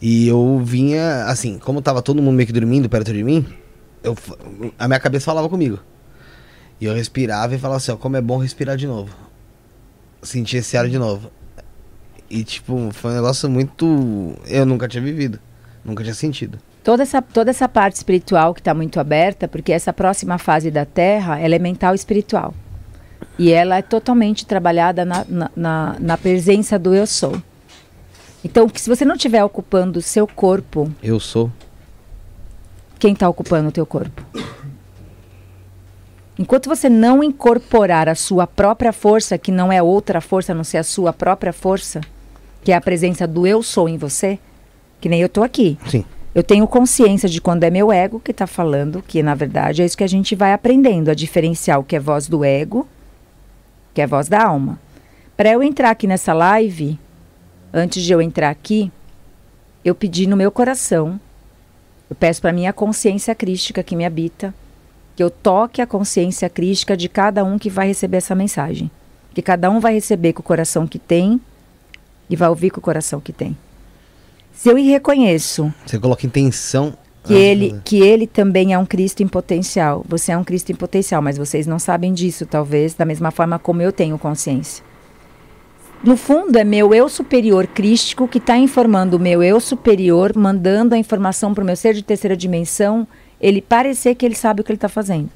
[0.01, 3.45] E eu vinha, assim, como tava todo mundo meio que dormindo perto de mim,
[4.03, 4.15] eu,
[4.77, 5.79] a minha cabeça falava comigo.
[6.79, 9.13] E eu respirava e falava assim, ó, como é bom respirar de novo.
[10.21, 11.31] Sentir esse ar de novo.
[12.29, 14.35] E tipo, foi um negócio muito.
[14.45, 15.39] Eu nunca tinha vivido.
[15.83, 16.59] Nunca tinha sentido.
[16.83, 20.85] Toda essa, toda essa parte espiritual que está muito aberta, porque essa próxima fase da
[20.85, 22.53] Terra ela é mental espiritual.
[23.37, 27.41] E ela é totalmente trabalhada na, na, na, na presença do eu sou.
[28.43, 31.51] Então, se você não estiver ocupando o seu corpo, Eu sou.
[32.97, 34.23] quem está ocupando o teu corpo?
[36.37, 40.63] Enquanto você não incorporar a sua própria força, que não é outra força, a não
[40.63, 41.99] ser a sua própria força,
[42.63, 44.39] que é a presença do eu sou em você,
[45.01, 45.77] que nem eu estou aqui.
[45.87, 46.05] Sim.
[46.33, 49.85] Eu tenho consciência de quando é meu ego que está falando, que na verdade é
[49.85, 52.87] isso que a gente vai aprendendo, a diferenciar o que é voz do ego,
[53.93, 54.79] que é voz da alma.
[55.35, 56.99] Para eu entrar aqui nessa live,
[57.73, 58.91] antes de eu entrar aqui,
[59.83, 61.19] eu pedi no meu coração,
[62.09, 64.53] eu peço para minha consciência crística que me habita,
[65.15, 68.89] que eu toque a consciência crística de cada um que vai receber essa mensagem.
[69.33, 71.41] Que cada um vai receber com o coração que tem
[72.29, 73.57] e vai ouvir com o coração que tem.
[74.59, 76.93] Se eu reconheço Você coloca intenção.
[77.23, 80.03] que Ah, ele, que ele também é um Cristo em potencial.
[80.05, 83.57] Você é um Cristo em potencial, mas vocês não sabem disso, talvez, da mesma forma
[83.57, 84.83] como eu tenho consciência.
[86.03, 90.93] No fundo, é meu eu superior crístico que está informando o meu eu superior, mandando
[90.93, 93.07] a informação para o meu ser de terceira dimensão,
[93.39, 95.29] ele parecer que ele sabe o que ele está fazendo.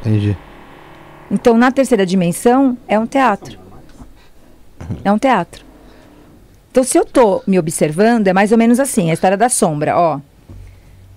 [0.00, 0.36] Entendi.
[1.30, 3.61] Então, na terceira dimensão, é um teatro.
[5.04, 5.64] É um teatro.
[6.70, 9.96] Então, se eu tô me observando, é mais ou menos assim, a história da sombra,
[9.98, 10.20] ó.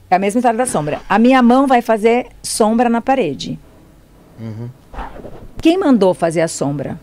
[0.09, 0.99] É a mesma história da sombra.
[1.09, 3.57] A minha mão vai fazer sombra na parede.
[5.61, 6.99] Quem mandou fazer a sombra?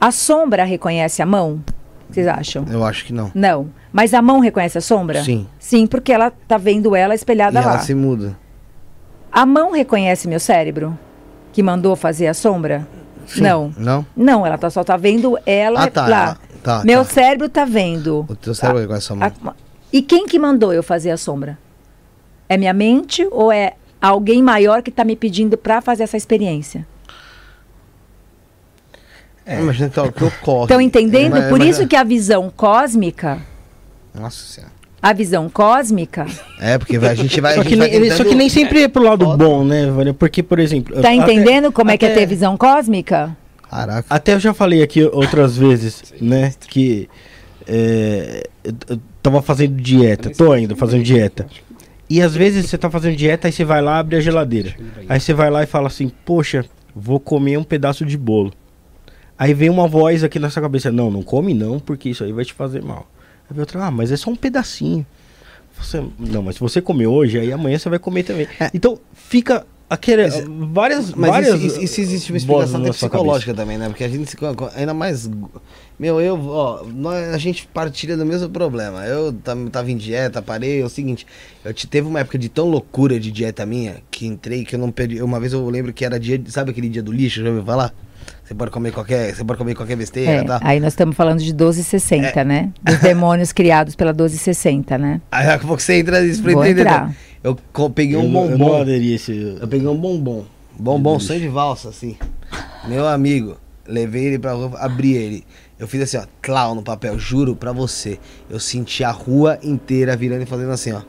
[0.00, 1.62] A sombra reconhece a mão?
[2.10, 2.64] Vocês acham?
[2.70, 3.30] Eu acho que não.
[3.34, 3.68] Não.
[3.92, 5.22] Mas a mão reconhece a sombra?
[5.24, 5.46] Sim.
[5.58, 7.72] Sim, porque ela tá vendo ela E espelhada lá.
[7.72, 8.36] ela se muda.
[9.32, 10.96] A mão reconhece meu cérebro?
[11.52, 12.86] Que mandou fazer a sombra?
[13.26, 13.40] Sim.
[13.42, 13.74] Não.
[13.76, 14.06] Não?
[14.16, 16.22] Não, ela tá, só tá vendo ela Ah, tá, lá.
[16.24, 17.10] ela- tá, Meu tá.
[17.10, 18.24] cérebro tá vendo.
[18.28, 19.28] O teu cérebro reconhece a mão.
[19.46, 19.54] A-
[19.92, 21.58] e quem que mandou eu fazer a sombra?
[22.48, 26.86] É minha mente ou é alguém maior que tá me pedindo pra fazer essa experiência?
[29.46, 30.64] Imagina que, é o que ocorre.
[30.64, 31.36] Estão entendendo?
[31.36, 33.38] Ima- Por imagina- isso que a visão cósmica,
[34.14, 34.72] Nossa senhora.
[35.04, 36.24] A visão cósmica,
[36.58, 37.52] É, porque a gente vai.
[37.52, 39.86] a Só gente que, vai nem, só que nem sempre é pro lado bom, né,
[39.90, 40.14] Vânia?
[40.14, 40.94] Porque, por exemplo.
[40.94, 43.36] tá até- entendendo como é que é até- ter visão cósmica?
[43.68, 44.06] Caraca.
[44.08, 46.52] Até eu já falei aqui outras vezes, né?
[46.68, 47.06] Que
[47.66, 51.46] é, eu eu tava fazendo dieta, tô ainda fazendo dieta.
[52.08, 54.74] E às vezes você tá fazendo dieta, aí você vai lá, abre a geladeira.
[55.08, 56.64] Aí você vai lá e fala assim, poxa,
[56.96, 58.52] vou comer um pedaço de bolo.
[59.38, 62.32] Aí vem uma voz aqui na sua cabeça, não, não come não, porque isso aí
[62.32, 63.06] vai te fazer mal.
[63.56, 65.06] Aí ah, mas é só um pedacinho.
[65.78, 68.46] Você, não, mas se você comer hoje, aí amanhã você vai comer também.
[68.72, 70.28] Então fica aquele,
[70.72, 73.88] várias, Mas várias isso, isso, existe uma explicação até psicológica também, né?
[73.88, 74.36] Porque a gente
[74.74, 75.28] Ainda mais.
[75.98, 76.40] Meu, eu.
[76.48, 79.04] Ó, nós, a gente partilha do mesmo problema.
[79.06, 79.32] Eu
[79.70, 80.80] tava em dieta, parei.
[80.80, 81.26] É o seguinte.
[81.64, 84.78] Eu te, teve uma época de tão loucura de dieta minha que entrei que eu
[84.78, 85.22] não perdi.
[85.22, 86.40] Uma vez eu lembro que era dia.
[86.46, 87.42] Sabe aquele dia do lixo?
[87.42, 87.94] Já ouviu falar?
[88.44, 89.34] Você pode comer qualquer.
[89.34, 90.60] Você pode comer qualquer besteira É, tal.
[90.62, 92.44] aí nós estamos falando de 1260, É.
[92.44, 92.72] né?
[92.82, 95.20] Dos demônios criados pela 1260, né?
[95.32, 96.82] Aí daqui a pouco você entra nisso pra Vou entender.
[96.82, 97.14] entrar.
[97.42, 98.82] Eu co- peguei um eu, eu bombom.
[98.82, 99.56] a esse.
[99.60, 100.44] Eu peguei um bombom.
[100.78, 102.16] Bombom, sonho de valsa, assim.
[102.86, 103.56] Meu amigo,
[103.86, 105.44] levei ele pra rua, abri ele.
[105.78, 108.18] Eu fiz assim, ó, clown no papel, juro pra você.
[108.50, 111.00] Eu senti a rua inteira virando e fazendo assim, ó.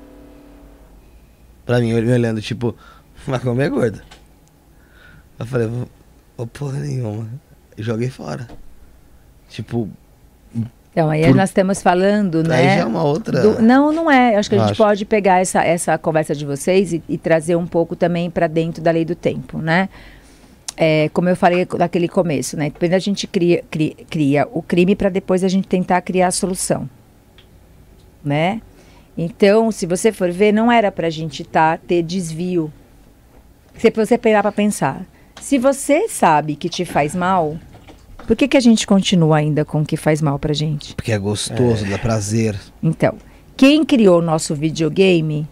[1.65, 2.75] Pra mim, me olhando, tipo,
[3.27, 4.01] vai comer gordo.
[5.39, 5.69] Eu falei,
[6.37, 7.27] vou porra nenhuma.
[7.77, 8.47] Joguei fora.
[9.49, 9.89] Tipo,
[10.91, 12.55] Então, aí Por- nós estamos falando, né?
[12.55, 13.41] aí já é uma outra.
[13.41, 14.35] do- não, não é.
[14.37, 14.81] Acho que a gente Acho.
[14.83, 18.81] pode pegar essa, essa conversa de vocês e, e trazer um pouco também para dentro
[18.81, 19.89] da lei do tempo, né?
[20.77, 22.69] É, como eu falei naquele começo, né?
[22.69, 26.31] Primeiro a gente cria, cria, cria o crime para depois a gente tentar criar a
[26.31, 26.89] solução,
[28.23, 28.61] né?
[29.17, 32.71] Então, se você for ver, não era para a gente tá, ter desvio.
[33.77, 35.05] Se você pegar para pensar,
[35.41, 37.57] se você sabe que te faz mal,
[38.27, 40.95] Por que, que a gente continua ainda com o que faz mal pra gente?
[40.95, 42.55] Porque é gostoso, dá prazer.
[42.81, 43.13] Então,
[43.55, 45.47] quem criou o nosso videogame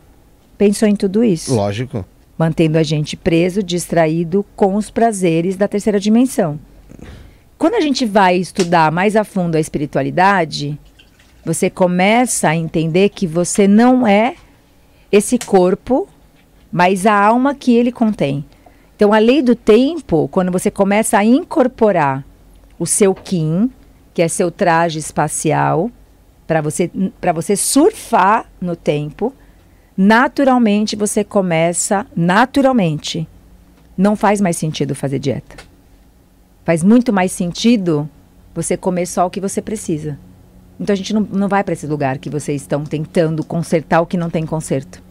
[0.57, 1.53] pensou em tudo isso.
[1.53, 2.03] Lógico.
[2.35, 6.59] mantendo a gente preso, distraído com os prazeres da terceira dimensão.
[7.59, 10.77] Quando a gente vai estudar mais a fundo a espiritualidade,
[11.45, 14.35] você começa a entender que você não é
[15.11, 16.09] esse corpo,
[16.71, 18.43] mas a alma que ele contém.
[18.95, 22.23] Então, a lei do tempo, quando você começa a incorporar
[22.77, 23.69] o seu Kim,
[24.13, 25.89] que é seu traje espacial,
[26.45, 26.91] para você,
[27.33, 29.33] você surfar no tempo,
[29.97, 33.27] naturalmente você começa, naturalmente,
[33.97, 35.55] não faz mais sentido fazer dieta.
[36.63, 38.09] Faz muito mais sentido
[38.53, 40.17] você comer só o que você precisa.
[40.79, 44.05] Então a gente não, não vai para esse lugar que vocês estão tentando consertar o
[44.05, 45.01] que não tem conserto.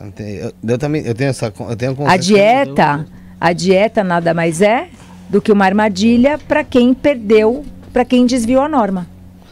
[0.00, 3.06] Eu, tenho- eu- também eu tenho essa eu tenho A dieta,
[3.40, 4.88] a dieta nada mais é
[5.28, 9.06] do que uma armadilha para quem perdeu, para quem desviou a norma.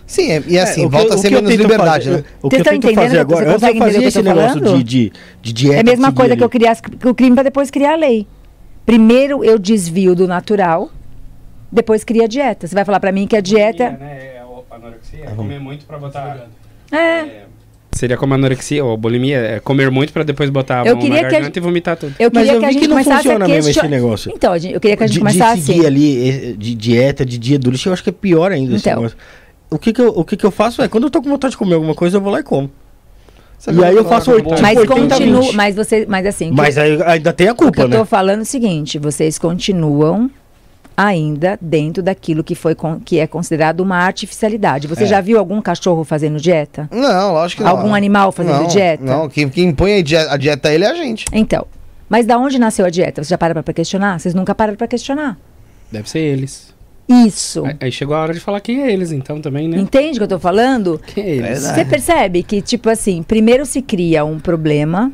[0.06, 2.24] Sim, é- e assim, É, o que- volta a ser menos liberdade, fazer- né?
[2.40, 4.08] O que Vocês eu tento fazer Você agora, antes eu consegue entender fazia o que
[4.08, 5.12] esse negócio de, de,
[5.42, 5.76] de dieta.
[5.76, 6.38] É a mesma coisa ali.
[6.38, 8.26] que eu criar o crime para depois criar a lei.
[8.86, 10.90] Primeiro eu desvio do natural,
[11.70, 12.66] depois cria a dieta.
[12.66, 13.98] Você vai falar para mim que a dieta né?
[14.00, 16.46] É anorexia, é comer muito pra botar...
[16.90, 17.44] é
[17.98, 21.16] Seria como anorexia ou bulimia, é comer muito pra depois botar a Eu mão queria
[21.22, 22.14] na que a garganta e vomitar tudo.
[22.18, 23.88] Eu Mas queria eu que a vi gente que não começasse funciona a mesmo esse
[23.88, 24.32] negócio.
[24.34, 25.62] Então, eu queria que a gente de, de começasse.
[25.62, 28.76] seguir ali eh, de dieta, de dia do lixo, eu acho que é pior ainda
[28.76, 29.02] esse Então.
[29.02, 29.18] negócio.
[29.70, 31.50] O que que, eu, o que que eu faço é, quando eu tô com vontade
[31.52, 32.70] de comer alguma coisa, eu vou lá e como.
[33.58, 35.56] Você E aí eu faço bom- mas 80, continua, 20.
[35.56, 37.96] mas você, mas assim, Mas aí ainda tem a o que culpa, eu né?
[37.98, 40.30] tô falando é o seguinte, vocês continuam
[41.00, 44.88] ainda dentro daquilo que foi con- que é considerado uma artificialidade.
[44.88, 45.06] Você É.
[45.06, 46.88] já viu algum cachorro fazendo dieta?
[46.92, 47.76] Não, lógico que não.
[47.78, 49.04] Algum animal fazendo Não, dieta?
[49.04, 51.24] Não, quem, quem impõe a dieta, a dieta a ele é a gente.
[51.32, 51.64] Então,
[52.08, 53.22] mas da onde nasceu a dieta?
[53.22, 54.18] Você já pararam para questionar?
[54.18, 55.38] Vocês nunca pararam para questionar.
[55.92, 56.74] Deve ser eles.
[57.08, 57.62] Isso.
[57.80, 59.78] Aí, chegou a hora de falar quem é eles, então, também, né?
[59.78, 61.00] Entende o que eu tô falando?
[61.14, 61.60] Quem é eles?
[61.60, 65.10] Você percebe que, tipo assim, primeiro se cria um problema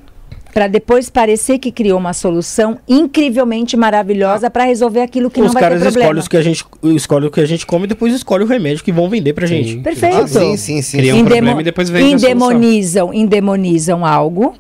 [0.55, 5.53] para depois parecer que criou uma solução incrivelmente maravilhosa para resolver aquilo que Os não
[5.53, 6.05] vai caras ter problema.
[6.05, 6.65] escolhem, os que a gente,
[6.97, 9.47] escolhem o que a gente come e depois escolhem o remédio que vão vender pra
[9.49, 9.73] gente.
[9.73, 9.83] Sim.
[9.83, 10.17] Perfeito.
[10.17, 10.99] Ah, sim, sim, sim.
[10.99, 12.31] Cria um problema e depois vende solução.
[12.31, 14.55] endemonizam, endemonizam algo.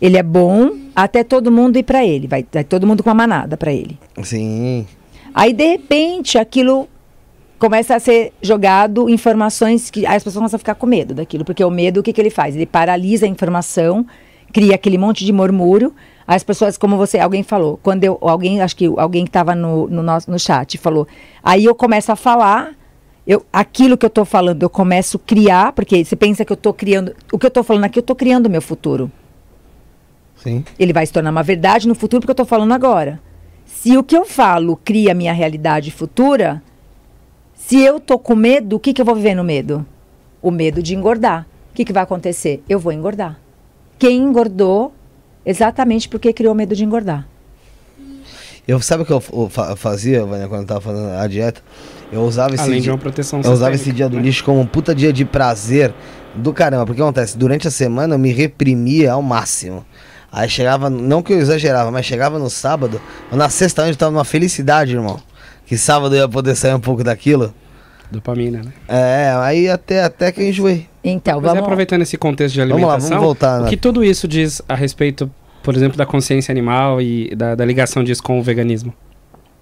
[0.00, 2.28] Ele é bom até todo mundo ir para ele.
[2.28, 3.98] Vai, vai todo mundo com a manada para ele.
[4.22, 4.86] Sim.
[5.34, 6.88] Aí, de repente, aquilo
[7.58, 11.44] começa a ser jogado informações que aí as pessoas começam a ficar com medo daquilo.
[11.44, 12.54] Porque o medo, o que, que ele faz?
[12.54, 14.06] Ele paralisa a informação,
[14.52, 15.94] cria aquele monte de murmúrio.
[16.26, 19.88] As pessoas, como você, alguém falou, quando eu, alguém, acho que alguém que estava no,
[19.88, 21.06] no, nosso, no chat falou,
[21.42, 22.72] aí eu começo a falar,
[23.26, 26.54] eu, aquilo que eu estou falando, eu começo a criar, porque você pensa que eu
[26.54, 29.10] estou criando, o que eu estou falando aqui, eu estou criando o meu futuro.
[30.36, 30.64] Sim.
[30.78, 33.20] Ele vai se tornar uma verdade no futuro porque eu estou falando agora.
[33.64, 36.62] Se o que eu falo cria a minha realidade futura,
[37.54, 39.86] se eu tô com medo, o que, que eu vou viver no medo?
[40.40, 41.46] O medo de engordar.
[41.70, 42.62] O que, que vai acontecer?
[42.68, 43.38] Eu vou engordar.
[44.00, 44.92] Quem engordou,
[45.46, 47.28] exatamente porque criou medo de engordar.
[48.66, 51.60] Eu, sabe o que eu, eu fa- fazia, Vânia, quando eu tava fazendo a dieta?
[52.10, 54.58] Eu usava esse Além de dia, uma proteção eu usava esse dia do lixo como
[54.60, 55.94] um puta dia de prazer
[56.34, 56.86] do caramba.
[56.86, 59.84] Porque acontece, durante a semana eu me reprimia ao máximo.
[60.32, 64.12] Aí chegava, não que eu exagerava, mas chegava no sábado, ou na sexta eu tava
[64.12, 65.20] numa felicidade, irmão.
[65.66, 67.52] Que sábado eu ia poder sair um pouco daquilo.
[68.10, 68.72] Dopamina, né?
[68.88, 70.88] É, aí até, até que eu enjoei.
[71.02, 71.62] Então, Mas é vamos.
[71.62, 73.66] aproveitando esse contexto de Vamos lá, alimentação, vamos voltar, né?
[73.66, 75.30] o que tudo isso diz a respeito,
[75.62, 78.92] por exemplo, da consciência animal e da, da ligação disso com o veganismo?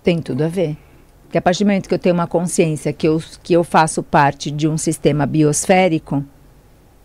[0.03, 0.77] Tem tudo a ver.
[1.25, 4.03] Porque a partir do momento que eu tenho uma consciência que eu, que eu faço
[4.03, 6.25] parte de um sistema biosférico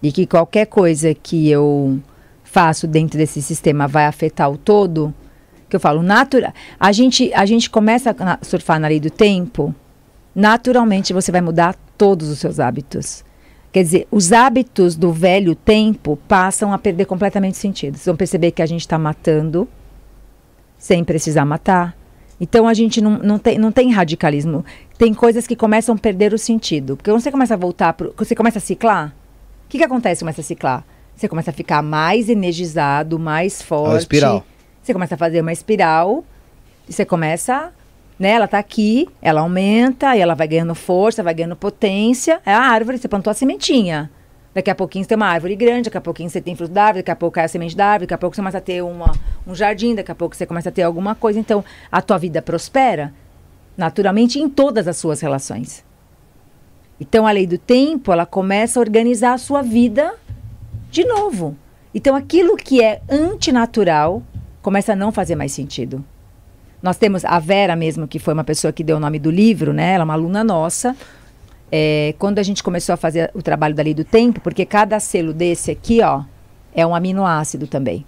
[0.02, 2.00] e que qualquer coisa que eu
[2.44, 5.14] faço dentro desse sistema vai afetar o todo,
[5.70, 6.54] que eu falo natural.
[6.80, 9.76] A gente, a gente começa a surfar na lei do tempo,
[10.34, 13.26] naturalmente você vai mudar todos os seus hábitos.
[13.74, 17.96] Quer dizer, os hábitos do velho tempo passam a perder completamente sentido.
[17.96, 19.68] Vocês vão perceber que a gente está matando
[20.78, 21.98] sem precisar matar.
[22.40, 24.64] Então a gente não, não, tem, não tem radicalismo.
[24.96, 26.96] Tem coisas que começam a perder o sentido.
[26.96, 29.16] Porque quando você começa a voltar, quando você começa a ciclar,
[29.66, 30.86] o que, que acontece começa a ciclar?
[31.16, 34.02] Você começa a ficar mais energizado, mais forte.
[34.02, 34.46] espiral.
[34.84, 36.24] Você começa a fazer uma espiral.
[36.88, 37.72] E você começa,
[38.24, 38.32] né?
[38.32, 42.40] Ela tá aqui, ela aumenta, e ela vai ganhando força, vai ganhando potência.
[42.46, 44.10] É a árvore, você plantou a sementinha.
[44.54, 46.84] Daqui a pouquinho você tem uma árvore grande, daqui a pouquinho você tem fruto da
[46.84, 48.62] árvore, daqui a pouco cai a semente da árvore, daqui a pouco você começa a
[48.62, 49.14] ter uma,
[49.46, 51.38] um jardim, daqui a pouco você começa a ter alguma coisa.
[51.38, 53.14] Então, a tua vida prospera
[53.76, 55.84] naturalmente em todas as suas relações.
[57.02, 60.14] Então, a lei do tempo, ela começa a organizar a sua vida
[60.90, 61.58] de novo.
[61.94, 64.24] Então, aquilo que é antinatural
[64.62, 66.06] começa a não fazer mais sentido.
[66.84, 69.72] Nós temos a Vera mesmo, que foi uma pessoa que deu o nome do livro,
[69.72, 69.94] né?
[69.94, 70.94] Ela é uma aluna nossa.
[71.72, 75.00] É, quando a gente começou a fazer o trabalho da lei do tempo, porque cada
[75.00, 76.24] selo desse aqui, ó,
[76.76, 78.06] é um aminoácido também.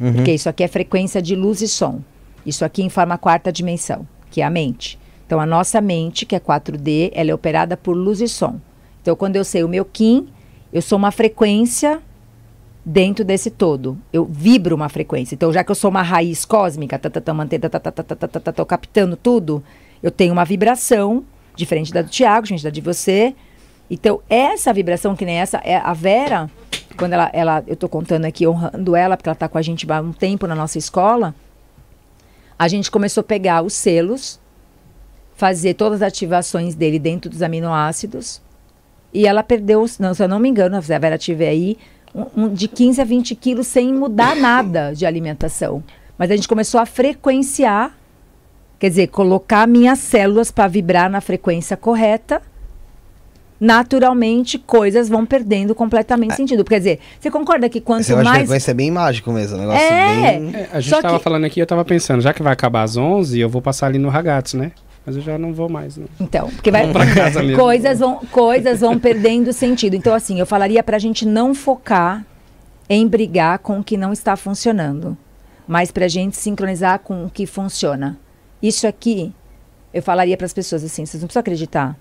[0.00, 0.14] Uhum.
[0.14, 2.00] Porque isso aqui é frequência de luz e som.
[2.44, 4.98] Isso aqui informa a quarta dimensão, que é a mente.
[5.26, 8.58] Então, a nossa mente, que é 4D, ela é operada por luz e som.
[9.02, 10.28] Então, quando eu sei o meu Kim,
[10.72, 12.00] eu sou uma frequência
[12.90, 13.96] dentro desse todo.
[14.12, 15.34] Eu vibro uma frequência.
[15.34, 18.02] Então, já que eu sou uma raiz cósmica, tá, tá, tá, mantendo, tá, tá, tá,
[18.02, 19.62] tá, tá, tá, tá, tô captando tudo,
[20.02, 23.34] eu tenho uma vibração diferente da do Tiago, diferente da de você.
[23.88, 26.50] Então, essa vibração que nem essa, é a Vera,
[26.96, 29.86] quando ela, ela eu tô contando aqui, honrando ela, porque ela tá com a gente
[29.90, 31.34] há um tempo na nossa escola,
[32.58, 34.40] a gente começou a pegar os selos,
[35.36, 38.42] fazer todas as ativações dele dentro dos aminoácidos,
[39.12, 41.76] e ela perdeu, não, se eu não me engano, se a Vera tiver aí,
[42.14, 45.82] um, de 15 a 20 quilos sem mudar nada de alimentação.
[46.18, 47.96] Mas a gente começou a frequenciar,
[48.78, 52.42] quer dizer, colocar minhas células para vibrar na frequência correta.
[53.58, 56.64] Naturalmente, coisas vão perdendo completamente sentido.
[56.64, 58.38] Quer dizer, você concorda que quanto Esse mais.
[58.38, 59.58] frequência é bem mágico mesmo.
[59.58, 60.16] Um negócio É.
[60.38, 60.50] bem...
[60.56, 62.84] É, a gente Só tava que- falando aqui, eu tava pensando, já que vai acabar
[62.84, 64.72] às 11, eu vou passar ali no Ragazzi, né?
[65.04, 66.06] Mas eu já não vou mais, não.
[66.20, 66.84] Então, porque vai.
[67.56, 69.94] Coisas vão, coisas vão perdendo sentido.
[69.96, 72.24] Então, assim, eu falaria pra gente não focar
[72.88, 75.16] em brigar com o que não está funcionando,
[75.66, 78.18] mas pra gente sincronizar com o que funciona.
[78.62, 79.32] Isso aqui,
[79.94, 81.96] eu falaria para as pessoas assim: vocês não precisam acreditar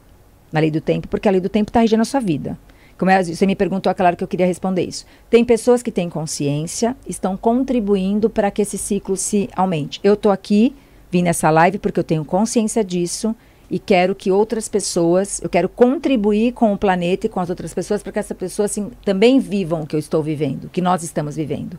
[0.51, 2.57] na lei do tempo, porque a lei do tempo está regendo a sua vida.
[2.97, 5.05] Como é, você me perguntou, é claro que eu queria responder isso.
[5.29, 10.01] Tem pessoas que têm consciência, estão contribuindo para que esse ciclo se aumente.
[10.03, 10.75] Eu estou aqui,
[11.11, 13.35] vim nessa live porque eu tenho consciência disso
[13.69, 17.73] e quero que outras pessoas, eu quero contribuir com o planeta e com as outras
[17.73, 20.81] pessoas para que essas pessoas assim, também vivam o que eu estou vivendo, o que
[20.81, 21.77] nós estamos vivendo.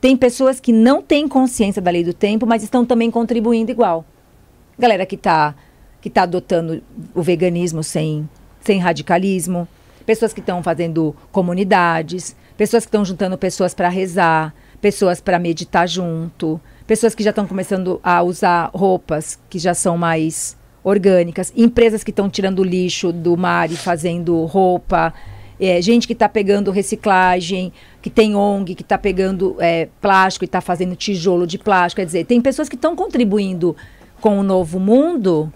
[0.00, 4.04] Tem pessoas que não têm consciência da lei do tempo, mas estão também contribuindo igual.
[4.78, 5.54] Galera que está
[6.00, 6.80] que tá adotando
[7.12, 8.28] o veganismo sem,
[8.60, 9.66] sem radicalismo,
[10.04, 15.88] pessoas que estão fazendo comunidades, pessoas que estão juntando pessoas para rezar, pessoas para meditar
[15.88, 22.04] junto, pessoas que já estão começando a usar roupas que já são mais orgânicas, empresas
[22.04, 25.12] que estão tirando lixo do mar e fazendo roupa,
[25.58, 30.46] é, gente que está pegando reciclagem, que tem ONG, que está pegando é, plástico e
[30.46, 32.00] está fazendo tijolo de plástico.
[32.00, 33.74] Quer dizer, tem pessoas que estão contribuindo
[34.20, 35.52] com o novo mundo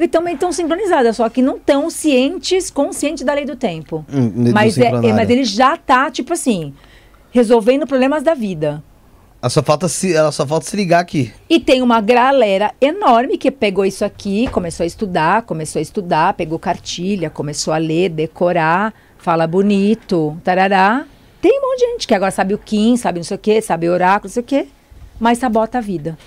[0.00, 4.02] porque também estão sincronizadas, só que não estão cientes, conscientes da lei do tempo.
[4.10, 5.14] Hum, mas, é, sincronário.
[5.14, 6.72] mas ele já está, tipo assim,
[7.30, 8.82] resolvendo problemas da vida.
[9.42, 11.32] Ela só falta se, ela só falta se ligar aqui.
[11.48, 16.34] E tem uma galera enorme que pegou isso aqui, começou a estudar, começou a estudar,
[16.34, 21.06] pegou cartilha, começou a ler, decorar, fala bonito, tarará.
[21.40, 23.62] Tem um monte de gente que agora sabe o Kim, sabe não sei o quê,
[23.62, 24.68] sabe oráculo, não sei o quê,
[25.18, 26.18] mas sabota a vida.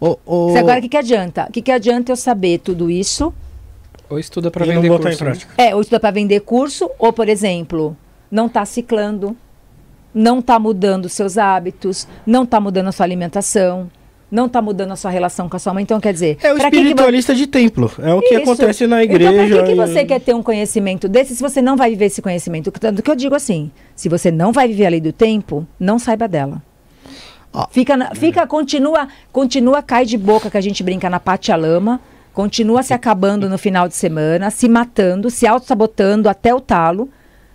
[0.00, 0.16] Ô,
[0.52, 1.46] Se agora o que, que adianta?
[1.50, 3.34] O que, que adianta eu saber tudo isso?
[4.08, 5.08] Ou estuda pra não vender curso.
[5.08, 5.16] em né?
[5.16, 5.54] prática.
[5.58, 7.94] É, ou estuda para vender curso, ou, por exemplo,
[8.30, 9.36] não está ciclando,
[10.14, 13.90] não está mudando seus hábitos, não está mudando a sua alimentação,
[14.30, 15.82] não está mudando a sua relação com a sua mãe.
[15.82, 17.90] Então, quer dizer, É o pra que que espiritualista de templo.
[17.98, 18.42] É o que Isso.
[18.42, 19.32] acontece na Então, igreja.
[19.32, 22.06] pra que, que e- você quer ter um conhecimento desse se você não vai viver
[22.06, 22.70] esse conhecimento?
[22.70, 25.98] Tanto que eu digo assim: se você não vai viver a lei do tempo, não
[25.98, 26.62] saiba dela.
[27.52, 27.66] Ó.
[27.70, 32.00] Fica, na- fica, continua, continua, cai de boca que a gente brinca na pátia lama,
[32.32, 37.10] continua se acabando no final de semana, se matando, se auto-sabotando até o talo,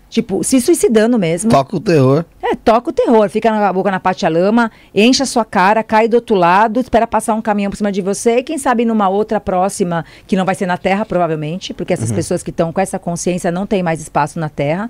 [0.09, 1.51] tipo, se suicidando mesmo.
[1.51, 2.25] Toca o terror.
[2.41, 6.07] É, toca o terror, fica na boca na pátia lama, enche a sua cara, cai
[6.07, 9.09] do outro lado, espera passar um caminhão por cima de você, e quem sabe numa
[9.09, 12.81] outra próxima, que não vai ser na Terra, provavelmente, porque essas pessoas que estão com
[12.81, 14.89] essa consciência não têm mais espaço na Terra.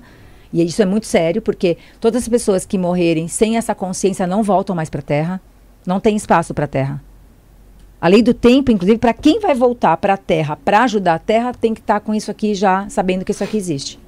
[0.52, 4.42] E isso é muito sério, porque todas as pessoas que morrerem sem essa consciência não
[4.42, 5.40] voltam mais para a Terra.
[5.86, 7.02] Não tem espaço para a Terra.
[8.00, 11.18] A lei do tempo, inclusive, para quem vai voltar para a Terra para ajudar a
[11.18, 13.98] Terra, tem que estar com isso aqui já, sabendo que isso aqui existe.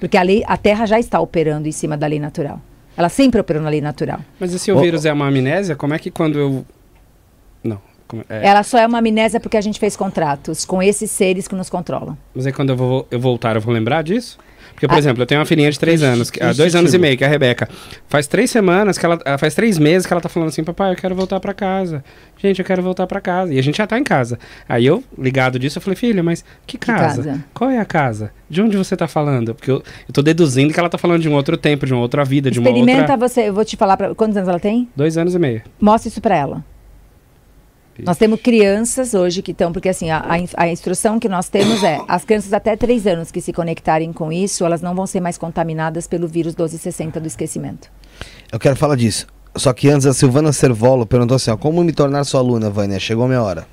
[0.00, 2.60] Porque a, lei, a Terra já está operando em cima da lei natural.
[2.96, 4.20] Ela sempre operou na lei natural.
[4.40, 6.66] Mas e se o vírus é uma amnésia, como é que quando eu...
[7.62, 7.80] Não.
[8.06, 11.46] como- é, Ela só é uma amnésia porque a gente fez contratos com esses seres
[11.46, 12.16] que nos controlam.
[12.34, 14.38] Mas aí quando eu, vou, eu voltar, eu vou lembrar disso?
[14.78, 14.98] Porque, por Ah.
[15.00, 16.98] exemplo, eu tenho uma filhinha de três Que anos, que, há que dois anos e
[16.98, 17.68] meio, que é a Rebeca.
[18.08, 19.18] Faz três semanas que ela.
[19.24, 22.04] ah, Faz três meses que ela tá falando assim, papai, eu quero voltar pra casa.
[22.40, 23.52] Gente, eu quero voltar pra casa.
[23.52, 24.38] E a gente já tá em casa.
[24.68, 27.24] Aí eu, ligado disso, eu falei, filha, mas que casa?
[27.24, 27.44] casa?
[27.52, 28.30] Qual é a casa?
[28.48, 29.52] De onde você tá falando?
[29.52, 32.00] Porque eu, eu tô deduzindo que ela tá falando de um outro tempo, de uma
[32.00, 33.16] outra vida, de uma Experimenta outra.
[33.16, 34.88] você, eu vou te falar pra, quantos anos ela tem?
[34.94, 35.62] Dois anos e meio.
[35.80, 36.64] Mostra isso para ela.
[38.04, 41.82] Nós temos crianças hoje que estão, porque assim, a, a a instrução que nós temos
[41.82, 45.20] é, as crianças até três anos que se conectarem com isso, elas não vão ser
[45.20, 47.90] mais contaminadas pelo vírus 1260 do esquecimento.
[48.52, 49.26] Eu quero falar disso.
[49.56, 52.98] Só que antes a Silvana Servolo perguntou assim: ó, como me tornar sua aluna, Vânia?
[53.00, 53.66] Chegou a minha hora.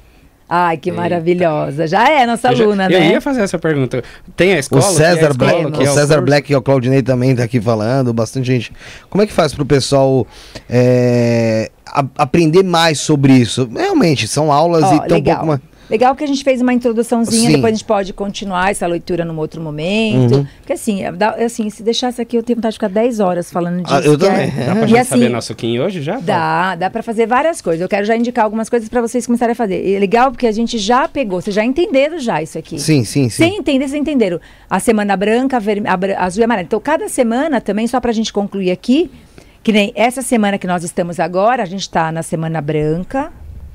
[0.48, 1.02] Ai, que Eita.
[1.02, 1.88] maravilhosa.
[1.88, 3.12] Já é nossa Eu já- aluna, eu né?
[3.14, 4.04] ia fazer essa pergunta.
[4.36, 4.84] Tem a escola?
[4.84, 6.22] O é César, escola, Black, que o é César curso?
[6.22, 8.72] Black e o Claudinei também tá aqui falando, bastante gente.
[9.10, 10.28] Como é que faz pro pessoal
[10.70, 13.68] é, a- aprender mais sobre isso?
[13.76, 15.36] Realmente, são aulas Ó, e tão um legal.
[15.38, 15.62] pouco mais.
[15.90, 17.56] Legal que a gente fez uma introduçãozinha, Sim.
[17.56, 20.36] depois a gente pode continuar essa leitura num outro momento.
[20.38, 20.48] Uhum.
[20.58, 23.84] Porque assim, é- assim, se deixasse aqui, eu tenho vontade de ficar 10 horas falando
[23.84, 23.94] disso.
[23.94, 24.66] Ah, eu que é- também.
[24.66, 26.20] Dá pra E gente assim, saber nosso Kim hoje já?
[26.20, 27.82] Dá, dá pra fazer várias coisas.
[27.82, 29.86] Eu quero já indicar algumas coisas pra vocês começarem a fazer.
[29.86, 32.80] E é legal porque a gente já pegou, vocês já entenderam já isso aqui.
[32.80, 33.44] Sim, sim, sim.
[33.44, 34.40] Sem entender, vocês entenderam.
[34.70, 36.66] A semana branca, a bra- azul e amarela.
[36.66, 39.12] Então, cada semana também, só pra gente concluir aqui,
[39.64, 43.32] que nem essa semana que nós estamos agora, a gente tá na semana branca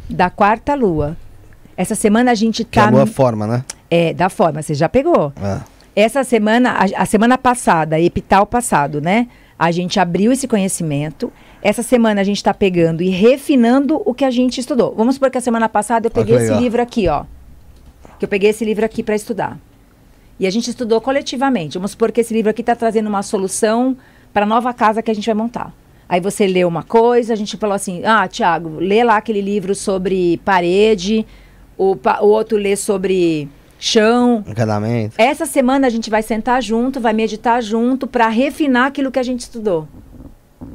[0.08, 1.16] da quarta lua.
[1.80, 2.88] Essa semana a gente Que é tá.
[2.88, 3.64] a boa no- forma, né?
[3.90, 5.32] é, da forma, você já pegou.
[5.42, 5.60] Ah.
[5.96, 9.26] Essa semana, a, a semana passada, epital passado, né?
[9.58, 11.32] A gente abriu esse conhecimento.
[11.62, 14.94] Essa semana a gente está pegando e refinando o que a gente estudou.
[14.96, 16.60] Vamos supor que a semana passada eu peguei esse legal.
[16.60, 17.24] livro aqui, ó.
[18.18, 19.58] Que eu peguei esse livro aqui para estudar.
[20.38, 21.76] E a gente estudou coletivamente.
[21.76, 23.96] Vamos supor que esse livro aqui está trazendo uma solução
[24.32, 25.74] para a nova casa que a gente vai montar.
[26.08, 29.74] Aí você lê uma coisa, a gente falou assim: ah, Tiago, lê lá aquele livro
[29.74, 31.26] sobre parede,
[31.82, 34.44] o, o outro lê sobre chão.
[34.46, 35.14] Encanamento.
[35.18, 39.22] Essa semana a gente vai sentar junto, vai meditar junto para refinar aquilo que a
[39.22, 39.88] gente estudou.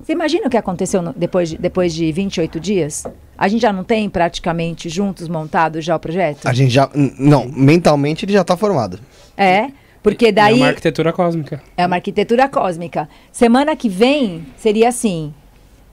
[0.01, 3.05] Você imagina o que aconteceu no- depois, de, depois de 28 dias?
[3.37, 6.47] A gente já não tem praticamente juntos montado já o projeto?
[6.47, 6.89] A gente já.
[7.19, 8.99] Não, mentalmente ele já tá formado.
[9.37, 9.67] É,
[10.01, 11.61] porque É daí uma arquitetura cósmica.
[11.75, 13.09] é uma arquitetura cósmica.
[13.31, 15.33] Semana que vem seria assim: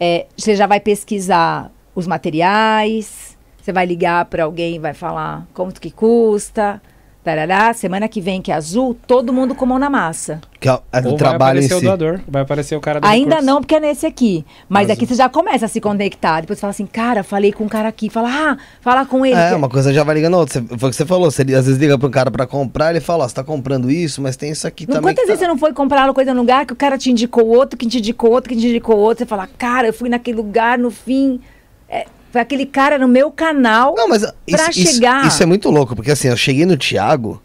[0.00, 3.31] é, você já vai pesquisar os materiais,
[3.62, 6.80] você vai ligar para alguém vai falar quanto que custa.
[7.24, 10.40] Tarará, semana que vem, que é azul, todo mundo com mão na massa.
[10.58, 11.84] Que é, é do Ou vai aparecer o si.
[11.84, 13.46] doador, vai aparecer o cara do Ainda recurso.
[13.46, 14.44] não, porque é nesse aqui.
[14.68, 14.94] Mas Azul.
[14.94, 16.40] aqui você já começa a se conectar.
[16.40, 18.10] Depois você fala assim, cara, falei com um cara aqui.
[18.10, 19.36] Fala, ah, fala com ele.
[19.36, 20.60] É, que- uma coisa já vai ligando outra.
[20.60, 21.30] Você- Foi o que você falou.
[21.30, 24.20] Você às vezes liga pro cara pra comprar, ele fala, ó, você tá comprando isso,
[24.20, 25.10] mas tem isso aqui Não, também.
[25.14, 26.98] quantas que vezes tá- você não foi comprar uma coisa num lugar que o cara
[26.98, 29.18] te indicou outro, que te indicou outro, que te indicou outro?
[29.22, 31.40] Você fala, cara, eu fui naquele lugar, no fim.
[31.88, 33.94] é, foi aquele cara no meu canal.
[33.96, 35.26] Não, mas isso, pra isso- chegar.
[35.26, 37.40] isso é muito louco, porque assim, eu cheguei no Thiago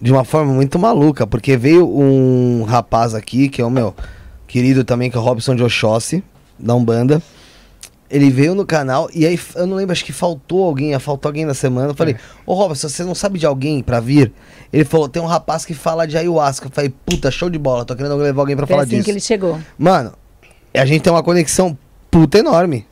[0.00, 3.94] de uma forma muito maluca, porque veio um rapaz aqui, que é o meu
[4.46, 6.22] querido também, que é o Robson de Oxóssi,
[6.58, 7.20] da Umbanda.
[8.08, 11.44] Ele veio no canal e aí eu não lembro, acho que faltou alguém, faltou alguém
[11.44, 11.88] na semana.
[11.90, 12.18] Eu falei, É.
[12.46, 14.32] ô Robson, você não sabe de alguém pra vir?
[14.72, 16.68] Ele falou, tem um rapaz que fala de ayahuasca.
[16.68, 19.04] Eu falei, puta, show de bola, tô querendo levar alguém pra Foi falar assim disso.
[19.06, 19.58] que ele chegou.
[19.76, 20.12] Mano,
[20.72, 21.76] a gente tem uma conexão
[22.08, 22.86] puta enorme.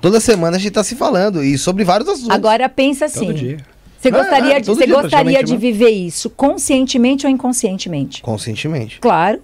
[0.00, 2.30] Toda semana a gente tá se falando e sobre vários assuntos.
[2.30, 3.26] Agora pensa assim.
[3.26, 3.58] Todo dia.
[3.98, 5.58] Você É, gostaria, é, de, todo você dia, gostaria de né?
[5.58, 8.22] viver isso conscientemente ou inconscientemente?
[8.22, 8.98] Conscientemente.
[8.98, 9.42] Claro.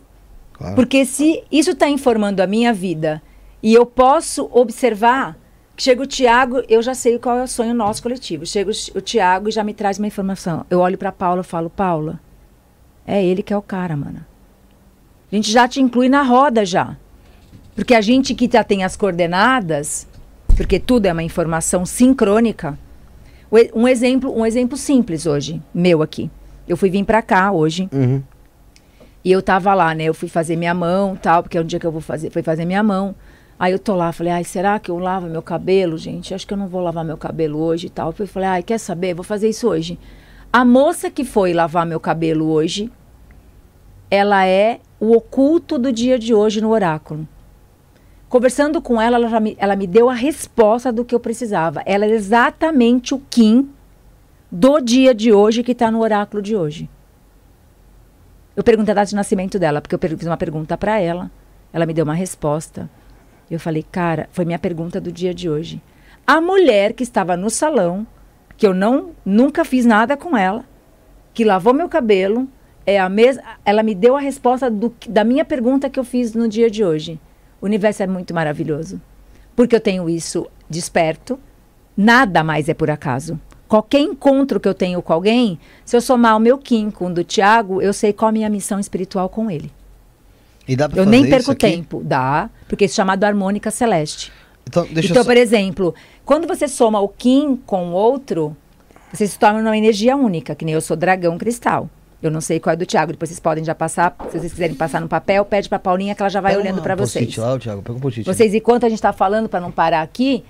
[0.55, 0.75] Claro.
[0.75, 3.21] Porque se isso está informando a minha vida
[3.63, 5.37] e eu posso observar,
[5.77, 8.47] que chega o Tiago, eu já sei qual é o sonho nosso coletivo.
[8.47, 10.65] Chega o, o Tiago e já me traz uma informação.
[10.71, 12.19] Eu olho para Paula e falo, Paula,
[13.07, 14.25] é ele que é o cara, mano.
[15.31, 16.97] A gente já te inclui na roda já.
[17.75, 20.07] Porque a gente que já tem as coordenadas,
[20.57, 22.79] porque tudo é uma informação sincrônica.
[23.75, 26.31] Um exemplo, um exemplo simples hoje, meu aqui.
[26.67, 28.21] Eu fui vir para cá hoje, Uhum.
[29.25, 30.05] e eu tava lá, né?
[30.05, 32.43] Eu fui fazer minha mão, tal, porque é um dia que eu vou fazer, fui
[32.43, 33.15] fazer minha mão.
[33.59, 36.35] Aí eu tô lá, falei, ai, será que eu lavo meu cabelo, gente?
[36.35, 38.13] Acho que eu não vou lavar meu cabelo hoje e tal.
[38.19, 39.15] Eu falei, ai, quer saber?
[39.15, 39.99] Vou fazer isso hoje.
[40.53, 42.91] A moça que foi lavar meu cabelo hoje,
[44.11, 47.27] ela é o oculto do dia de hoje no oráculo.
[48.29, 51.83] Conversando com ela, ela, me, ela me deu a resposta do que eu precisava.
[51.87, 53.71] Ela é exatamente o Kim
[54.51, 56.91] do dia de hoje que está no oráculo de hoje.
[58.57, 61.31] Eu perguntei a data de nascimento dela, porque eu fiz uma pergunta para ela.
[61.73, 62.91] Ela me deu uma resposta.
[63.51, 65.81] Eu falei, cara, foi minha pergunta do dia de hoje.
[66.27, 68.05] A mulher que estava no salão,
[68.57, 70.65] que eu não nunca fiz nada com ela,
[71.33, 72.49] que lavou meu cabelo,
[72.85, 73.43] é a mesma.
[73.65, 76.83] Ela me deu a resposta do, da minha pergunta que eu fiz no dia de
[76.83, 77.21] hoje.
[77.67, 79.01] O universo é muito maravilhoso,
[79.57, 81.37] porque eu tenho isso desperto.
[81.97, 83.41] Nada mais é por acaso.
[83.67, 87.13] Qualquer encontro que eu tenho com alguém, se eu somar o meu Kim com o
[87.13, 89.73] do Tiago, eu sei qual a minha missão espiritual com ele.
[90.69, 92.03] E dá pra Eu fazer nem perco tempo.
[92.05, 94.33] Dá, porque isso é chamado harmônica celeste.
[94.65, 95.29] Então, deixa então, só...
[95.29, 95.93] por exemplo,
[96.25, 98.57] quando você soma o Kim com o outro,
[99.13, 101.91] você se torna uma energia única, que nem eu sou dragão cristal.
[102.23, 104.75] Eu não sei qual é do Tiago, depois vocês podem já passar, se vocês quiserem
[104.75, 107.37] passar no papel, pede pra Paulinha que ela já vai Pega olhando post-it vocês.
[107.37, 108.23] Lá, o Thiago, pega um.
[108.25, 110.43] Vocês, enquanto a gente está falando, para não parar aqui,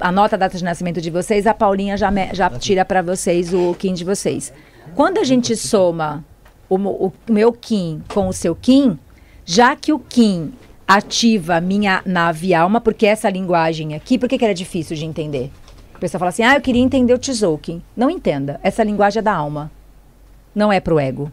[0.00, 3.54] anota a data de nascimento de vocês, a Paulinha já, me- já tira para vocês
[3.54, 4.52] o Kim de vocês.
[4.94, 6.24] Quando a gente soma
[6.68, 8.98] o, o meu Kim com o seu Kim,
[9.44, 10.52] já que o Kim
[10.86, 15.50] ativa minha nave alma, porque essa linguagem aqui, por que, que era difícil de entender?
[15.94, 17.80] A pessoa fala assim, ah, eu queria entender o Tzolk'in.
[17.96, 19.70] Não entenda, essa linguagem é da alma,
[20.54, 21.30] não é pro ego.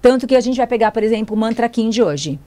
[0.00, 2.38] Tanto que a gente vai pegar, por exemplo, o mantra Kim de hoje.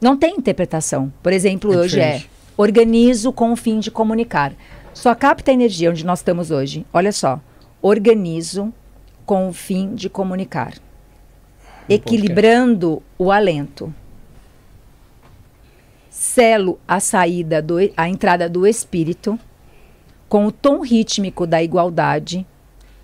[0.00, 1.12] Não tem interpretação.
[1.22, 2.30] Por exemplo, É hoje é diferente.
[2.56, 4.52] organizo com o fim de comunicar.
[4.92, 6.84] Só capta a energia onde nós estamos hoje.
[6.92, 7.40] Olha só.
[7.80, 8.72] Organizo
[9.24, 10.74] com o fim de comunicar.
[11.88, 13.92] Equilibrando o alento.
[16.10, 19.38] Selo a saída do a entrada do espírito
[20.28, 22.46] com o tom rítmico da igualdade.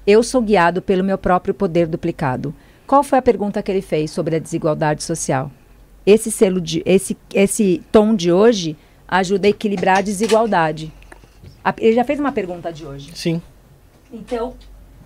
[0.07, 2.55] Eu sou guiado pelo meu próprio poder duplicado.
[2.87, 5.51] Qual foi a pergunta que ele fez sobre a desigualdade social?
[6.05, 10.93] Esse selo de esse esse tom de hoje ajuda a equilibrar a desigualdade.
[11.65, 13.11] A- ele já fez uma pergunta de hoje.
[13.15, 13.41] Sim.
[14.13, 14.55] Então,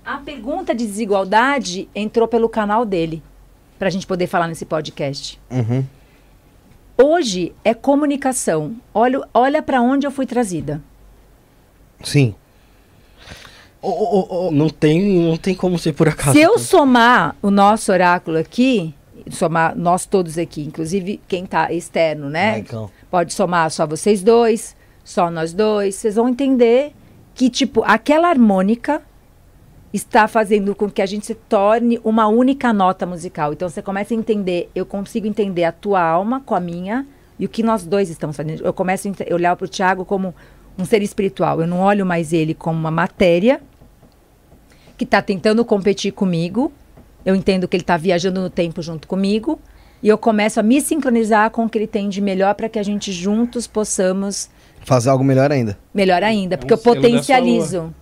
[0.04, 3.22] a pergunta de desigualdade entrou pelo canal dele,
[3.78, 5.38] para a gente poder falar nesse podcast.
[5.50, 5.84] Uhum.
[6.96, 8.76] Hoje é comunicação.
[8.94, 10.80] Olha, olha para onde eu fui trazida.
[12.02, 12.34] Sim.
[13.84, 16.32] Ô, ô, ô, Não tem, não tem como ser por acaso.
[16.32, 18.94] Se eu somar o nosso oráculo aqui,
[19.30, 22.52] somar nós todos aqui, inclusive quem está externo, né?
[22.52, 22.90] Maicão.
[23.10, 25.96] Pode somar só vocês dois, só nós dois.
[25.96, 26.92] Vocês vão entender
[27.34, 29.02] que, tipo, aquela harmônica
[29.92, 33.52] está fazendo com que a gente se torne uma única nota musical.
[33.52, 37.06] Então você começa a entender, eu consigo entender a tua alma com a minha
[37.38, 38.64] e o que nós dois estamos fazendo.
[38.64, 40.34] Eu começo a olhar para o Tiago como
[40.76, 41.60] um ser espiritual.
[41.60, 43.60] Eu não olho mais ele como uma matéria
[44.96, 46.72] que está tentando competir comigo.
[47.24, 49.58] Eu entendo que ele está viajando no tempo junto comigo.
[50.02, 52.78] E eu começo a me sincronizar com o que ele tem de melhor para que
[52.78, 54.50] a gente juntos possamos
[54.84, 55.78] Fazer algo melhor ainda.
[55.94, 56.58] melhor ainda.
[56.58, 57.94] Porque um eu selo da sua potencializo.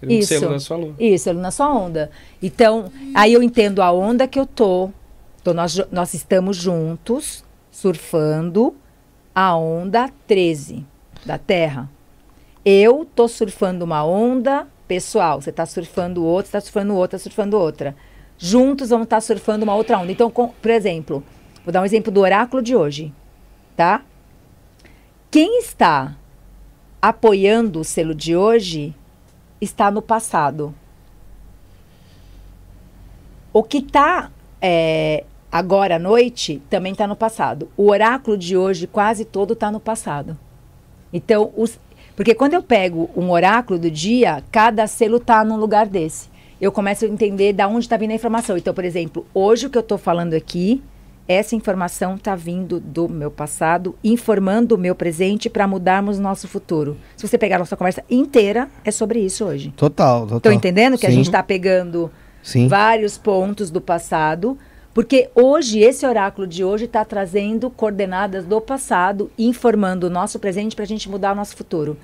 [0.00, 0.28] Seria um Isso.
[0.38, 0.94] selo da sua lua.
[0.98, 2.10] Isso, ele na sua onda.
[2.42, 4.90] Então, aí eu entendo a onda que eu tô.
[5.40, 8.74] Então, nós, nós estamos juntos, surfando
[9.34, 10.86] a onda 13
[11.26, 11.90] da Terra.
[12.64, 15.40] Eu tô surfando uma onda pessoal.
[15.40, 17.96] Você tá surfando outra, você tá surfando outra, tá surfando outra.
[18.36, 20.12] Juntos vamos estar surfando uma outra onda.
[20.12, 21.24] Então, com- por exemplo,
[21.64, 23.10] vou dar um exemplo do oráculo de hoje,
[23.74, 24.02] tá?
[25.30, 26.14] Quem está
[27.00, 28.94] apoiando o selo de hoje
[29.62, 30.74] está no passado.
[33.50, 34.30] O que está
[35.50, 37.70] agora à noite também está no passado.
[37.78, 40.38] O oráculo de hoje quase todo está no passado.
[41.12, 41.78] Então, os,
[42.14, 46.30] porque quando eu pego um oráculo do dia, cada selo está num lugar desse.
[46.60, 48.56] Eu começo a entender da onde está vindo a informação.
[48.56, 50.82] Então, por exemplo, hoje o que eu estou falando aqui,
[51.26, 56.96] essa informação está vindo do meu passado, informando o meu presente para mudarmos nosso futuro.
[57.16, 59.72] Se você pegar a nossa conversa inteira, é sobre isso hoje.
[59.76, 60.36] Total, total.
[60.36, 61.16] Estão entendendo que a Sim.
[61.16, 62.10] gente está pegando
[62.42, 62.68] Sim.
[62.68, 64.56] vários pontos do passado,
[64.94, 70.76] porque hoje, esse oráculo de hoje está trazendo coordenadas do passado, informando o nosso presente
[70.76, 71.96] para a gente mudar o nosso futuro.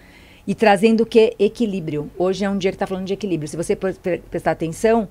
[0.47, 1.34] E trazendo o que?
[1.39, 2.10] Equilíbrio.
[2.17, 3.47] Hoje é um dia que está falando de equilíbrio.
[3.47, 5.07] Se você pre- pre- prestar atenção,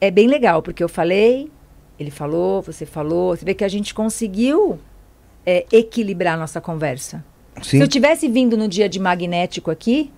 [0.00, 1.48] é bem legal, porque eu falei,
[1.98, 4.80] ele falou, você falou, você vê que a gente conseguiu
[5.46, 7.24] é, equilibrar a nossa conversa.
[7.62, 7.78] Sim.
[7.78, 10.10] Se eu tivesse vindo no dia de magnético aqui,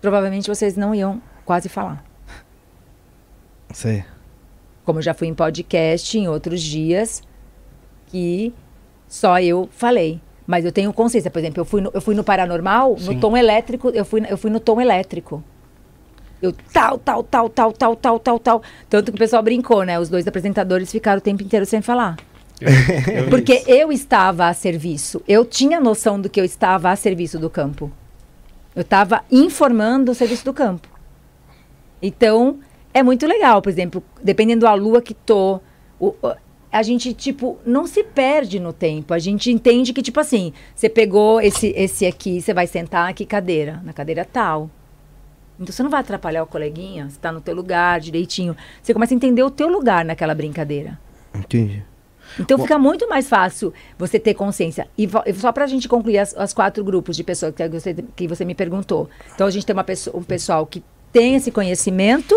[0.00, 2.02] provavelmente vocês não iam quase falar.
[3.74, 4.02] Sei.
[4.84, 7.22] Como eu já fui em podcast em outros dias,
[8.06, 8.52] que
[9.06, 10.20] só eu falei.
[10.46, 13.14] Mas eu tenho consciência, por exemplo, eu fui no, eu fui no paranormal, Sim.
[13.14, 15.42] no tom elétrico, eu fui, eu fui no tom elétrico.
[16.42, 18.62] Eu tal, tal, tal, tal, tal, tal, tal, tal.
[18.90, 20.00] Tanto que o pessoal brincou, né?
[20.00, 22.16] Os dois apresentadores ficaram o tempo inteiro sem falar.
[22.60, 23.70] Eu vi Porque isso.
[23.70, 25.22] eu estava a serviço.
[25.28, 27.92] Eu tinha noção do que eu estava a serviço do campo.
[28.74, 30.88] Eu estava informando o serviço do campo.
[32.00, 32.58] Então,
[32.94, 35.60] é muito legal, por exemplo, dependendo da lua que tô,
[36.00, 36.14] o-
[36.70, 39.12] a gente, tipo, não se perde no tempo.
[39.12, 43.26] A gente entende que, tipo assim, você pegou esse, esse aqui, você vai sentar aqui
[43.26, 44.70] cadeira, na cadeira tal.
[45.60, 48.56] Então, você não vai atrapalhar o coleguinha, você está no teu lugar direitinho.
[48.82, 50.98] Você começa a entender o teu lugar naquela brincadeira.
[51.34, 51.82] Entendi.
[52.40, 54.88] Então fica muito mais fácil você ter consciência.
[54.96, 57.94] E e só para a gente concluir as, as quatro grupos de pessoas que você,
[58.16, 59.10] que você me perguntou.
[59.34, 62.34] Então a gente tem uma pessoa, um pessoal que tem esse conhecimento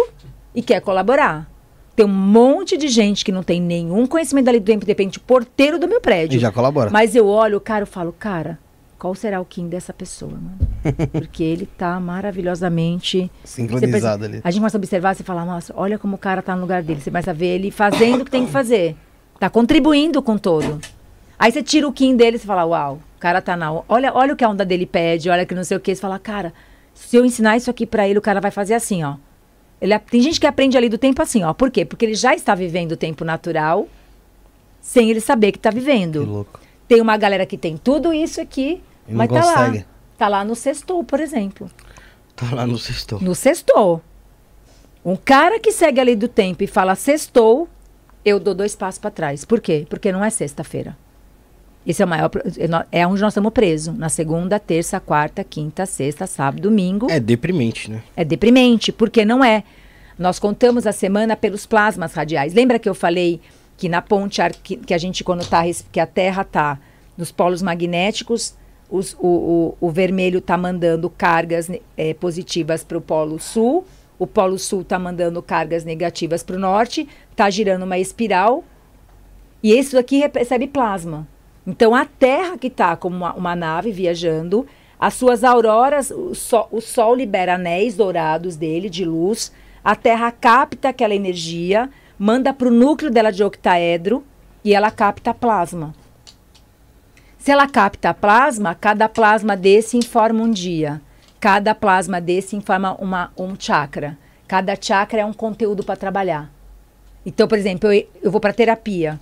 [0.55, 1.49] e quer colaborar.
[1.95, 5.17] Tem um monte de gente que não tem nenhum conhecimento ali do tempo, de repente,
[5.17, 6.37] o porteiro do meu prédio.
[6.37, 6.89] E já colabora.
[6.89, 8.59] Mas eu olho o cara e falo, cara,
[8.97, 10.57] qual será o Kim dessa pessoa, mano?
[11.11, 14.41] Porque ele tá maravilhosamente Sincronizado ali.
[14.43, 16.83] A gente começa a observar, você fala, nossa, olha como o cara tá no lugar
[16.83, 16.99] dele.
[16.99, 18.95] Você começa a ver ele fazendo o que tem que fazer.
[19.39, 20.79] Tá contribuindo com todo.
[21.37, 23.71] Aí você tira o Kim dele e você fala, uau, o cara tá na.
[23.87, 25.93] Olha, olha o que a onda dele pede, olha que não sei o que.
[25.93, 26.53] Você fala, cara,
[26.93, 29.15] se eu ensinar isso aqui pra ele, o cara vai fazer assim, ó.
[29.85, 31.53] Ele, tem gente que aprende ali do tempo assim, ó.
[31.53, 31.85] Por quê?
[31.85, 33.87] Porque ele já está vivendo o tempo natural
[34.81, 36.23] sem ele saber que tá Que vivendo.
[36.25, 36.59] louco.
[36.87, 39.53] Tem uma galera que tem tudo isso aqui, E não mas tá lá.
[39.67, 39.85] consegue.
[40.17, 41.69] Tá lá no sextou, por exemplo.
[42.35, 43.17] Tá lá no sexto.
[43.23, 44.01] No sextou.
[45.03, 47.67] Um cara que segue a lei do tempo e fala sextou,
[48.23, 49.45] eu dou dois passos para trás.
[49.45, 49.85] Por quê?
[49.89, 50.97] Porque não é sexta-feira.
[51.85, 52.29] Esse é o maior.
[52.29, 52.41] pro-
[52.91, 53.95] É onde nós estamos presos.
[53.97, 57.07] Na segunda, terça, quarta, quinta, sexta, sábado, domingo.
[57.11, 58.01] É deprimente, né?
[58.15, 59.63] É deprimente, porque não é.
[60.17, 62.53] Nós contamos a semana pelos plasmas radiais.
[62.53, 63.39] Lembra que eu falei
[63.77, 66.79] que na ponte que, a gente quando tá que a Terra tá
[67.17, 68.55] nos polos magnéticos,
[68.89, 69.27] os- o,
[69.79, 73.85] o, o vermelho tá mandando cargas eh, positivas para o polo sul,
[74.17, 78.63] o polo sul tá mandando cargas negativas para o norte, tá girando uma espiral
[79.61, 81.27] e isso aqui recebe plasma.
[81.65, 84.67] Então a Terra que está como uma, uma nave viajando,
[84.99, 89.51] as suas auroras, o sol, o sol libera anéis dourados dele de luz,
[89.83, 94.23] a Terra capta aquela energia, manda para o núcleo dela de octaedro
[94.63, 95.93] e ela capta plasma.
[97.37, 100.99] Se ela capta plasma, cada plasma desse informa um dia.
[101.39, 104.17] Cada plasma desse informa uma, um chakra.
[104.47, 106.51] Cada chakra é um conteúdo para trabalhar.
[107.23, 109.19] Então, por exemplo, eu, eu vou para terapia.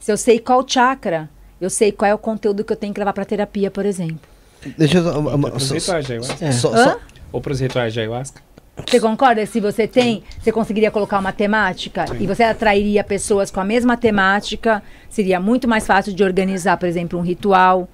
[0.00, 1.30] Se eu sei qual chakra,
[1.62, 4.18] eu sei qual é o conteúdo que eu tenho que levar para terapia, por exemplo.
[4.78, 5.18] Deixa eu.
[5.18, 6.44] um, Pros só- rituais de ayahuasca.
[6.44, 6.52] É.
[6.52, 6.84] só- Hã?
[6.84, 6.98] só-
[7.32, 8.40] Ou pros rituais de ayahuasca.
[8.88, 9.44] Você concorda?
[9.44, 13.96] Se você tem, você conseguiria colocar uma temática e você atrairia pessoas com a mesma
[13.98, 17.86] temática, seria muito mais fácil de organizar, por exemplo, um ritual.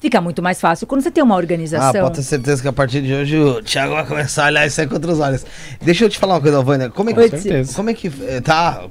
[0.00, 2.02] Fica muito mais fácil quando você tem uma Ah, organização.
[2.02, 4.80] pode ter certeza que a partir de hoje o Thiago vai começar a olhar isso
[4.80, 5.44] aí com outros olhos.
[5.80, 6.90] Deixa eu te falar uma coisa, Vânia.
[6.90, 7.74] Como é que, Com certeza.
[7.74, 8.08] como é que.
[8.26, 8.84] eh, Tá,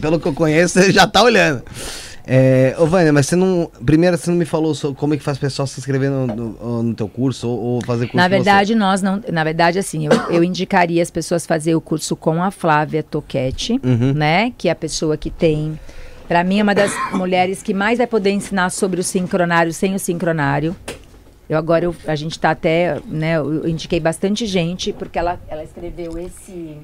[0.00, 1.62] pelo que eu conheço, você já tá olhando.
[2.26, 3.70] É, ô Vânia, mas você não.
[3.84, 6.82] Primeiro, você não me falou como é que faz o pessoal se inscrever no, no,
[6.82, 9.22] no teu curso ou, ou fazer curso Na verdade, nós não.
[9.30, 13.78] Na verdade, assim, eu, eu indicaria as pessoas fazer o curso com a Flávia Toquete,
[13.84, 14.14] Uhum.
[14.14, 14.52] né?
[14.56, 15.78] Que é a pessoa que tem.
[16.26, 19.94] Para mim, é uma das mulheres que mais vai poder ensinar sobre o sincronário sem
[19.94, 20.74] o sincronário.
[21.46, 23.36] Eu agora, eu- a gente tá até, né?
[23.36, 26.78] Eu indiquei bastante gente, porque ela, ela escreveu esse.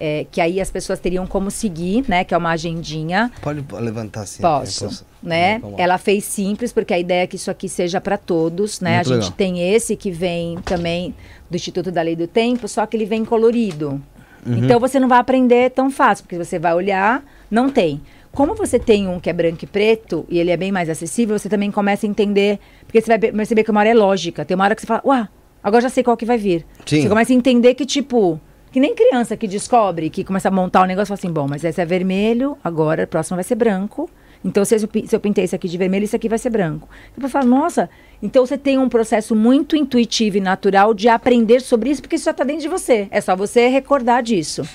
[0.00, 2.24] É, que aí as pessoas teriam como seguir, né?
[2.24, 3.30] Que é uma agendinha.
[3.42, 4.40] Pode levantar assim.
[4.42, 5.06] Posso, eu posso.
[5.22, 5.60] né?
[5.76, 8.94] Ela fez simples porque a ideia é que isso aqui seja para todos, né?
[8.96, 9.32] Muito a gente legal.
[9.36, 11.14] tem esse que vem também
[11.50, 14.00] do Instituto da Lei do Tempo, só que ele vem colorido.
[14.46, 14.56] Uhum.
[14.64, 18.00] Então você não vai aprender tão fácil, porque você vai olhar, não tem.
[18.32, 21.38] Como você tem um que é branco e preto e ele é bem mais acessível,
[21.38, 24.44] você também começa a entender, porque você vai be- perceber que uma hora é lógica.
[24.44, 25.26] Tem uma hora que você fala, uau,
[25.62, 26.64] agora já sei qual que vai vir.
[26.86, 27.02] Sim.
[27.02, 28.40] Você começa a entender que, tipo,
[28.70, 31.48] que nem criança que descobre, que começa a montar o negócio e fala assim, bom,
[31.48, 34.08] mas esse é vermelho, agora o próximo vai ser branco.
[34.44, 36.88] Então, se eu, se eu pintei esse aqui de vermelho, esse aqui vai ser branco.
[37.14, 37.90] Depois fala, nossa,
[38.22, 42.24] então você tem um processo muito intuitivo e natural de aprender sobre isso, porque isso
[42.24, 43.06] já está dentro de você.
[43.10, 44.66] É só você recordar disso.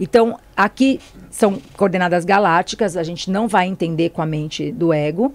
[0.00, 0.98] Então, aqui
[1.30, 5.32] são coordenadas galácticas, a gente não vai entender com a mente do ego.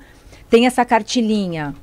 [0.49, 1.73] Tem essa cartilinha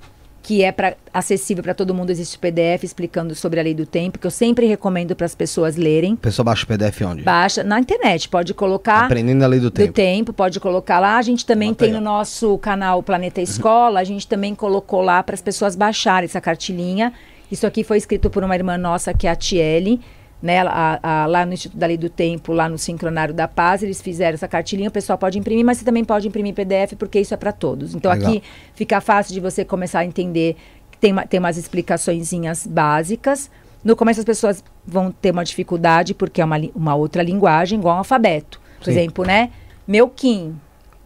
[0.46, 3.84] que é pra, acessível para todo mundo, existe o PDF explicando sobre a lei do
[3.84, 6.12] tempo, que eu sempre recomendo para as pessoas lerem.
[6.12, 7.22] A pessoa baixa o PDF onde?
[7.24, 9.92] Baixa na internet, pode colocar Aprendendo a lei do do tempo.
[9.92, 11.16] tempo, pode colocar lá.
[11.16, 15.34] A gente também tem no nosso canal Planeta Escola, a gente também colocou lá para
[15.34, 17.12] as pessoas baixarem essa cartilinha.
[17.50, 20.00] Isso aqui foi escrito por uma irmã nossa, que é a Tiele,
[20.42, 20.60] né?
[20.60, 24.00] a- a- lá no Instituto da Lei do Tempo, lá no Sincronário da Paz, eles
[24.00, 27.32] fizeram essa cartilinha, o pessoal pode imprimir, mas você também pode imprimir PDF, porque isso
[27.34, 27.94] é para todos.
[27.94, 28.30] Então Legal.
[28.30, 28.42] aqui
[28.74, 30.56] fica fácil de você começar a entender
[30.90, 33.50] que tem, tem umas explicaçõezinhas básicas.
[33.82, 37.94] No começo as pessoas vão ter uma dificuldade, porque é uma, uma outra linguagem, igual
[37.94, 38.60] ao alfabeto.
[38.78, 38.90] Por Sim.
[38.92, 39.50] exemplo, né?
[39.86, 40.56] Meu Kim.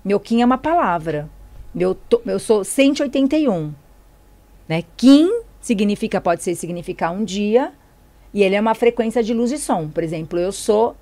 [0.04, 1.28] Meu Kim é uma palavra.
[1.74, 3.72] Meu to- eu sou 181.
[4.68, 4.82] Né?
[4.96, 5.28] Kim
[5.60, 7.72] significa, pode ser significar um dia,
[8.32, 9.88] e ele é uma frequência de luz e som.
[9.88, 10.96] Por exemplo, eu sou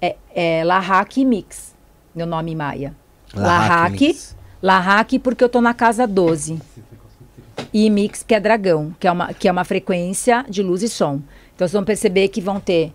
[0.00, 1.74] é, é, Lahak Mix,
[2.14, 2.94] meu nome maia.
[3.34, 4.16] Lahak
[4.64, 6.58] Lahak, porque eu tô na casa 12.
[7.70, 10.88] E Mix, que é dragão, que é uma, que é uma frequência de luz e
[10.88, 11.20] som.
[11.54, 12.90] Então vocês vão perceber que vão ter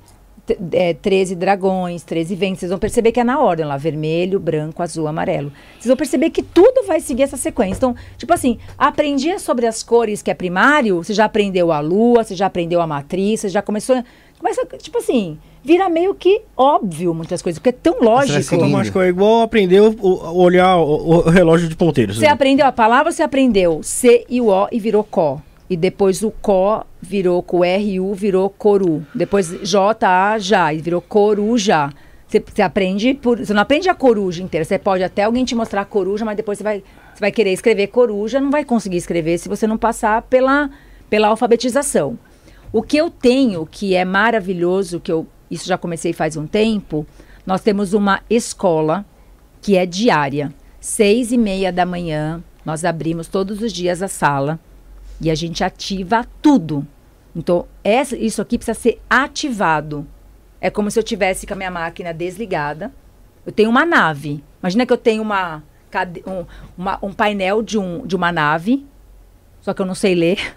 [0.71, 2.59] é, 13 dragões, 13 ventos.
[2.59, 5.51] Vocês vão perceber que é na ordem lá: vermelho, branco, azul, amarelo.
[5.73, 7.77] Vocês vão perceber que tudo vai seguir essa sequência.
[7.77, 12.23] Então, tipo assim, aprendi sobre as cores que é primário, você já aprendeu a lua,
[12.23, 14.03] você já aprendeu a matriz, você já começou.
[14.37, 18.41] Começa, tipo assim, vira meio que óbvio muitas coisas, porque é tão lógico.
[18.41, 18.63] seguindo.
[18.63, 22.13] Automático é igual aprender olhar o, o relógio de ponteiro.
[22.13, 25.41] Você aprendeu a palavra, você aprendeu C e o O e virou có.
[25.69, 29.05] E depois o có virou com R e U, virou coru.
[29.13, 31.91] Depois J, A, já, e virou coruja.
[32.27, 33.37] Você, você aprende por.
[33.37, 34.65] Você não aprende a coruja inteira.
[34.65, 36.83] Você pode até alguém te mostrar a coruja, mas depois você vai,
[37.13, 40.71] você vai querer escrever coruja, não vai conseguir escrever se você não passar pela,
[41.09, 42.17] pela alfabetização.
[42.71, 47.05] O que eu tenho, que é maravilhoso, que eu isso já comecei faz um tempo,
[47.45, 49.05] nós temos uma escola
[49.61, 50.53] que é diária.
[50.79, 54.59] Seis e meia da manhã, Nós abrimos todos os dias a sala
[55.21, 56.85] e a gente ativa tudo.
[57.35, 60.05] Então, essa, isso aqui precisa ser ativado.
[60.61, 62.91] É como se eu tivesse com a minha máquina desligada.
[63.45, 64.43] Eu tenho uma nave.
[64.61, 65.63] Imagina que eu tenho uma,
[66.27, 66.45] um,
[66.77, 68.85] uma- um painel de, um, de uma nave,
[69.61, 70.55] só que eu não sei ler.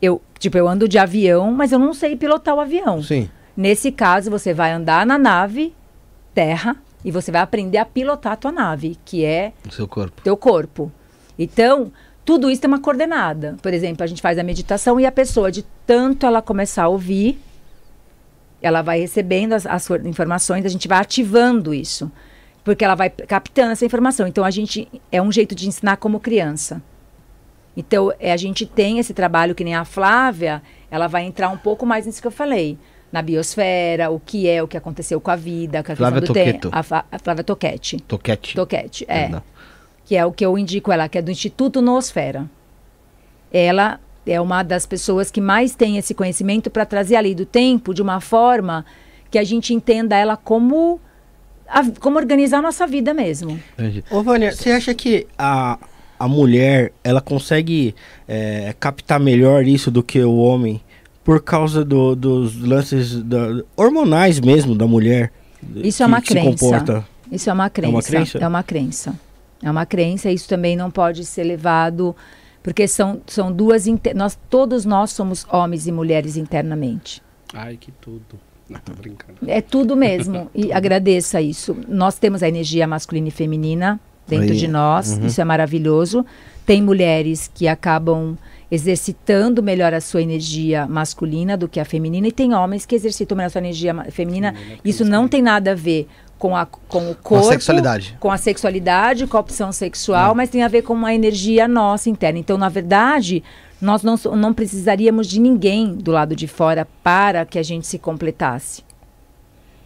[0.00, 3.02] Eu, tipo, eu ando de avião, mas eu não sei pilotar o avião.
[3.02, 3.30] Sim.
[3.56, 5.74] Nesse caso, você vai andar na nave
[6.34, 10.20] terra e você vai aprender a pilotar a tua nave, que é No seu corpo.
[10.22, 10.92] teu corpo.
[11.38, 11.90] Então,
[12.26, 13.56] tudo isso tem uma coordenada.
[13.62, 16.88] Por exemplo, a gente faz a meditação e a pessoa, de tanto ela começar a
[16.88, 17.38] ouvir,
[18.60, 22.10] ela vai recebendo as, as for- informações, a gente vai ativando isso.
[22.64, 24.26] Porque ela vai captando essa informação.
[24.26, 26.82] Então, a gente é um jeito de ensinar como criança.
[27.76, 31.56] Então, é, a gente tem esse trabalho que nem a Flávia, ela vai entrar um
[31.58, 32.76] pouco mais nisso que eu falei.
[33.12, 36.26] Na biosfera, o que é, o que aconteceu com a vida, com a Flávia do.
[36.26, 36.70] Toqueto.
[36.72, 36.80] A,
[37.12, 38.00] a Flávia Toquete.
[38.00, 38.54] Toquete.
[38.56, 39.28] Toquete, é.
[40.06, 42.48] Que é o que eu indico ela, que é do Instituto Noosfera.
[43.52, 47.44] Ela é uma das pessoas que mais tem esse conhecimento para trazer a lei do
[47.46, 48.84] tempo de uma forma
[49.30, 51.00] que a gente entenda ela como,
[51.68, 53.60] a- como organizar a nossa vida mesmo.
[53.78, 54.04] Entendi.
[54.10, 55.78] Ô, Vânia, você acha que a,
[56.18, 57.94] a mulher, ela consegue
[58.28, 60.80] é, captar melhor isso do que o homem
[61.24, 65.32] por causa do- dos lances da- hormonais mesmo da mulher?
[65.76, 66.48] Isso é uma que se crença.
[66.50, 67.04] comporta?
[67.30, 68.08] Isso é uma crença.
[68.08, 68.38] crença?
[68.38, 69.14] É uma crença.
[69.66, 70.30] É uma crença.
[70.30, 72.14] Isso também não pode ser levado
[72.62, 77.22] porque são, são duas nós todos nós somos homens e mulheres internamente.
[77.54, 78.38] Ai, que tudo.
[78.68, 79.38] Não, tô brincando.
[79.46, 80.50] É tudo mesmo.
[80.54, 81.76] E agradeça isso.
[81.86, 85.16] Nós temos a energia masculina e feminina dentro Aí, de nós.
[85.18, 86.26] Isso é maravilhoso.
[86.66, 88.36] Tem mulheres que acabam
[88.68, 93.36] exercitando melhor a sua energia masculina do que a feminina e tem homens que exercitam
[93.36, 94.52] melhor a sua energia ma- feminina.
[94.84, 98.16] Isso não tem nada a ver com, a, com o corpo, sexualidade.
[98.20, 102.10] com a sexualidade, com a opção sexual, mas tem a ver com uma energia nossa
[102.10, 102.38] interna.
[102.38, 103.42] Então, na verdade,
[103.80, 107.98] nós não, não precisaríamos de ninguém do lado de fora para que a gente se
[107.98, 108.82] completasse,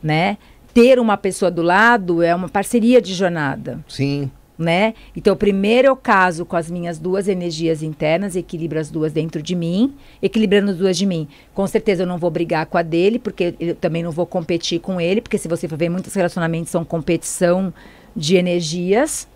[0.02, 0.38] né?
[0.72, 4.30] Ter uma pessoa do lado é uma parceria de jornada, Sim.
[4.60, 4.94] Né?
[5.16, 9.56] Então, primeiro eu caso com as minhas duas energias internas, equilibro as duas dentro de
[9.56, 11.26] mim, equilibrando as duas de mim.
[11.54, 14.78] Com certeza eu não vou brigar com a dele, porque eu também não vou competir
[14.80, 17.72] com ele, porque se você for ver, muitos relacionamentos são competição
[18.14, 19.26] de energias,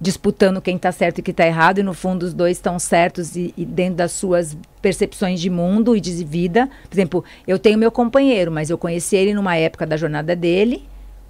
[0.00, 3.36] disputando quem está certo e quem está errado, e no fundo os dois estão certos
[3.36, 6.68] e, e dentro das suas percepções de mundo e de vida.
[6.88, 10.82] Por exemplo, eu tenho meu companheiro, mas eu conheci ele numa época da jornada dele.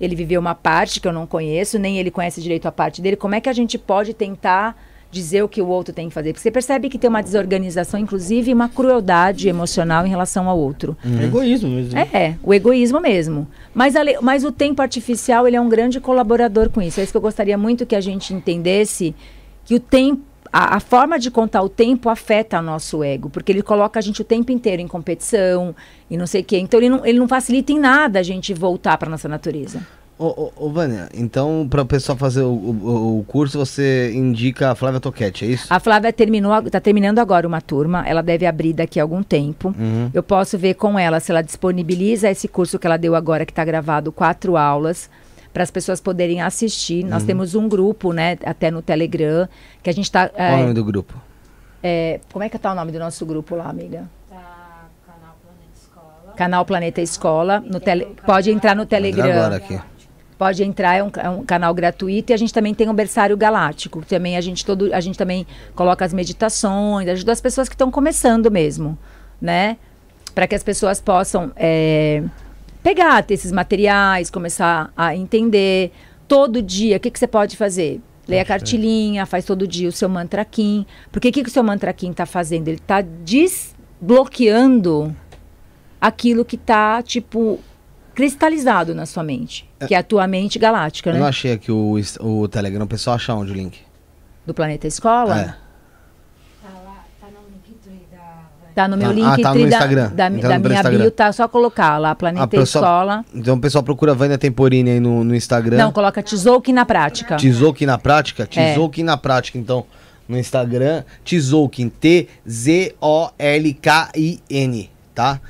[0.05, 3.16] Ele viveu uma parte que eu não conheço, nem ele conhece direito a parte dele.
[3.16, 4.76] Como é que a gente pode tentar
[5.12, 6.32] dizer o que o outro tem que fazer?
[6.32, 10.97] Porque você percebe que tem uma desorganização, inclusive uma crueldade emocional em relação ao outro.
[11.20, 11.98] É egoísmo mesmo.
[11.98, 13.47] É, o egoísmo mesmo.
[13.74, 16.98] Mas, le- mas o tempo artificial, ele é um grande colaborador com isso.
[16.98, 19.14] É isso que eu gostaria muito que a gente entendesse,
[19.66, 20.22] que o tempo,
[20.52, 24.02] a, a forma de contar o tempo afeta o nosso ego, porque ele coloca a
[24.02, 25.74] gente o tempo inteiro em competição
[26.10, 26.58] e não sei o quê.
[26.58, 29.81] Então ele não, ele não facilita em nada a gente voltar para nossa natureza.
[30.18, 34.70] Ô, ô, ô, Vânia, então para o pessoal fazer o, o, o curso, você indica
[34.70, 35.66] a Flávia Toquete, é isso?
[35.68, 39.74] A Flávia terminou, está terminando agora uma turma, ela deve abrir daqui a algum tempo.
[39.76, 40.10] Uhum.
[40.12, 43.52] Eu posso ver com ela se ela disponibiliza esse curso que ela deu agora, que
[43.52, 45.10] está gravado, quatro aulas,
[45.52, 47.05] para as pessoas poderem assistir.
[47.05, 47.10] Uhum.
[47.10, 49.48] Nós temos um grupo, né, até no Telegram,
[49.82, 50.28] que a gente está.
[50.28, 51.14] Qual é o nome do grupo?
[52.32, 54.08] como é que tá o nome do nosso grupo lá, amiga?
[54.31, 56.34] Tá, canal Planeta Escola.
[56.36, 57.60] Canal Planeta Escola.
[57.60, 59.31] No tele, pode entrar no Telegram.
[59.31, 59.81] Agora aqui.
[60.39, 63.36] Pode entrar, é um, é um canal gratuito e a gente também tem um berçário
[63.36, 64.05] galáctico.
[64.05, 67.92] Também a gente todo, a gente também coloca as meditações, ajuda as pessoas que estão
[67.92, 68.98] começando mesmo,
[69.40, 69.76] né?
[70.34, 72.24] Para que as pessoas possam é,
[72.83, 75.93] pegar ter esses materiais, começar a entender
[76.27, 78.01] todo dia o que, que você pode fazer.
[78.27, 80.86] Lê a cartilinha, faz todo dia o seu mantra Kim.
[81.11, 82.69] Porque o que, que o seu mantra Kim está fazendo?
[82.69, 85.15] Ele está desbloqueando
[86.01, 87.59] aquilo que está, tipo,
[88.15, 89.69] cristalizado na sua mente.
[89.86, 91.20] Que é a tua mente galáctica, Eu né?
[91.20, 93.81] não achei aqui o, o Telegram, o pessoal acha onde o link?
[94.47, 95.41] Do Planeta Escola.
[95.41, 95.44] É.
[96.62, 98.44] Tá lá, tá no Linktree da...
[98.75, 100.10] Tá no meu Ah, link ah, tá no da, Instagram.
[100.15, 100.99] da, Entrando da minha Instagram.
[101.01, 103.25] bio, tá só colocar lá, Ah, Planeta pessoal- Escola.
[103.34, 105.76] Então o pessoal procura Vânia Temporini aí no, no Instagram.
[105.76, 107.36] Não, coloca Tzolk'in na prática.
[107.36, 108.49] Tzolk'in na prática?
[108.57, 108.73] É.
[108.73, 109.84] Tzolk'in na prática, então,
[110.28, 111.02] no Instagram.
[111.25, 111.89] Tzolk'in,
[113.62, 115.41] T-Z-O-L-K-I-N, tá?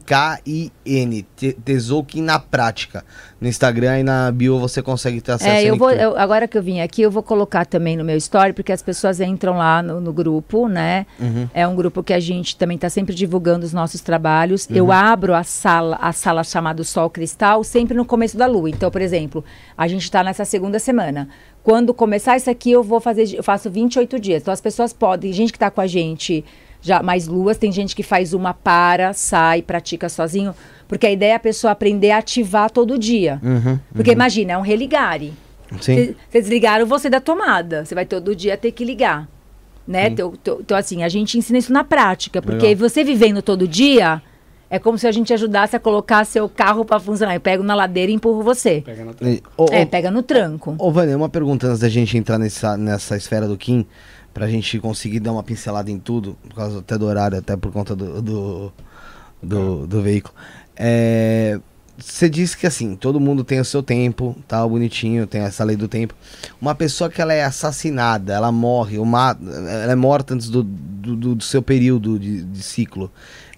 [0.00, 1.26] T-Z-O-L-K-I-N.
[1.36, 3.04] Te- Tzolk'in na prática.
[3.40, 6.56] No Instagram e na bio você consegue ter acesso É, eu vou, eu- agora que
[6.58, 9.82] eu vim aqui, eu vou colocar também no meu story, porque as pessoas entram lá
[9.82, 11.06] no, no grupo, né?
[11.18, 11.48] Uhum.
[11.54, 14.66] É um grupo que a gente também está sempre divulgando os nossos trabalhos.
[14.68, 14.76] Uhum.
[14.76, 18.68] Eu abro a sala, a sala chamada Sol Cristal, sempre no começo da lua.
[18.68, 19.44] Então, por exemplo,
[19.76, 21.28] a gente está nessa segunda semana.
[21.62, 24.42] Quando começar isso aqui, eu vou fazer, eu faço 28 dias.
[24.42, 26.44] Então as pessoas podem, gente que está com a gente
[26.82, 30.54] já mais luas, tem gente que faz uma para, sai, pratica sozinho,
[30.88, 33.40] porque a ideia é a pessoa aprender a ativar todo dia.
[33.42, 35.32] Uhum, Porque imagina, é um religare.
[35.80, 36.14] Sim.
[36.28, 37.84] Vocês ligaram você da tomada.
[37.84, 39.28] Você vai todo dia ter que ligar.
[39.86, 40.08] Né?
[40.08, 40.32] Então,
[40.76, 42.42] assim, a gente ensina isso na prática.
[42.42, 42.88] Porque Legal.
[42.88, 44.20] você vivendo todo dia,
[44.68, 47.34] é como se a gente ajudasse a colocar seu carro para funcionar.
[47.34, 48.82] Eu pego na ladeira e empurro você.
[48.84, 50.74] Pega E- Ô, É, ô, pega no tranco.
[50.78, 53.86] Ô, Vânia, uma pergunta antes da gente entrar nessa, nessa esfera do Kim,
[54.32, 57.72] pra gente conseguir dar uma pincelada em tudo, por causa até do horário, até por
[57.72, 58.72] conta do, do,
[59.42, 60.34] do, do veículo.
[60.76, 61.58] É,
[61.98, 65.76] Você disse que assim, todo mundo tem o seu tempo, tal, bonitinho, tem essa lei
[65.76, 66.14] do tempo.
[66.60, 70.62] Uma pessoa que ela é assassinada, ela morre, ou mata, ela é morta antes do,
[70.62, 73.10] do, do- seu período de, de ciclo.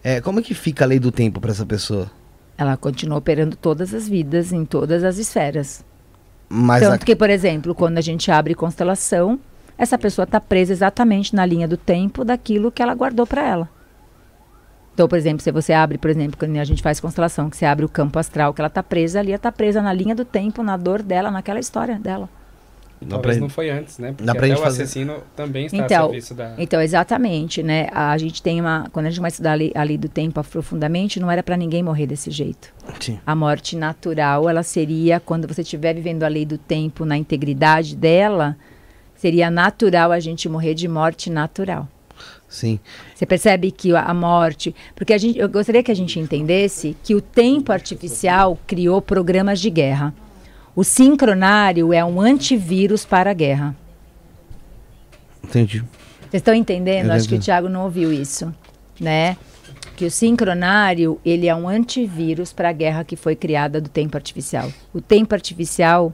[0.02, 2.10] É, como é que fica a lei do tempo pra essa pessoa?
[2.58, 5.84] Ela continua operando todas as vidas, em todas as esferas.
[6.48, 9.38] Mas Tanto a- que, por exemplo, quando a gente abre constelação,
[9.82, 13.68] essa pessoa está presa exatamente na linha do tempo daquilo que ela guardou para ela.
[14.94, 17.64] Então, por exemplo, se você abre, por exemplo, quando a gente faz constelação, que você
[17.64, 20.24] abre o campo astral, que ela está presa ali, ela está presa na linha do
[20.24, 22.28] tempo, na dor dela, naquela história dela.
[23.00, 24.08] Dá Talvez pra- não foi antes, né?
[24.12, 26.54] Porque dá pra até gente o fazer- assassino também está a Então, serviço da...
[26.56, 27.88] então, exatamente, né?
[27.90, 28.86] A gente tem uma.
[28.92, 31.56] Quando a gente vai estudar a lei, a lei do tempo profundamente, não era para
[31.56, 32.72] ninguém morrer desse jeito.
[33.00, 33.18] Sim.
[33.26, 37.96] A morte natural, ela seria quando você estiver vivendo a lei do tempo na integridade
[37.96, 38.56] dela,
[39.22, 41.86] seria natural a gente morrer de morte natural.
[42.48, 42.80] Sim.
[43.14, 47.14] Você percebe que a morte, porque a gente, eu gostaria que a gente entendesse que
[47.14, 50.12] o tempo artificial criou programas de guerra.
[50.74, 53.76] O sincronário é um antivírus para a guerra.
[55.44, 55.84] Entendi.
[56.22, 57.06] Vocês estão entendendo?
[57.06, 57.38] Eu Acho que o.
[57.38, 58.52] Thiago não ouviu isso,
[58.98, 59.36] né?
[59.94, 64.16] Que o sincronário, ele é um antivírus para a guerra que foi criada do tempo
[64.16, 64.72] artificial.
[64.92, 66.12] O tempo artificial,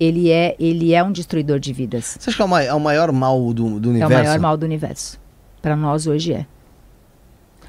[0.00, 2.16] ele é, ele é um destruidor de vidas.
[2.18, 4.14] Você acha que é o, mai- é o maior mal do, do É universo?
[4.14, 5.18] o maior mal do universo.
[5.60, 6.46] Para nós hoje é.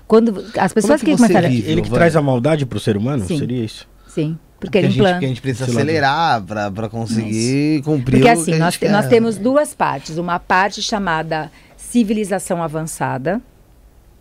[0.08, 1.70] Quando as pessoas que que, você começaram, vive?
[1.72, 2.00] Ele que Vai.
[2.00, 3.26] traz a maldade pro ser humano?
[3.26, 3.38] Sim.
[3.40, 3.88] Seria isso?
[4.08, 5.20] sim, porque Porque a ele gente, implanta.
[5.20, 8.78] que a gente precisa acelerar pra, pra conseguir cumprir Porque o assim, que a nós,
[8.78, 8.92] quer.
[8.92, 10.18] nós temos duas partes.
[10.18, 13.40] Uma parte chamada civilização avançada.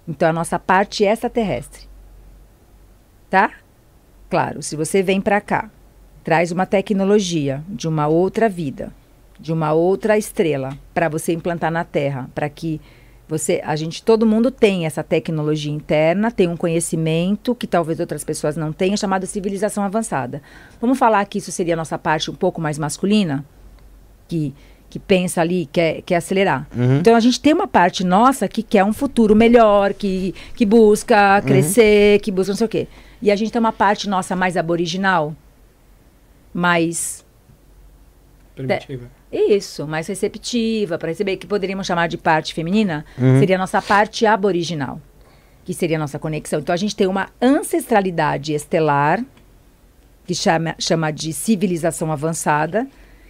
[0.06, 1.82] Então, a nossa parte é extraterrestre.
[3.30, 3.50] Tá?
[4.30, 5.70] Claro, se você vem para cá,
[6.28, 8.92] traz uma tecnologia de uma outra vida,
[9.40, 12.78] de uma outra estrela, para você implantar na Terra, para que
[13.26, 18.24] você, a gente, todo mundo tem essa tecnologia interna, tem um conhecimento que talvez outras
[18.24, 20.42] pessoas não tenham, chamado civilização avançada.
[20.78, 23.42] Vamos falar que isso seria a nossa parte um pouco mais masculina,
[24.28, 24.54] que
[24.90, 26.66] que pensa ali, quer, quer acelerar.
[26.76, 26.98] Uhum.
[26.98, 31.40] Então a gente tem uma parte nossa que quer um futuro melhor, que, que busca
[31.42, 32.88] crescer, que busca não sei o quê.
[33.20, 35.34] E a gente tem uma parte nossa mais aboriginal,
[36.58, 37.24] mais
[38.54, 39.08] Primitiva.
[39.32, 43.04] isso, mais receptiva, para receber, que poderíamos chamar de parte feminina,
[43.38, 45.00] seria a nossa parte aboriginal,
[45.64, 46.58] que seria a nossa conexão.
[46.58, 49.24] Então a gente tem uma ancestralidade estelar,
[50.26, 52.88] que chama, chama de civilização avançada,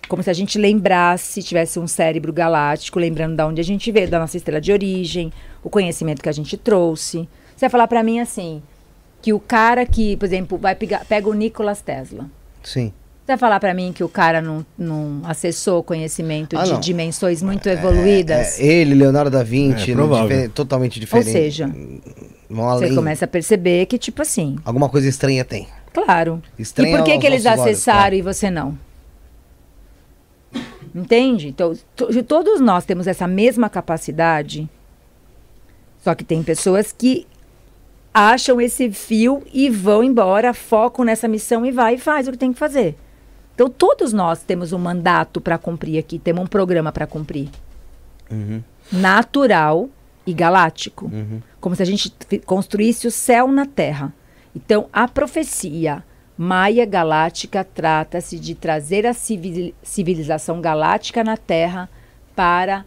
[0.08, 4.08] como se a gente lembrasse, tivesse um cérebro galáctico, lembrando de onde a gente veio,
[4.08, 5.30] da nossa estrela de origem,
[5.62, 7.28] o conhecimento que a gente trouxe.
[7.54, 8.62] Você vai falar para mim assim,
[9.20, 12.30] que o cara que, por exemplo, vai pegar, pega o Nikola Tesla.
[12.62, 12.92] Sim.
[13.28, 16.80] Você vai falar pra mim que o cara não, não acessou conhecimento Ah, de não.
[16.80, 18.58] dimensões muito evoluídas?
[18.58, 21.30] É, ele, Leonardo da Vinci, É, totalmente Ou diferente.
[21.30, 21.70] seja,
[22.48, 25.68] Vão você começa a perceber que, tipo assim, Alguma coisa estranha tem.
[25.92, 26.42] claro.
[26.58, 28.14] Estranha e por que, que eles nossos olhos, acessaram claro.
[28.14, 28.78] e você não?
[30.94, 31.48] Entende?
[31.48, 31.74] Então,
[32.26, 34.66] todos nós temos essa mesma capacidade,
[36.02, 37.26] só que tem pessoas que
[38.14, 42.38] acham esse fio e vão embora, focam nessa missão e vai e faz o que
[42.38, 42.96] tem que fazer.
[43.58, 47.48] Então, todos nós temos um mandato para cumprir aqui, temos um programa para cumprir.
[48.30, 48.62] Uhum.
[48.92, 49.88] Natural
[50.24, 51.06] e galáctico.
[51.06, 51.42] Uhum.
[51.60, 52.14] Como se a gente
[52.46, 54.14] construísse o céu na Terra.
[54.54, 56.04] Então, a profecia
[56.36, 61.90] Maia Galáctica trata-se de trazer a civili- civilização galáctica na Terra
[62.36, 62.84] para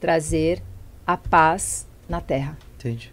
[0.00, 0.62] trazer
[1.06, 2.56] a paz na Terra.
[2.78, 3.12] Entendi.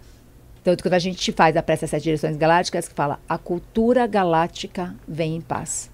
[0.64, 4.08] Que quando a gente faz a Prece das Sete Direções Galácticas, que fala a cultura
[4.08, 5.91] galáctica vem em paz.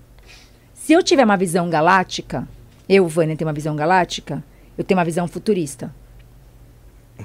[0.78, 2.48] Se eu tiver uma visão galáctica,
[2.88, 4.42] eu, Vânia, tenho uma visão galáctica,
[4.78, 5.94] eu tenho uma visão futurista.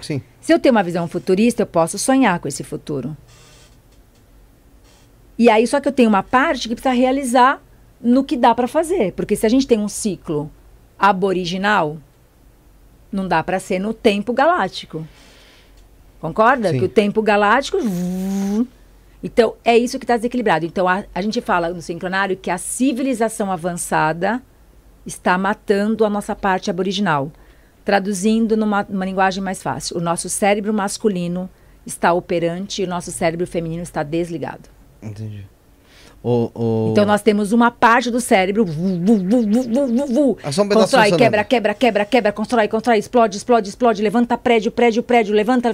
[0.01, 0.21] Sim.
[0.41, 3.17] Se eu tenho uma visão futurista, eu posso sonhar com esse futuro.
[5.39, 7.63] E aí, só que eu tenho uma parte que precisa realizar
[8.01, 9.13] no que dá para fazer.
[9.13, 10.51] Porque se a gente tem um ciclo
[10.99, 11.99] aboriginal,
[13.13, 15.07] não dá para ser no tempo galáctico.
[16.21, 16.71] Concorda?
[16.71, 16.79] Sim.
[16.79, 17.79] Que o tempo galáctico.
[19.23, 20.67] Então, é isso que está desequilibrado.
[20.67, 24.43] Então, a, a gente fala no sincronário que a civilização avançada
[25.07, 27.31] está matando a nossa parte aboriginal.
[27.85, 31.51] Traduzindo numa, numa linguagem mais fácil, o nosso cérebro masculino
[31.85, 34.69] está operante e o nosso cérebro feminino está desligado.
[35.03, 35.47] Entendi.
[36.23, 36.89] O, o...
[36.93, 40.53] Então nós temos uma parte do cérebro vu, vu, vu, vu, vu, vu, vu, É
[40.53, 44.71] só um pedaço constrói, quebra, quebra, quebra, quebra, constrói, constrói, explode, explode, explode, levanta prédio,
[44.71, 45.73] prédio, prédio, levanta,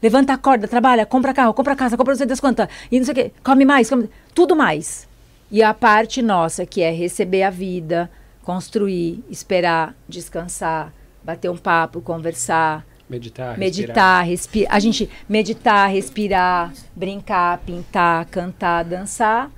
[0.00, 3.04] levanta a corda, trabalha, compra carro, compra casa, compra não sei das quantas, e não
[3.04, 5.08] sei o quê, come mais, come, tudo mais.
[5.50, 8.08] E a parte nossa, que é receber a vida,
[8.44, 10.92] construir, esperar, descansar,
[11.24, 13.88] bater um papo, conversar, Meditar, respirar.
[13.88, 14.74] meditar, respirar.
[14.74, 19.50] A gente meditar, respirar, brincar, pintar, cantar, dançar.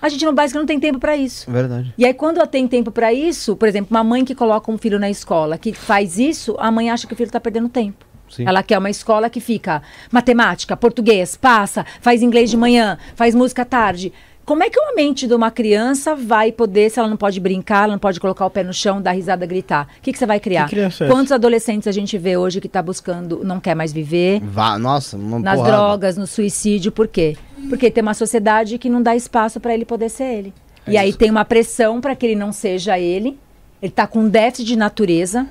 [0.00, 1.50] A gente não básico não tem tempo para isso.
[1.50, 1.92] Verdade.
[1.98, 4.78] E aí quando ela tem tempo para isso, por exemplo, uma mãe que coloca um
[4.78, 8.06] filho na escola, que faz isso, a mãe acha que o filho está perdendo tempo.
[8.30, 8.44] Sim.
[8.46, 13.62] Ela quer uma escola que fica matemática, português, passa, faz inglês de manhã, faz música
[13.62, 14.12] à tarde.
[14.50, 17.84] Como é que uma mente de uma criança vai poder, se ela não pode brincar,
[17.84, 19.86] ela não pode colocar o pé no chão, dar risada, gritar?
[19.98, 20.64] O que, que você vai criar?
[20.64, 21.14] Que criança é essa?
[21.14, 24.40] Quantos adolescentes a gente vê hoje que está buscando, não quer mais viver?
[24.40, 25.76] Vá, nossa, uma nas porrada.
[25.76, 27.36] drogas, no suicídio, por quê?
[27.68, 30.54] Porque tem uma sociedade que não dá espaço para ele poder ser ele.
[30.84, 33.38] e aí tem uma pressão para que ele não seja ele.
[33.80, 35.46] Ele está com um déficit de natureza.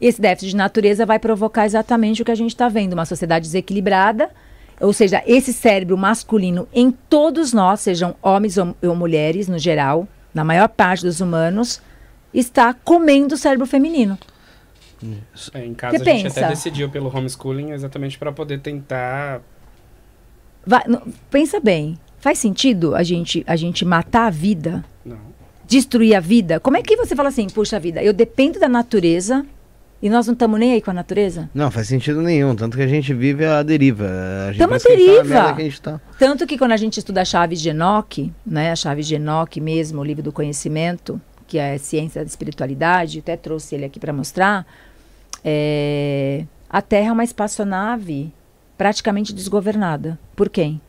[0.00, 3.46] Esse déficit de natureza vai provocar exatamente o que a gente está vendo, uma sociedade
[3.46, 4.30] desequilibrada.
[4.80, 10.08] Ou seja, esse cérebro masculino em todos nós, sejam homens ou, ou mulheres no geral,
[10.32, 11.82] na maior parte dos humanos,
[12.32, 14.18] está comendo o cérebro feminino.
[15.54, 16.40] É, em casa Você a gente pensa?
[16.40, 19.40] até decidiu pelo homeschooling exatamente para poder tentar.
[20.66, 25.18] Vai- não- pensa bem, faz sentido a gente, a gente matar a vida Não.
[25.66, 26.60] destruir a vida?
[26.60, 29.44] Como é que você fala assim, puxa vida, eu dependo da natureza
[30.02, 31.50] e nós não estamos nem aí com a natureza?
[31.54, 32.56] Não, faz sentido nenhum.
[32.56, 34.08] Tanto que a gente vive a deriva.
[34.56, 35.54] Tamo à que tá deriva.
[35.54, 36.00] que a gente tá.
[36.18, 39.60] Tanto que quando a gente estuda a chave de Enoch, né, a chave de Enoch
[39.60, 44.00] mesmo, o livro do conhecimento, que é a ciência da espiritualidade, até trouxe ele aqui
[44.00, 44.66] para mostrar,
[45.44, 48.32] é, a Terra é uma espaçonave
[48.78, 50.18] praticamente desgovernada.
[50.34, 50.80] Por quem?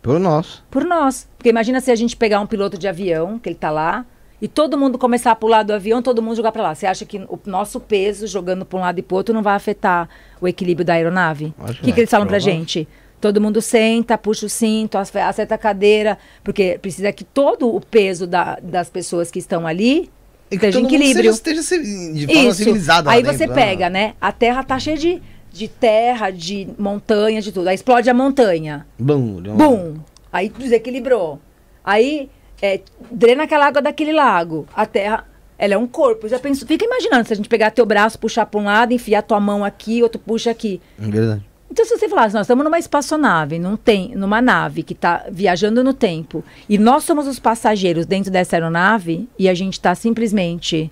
[0.00, 0.62] Por nós.
[0.70, 1.28] Por nós.
[1.36, 4.06] Porque imagina se a gente pegar um piloto de avião, que ele tá lá,
[4.40, 6.74] e todo mundo começar a pular do avião, todo mundo jogar para lá.
[6.74, 9.54] Você acha que o nosso peso jogando para um lado e para outro não vai
[9.56, 10.08] afetar
[10.40, 11.52] o equilíbrio da aeronave?
[11.58, 12.00] O que que, que vai.
[12.00, 12.58] eles falam pra Provável.
[12.60, 12.88] gente?
[13.20, 17.80] Todo mundo senta, puxa o cinto, ace- acerta a cadeira, porque precisa que todo o
[17.80, 20.08] peso da- das pessoas que estão ali
[20.48, 21.30] E que esteja em equilíbrio.
[21.32, 21.82] Esteja, esteja
[22.14, 22.58] de forma Isso.
[22.58, 23.54] civilizada Aí dentro, você né?
[23.54, 24.14] pega, né?
[24.20, 25.20] A terra tá cheia de,
[25.52, 27.66] de terra, de montanhas, de tudo.
[27.66, 28.86] Aí explode a montanha.
[28.96, 29.42] Bum.
[29.44, 29.94] um- Bum!
[30.32, 31.40] Aí desequilibrou.
[31.84, 32.30] Aí
[32.60, 32.80] é,
[33.10, 34.66] drena aquela água daquele lago.
[34.74, 35.24] A terra,
[35.58, 36.28] ela é um corpo.
[36.28, 39.22] Já penso, fica imaginando se a gente pegar teu braço, puxar para um lado, enfiar
[39.22, 40.80] tua mão aqui, outro puxa aqui.
[40.98, 41.46] Verdade.
[41.70, 45.84] Então, se você falasse, nós estamos numa espaçonave, num tem, numa nave que está viajando
[45.84, 50.90] no tempo, e nós somos os passageiros dentro dessa aeronave, e a gente está simplesmente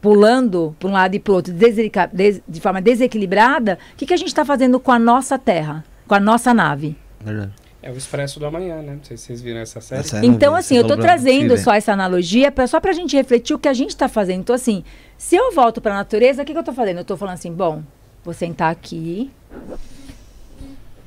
[0.00, 4.16] pulando para um lado e para o outro de forma desequilibrada, o que, que a
[4.16, 6.96] gente está fazendo com a nossa Terra, com a nossa nave?
[7.20, 7.52] Verdade.
[7.86, 8.94] É o Expresso do Amanhã, né?
[8.96, 10.00] Não sei se vocês viram essa série.
[10.00, 13.14] Essa- não Então, vi, assim, eu tô trazendo só essa analogia pra, só pra gente
[13.16, 14.40] refletir o que a gente tá fazendo.
[14.40, 14.82] Então, assim,
[15.16, 16.98] se eu volto pra natureza, o que, que eu tô fazendo?
[16.98, 17.84] Eu tô falando assim, bom,
[18.24, 19.30] vou sentar aqui,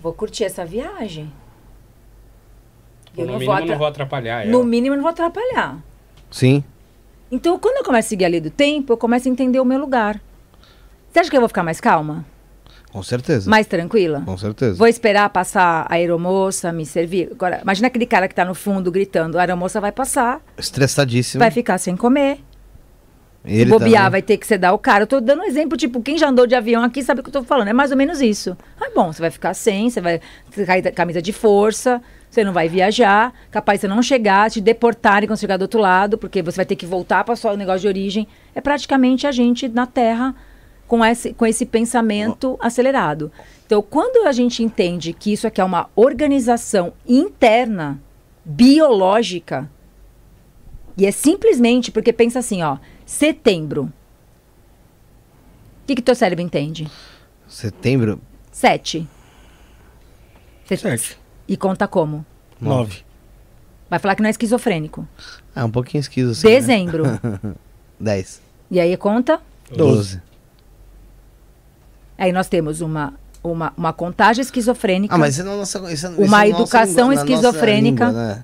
[0.01, 1.29] vou curtir essa viagem.
[3.17, 4.65] Eu no não mínimo vou não vou atrapalhar No ela.
[4.65, 5.77] mínimo, eu não vou atrapalhar.
[6.31, 6.63] Sim.
[7.29, 9.65] Então, quando eu começo a seguir a lei do tempo, eu começo a entender o
[9.65, 10.21] meu lugar.
[11.11, 12.25] Você acha que eu vou ficar mais calma?
[12.91, 13.49] Com certeza.
[13.49, 14.21] Mais tranquila?
[14.25, 14.75] Com certeza.
[14.75, 17.29] Vou esperar passar a aeromoça me servir?
[17.31, 21.39] Agora, imagina aquele cara que tá no fundo gritando, a aeromoça vai passar, Estressadíssimo.
[21.39, 22.39] vai ficar sem comer.
[23.45, 24.11] Ele bobear, também.
[24.11, 25.03] vai ter que sedar o cara.
[25.03, 27.29] Eu tô dando um exemplo, tipo, quem já andou de avião aqui sabe o que
[27.29, 27.69] eu tô falando.
[27.69, 28.57] É mais ou menos isso.
[28.79, 30.19] Ah, bom, você vai ficar sem, você vai
[30.65, 34.59] cair da camisa de força, você não vai viajar, capaz de você não chegar, te
[34.59, 37.81] deportarem quando chegar do outro lado, porque você vai ter que voltar para o negócio
[37.81, 38.27] de origem.
[38.53, 40.35] É praticamente a gente na Terra
[40.89, 43.31] com esse, com esse pensamento acelerado.
[43.63, 48.01] Então, quando a gente entende que isso aqui é uma organização interna,
[48.43, 49.69] biológica,
[50.97, 53.83] e é simplesmente porque pensa assim, ó, setembro.
[55.83, 56.89] O que que teu cérebro entende?
[57.47, 58.19] Setembro.
[58.51, 59.07] Sete.
[60.65, 61.19] Sete.
[61.47, 62.25] E conta como?
[62.59, 63.03] Nove.
[63.87, 65.07] Vai falar que não é esquizofrênico.
[65.55, 66.31] Ah, um pouquinho esquizo.
[66.31, 66.53] Assim, né?
[66.55, 67.03] Dezembro.
[67.99, 68.41] Dez.
[68.71, 69.39] E aí conta?
[69.71, 70.19] Doze.
[72.19, 75.15] Aí nós temos uma, uma, uma contagem esquizofrênica.
[75.15, 78.05] Ah, mas isso é na nossa, isso é- isso é Uma nossa educação língua- esquizofrênica.
[78.07, 78.43] língua, né?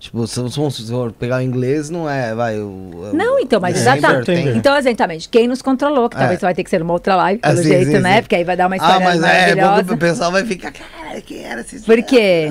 [0.00, 3.10] Tipo, se se for pegar o inglês, não é, vai, o...
[3.14, 4.26] Não, então, mas exatamente.
[4.26, 6.18] Chamber tem- Então, exatamente, quem nos controlou, que É.
[6.18, 8.16] talvez vai ter que ser uma outra live, Ah, pelo sim, jeito, sim, né?
[8.16, 8.22] sim.
[8.22, 9.74] Porque aí vai dar uma Ah, história mas é, maravilhosa.
[9.84, 11.80] porque o pessoal vai ficar, cara, quem era esse...
[11.82, 12.48] Por quê?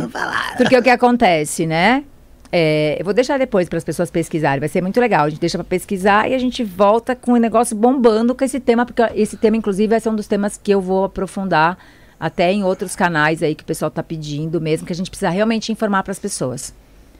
[0.55, 2.05] Porque o que acontece, né?
[2.51, 5.25] É, eu vou deixar depois para as pessoas pesquisarem, vai ser muito legal.
[5.25, 8.59] A gente deixa para pesquisar e a gente volta com o negócio bombando com esse
[8.59, 11.77] tema, porque esse tema, inclusive, vai ser um dos temas que eu vou aprofundar
[12.19, 15.29] até em outros canais aí que o pessoal está pedindo mesmo, que a gente precisa
[15.29, 16.73] realmente informar para as pessoas.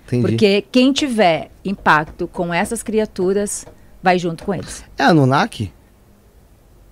[0.07, 0.21] Entendi.
[0.27, 3.65] Porque quem tiver impacto com essas criaturas
[4.03, 4.83] vai junto com eles.
[4.97, 5.71] É Anunnaki?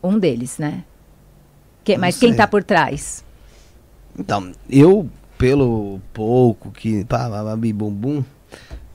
[0.01, 0.83] Um deles, né?
[1.83, 2.35] Que- mas quem sei.
[2.35, 3.23] está por trás?
[4.17, 5.09] Então, eu,
[5.39, 7.03] pelo pouco que.
[7.05, 8.23] Pá, pá, pá, bi, bum, bum,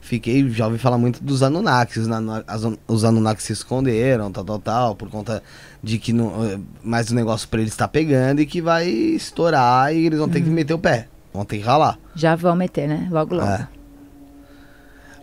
[0.01, 0.49] fiquei.
[0.51, 1.97] Já ouvi falar muito dos Anunnakis.
[1.97, 5.43] Os, Anu- as- os Anunnakis se esconderam, tal, tal, tal, por conta
[5.83, 9.93] de que não, eh, mais o negócio pra eles tá pegando e que vai estourar
[9.95, 10.45] e eles vão ter Uhum.
[10.45, 11.09] que meter o pé.
[11.33, 11.99] Vão ter que ralar.
[12.15, 13.09] Já vão meter, né?
[13.11, 13.49] Logo, logo.
[13.49, 13.67] É.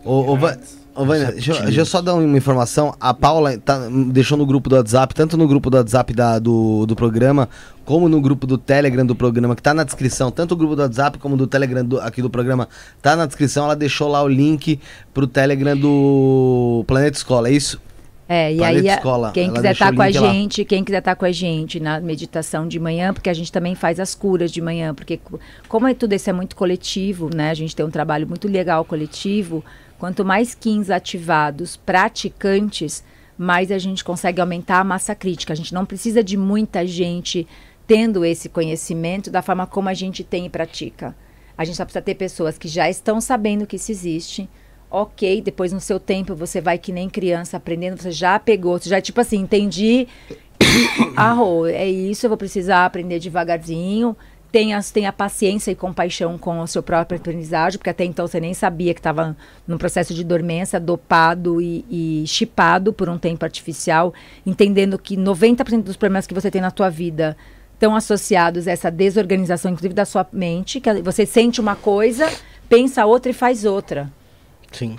[0.04, 0.58] Ô, ô, Va-
[0.94, 2.94] ô, Vânia, deixa, eu- deixa eu só dar uma informação.
[3.00, 6.84] A Paula tá, deixou no grupo do WhatsApp, tanto no grupo do WhatsApp da- do,
[6.86, 7.48] do programa,
[7.84, 10.30] como no grupo do Telegram do programa, que tá na descrição.
[10.30, 12.68] Tanto o grupo do WhatsApp como do Telegram do- aqui do programa
[13.00, 13.64] tá na descrição.
[13.64, 14.78] Ela deixou lá o link
[15.14, 17.80] pro Telegram do Planeta Escola, é isso?
[18.28, 20.32] É, e Planeta aí, a- Escola, quem quiser estar o com a link lá.
[20.32, 23.74] gente, quem quiser estar com a gente na meditação de manhã, porque a gente também
[23.74, 25.38] faz as curas de manhã, porque co-
[25.68, 27.50] como é tudo isso é muito coletivo, né?
[27.50, 29.62] A gente tem um trabalho muito legal coletivo.
[30.02, 33.04] Quanto mais quins ativados, praticantes,
[33.38, 35.52] mais a gente consegue aumentar a massa crítica.
[35.52, 37.46] A gente não precisa de muita gente
[37.86, 41.14] tendo esse conhecimento da forma como a gente tem e pratica.
[41.56, 44.50] A gente só precisa ter pessoas que já estão sabendo que isso existe.
[44.90, 48.88] Ok, depois no seu tempo você vai que nem criança aprendendo, você já pegou, você
[48.88, 50.08] já tipo assim, entendi.
[51.14, 54.16] Arro, é isso, eu vou precisar aprender devagarzinho.
[54.52, 58.52] Tenha, tenha paciência e compaixão com o seu próprio aprendizagem, porque até então você nem
[58.52, 59.34] sabia que estava
[59.66, 64.12] num processo de dormência, dopado e, chipado por um tempo artificial,
[64.44, 67.34] entendendo que 90% dos problemas que você tem na tua vida
[67.72, 72.30] estão associados a essa desorganização, inclusive da sua mente, que você sente uma coisa,
[72.68, 74.12] pensa outra e faz outra.
[74.70, 74.98] Sim.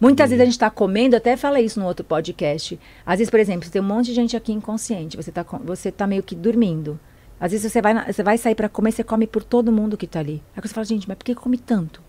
[0.00, 2.78] Muitas vezes a gente está comendo, até falei isso no outro podcast.
[3.04, 5.90] Às vezes, por exemplo, você tem um monte de gente aqui inconsciente, você está você
[5.90, 7.00] tá meio que dormindo.
[7.38, 9.96] Às vezes você vai, na- você vai sair para comer, você come por todo mundo
[9.96, 10.42] que está ali.
[10.56, 12.00] Aí você fala, gente, mas por que come tanto?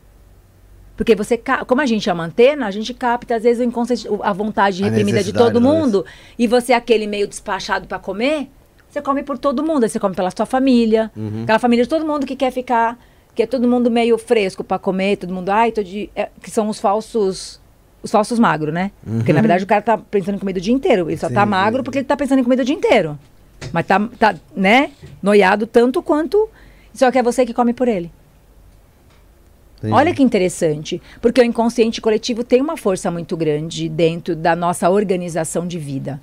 [0.96, 3.62] Porque você, como a gente é uma antena, a gente capta, às vezes,
[4.24, 5.70] a vontade A reprimida de todo né?
[5.70, 6.06] mundo,
[6.40, 8.50] e você é aquele meio despachado para comer,
[8.90, 9.84] você come por todo mundo.
[9.84, 11.44] Aí você come pela sua família, Uhum.
[11.44, 12.98] aquela família de todo mundo que quer ficar,
[13.36, 16.10] que é todo mundo meio fresco para comer, todo mundo, ai, tô de.
[16.16, 17.62] é, que são os falsos.
[18.02, 18.92] Os falsos magros, né?
[19.04, 21.10] Porque na verdade o cara tá pensando em comida o dia inteiro.
[21.10, 21.46] Ele só tá Uhum.
[21.46, 21.50] Sim.
[21.50, 23.18] magro porque ele tá pensando em comida o dia inteiro.
[23.72, 24.92] Mas tá, tá, né?
[25.22, 26.50] Noiado tanto quanto.
[26.94, 28.12] Só que é você que come por ele.
[29.78, 29.94] Entendi.
[29.94, 34.90] Olha que interessante, porque o inconsciente coletivo tem uma força muito grande dentro da nossa
[34.90, 36.20] organização de vida,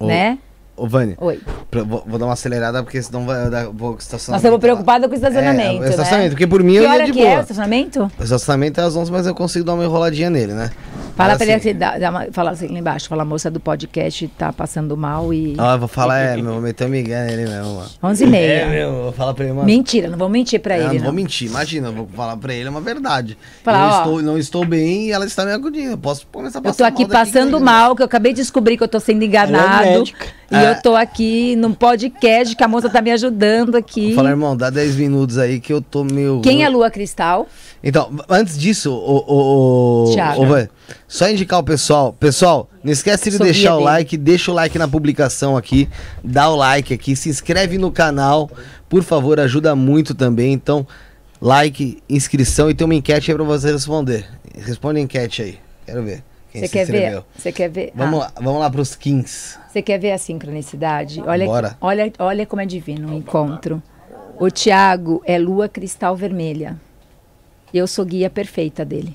[0.00, 0.38] né?
[0.82, 1.38] Ô, Vânia, Oi.
[1.70, 4.44] pra- vou, vou dar uma acelerada porque senão vai dar um pouco Nós estacionamento.
[4.44, 6.30] estamos preocupados com o estacionamento, É, estacionamento, né?
[6.30, 7.38] porque por mim Que eu ia hora de que é boa.
[7.38, 8.10] o estacionamento?
[8.18, 10.70] O estacionamento é às 11, mas eu consigo dar uma enroladinha nele, né?
[11.14, 13.50] Fala pra ele assim- assim, dá, dá uma, fala assim lá embaixo, fala a moça
[13.50, 15.54] do podcast tá passando mal e...
[15.58, 17.88] Ah, eu vou falar, é, meu, vou meter um migué nele mesmo, mano.
[18.02, 18.52] 11 e meia.
[18.52, 19.66] É, meu, vou falar pra ele, mano.
[19.66, 21.04] Mentira, não vou mentir pra Eu ele, não não.
[21.04, 23.36] vou mentir, imagina, eu vou falar pra ele, é uma verdade.
[23.62, 23.98] Falar, eu ó.
[23.98, 25.92] estou, não estou bem e ela está me acudindo.
[25.92, 28.32] Eu posso começar a Eu passar tô aqui mal passando que- mal, que eu acabei
[28.32, 29.84] de descobrir que eu tô sendo Ela é enganado.
[29.84, 30.26] médica.
[30.52, 30.70] E É.
[30.70, 34.06] eu tô aqui num podcast que a moça tá me ajudando aqui.
[34.08, 36.40] Vou falar, irmão, dá 10 minutos aí que eu tô meio.
[36.42, 37.48] Quem é Lua Cristal?
[37.82, 40.42] Então, antes disso, o, o, o, Thiago.
[40.42, 40.68] o Van,
[41.08, 42.12] só indicar o pessoal.
[42.12, 43.84] Pessoal, não esquece de deixar o dele.
[43.90, 45.88] like, deixa o like na publicação aqui,
[46.22, 48.50] dá o like aqui, se inscreve no canal,
[48.88, 50.52] por favor, ajuda muito também.
[50.52, 50.86] Então,
[51.40, 54.26] like, inscrição e tem uma enquete aí pra você responder.
[54.56, 56.22] Responde a enquete aí, quero ver.
[56.52, 56.92] Quem Você se quer ver?
[56.98, 57.24] inscreveu.
[57.34, 57.92] Você quer ver?
[57.94, 59.58] Vamos Ah, lá, vamos lá pros kings.
[59.68, 61.22] Você quer ver a sincronicidade?
[61.22, 61.76] Olha, Bora.
[61.80, 63.82] olha, olha como é divino o encontro.
[64.38, 66.78] O Tiago é lua cristal vermelha.
[67.72, 69.14] Eu sou guia perfeita dele.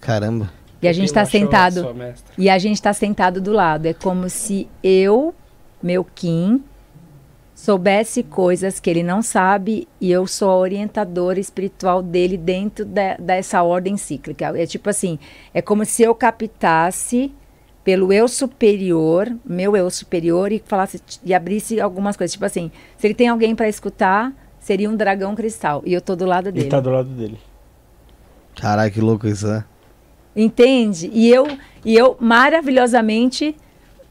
[0.00, 0.50] Caramba.
[0.80, 1.94] E a gente está sentado.
[2.38, 3.86] E a gente está sentado do lado.
[3.86, 5.34] É como se eu,
[5.82, 6.62] meu Kim,
[7.60, 13.18] soubesse coisas que ele não sabe e eu sou a orientadora espiritual dele dentro de-
[13.18, 14.58] dessa ordem cíclica.
[14.58, 15.18] É tipo assim,
[15.52, 17.30] é como se eu captasse
[17.84, 23.06] pelo eu superior, meu eu superior e falasse e abrisse algumas coisas, tipo assim, se
[23.06, 26.64] ele tem alguém para escutar, seria um dragão cristal e eu tô do lado dele.
[26.64, 27.38] Ele tá do lado dele.
[28.58, 29.66] Caralho, que louco isso, né?
[30.34, 31.10] Entende?
[31.12, 31.46] E eu,
[31.84, 33.54] e eu maravilhosamente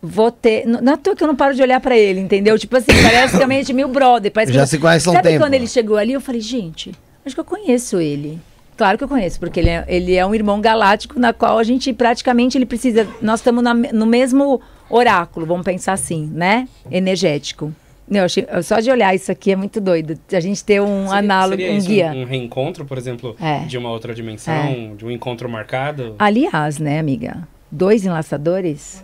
[0.02, 0.66] vou ter.
[0.66, 2.58] n- Não é à toa que eu não paro de olhar pra ele, entendeu?
[2.58, 4.32] Tipo assim, parece realmente meu brother.
[4.32, 5.44] Parece Já que se conhece há um Sabe tempo.
[5.44, 6.92] quando ele chegou ali, eu falei, gente,
[7.26, 8.40] acho que eu conheço ele.
[8.78, 11.64] Claro que eu conheço, porque ele é, ele é um irmão galáctico na qual a
[11.64, 13.06] gente praticamente ele precisa.
[13.22, 16.66] Nós estamos na no mesmo oráculo, vamos pensar assim, né?
[16.90, 17.74] Energético.
[18.10, 20.18] Não, eu achei- só de olhar isso aqui é muito doido.
[20.32, 22.11] A gente ter um Seria- análogo, seria um guia.
[22.16, 23.60] Um, reencontro, por exemplo, É.
[23.66, 26.16] de uma outra dimensão, de um encontro marcado.
[26.18, 27.48] Aliás, né, amiga?
[27.72, 29.03] Dois enlaçadores.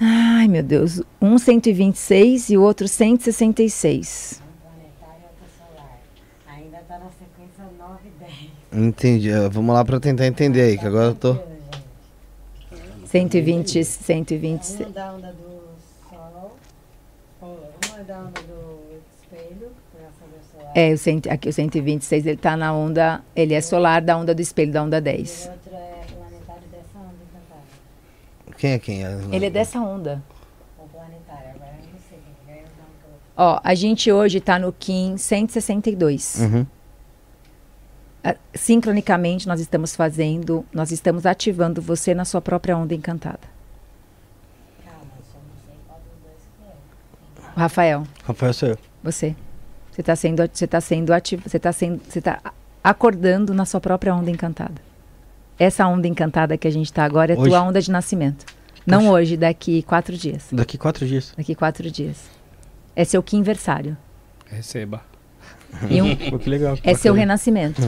[0.00, 1.02] Ai, meu Deus.
[1.20, 4.40] Um 126 e o outro 166.
[4.62, 5.98] planetário e outro solar.
[6.48, 8.24] Ainda tá na sequência 9 e
[8.72, 8.86] 10.
[8.86, 9.32] Entendi.
[9.32, 11.36] Ah, Vamos lá pra tentar entender aí, que agora eu tô.
[13.06, 14.88] 120, 126.
[14.88, 15.60] Um da onda do
[16.08, 16.56] Sol,
[17.42, 19.72] um é da onda do espelho,
[20.52, 20.72] solar.
[20.76, 24.32] É, o cento, aqui o 126, ele tá na onda, ele é solar da onda
[24.32, 25.46] do espelho, da onda E 10.
[25.46, 28.49] o outro é planetário dessa onda encantada.
[28.60, 29.02] Quem é quem?
[29.06, 29.18] é?
[29.32, 30.22] Ele é dessa onda.
[30.78, 34.38] O planetário, agora eu não sei quem que ganha o nome Ó, a gente hoje
[34.38, 36.40] tá no Kim 162.
[36.40, 36.66] Uhum.
[38.22, 43.40] Ah, Sincronicamente, nós estamos fazendo, nós estamos ativando você na sua própria onda encantada.
[44.84, 47.58] Calma, eu só não sei qual dos dois que é.
[47.58, 48.78] Rafael, Rafael, sou eu.
[49.02, 49.34] você.
[49.90, 52.40] Você está sendo, você tá sendo ativo, você está sendo, você tá
[52.84, 54.89] acordando na sua própria onda encantada.
[55.60, 57.50] Essa onda encantada que a gente está agora é Hoje?
[57.50, 58.46] tua onda de nascimento.
[58.86, 59.10] Não Poxa.
[59.12, 60.46] hoje, daqui quatro dias.
[60.50, 61.34] Daqui quatro dias.
[61.36, 62.16] Daqui quatro dias.
[62.96, 63.94] É seu quinversário.
[64.46, 65.02] Receba.
[65.90, 66.78] E um, Pô, que legal.
[66.78, 67.82] que é seu renascimento.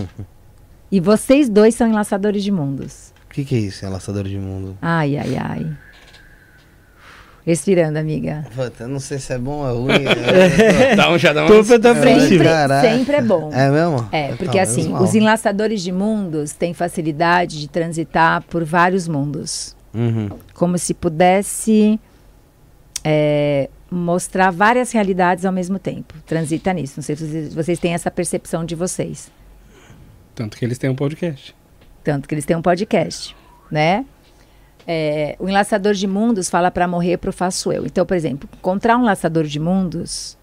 [0.91, 3.11] E vocês dois são enlaçadores de mundos.
[3.31, 4.77] O que, que é isso, enlaçador de mundo?
[4.83, 5.67] Ai, ai, ai.
[7.45, 8.47] Respirando, amiga.
[8.55, 10.05] Puta, eu não sei se é bom ou é ruim.
[10.07, 11.81] é- Dá um, já dá Tô uma...
[11.81, 12.45] tá apreensivo.
[12.45, 13.51] Sempre, sempre é bom.
[13.53, 14.09] É mesmo?
[14.13, 19.77] É, Então, porque assim, os enlaçadores de mundos têm facilidade de transitar por vários mundos.
[19.93, 20.31] Uhum.
[20.55, 21.99] Como se pudesse
[23.05, 26.15] é, mostrar várias realidades ao mesmo tempo.
[26.25, 26.95] Transita nisso.
[26.97, 29.31] Não sei se vocês, vocês têm essa percepção de vocês.
[30.35, 31.55] Tanto que eles têm um podcast.
[32.05, 33.37] Tanto que eles têm um podcast,
[33.71, 34.05] né?
[34.87, 37.87] É, o enlaçador de mundos fala para morrer pro faço eu.
[37.87, 40.37] Então, por exemplo, encontrar um laçador de mundos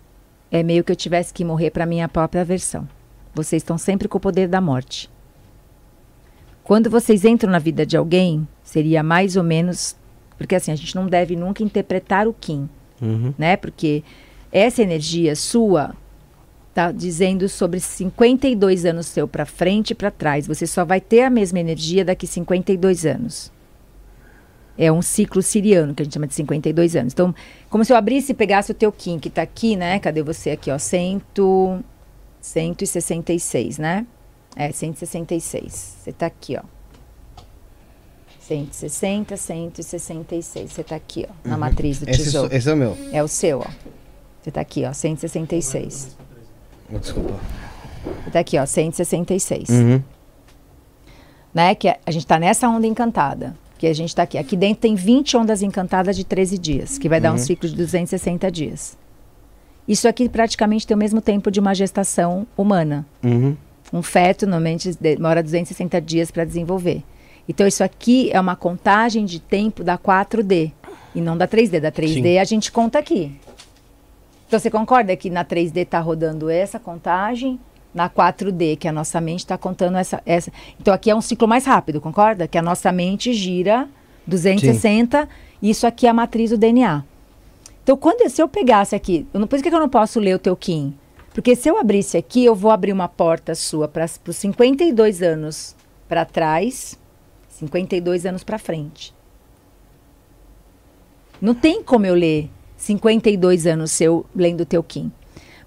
[0.51, 2.87] é meio que eu tivesse que morrer para minha própria versão.
[3.33, 5.09] Vocês estão sempre com o poder da morte.
[6.63, 9.95] Quando vocês entram na vida de alguém, seria mais ou menos.
[10.37, 12.69] Porque assim, a gente não deve nunca interpretar o Kim,
[13.01, 13.33] Uhum.
[13.37, 13.55] né?
[13.57, 14.03] Porque
[14.51, 15.95] essa energia sua
[16.73, 20.47] tá dizendo sobre 52 anos seu para frente e para trás.
[20.47, 23.51] Você só vai ter a mesma energia daqui 52 anos.
[24.81, 27.11] É um ciclo siriano que a gente chama de 52 anos.
[27.11, 27.35] Então,
[27.69, 29.99] como se eu abrisse e pegasse o teu Kim, que tá aqui, né?
[29.99, 30.77] Cadê você aqui, ó?
[30.79, 31.83] Cento,
[32.41, 34.07] 166, né?
[34.55, 35.97] É, 166.
[36.01, 36.61] Você tá aqui, ó.
[38.39, 40.71] 160, 166.
[40.71, 42.49] Você tá aqui, ó, na matriz do Esse, tesouro.
[42.49, 42.97] so- esse é o meu.
[43.11, 43.67] É o seu, ó.
[44.41, 46.15] Você tá aqui, ó, 166.
[46.91, 47.33] Oh, Desculpa.
[48.23, 49.69] Você tá aqui, ó, 166.
[49.69, 50.01] Uhum.
[51.53, 51.75] Né?
[51.75, 53.55] Que a, a gente tá nessa onda encantada.
[53.79, 54.37] Que a gente tá aqui.
[54.37, 57.75] Aqui dentro tem 20 ondas encantadas de 13 dias, que vai dar um ciclo de
[57.75, 58.97] 260 dias.
[59.87, 63.05] Isso aqui praticamente tem o mesmo tempo de uma gestação humana.
[63.23, 63.55] Uhum.
[63.91, 67.03] Um feto normalmente demora 260 dias para desenvolver.
[67.47, 70.71] Então isso aqui é uma contagem de tempo da 4D
[71.15, 71.79] e não da 3D.
[71.79, 73.31] Da 3D a gente conta aqui.
[74.45, 77.59] Então você concorda que na 3D está rodando essa contagem,
[77.93, 80.51] na 4D que a nossa mente está contando essa, essa.
[80.79, 82.47] Então aqui é um ciclo mais rápido, concorda?
[82.47, 83.87] Que a nossa mente gira
[84.27, 85.27] 260
[85.61, 87.03] e isso aqui é a matriz do DNA.
[87.83, 90.35] Então quando se eu pegasse aqui, eu não, por isso que eu não posso ler
[90.35, 90.95] o teu Kim.
[91.33, 95.75] Porque se eu abrisse aqui, eu vou abrir uma porta sua para os 52 anos
[96.07, 96.99] para trás,
[97.49, 99.13] 52 anos para frente.
[101.41, 105.11] Não tem como eu ler 52 anos seu lendo o teu Kim.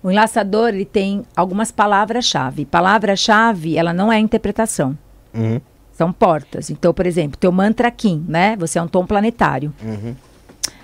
[0.02, 2.64] O enlaçador ele tem algumas palavras-chave.
[2.64, 4.98] Palavra-chave, ela não é interpretação.
[5.32, 5.60] Uhum.
[5.92, 6.70] São portas.
[6.70, 8.56] Então, por exemplo, teu mantra Kim, né?
[8.56, 9.72] Você é um tom planetário.
[9.82, 10.16] Uhum.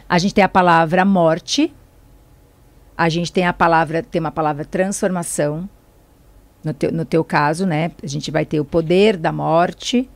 [0.09, 1.73] A gente tem a palavra morte.
[2.97, 5.69] A gente tem a palavra, tem uma palavra transformação.
[6.63, 7.91] No teu, no teu caso, né?
[8.03, 10.09] A gente vai ter o poder da morte.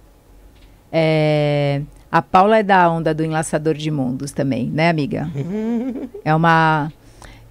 [0.90, 5.28] É, a Paula é da onda do enlaçador de mundos também, né, amiga?
[6.24, 6.92] É uma.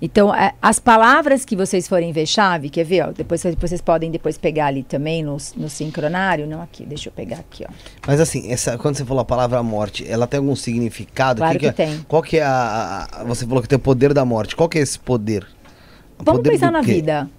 [0.04, 3.02] Então, é, as palavras que vocês forem ver chave, quer ver?
[3.04, 6.48] Ó, depois, depois vocês podem depois pegar ali também no, no sincronário.
[6.48, 7.72] Não aqui, deixa eu pegar aqui, ó.
[8.08, 11.38] Mas assim, essa, quando você falou a palavra morte, ela tem algum significado?
[11.38, 12.04] Claro que é, tem.
[12.08, 14.56] Qual que é a, a- Você falou que tem o poder da morte.
[14.56, 15.44] Qual que é esse poder?
[16.18, 16.94] O Vamos poder pensar na quê?
[16.96, 17.30] vida.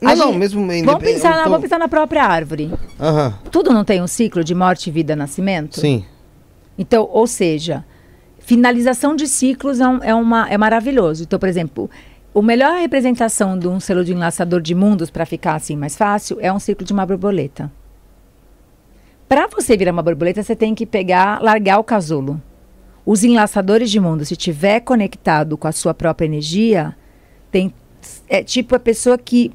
[0.00, 0.66] Não, A não, gente- mesmo...
[0.84, 2.70] Vamos pensar, na, tô- vamos pensar na própria árvore.
[3.50, 5.80] Tudo não tem um ciclo de morte, vida, nascimento?
[5.80, 6.04] sim.
[6.78, 7.84] Então, ou seja,
[8.54, 11.22] finalização de ciclos é, um- é uma, é maravilhoso.
[11.22, 11.88] Então, por exemplo,
[12.34, 16.36] a melhor representação de um selo de enlaçador de mundos, para ficar assim mais fácil,
[16.40, 17.70] é um ciclo de uma borboleta.
[19.28, 22.42] Para você virar uma borboleta, você tem que pegar, largar o casulo.
[23.06, 26.96] Os enlaçadores de mundo, se tiver conectado com a sua própria energia,
[27.52, 27.72] tem
[28.28, 29.52] é tipo a pessoa que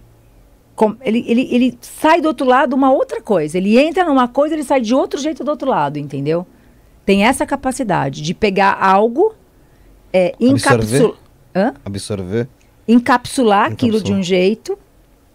[0.74, 3.58] com- ele, ele, ele sai do outro lado uma outra coisa.
[3.58, 6.48] Ele entra numa coisa, ele sai de outro jeito do outro lado, entendeu?
[7.06, 9.34] Tem essa capacidade de pegar algo,
[10.12, 10.96] é, Absorver?
[11.54, 11.74] encapsular?
[11.86, 12.48] Absorver.
[12.88, 14.78] encapsular aquilo de um jeito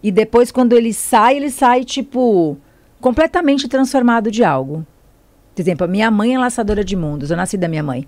[0.02, 2.56] e depois quando ele sai, ele sai tipo
[3.00, 4.86] completamente transformado de algo.
[5.54, 8.06] Por exemplo, a minha mãe é laçadora de mundos, eu nasci da minha mãe.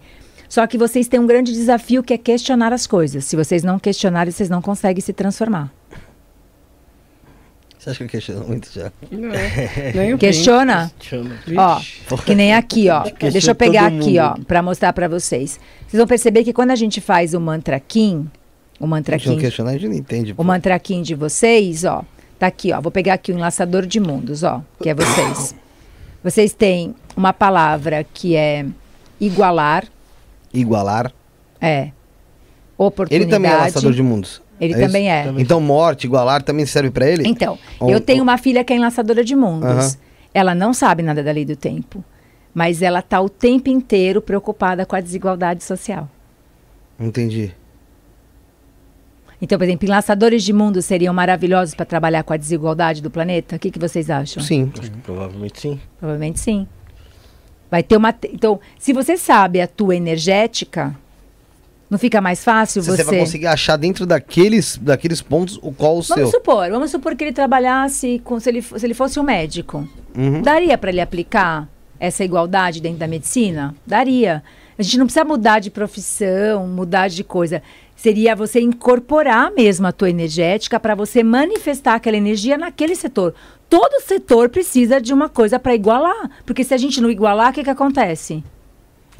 [0.48, 3.24] Só que vocês têm um grande desafio que é questionar as coisas.
[3.24, 5.72] Se vocês não questionarem, vocês não conseguem se transformar.
[7.82, 8.92] Você acha que eu questiono muito já?
[9.10, 9.30] Não,
[9.92, 10.92] nem Questiona?
[11.00, 11.34] Chama.
[11.58, 13.02] Ó, que nem aqui, ó.
[13.02, 15.58] Questiona Deixa eu pegar aqui, ó, para mostrar para vocês.
[15.88, 18.30] Vocês vão perceber que quando a gente faz o mantra Kim,
[18.78, 20.30] o mantra A gente não Kim, questionar, a gente não entende.
[20.30, 20.44] o pô.
[20.44, 22.04] mantra Kim de vocês, ó,
[22.38, 22.80] tá aqui, ó.
[22.80, 25.52] Vou pegar aqui o enlaçador de mundos, ó, que é vocês.
[26.22, 28.64] Vocês têm uma palavra que é
[29.20, 29.84] igualar,
[30.54, 31.12] Igualar.
[31.60, 31.90] é
[32.78, 33.24] oportunidade.
[33.24, 34.40] Ele também é laçador de mundos.
[34.62, 34.86] Ele é isso?
[34.86, 35.32] também é.
[35.38, 37.24] Então, morte, igualar também serve pra ele?
[37.26, 39.68] Então, Ou- eu tenho ou- uma filha que é enlaçadora de mundos.
[39.68, 39.90] Aham.
[40.32, 42.02] Ela não sabe nada da lei do tempo,
[42.54, 46.08] mas ela tá o tempo inteiro preocupada com a desigualdade social.
[46.98, 47.52] Entendi.
[49.40, 53.56] Então, por exemplo, enlaçadores de mundos seriam maravilhosos para trabalhar com a desigualdade do planeta?
[53.56, 54.40] O que, que vocês acham?
[54.42, 54.70] Sim.
[54.78, 55.80] Acho que provavelmente sim.
[55.98, 56.66] Provavelmente sim.
[57.68, 58.12] Vai ter uma.
[58.12, 60.94] te- Então, se você sabe a tua energética,
[61.92, 63.04] não fica mais fácil Você, você.
[63.04, 66.26] vai conseguir achar dentro daqueles, daqueles pontos o qual o Vamos seu.
[66.28, 68.40] supor, vamos supor que ele trabalhasse com.
[68.40, 69.86] Se ele, se ele fosse um médico.
[70.16, 70.40] Uhum.
[70.40, 71.68] Daria para ele aplicar
[72.00, 73.74] essa igualdade dentro da medicina?
[73.86, 74.42] Daria.
[74.78, 77.62] A gente não precisa mudar de profissão, mudar de coisa.
[77.94, 83.34] Seria você incorporar mesmo a tua energética para você manifestar aquela energia naquele setor.
[83.68, 86.30] Todo setor precisa de uma coisa para igualar.
[86.46, 88.42] Porque se a gente não igualar, o que, que acontece?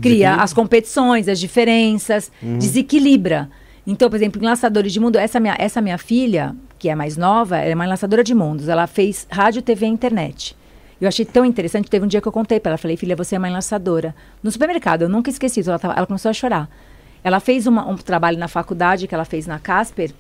[0.01, 3.49] Cria as competições, as diferenças, desequilibra.
[3.87, 7.17] Então, por exemplo, em Laçadores de Mundo, essa minha, essa minha filha, que é mais
[7.17, 8.69] nova, ela é uma laçadora de mundos.
[8.69, 10.57] Ela fez rádio, TV e internet.
[11.01, 13.35] Eu achei tão interessante, teve um dia que eu contei para ela, falei, filha, você
[13.35, 14.15] é uma enlaçadora.
[14.43, 16.69] No supermercado, eu nunca esqueci isso, ela, tava- ela começou a chorar.
[17.25, 20.13] Ela fez uma- um trabalho na faculdade que ela fez na Casper,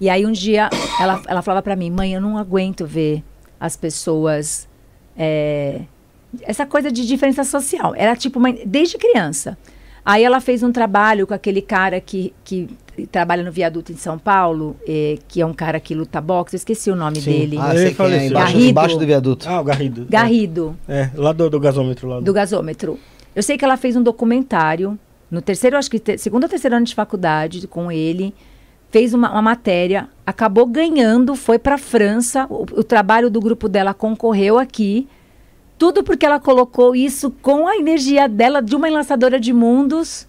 [0.00, 0.68] e aí um dia
[1.00, 3.22] ela, ela falava para mim, mãe, eu não aguento ver
[3.60, 4.68] as pessoas
[5.16, 5.82] é,
[6.42, 7.94] essa coisa de diferença social.
[7.96, 9.56] Era tipo uma, desde criança.
[10.04, 12.68] Aí ela fez um trabalho com aquele cara que, que
[13.12, 16.56] trabalha no viaduto em São Paulo, eh, que é um cara que luta boxe.
[16.56, 17.30] Eu esqueci o nome Sim.
[17.30, 17.56] dele.
[17.60, 18.68] Ah, Ele sei quem é, embaixo, Garrido.
[18.70, 19.48] embaixo do viaduto.
[19.48, 20.06] Ah, o Garrido.
[20.10, 22.20] Garrido, É, lá do, do gasômetro lá.
[22.20, 22.98] do gasômetro.
[23.34, 24.98] Eu sei que ela fez um documentário
[25.30, 28.34] no terceiro, acho que te, segundo ou terceiro ano de faculdade com ele.
[28.90, 32.46] Fez uma, uma matéria, acabou ganhando, foi para a França.
[32.50, 35.08] O, o trabalho do grupo dela concorreu aqui.
[35.78, 40.26] Tudo porque ela colocou isso com a energia dela de uma enlaçadora de mundos.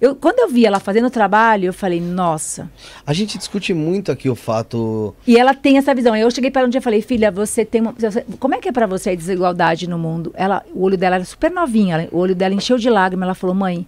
[0.00, 2.70] Eu, quando eu vi ela fazendo o trabalho, eu falei, nossa.
[3.06, 5.14] A gente discute muito aqui o fato.
[5.26, 6.16] E ela tem essa visão.
[6.16, 7.92] Eu cheguei para ela um dia e falei, filha, você tem uma.
[7.92, 10.32] você- como é que é para você a desigualdade no mundo?
[10.34, 13.26] Ela, o olho dela era super novinha, ela- o olho dela encheu de lágrimas.
[13.26, 13.86] Ela falou, mãe,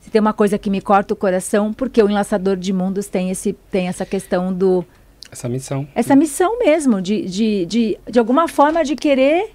[0.00, 3.28] se tem uma coisa que me corta o coração, porque o enlaçador de mundos tem,
[3.30, 4.84] esse, tem essa questão do.
[5.30, 5.88] Essa missão.
[5.94, 9.50] Essa missão mesmo, de, de, de, de alguma forma de querer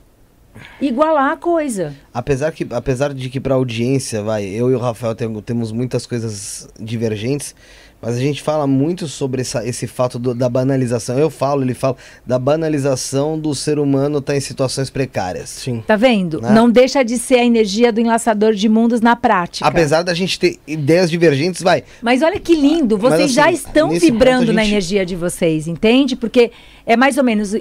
[0.82, 1.94] igualar a coisa.
[2.14, 6.06] Apesar, que, apesar de que pra audiência, vai, eu e o Rafael tem- temos muitas
[6.06, 7.54] coisas divergentes,
[8.02, 11.18] mas a gente fala muito sobre essa, esse fato do- da banalização.
[11.18, 11.96] Eu falo, ele fala,
[12.26, 15.50] da banalização do ser humano estar em situações precárias.
[15.50, 15.84] Sim.
[15.86, 16.40] Tá vendo?
[16.42, 16.52] Né?
[16.52, 19.68] Não deixa de ser a energia do enlaçador de mundos na prática.
[19.68, 21.84] Apesar da gente ter ideias divergentes, vai.
[22.02, 25.16] Mas olha que lindo, Mas, vocês assim, já estão vibrando a na gente- energia de
[25.16, 26.16] vocês, entende?
[26.16, 26.52] Porque
[26.86, 27.56] é mais ou menos.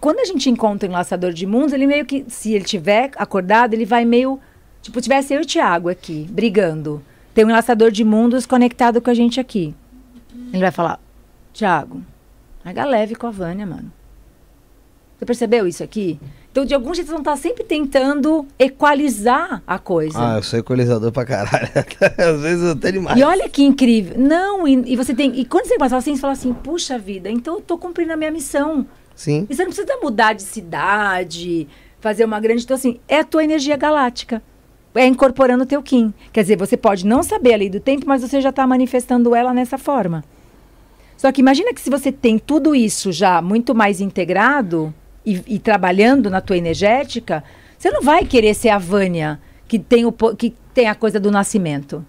[0.00, 3.74] Quando a gente encontra o enlaçador de mundos, ele meio que, se ele tiver acordado,
[3.74, 4.40] ele vai meio.
[4.80, 7.02] Tipo, tivesse eu e o Thiago aqui, brigando.
[7.34, 9.74] Tem um enlaçador de mundos conectado com a gente aqui.
[10.52, 11.00] Ele vai falar:
[11.52, 12.02] Thiago,
[12.62, 13.92] pega leve com a Vânia, mano.
[15.18, 16.18] Você percebeu isso aqui?
[16.50, 20.18] Então, de algum jeito, vocês vão estar sempre tentando equalizar a coisa.
[20.18, 21.68] Ah, eu sou equalizador pra caralho.
[22.18, 23.18] Às vezes até demais.
[23.18, 24.18] E olha que incrível.
[24.18, 25.38] Não, e, e você tem.
[25.38, 28.16] E quando você passa assim, você fala assim, puxa vida, então eu tô cumprindo a
[28.16, 28.86] minha missão.
[29.14, 29.46] Sim.
[29.48, 31.68] E você não precisa mudar de cidade,
[32.00, 32.64] fazer uma grande.
[32.64, 34.42] Então, assim, é a tua energia galáctica.
[34.94, 36.12] É incorporando o teu Kim.
[36.32, 39.34] Quer dizer, você pode não saber a lei do tempo, mas você já está manifestando
[39.34, 40.22] ela nessa forma.
[41.16, 44.92] Só que imagina que se você tem tudo isso já muito mais integrado
[45.24, 47.44] e, e trabalhando na tua energética,
[47.78, 51.30] você não vai querer ser a Vânia, que tem, o, que tem a coisa do
[51.30, 52.04] nascimento.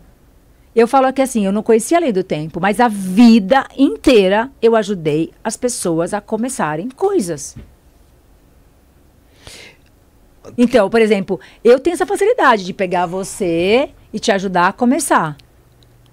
[0.76, 4.52] Eu falo aqui assim, eu não conhecia a lei do tempo, mas a vida inteira
[4.62, 7.56] eu ajudei as pessoas a começarem coisas.
[10.58, 15.38] Então, por exemplo, eu tenho essa facilidade de pegar você e te ajudar a começar.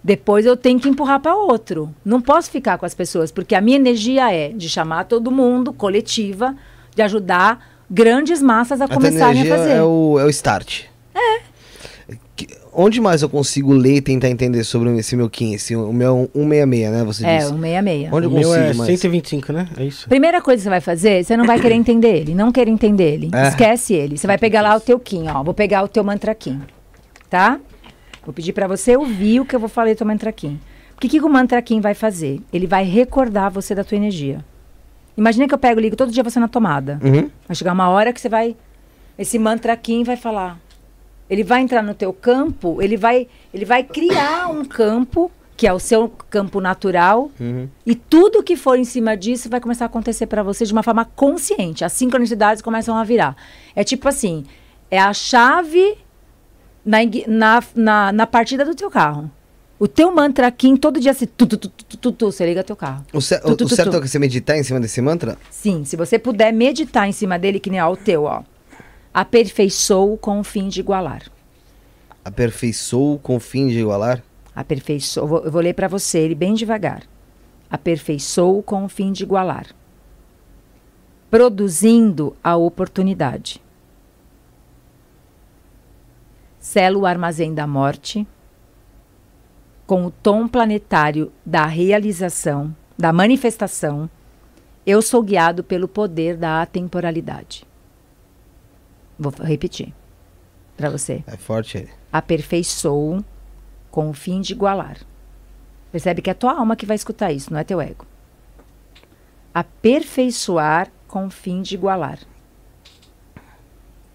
[0.03, 1.95] Depois eu tenho que empurrar para outro.
[2.05, 5.73] Não posso ficar com as pessoas, porque a minha energia é de chamar todo mundo,
[5.73, 6.57] coletiva,
[6.95, 9.73] de ajudar grandes massas a, A tua começarem a fazer.
[9.73, 10.85] é o, é o start.
[12.73, 16.31] Onde mais eu consigo ler e tentar entender sobre esse meu Kim, esse, o meu
[16.35, 17.05] 166, né?
[17.05, 17.53] Você É, disse.
[17.53, 18.13] um 66.
[18.13, 19.01] Onde eu O meu consigo é mais?
[19.01, 19.69] 125, né?
[19.77, 20.09] É isso.
[20.09, 23.15] Primeira coisa que você vai fazer, você não vai querer entender ele, não querer entender
[23.15, 23.31] ele.
[23.33, 23.49] É.
[23.49, 24.17] Esquece ele.
[24.17, 25.43] Você vai pegar lá o teu Kim, ó.
[25.43, 26.61] Vou pegar o teu mantra Kim,
[27.29, 27.59] tá?
[28.25, 30.61] Vou pedir pra você ouvir o que eu vou falar do teu mantra Kim.
[30.97, 32.41] O que, que o mantra Kim vai fazer?
[32.53, 34.45] Ele vai recordar você da tua energia.
[35.17, 37.01] Imagina que eu pego e ligo todo dia você na tomada.
[37.03, 37.29] Uhum.
[37.49, 38.55] Vai chegar uma hora que você vai.
[39.19, 40.59] Esse mantra Kim vai falar.
[41.31, 45.73] Ele vai entrar no teu campo, ele vai, ele vai criar um campo, que é
[45.73, 47.69] o seu campo natural, Uhum.
[47.87, 50.83] e tudo que for em cima disso vai começar a acontecer para você de uma
[50.83, 51.85] forma consciente.
[51.85, 53.37] As sincronicidades começam a virar.
[53.77, 54.45] É tipo assim:
[54.91, 55.97] é a chave
[56.85, 59.31] na, na, na, na partida do teu carro.
[59.79, 62.63] O teu mantra Kim, todo dia se tu, tu, tu, tu, tu, tu, você liga
[62.63, 63.05] teu carro.
[63.15, 63.97] O, ce- Tu, tu, o certo tu.
[63.97, 65.39] é que você meditar em cima desse mantra?
[65.51, 68.43] Sim, se você puder meditar em cima dele, que nem ó, o teu, ó.
[69.13, 71.23] Aperfeiçoou com o fim de igualar.
[72.25, 74.23] Aperfeiçoou com o fim de igualar?
[74.55, 75.27] Aperfeiçoou.
[75.27, 77.03] vou- Eu vou ler para você ele bem devagar.
[77.71, 79.67] Aperfeiçoou com o fim de igualar.
[81.31, 83.61] Produzindo a oportunidade.
[86.59, 88.27] Selo o armazém da morte.
[89.87, 94.09] Com o tom planetário da realização, da manifestação,
[94.87, 97.65] eu sou guiado pelo poder da atemporalidade.
[99.21, 99.93] Vou repetir
[100.79, 101.91] para você É forte ele.
[102.11, 103.23] aperfeiçoou
[103.91, 104.97] com o fim de igualar.
[105.93, 108.07] Percebe que é a tua alma que vai escutar isso, não é teu ego.
[109.53, 112.19] Aperfeiçoar com o fim de igualar.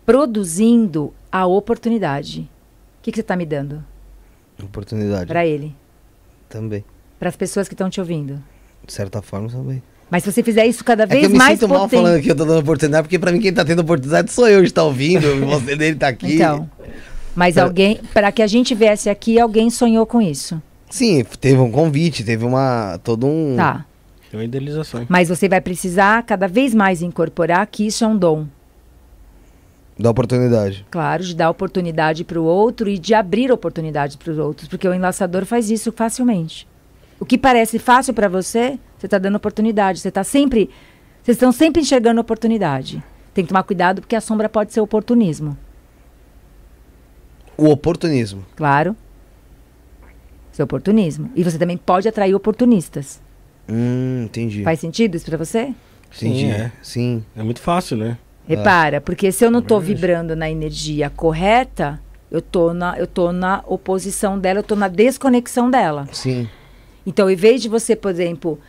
[0.05, 2.41] Produzindo a oportunidade.
[2.99, 3.83] O que, que você está me dando
[4.61, 5.27] Oportunidade.
[5.27, 5.75] para ele?
[6.49, 6.83] Também.
[7.19, 8.41] Para as pessoas que estão te ouvindo.
[8.85, 9.83] De certa forma também.
[10.09, 12.01] Mas se você fizer isso cada É vez que eu me mais sinto mal potente-
[12.03, 14.61] falando que eu tô dando oportunidade, porque pra mim quem tá tendo oportunidade sou eu
[14.61, 16.35] de estar ouvindo, você dele tá aqui.
[16.35, 16.69] Então,
[17.35, 17.61] mas É.
[17.61, 20.61] alguém, para que a gente viesse aqui, alguém sonhou com isso.
[20.89, 22.99] Sim, teve um convite, teve uma.
[23.03, 23.55] todo um.
[23.57, 23.83] Tá.
[24.29, 25.05] Tem uma idealização.
[25.09, 28.45] Mas você vai precisar cada vez mais incorporar que isso é um dom.
[29.97, 30.85] Da oportunidade.
[30.91, 34.87] Claro, de dar oportunidade para o outro e de abrir oportunidade para os outros, porque
[34.87, 36.67] o enlaçador faz isso facilmente.
[37.19, 39.99] O que parece fácil para você, você está dando oportunidade.
[39.99, 40.69] Você está sempre,
[41.23, 43.01] vocês estão sempre enxergando oportunidade.
[43.33, 45.57] Tem que tomar cuidado porque a sombra pode ser oportunismo,
[47.57, 48.43] O oportunismo.
[48.55, 48.95] claro.
[50.51, 51.29] Ser oportunismo.
[51.35, 53.21] E você também pode atrair oportunistas.
[53.67, 54.63] Hum, entendi.
[54.63, 55.73] Faz sentido isso para você?
[56.15, 56.39] Entendi.
[56.45, 56.71] Sim, é.
[56.81, 57.25] Sim.
[57.35, 58.17] É muito fácil, né?
[58.47, 59.95] Repara, porque se eu não estou Verdade.
[60.01, 61.99] vibrando na energia correta,
[62.31, 66.07] eu tô na, eu tô na oposição dela, eu tô na desconexão dela.
[66.13, 66.47] Sim.
[67.05, 68.59] Então, em vez de você, por exemplo,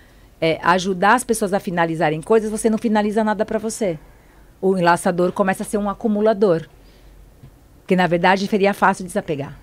[0.40, 3.98] é, ajudar as pessoas a finalizarem coisas, você não finaliza nada para você.
[4.60, 6.68] O enlaçador começa a ser um acumulador.
[7.86, 9.56] Que, na verdade, seria fácil desapegar.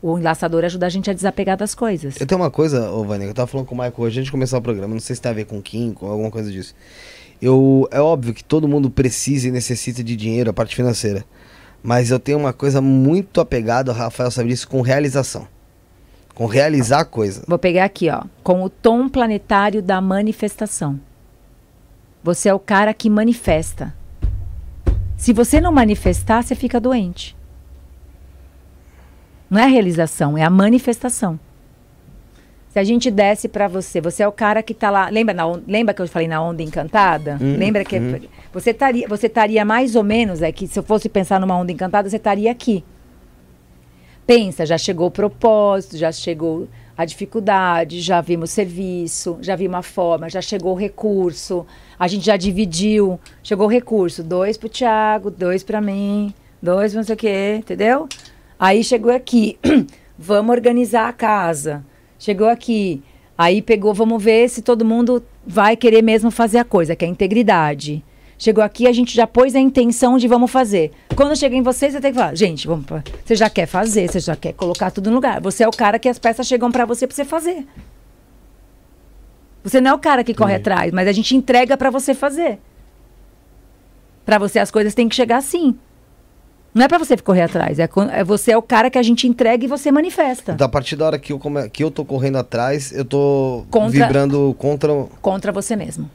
[0.00, 2.20] O enlaçador ajuda a gente a desapegar das coisas.
[2.20, 4.26] Eu tenho uma coisa, ô Vânia, que eu tava falando com o Michael hoje antes
[4.26, 6.50] de começar o programa, não sei se tem a ver com Kim, com alguma coisa
[6.52, 6.74] disso.
[7.40, 11.24] Eu, é óbvio que todo mundo precisa e necessita de dinheiro, a parte financeira.
[11.82, 15.48] Mas eu tenho uma coisa muito apegada, o Rafael sabe disso, com realização.
[16.34, 17.44] Com realizar a coisa.
[17.46, 20.98] Vou pegar aqui, ó, com o tom planetário da manifestação.
[22.22, 23.94] Você é o cara que manifesta.
[25.16, 27.36] Se você não manifestar, você fica doente.
[29.48, 31.38] Não é a realização, é a manifestação.
[32.70, 35.46] Se a gente desse para você, você é o cara que tá lá, lembra, na
[35.46, 37.38] lembra que eu falei na onda encantada?
[37.40, 38.00] Hum, lembra que
[38.52, 42.10] você estaria, você estaria mais ou menos aqui, se eu fosse pensar numa onda encantada,
[42.10, 42.82] você estaria aqui.
[44.26, 49.82] Pensa, já chegou o propósito, já chegou a dificuldade, já vimos serviço, já vimos a
[49.82, 51.66] forma, já chegou o recurso,
[51.98, 57.02] a gente já dividiu, chegou o recurso, dois pro Thiago, dois para mim, dois não
[57.02, 58.08] sei o quê, entendeu?
[58.58, 59.58] Aí chegou aqui,
[60.16, 61.84] vamos organizar a casa.
[62.18, 63.02] Chegou aqui,
[63.36, 67.08] aí pegou, vamos ver se todo mundo vai querer mesmo fazer a coisa, que é
[67.08, 68.02] a integridade.
[68.44, 70.92] Chegou aqui, a gente já pôs a intenção de vamos fazer.
[71.16, 72.84] Quando chega em você, você tem que falar, gente, vamos,
[73.24, 75.40] você já quer fazer, você já quer colocar tudo no lugar.
[75.40, 77.66] Você é o cara que as peças chegam para você para você fazer.
[79.62, 82.58] Você não é o cara que corre atrás, mas a gente entrega para você fazer.
[84.26, 85.74] Para você as coisas têm que chegar assim.
[86.74, 89.26] Não é pra você correr atrás, é, é você é o cara que a gente
[89.26, 90.52] entrega e você manifesta.
[90.52, 91.66] Então, a partir da hora que eu, come...
[91.70, 94.92] que eu tô correndo atrás, eu tô Contra- vibrando contra.
[94.92, 96.10] Eu Contra você mesmo.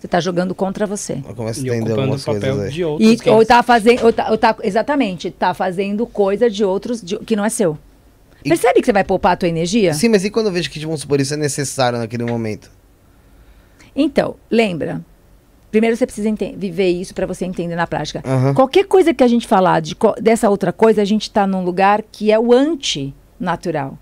[0.00, 1.16] Você tá jogando contra você.
[1.36, 2.70] começo a E entender ocupando o algumas coisas papel aí.
[2.70, 3.10] de outros.
[3.12, 4.04] E, que ou eles- tá fazendo.
[4.06, 7.76] Ou tá, ou tá- exatamente, tá fazendo coisa de outros de- que não é seu.
[8.42, 9.92] E- Percebe que você vai poupar a tua energia?
[9.92, 12.70] Sim, mas e quando eu vejo que, vamos supor, isso é necessário naquele momento?
[13.94, 15.04] Então, lembra.
[15.70, 18.22] Primeiro você precisa viver isso para você entender na prática.
[18.26, 18.54] Aham.
[18.54, 22.02] Qualquer coisa que a gente falar de dessa outra coisa, a gente está num lugar
[22.10, 23.98] que é o anti-natural.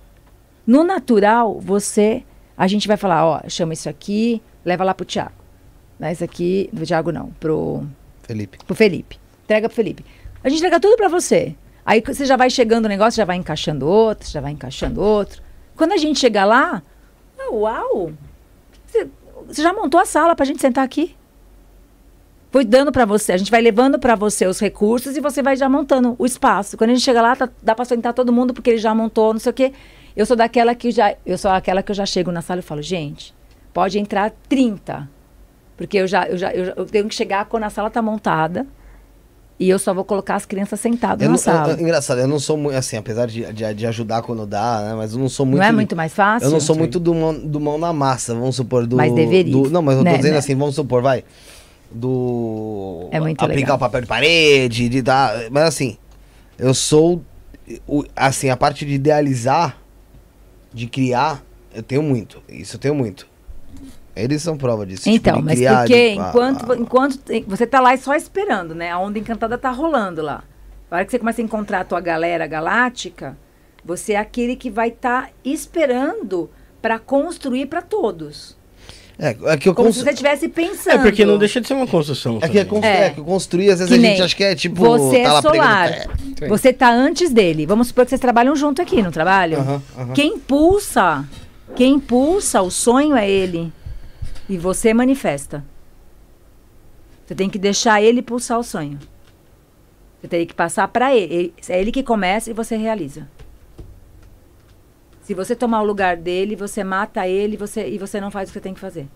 [0.66, 2.22] No natural, você.
[2.56, 5.32] A gente vai falar, ó, chama isso aqui, leva lá pro Tiago.
[5.98, 7.84] Né, Isso aqui, do Tiago não, pro,
[8.22, 8.58] Felipe.
[8.64, 9.18] pro Felipe.
[9.44, 10.04] Entrega pro Felipe.
[10.44, 11.54] A gente entrega tudo para você.
[11.84, 15.42] Aí você já vai chegando o negócio, já vai encaixando outro, já vai encaixando outro.
[15.76, 16.82] Quando a gente chegar lá,
[17.38, 18.12] ah, uau!
[18.86, 19.08] Você,
[19.46, 21.16] você já montou a sala pra gente sentar aqui?
[22.50, 25.54] Foi dando pra você, a gente vai levando pra você os recursos e você vai
[25.56, 26.76] já montando o espaço.
[26.78, 29.32] Quando a gente chega lá, tá- dá pra sentar todo mundo porque ele já montou,
[29.34, 29.72] não sei o quê.
[30.16, 32.62] Eu sou daquela que já, eu sou aquela que eu já chego na sala e
[32.62, 33.34] falo, gente,
[33.72, 35.08] pode entrar 30.
[35.78, 38.66] Porque eu já, eu já, eu, tenho que chegar quando a sala tá montada
[39.60, 41.72] e eu só vou colocar as crianças sentadas Eu na não, sala.
[41.72, 44.94] eu- engraçado, eu não sou muito, assim, apesar de, de, de ajudar quando dá, né?
[44.96, 45.60] Mas eu não sou muito.
[45.60, 46.46] não é muito mais fácil?
[46.46, 46.80] Eu não sou Sim.
[46.80, 48.86] muito do mão, do mão na massa, vamos supor.
[48.86, 49.52] Do, Mas deveria.
[49.52, 50.38] do- não, mas eu tô Né, dizendo né?
[50.38, 51.24] assim, vamos supor, vai.
[51.90, 53.08] Do.
[53.10, 53.76] É muito Aplicar legal.
[53.76, 55.50] o papel de parede, de dar.
[55.50, 55.96] Mas assim,
[56.58, 57.22] eu sou.
[58.16, 59.78] assim, a parte de idealizar,
[60.72, 61.42] de criar,
[61.74, 62.42] eu tenho muito.
[62.48, 63.26] Isso eu tenho muito.
[64.22, 65.04] Eles são prova disso.
[65.04, 68.90] tipo, Então, de mas porque de- enquanto, ah, enquanto você tá lá só esperando, né?
[68.90, 70.42] A onda encantada tá rolando lá.
[70.90, 73.36] A hora que você começa a encontrar a tua galera galáctica,
[73.84, 78.56] você é aquele que vai estar esperando para construir para todos.
[79.18, 79.96] É, é que eu Como cons...
[79.96, 81.00] se você estivesse pensando.
[81.00, 82.38] É porque não deixa de ser uma construção.
[82.40, 82.80] É que, é, também.
[82.80, 82.84] cons...
[82.84, 83.06] É.
[83.06, 84.80] é que construir, às vezes Que a gente acha que é tipo.
[84.80, 85.92] Você tá é lá pregando solar.
[86.38, 86.48] Sim.
[86.48, 87.66] Você tá antes dele.
[87.66, 89.60] Vamos supor que vocês trabalham junto aqui, não trabalham?
[89.60, 90.12] Aham, aham.
[90.12, 91.28] Quem impulsa,
[91.74, 93.72] quem impulsa o sonho é ele.
[94.48, 95.64] E você manifesta.
[97.26, 98.98] Você tem que deixar ele pulsar o sonho.
[100.20, 101.54] Você tem que passar para ele.
[101.68, 103.28] É ele que começa e você realiza.
[105.22, 108.52] Se você tomar o lugar dele, você mata ele você, e você não faz o
[108.52, 109.06] que você tem que fazer.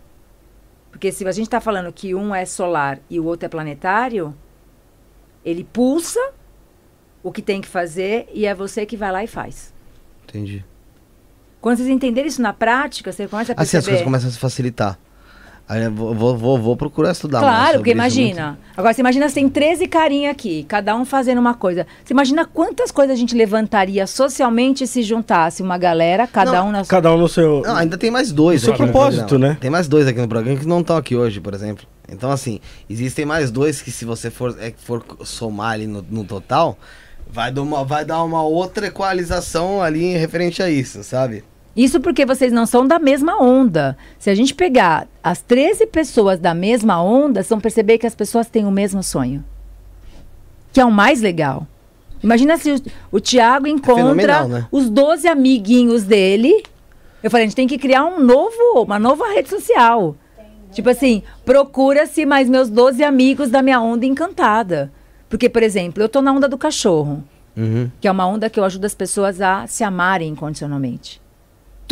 [0.90, 4.36] Porque se a gente está falando que um é solar e o outro é planetário,
[5.42, 6.20] ele pulsa
[7.22, 9.72] o que tem que fazer e é você que vai lá e faz.
[10.24, 10.62] Entendi.
[11.62, 13.62] Quando vocês entenderem isso na prática, você começa a perceber.
[13.62, 14.98] Assim as coisas começam a se facilitar.
[15.68, 18.58] Aí eu vou, vou, vou, vou procurar estudar mais Claro, porque isso imagina.
[18.76, 21.86] Agora, você imagina se tem 13 carinha aqui, cada um fazendo uma coisa.
[22.04, 26.72] Você imagina quantas coisas a gente levantaria socialmente se juntasse uma galera, cada Não, um
[26.72, 26.90] na sua.
[26.90, 27.52] Cada um no seu.
[27.54, 27.68] muito.
[27.68, 28.62] Não, ainda tem mais dois.
[28.62, 29.56] O seu aqui no propósito, né?
[29.60, 31.86] Tem mais dois aqui no programa que não estão aqui hoje, por exemplo.
[32.08, 32.60] Então, assim,
[32.90, 36.76] existem mais dois que se você for, é, for somar ali no, no total,
[37.30, 41.44] vai dar, uma, vai dar uma outra equalização ali referente a isso, sabe?
[41.74, 43.96] Isso porque vocês não são da mesma onda.
[44.18, 48.14] Se a gente pegar as 13 pessoas da mesma onda, vocês vão perceber que as
[48.14, 49.42] pessoas têm o mesmo sonho.
[50.72, 51.66] Que é o mais legal.
[52.22, 54.66] Imagina se o, o Tiago encontra fenomenal, né?
[54.70, 56.62] os 12 amiguinhos dele.
[57.22, 60.14] Eu falei, a gente tem que criar um novo, uma nova rede social.
[60.72, 64.92] Tipo assim, procura-se mais meus 12 amigos da minha onda encantada.
[65.28, 67.24] Porque, por exemplo, eu tô na onda do cachorro
[67.56, 67.90] Uhum.
[68.00, 71.21] que é uma onda que eu ajudo as pessoas a se amarem incondicionalmente.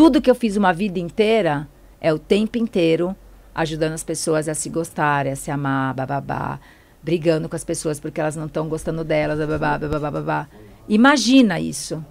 [0.01, 1.69] Tudo que eu fiz uma vida inteira
[2.01, 3.15] é o tempo inteiro
[3.55, 6.59] ajudando as pessoas a se gostarem, a se amar, bababá,
[7.03, 10.49] brigando com as pessoas porque elas não estão gostando delas, bababá, bababá, babá.
[10.89, 12.03] Imagina isso.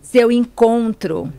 [0.00, 1.32] Seu encontro.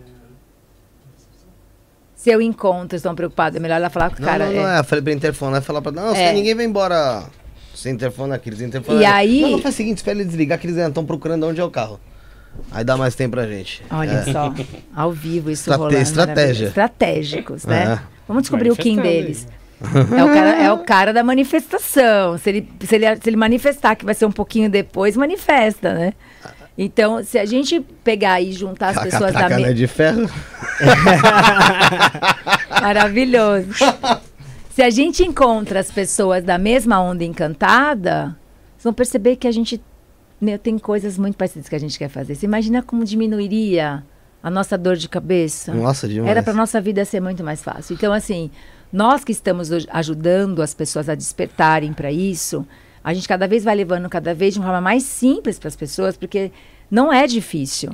[2.17, 3.55] Seu encontro, estão preocupados.
[3.55, 4.47] É melhor ela falar com o Não, cara.
[4.47, 4.75] não, não, é.
[4.75, 4.79] é.
[4.79, 5.93] Eu falei pra interfone, vai falar pra.
[5.93, 6.27] Não, É.
[6.27, 7.23] se ninguém vai embora
[7.73, 9.35] sem interfone aqui, eles interfone E ali.
[9.37, 11.63] aí- Não, não faz o seguinte, espera ele desligar que eles estão procurando onde é
[11.63, 11.97] o carro.
[12.71, 13.81] Aí dá mais tempo pra gente.
[13.89, 14.23] Olha É.
[14.31, 14.53] só,
[14.95, 15.97] ao vivo isso Estrate- rolando.
[15.97, 16.43] estratégia.
[16.43, 16.65] maravilhoso.
[16.67, 17.93] Estratégicos, né?
[17.93, 17.99] É.
[18.27, 19.47] Vamos descobrir o Kim deles.
[20.17, 22.37] É o, cara, é o cara da manifestação.
[22.37, 26.13] Se ele, se, ele, se ele manifestar, que vai ser um pouquinho depois, manifesta, né?
[26.77, 29.73] Então, se a gente pegar e juntar as pessoas da né, mesma.
[29.73, 30.29] de ferro.
[32.81, 33.67] Maravilhoso.
[34.73, 38.35] Se a gente encontra as pessoas da mesma onda encantada,
[38.73, 39.81] vocês vão perceber que a gente
[40.39, 42.35] meu, tem coisas muito parecidas que a gente quer fazer.
[42.35, 44.03] Você imagina como diminuiria
[44.43, 45.73] a nossa dor de cabeça?
[45.73, 46.29] Nossa, demais.
[46.29, 47.93] Era para nossa vida ser muito mais fácil.
[47.93, 48.51] Então, assim,
[48.91, 52.65] nós que estamos ajudando as pessoas a despertarem para isso,
[53.03, 55.75] a gente cada vez vai levando cada vez de uma forma mais simples para as
[55.75, 56.51] pessoas, porque
[56.91, 57.91] não é difícil.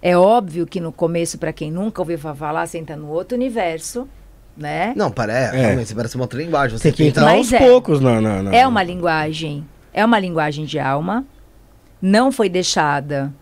[0.00, 4.06] É óbvio que no começo, para quem nunca ouviu falar, você entra no outro universo,
[4.56, 4.92] né?
[4.96, 5.60] Não, parece, É.
[5.66, 6.76] realmente, parece uma outra linguagem.
[6.78, 7.58] Você Tem que entrar aos é.
[7.58, 11.24] poucos na, na, na- É uma linguagem, é uma linguagem de alma,
[12.06, 13.32] não foi deixada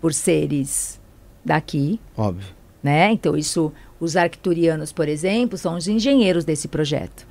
[0.00, 1.00] por seres
[1.44, 2.46] daqui, Óbvio.
[2.82, 3.10] né?
[3.10, 7.26] Então isso, os arcturianos, por exemplo, são os engenheiros desse projeto.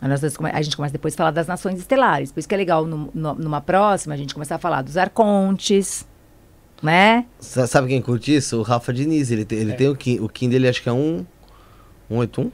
[0.00, 2.30] A, nós- a gente começa depois a falar das nações estelares.
[2.32, 4.96] Por isso que é legal num- no- numa próxima a gente começar a falar dos
[4.96, 6.06] arcontes,
[6.82, 7.26] né?
[7.38, 8.58] Sa- Sabe quem curte isso?
[8.58, 9.30] O Rafa Diniz.
[9.30, 10.18] Ele tem, ele tem o Kim.
[10.20, 11.24] O Kim dele acho que é um.
[12.08, 12.50] 181?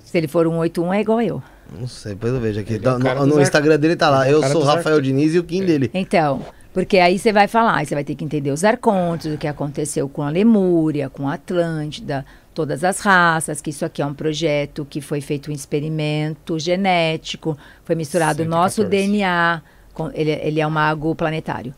[0.00, 1.42] Se ele for um 81 é igual eu.
[1.78, 2.74] Não sei, depois eu vejo aqui.
[2.74, 4.26] É Tá- no dos no Instagram dele tá lá.
[4.26, 5.90] é Eu sou Rafael Diniz e o Kim dele.
[5.92, 9.38] Então, porque aí você vai falar, aí você vai ter que entender os arcontes, o
[9.38, 14.06] que aconteceu com a Lemúria, com a Atlântida, todas as raças, que isso aqui é
[14.06, 18.88] um projeto que foi feito um experimento genético, foi misturado o nosso 114.
[19.12, 19.62] DNA,
[19.92, 21.74] com, ele, ele é um mago planetário.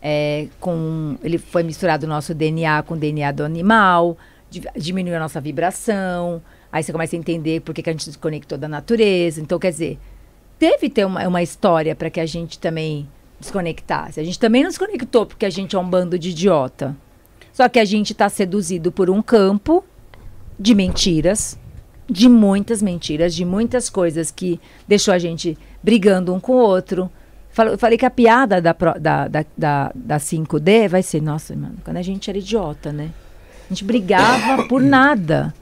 [0.00, 4.16] É, com, ele foi misturado o nosso DNA com o DNA do animal,
[4.50, 8.06] di- diminuiu a nossa vibração, aí você começa a entender por que, que a gente
[8.06, 9.40] desconectou da natureza.
[9.40, 9.98] Então, quer dizer,
[10.58, 13.06] teve ter uma, uma história para que a gente também
[13.38, 14.18] desconectasse.
[14.18, 16.96] A gente também não desconectou porque a gente é um bando de idiota.
[17.52, 19.84] Só que a gente está seduzido por um campo
[20.58, 21.58] de mentiras,
[22.08, 27.10] de muitas mentiras, de muitas coisas que deixou a gente brigando um com o outro.
[27.50, 31.76] Fal- falei que a piada da, da, da, da, da 5D vai ser, nossa, mano,
[31.84, 33.10] quando a gente era idiota, né?
[33.66, 35.52] A gente brigava por nada.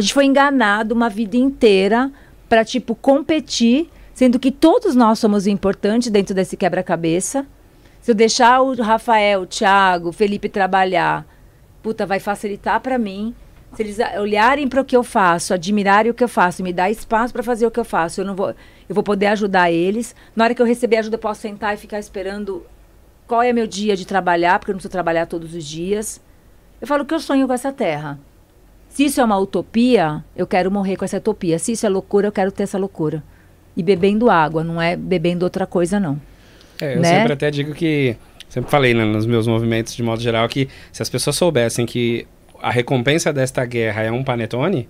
[0.00, 2.10] A gente foi enganado uma vida inteira
[2.48, 7.46] para tipo competir, sendo que todos nós somos importantes dentro desse quebra-cabeça.
[8.00, 11.26] Se eu deixar o Rafael, o Thiago, o Felipe trabalhar,
[11.82, 13.34] puta, vai facilitar para mim.
[13.74, 16.90] Se eles olharem para o que eu faço, admirarem o que eu faço, me dar
[16.90, 18.54] espaço para fazer o que eu faço, eu não vou,
[18.88, 20.16] eu vou poder ajudar eles.
[20.34, 22.64] Na hora que eu receber ajuda, eu posso sentar e ficar esperando
[23.26, 26.22] qual é meu dia de trabalhar, porque eu não preciso trabalhar todos os dias.
[26.80, 28.18] Eu falo que eu sonho com essa terra.
[29.00, 31.58] Se isso é uma utopia, eu quero morrer com essa utopia.
[31.58, 33.22] Se isso é loucura, eu quero ter essa loucura.
[33.74, 36.20] E bebendo água, não é bebendo outra coisa, não.
[36.78, 37.08] É, eu né?
[37.08, 38.14] sempre até digo que.
[38.46, 42.26] Sempre falei né, nos meus movimentos de modo geral que se as pessoas soubessem que
[42.60, 44.86] a recompensa desta guerra é um panetone,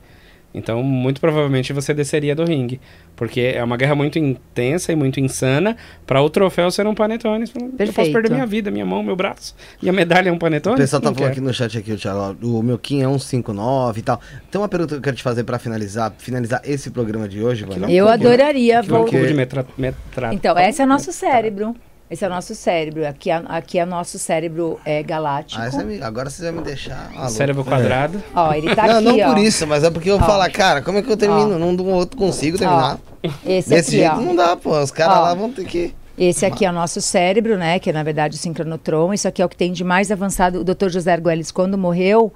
[0.52, 2.80] então muito provavelmente você desceria do ringue.
[3.16, 5.76] Porque é uma guerra muito intensa e muito insana.
[6.06, 7.46] Para o troféu ser um panetone.
[7.46, 8.12] Fala, Eu posso Perfeito.
[8.12, 9.54] perder minha vida, minha mão, meu braço.
[9.82, 10.76] E a medalha é um panetone?
[10.76, 11.40] O pessoal tá Não falando quero.
[11.40, 14.20] aqui no chat aqui, o Thiago, o meu Kim é 159 e tal.
[14.50, 17.66] Tem uma pergunta que eu quero te fazer pra finalizar, finalizar esse programa de hoje,
[17.66, 17.88] não.
[17.88, 18.12] Eu né?
[18.12, 18.76] adoraria.
[18.76, 19.04] É um Vou...
[19.04, 21.76] cubo de metra, metra, Então, esse é o nosso cérebro.
[22.10, 23.06] Esse é o nosso cérebro.
[23.06, 25.62] Aqui é, aqui é o nosso cérebro é, galáctico.
[25.62, 27.30] Ah, essa me- agora você vai me deixar maluco.
[27.30, 28.20] Cérebro quadrado.
[28.34, 29.34] Ó, ele tá não, aqui, não ó.
[29.34, 30.18] por isso, mas é porque eu Ó.
[30.18, 31.54] falar, cara, como é que eu termino?
[31.54, 31.58] Ó.
[31.58, 32.98] Não do outro consigo terminar.
[33.46, 34.20] Esse Desse aqui, jeito ó.
[34.20, 34.76] não dá, pô.
[34.80, 35.94] Os caras lá vão ter que.
[36.18, 37.78] Esse aqui é o nosso cérebro, né?
[37.78, 39.14] Que é, na verdade, o sincronotron.
[39.14, 40.60] Isso aqui é o que tem de mais avançado.
[40.60, 40.88] O Dr.
[40.88, 42.32] José Arguelles, quando morreu,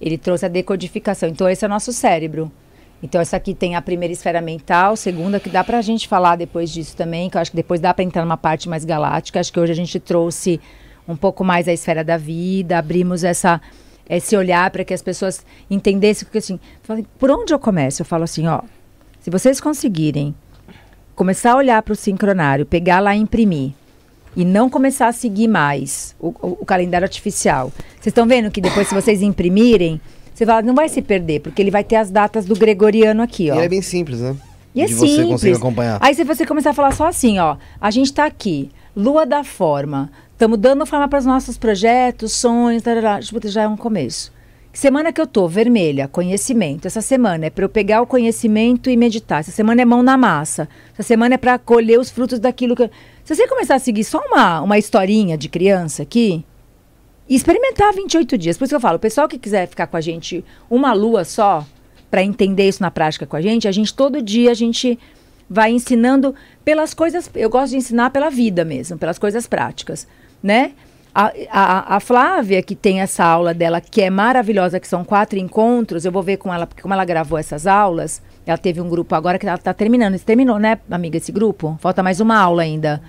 [0.00, 1.28] ele trouxe a decodificação.
[1.28, 2.50] Então, esse é o nosso cérebro.
[3.02, 6.70] Então, essa aqui tem a primeira esfera mental, segunda, que dá pra gente falar depois
[6.70, 9.38] disso também, que eu acho que depois dá pra entrar numa parte mais galáctica.
[9.38, 10.60] Acho que hoje a gente trouxe
[11.06, 13.60] um pouco mais a esfera da vida, abrimos essa
[14.08, 16.60] esse olhar para que as pessoas entendessem, porque assim,
[17.18, 18.02] por onde eu começo?
[18.02, 18.60] Eu falo assim, ó,
[19.20, 20.32] se vocês conseguirem
[21.16, 23.72] começar a olhar para o sincronário, pegar lá e imprimir,
[24.36, 27.72] e não começar a seguir mais o, o- o calendário artificial.
[27.94, 30.00] Vocês estão vendo que depois, se vocês imprimirem,
[30.38, 33.46] você fala, não vai se perder, porque ele vai ter as datas do gregoriano aqui,
[33.46, 33.54] E ó.
[33.56, 34.36] ele é bem simples, né?
[34.74, 35.28] E é De você simples.
[35.28, 35.98] conseguir acompanhar.
[36.02, 39.42] Aí se você começar a falar só assim, ó, a gente tá aqui, lua da
[39.42, 44.30] forma, estamos dando forma para os nossos projetos, sonhos, tarará, tipo, já é um começo.
[44.74, 46.84] Semana que eu tô, vermelha, conhecimento.
[46.86, 49.40] Essa semana é para eu pegar o conhecimento e meditar.
[49.40, 50.68] Essa semana é mão na massa.
[50.92, 52.82] Essa semana é para colher os frutos daquilo que.
[52.82, 52.90] eu-
[53.24, 56.44] Se você começar a seguir só uma, uma historinha de criança aqui,
[57.28, 58.56] e experimentar 28 dias.
[58.56, 61.24] Por isso que eu falo, o pessoal que quiser ficar com a gente uma lua
[61.24, 61.66] só,
[62.10, 64.98] para entender isso na prática com a gente, a gente todo dia a gente
[65.48, 70.06] vai ensinando pelas coisas, eu gosto de ensinar pela vida mesmo, pelas coisas práticas,
[70.42, 70.72] né?
[71.14, 75.38] A, a, a Flávia, que tem essa aula dela, que é maravilhosa, que são quatro
[75.38, 78.88] encontros, eu vou ver com ela, porque como ela gravou essas aulas, ela teve um
[78.88, 80.18] grupo agora que ela está terminando.
[80.18, 81.78] Terminou, né, amiga, esse grupo?
[81.80, 83.00] Falta mais uma aula ainda.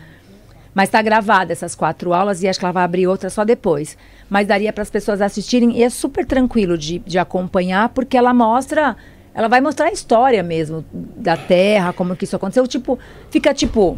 [0.77, 3.97] Mas está gravada essas quatro aulas e acho que ela vai abrir outra só depois.
[4.29, 8.31] Mas daria para as pessoas assistirem e é super tranquilo de, de acompanhar, porque ela
[8.31, 8.95] mostra.
[9.33, 12.67] Ela vai mostrar a história mesmo da Terra, como que isso aconteceu.
[12.67, 12.99] Tipo,
[13.31, 13.95] fica tipo.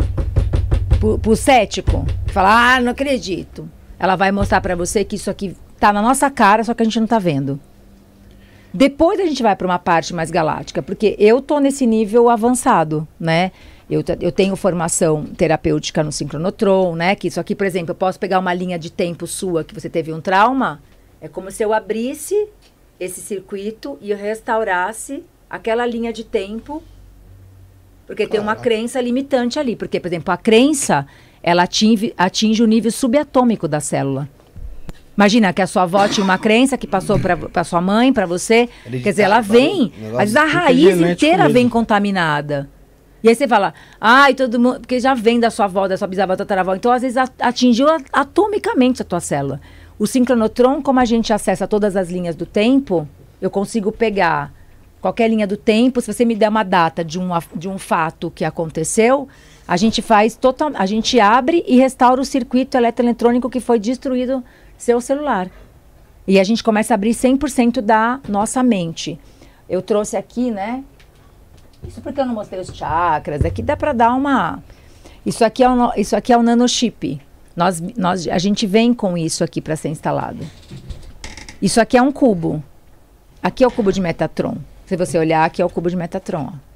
[1.21, 3.69] Pro, cético, fala, ah, não acredito.
[3.99, 6.85] Ela vai mostrar para você que isso aqui tá na nossa cara, só que a
[6.85, 7.59] gente não tá vendo.
[8.73, 13.05] Depois a gente vai para uma parte mais galáctica, porque eu tô nesse nível avançado,
[13.19, 13.51] né?
[13.89, 17.15] Eu, eu tenho formação terapêutica no sincronotron, né?
[17.15, 19.89] Que isso aqui, por exemplo, eu posso pegar uma linha de tempo sua que você
[19.89, 20.81] teve um trauma.
[21.19, 22.47] É como se eu abrisse
[22.99, 26.83] esse circuito e eu restaurasse aquela linha de tempo
[28.09, 29.75] porque tem uma crença limitante ali.
[29.75, 31.05] Porque, por exemplo, a crença
[31.43, 34.27] ela atinge, atinge o nível subatômico da célula.
[35.15, 38.67] Imagina que a sua avó tinha uma crença que passou para sua mãe, para você.
[38.89, 41.53] Quer dizer, ela vem, vezes a raiz inteira mesmo.
[41.53, 42.67] vem contaminada.
[43.21, 44.79] E aí você fala, ai, todo mundo.
[44.79, 46.75] Porque já vem da sua avó, da sua bisavó, da tataravó.
[46.75, 49.59] Então, às vezes, atingiu atomicamente a tua célula.
[49.97, 53.07] O sincronotron, como a gente acessa todas as linhas do tempo,
[53.41, 54.53] eu consigo pegar
[55.01, 55.99] qualquer linha do tempo.
[55.99, 59.27] Se você me der uma data de um, de um fato que aconteceu,
[59.67, 60.71] a gente faz total.
[60.75, 64.43] A gente abre e restaura o circuito eletroeletrônico que foi destruído
[64.77, 65.49] seu celular.
[66.25, 69.19] E a gente começa a abrir 100% da nossa mente.
[69.67, 70.83] Eu trouxe aqui, né?
[71.87, 73.43] Isso porque eu não mostrei os chakras.
[73.45, 74.61] Aqui dá para dar uma.
[75.25, 77.21] Isso aqui é no- isso aqui é o nanochip.
[77.55, 80.39] Nós, nós, a gente vem com isso aqui para ser instalado.
[81.61, 82.63] Isso aqui é um cubo.
[83.41, 84.57] Aqui é o cubo de Metatron.
[84.85, 86.51] Se você olhar, aqui é o cubo de Metatron.
[86.53, 86.69] ó.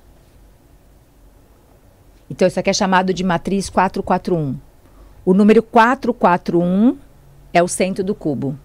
[2.29, 4.57] Então, isso aqui é chamado de matriz 441.
[5.25, 6.97] O número 441
[7.53, 8.57] é o centro do cubo.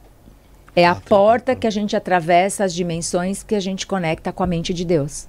[0.75, 4.47] É a porta que a gente atravessa as dimensões que a gente conecta com a
[4.47, 5.29] mente de Deus.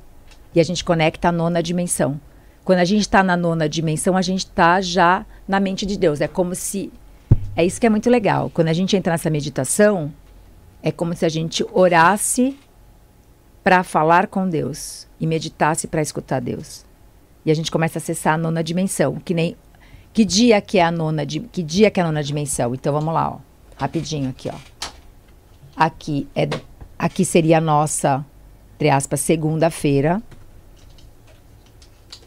[0.54, 2.20] E a gente conecta a nona dimensão.
[2.64, 6.22] Quando a gente está na nona dimensão, a gente está já na mente de Deus.
[6.22, 6.92] É como se.
[7.56, 8.50] É isso que é muito legal.
[8.54, 10.14] Quando a gente entra nessa meditação,
[10.82, 12.58] é como se a gente orasse
[13.64, 16.86] para falar com Deus e meditasse para escutar Deus.
[17.46, 19.56] E a gente começa a acessar a nona dimensão, que nem
[20.14, 22.74] que dia que é a nona que dia que é a nona dimensão?
[22.74, 23.40] Então vamos lá, ó.
[23.78, 24.58] Rapidinho aqui, ó.
[25.76, 26.48] Aqui é
[26.98, 28.26] aqui seria a nossa,
[28.76, 30.22] entre aspas, segunda-feira,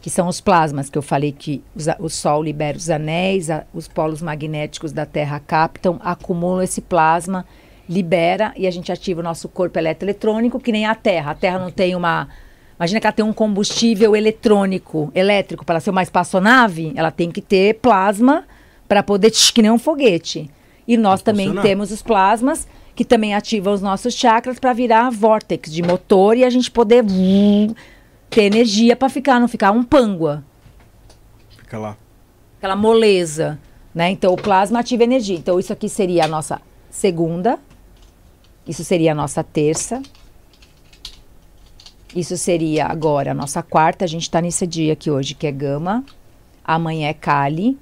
[0.03, 3.63] que são os plasmas que eu falei que os o Sol libera os anéis, a-
[3.73, 7.45] os polos magnéticos da Terra captam, acumulam esse plasma,
[7.87, 11.31] libera e a gente ativa o nosso corpo eletroeletrônico, que nem a Terra.
[11.31, 12.27] A Terra não tem uma.
[12.77, 17.39] Imagina que ela tem um combustível eletrônico, elétrico, para ser uma espaçonave, ela tem que
[17.41, 18.43] ter plasma
[18.89, 20.49] para poder, tch, que nem um foguete.
[20.85, 21.61] E nós também funcionar.
[21.65, 26.43] temos os plasmas que também ativam os nossos chakras para virar vórtex de motor e
[26.43, 27.01] a gente poder
[28.33, 30.43] ter energia para ficar, não ficar um pangua,
[31.57, 31.97] Fica lá.
[32.57, 33.59] aquela moleza,
[33.93, 34.09] né?
[34.09, 35.37] Então o plasma ativa energia.
[35.37, 37.59] Então isso aqui seria a nossa segunda,
[38.67, 40.01] isso seria a nossa terça,
[42.15, 44.05] isso seria agora a nossa quarta.
[44.05, 46.03] A gente está nesse dia aqui hoje que é gama,
[46.63, 47.77] amanhã é Kali,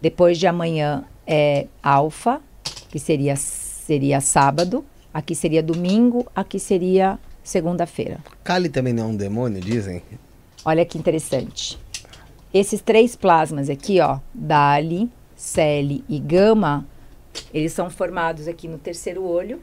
[0.00, 2.40] depois de amanhã é alfa,
[2.88, 8.18] que seria seria sábado, aqui seria domingo, aqui seria segunda-feira.
[8.42, 10.02] Kali também não é um demônio, dizem?
[10.64, 11.78] Olha que interessante.
[12.52, 16.86] Esses três plasmas aqui, ó, Dali, Celi e Gama,
[17.52, 19.60] eles são formados aqui no terceiro olho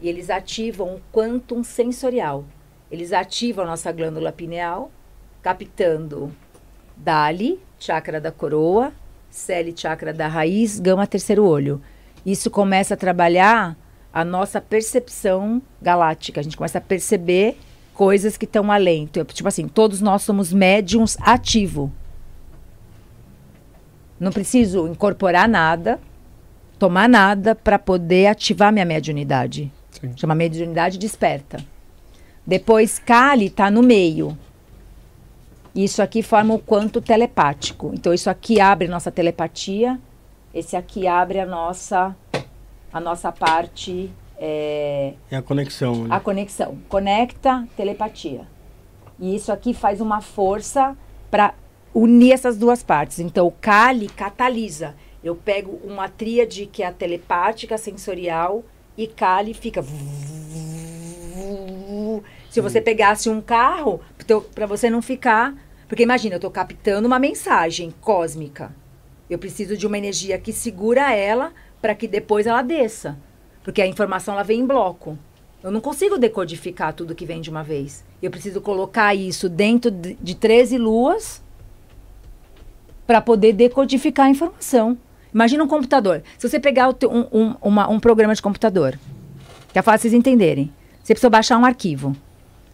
[0.00, 2.44] e eles ativam o quantum sensorial.
[2.90, 4.90] Eles ativam a nossa glândula pineal,
[5.42, 6.30] captando
[6.96, 8.92] Dali, chakra da coroa,
[9.30, 11.80] Celi, chakra da raiz, Gama, terceiro olho.
[12.24, 13.76] Isso começa a trabalhar
[14.14, 16.38] a nossa percepção galáctica.
[16.38, 17.58] A gente começa a perceber
[17.92, 19.02] coisas que estão além.
[19.02, 21.92] Então, Tipo assim, todos nós somos médiums ativo.
[24.20, 26.00] Não preciso incorporar nada,
[26.78, 29.70] tomar nada para poder ativar minha mediunidade.
[29.90, 30.12] Sim.
[30.14, 31.58] Chama mediunidade desperta.
[32.46, 34.38] Depois, Kali está no meio.
[35.74, 37.90] Isso aqui forma o quanto telepático.
[37.92, 39.98] Então, isso aqui abre nossa telepatia.
[40.54, 42.14] Esse aqui abre a nossa,
[42.94, 44.08] a nossa parte
[44.38, 46.04] é, É a conexão.
[46.04, 46.14] né?
[46.14, 46.78] a conexão.
[46.88, 48.46] Conecta telepatia.
[49.18, 50.96] E isso aqui faz uma força
[51.28, 51.54] para
[51.92, 53.18] unir essas duas partes.
[53.18, 54.94] Então, o Kali catalisa.
[55.24, 58.62] Eu pego uma tríade que é a telepática, sensorial,
[58.96, 59.82] e Kali fica.
[62.50, 64.00] Se você pegasse um carro,
[64.54, 65.54] para você não ficar.
[65.88, 68.74] Porque imagina, eu estou captando uma mensagem cósmica.
[69.28, 71.52] Eu preciso de uma energia que segura ela
[71.84, 73.14] para que depois ela desça.
[73.62, 75.18] Porque a informação ela vem em bloco.
[75.62, 78.02] Eu não consigo decodificar tudo que vem de uma vez.
[78.22, 81.42] Eu preciso colocar isso dentro de, de 13 luas
[83.06, 84.96] para poder decodificar a informação.
[85.32, 86.22] Imagina um computador.
[86.38, 88.98] Se você pegar teu- um, um, uma- um programa de computador,
[89.70, 90.72] que é fácil vocês entenderem.
[91.02, 92.16] Você precisa baixar um arquivo.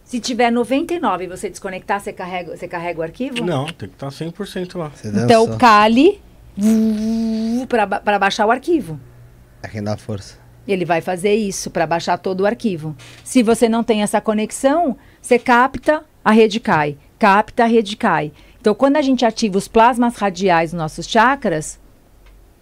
[0.05, 3.43] Se tiver 99 e você desconectar, você carrega, você carrega o arquivo?
[3.43, 4.89] Não, tem que estar 100% lá.
[4.89, 5.57] Você Então, dançou.
[5.57, 6.21] cale
[7.67, 8.99] para baixar o arquivo.
[9.63, 10.39] É quem dá força.
[10.67, 12.95] Ele vai fazer isso para baixar todo o arquivo.
[13.23, 16.97] Se você não tem essa conexão, você capta, a rede cai.
[17.17, 18.31] Capta, a rede cai.
[18.59, 21.79] Então, quando a gente ativa os plasmas radiais nos nossos chakras,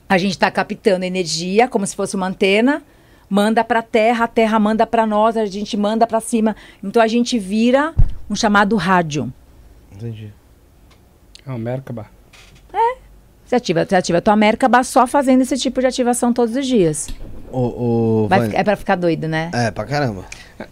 [0.08, 2.82] a gente está captando energia como se fosse uma antena,
[3.30, 6.56] manda para a Terra, a Terra manda para nós, a gente manda para cima.
[6.82, 7.94] Então, a gente vira
[8.30, 9.32] um chamado rádio.
[9.92, 10.34] Entendi.
[11.46, 12.08] É o Merkaba.
[13.50, 16.68] Você ativa, você ativa a tua Merkaba só fazendo esse tipo de ativação todos os
[16.68, 17.08] dias.
[17.52, 19.50] O, o Vai Vânia- é pra ficar doido, né?
[19.52, 20.24] É, pra caramba.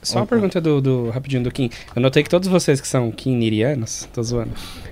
[0.04, 1.72] Só uma pergunta do, do- rapidinho do Kim.
[1.96, 4.52] Eu notei que todos vocês que são Kinirianos, tô zoando.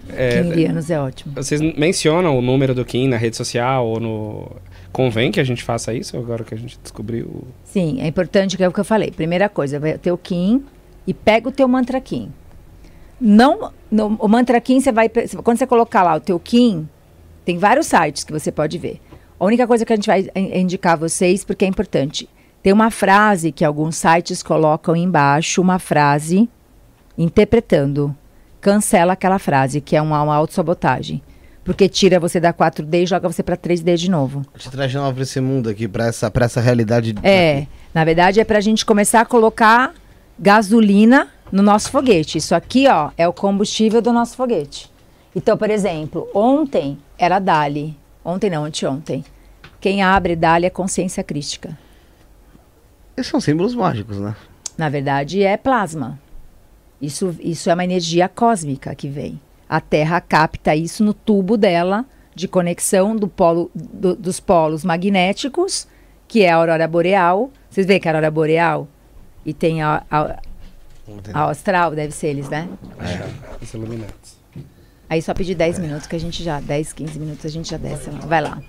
[0.10, 1.36] É, Quinrianos é ótimo.
[1.36, 4.52] Vocês mencionam o número do Kim na rede social ou no.
[4.92, 7.44] Convém que a gente faça isso agora que a gente descobriu?
[7.66, 9.12] Sim, é importante que é o que eu falei.
[9.12, 10.64] Primeira coisa, vai ter o Kim
[11.06, 12.32] e pega o teu mantra Kim.
[13.22, 15.08] Não, no- o mantra Kim você vai
[15.44, 16.88] quando você colocar lá o teu Kim,
[17.46, 19.00] tem vários sites que você pode ver.
[19.40, 22.28] A única coisa que a gente vai in- indicar a vocês porque é importante.
[22.64, 26.50] Tem uma frase que alguns sites colocam embaixo, uma frase
[27.18, 28.16] interpretando.
[28.60, 31.22] Cancela aquela frase, que é uma, uma autossabotagem.
[31.64, 34.44] Porque tira você da 4D e joga você para 3D de novo.
[34.58, 37.16] Te traz de novo pra esse mundo aqui, pra essa, pra essa realidade.
[37.24, 37.68] É, aqui.
[37.94, 39.94] na verdade é para a gente começar a colocar
[40.38, 42.38] gasolina no nosso foguete.
[42.38, 44.92] Isso aqui, ó, é o combustível do nosso foguete.
[45.36, 47.98] Então, por exemplo, ontem era Dali.
[48.24, 49.24] Ontem não, anteontem.
[49.80, 51.78] Quem abre Dali é consciência crística.
[53.16, 54.36] Esses são símbolos mágicos, né?
[54.78, 56.20] Na verdade, é plasma.
[57.02, 59.40] Isso, isso é uma energia cósmica que vem.
[59.70, 65.88] A Terra capta isso no tubo dela de conexão do polo, do- dos polos magnéticos,
[66.28, 67.52] que é a aurora boreal.
[67.70, 68.88] Vocês veem que é a aurora boreal?
[69.46, 70.40] E tem a, a,
[71.34, 72.68] a austral, deve ser eles, né?
[73.62, 74.35] Os iluminados.
[75.10, 77.78] Aí só pedir 10 minutos que a gente já, 10, 15 minutos a gente já
[77.78, 78.20] desce lá.
[78.20, 78.60] Vai lá.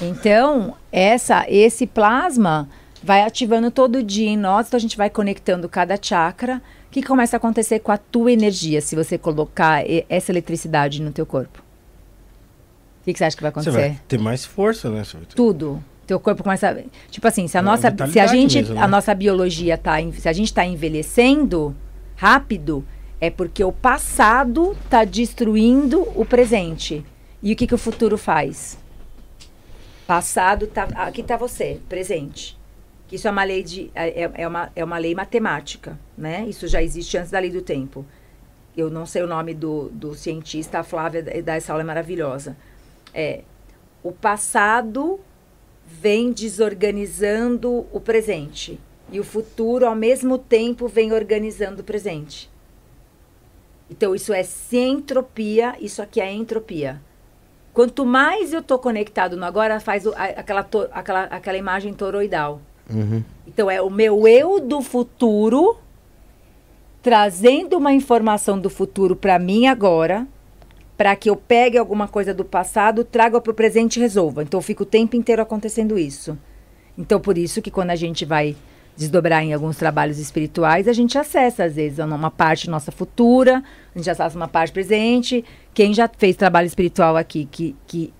[0.00, 2.68] Então, essa, esse plasma
[3.02, 6.62] vai ativando todo dia em nós, então a gente vai conectando cada chakra.
[6.86, 11.10] O que começa a acontecer com a tua energia se você colocar essa eletricidade no
[11.12, 11.58] teu corpo?
[13.02, 13.88] O que, que você acha que vai Você acontecer?
[13.90, 15.02] vai ter mais força, né?
[15.04, 15.82] Você tudo.
[16.06, 16.70] Teu corpo começa.
[16.70, 16.76] a-
[17.10, 17.94] Tipo assim, se a É, nossa.
[18.10, 18.56] Se a gente.
[18.58, 18.80] mesmo, né?
[18.82, 19.96] A nossa biologia tá.
[20.12, 21.74] Se a gente tá envelhecendo
[22.16, 22.84] rápido,
[23.20, 27.04] é porque o passado tá destruindo o presente.
[27.42, 28.78] E o que, que o futuro faz?
[30.06, 30.84] Passado tá.
[30.94, 32.56] Aqui tá você, presente.
[33.06, 33.90] Que isso é uma lei de.
[33.94, 36.44] É, é- é uma, é uma lei matemática, né?
[36.48, 38.04] Isso já existe antes da lei do tempo.
[38.76, 42.56] Eu não sei o nome do, do cientista, a Flávia dá essa aula é maravilhosa.
[43.12, 43.40] É,
[44.02, 45.18] o passado
[45.84, 48.78] vem desorganizando o presente
[49.10, 52.48] e o futuro ao mesmo tempo vem organizando o presente.
[53.90, 57.00] Então isso é centropia, isso aqui é entropia.
[57.72, 61.92] Quanto mais eu estou conectado no agora, faz o- a- aquela, to- aquela, aquela imagem
[61.94, 62.60] toroidal.
[62.90, 63.22] Uhum.
[63.46, 65.76] Então é o meu eu do futuro
[67.02, 70.26] trazendo uma informação do futuro para mim agora,
[70.96, 74.42] para que eu pegue alguma coisa do passado, traga para o presente e resolva.
[74.42, 76.36] Então fica o tempo inteiro acontecendo isso.
[76.96, 78.56] Então por isso que quando a gente vai
[78.98, 83.62] desdobrar em alguns trabalhos espirituais, a gente acessa às vezes uma parte nossa futura,
[83.94, 85.44] a gente acessa uma parte presente.
[85.72, 88.12] Quem já fez trabalho espiritual aqui que que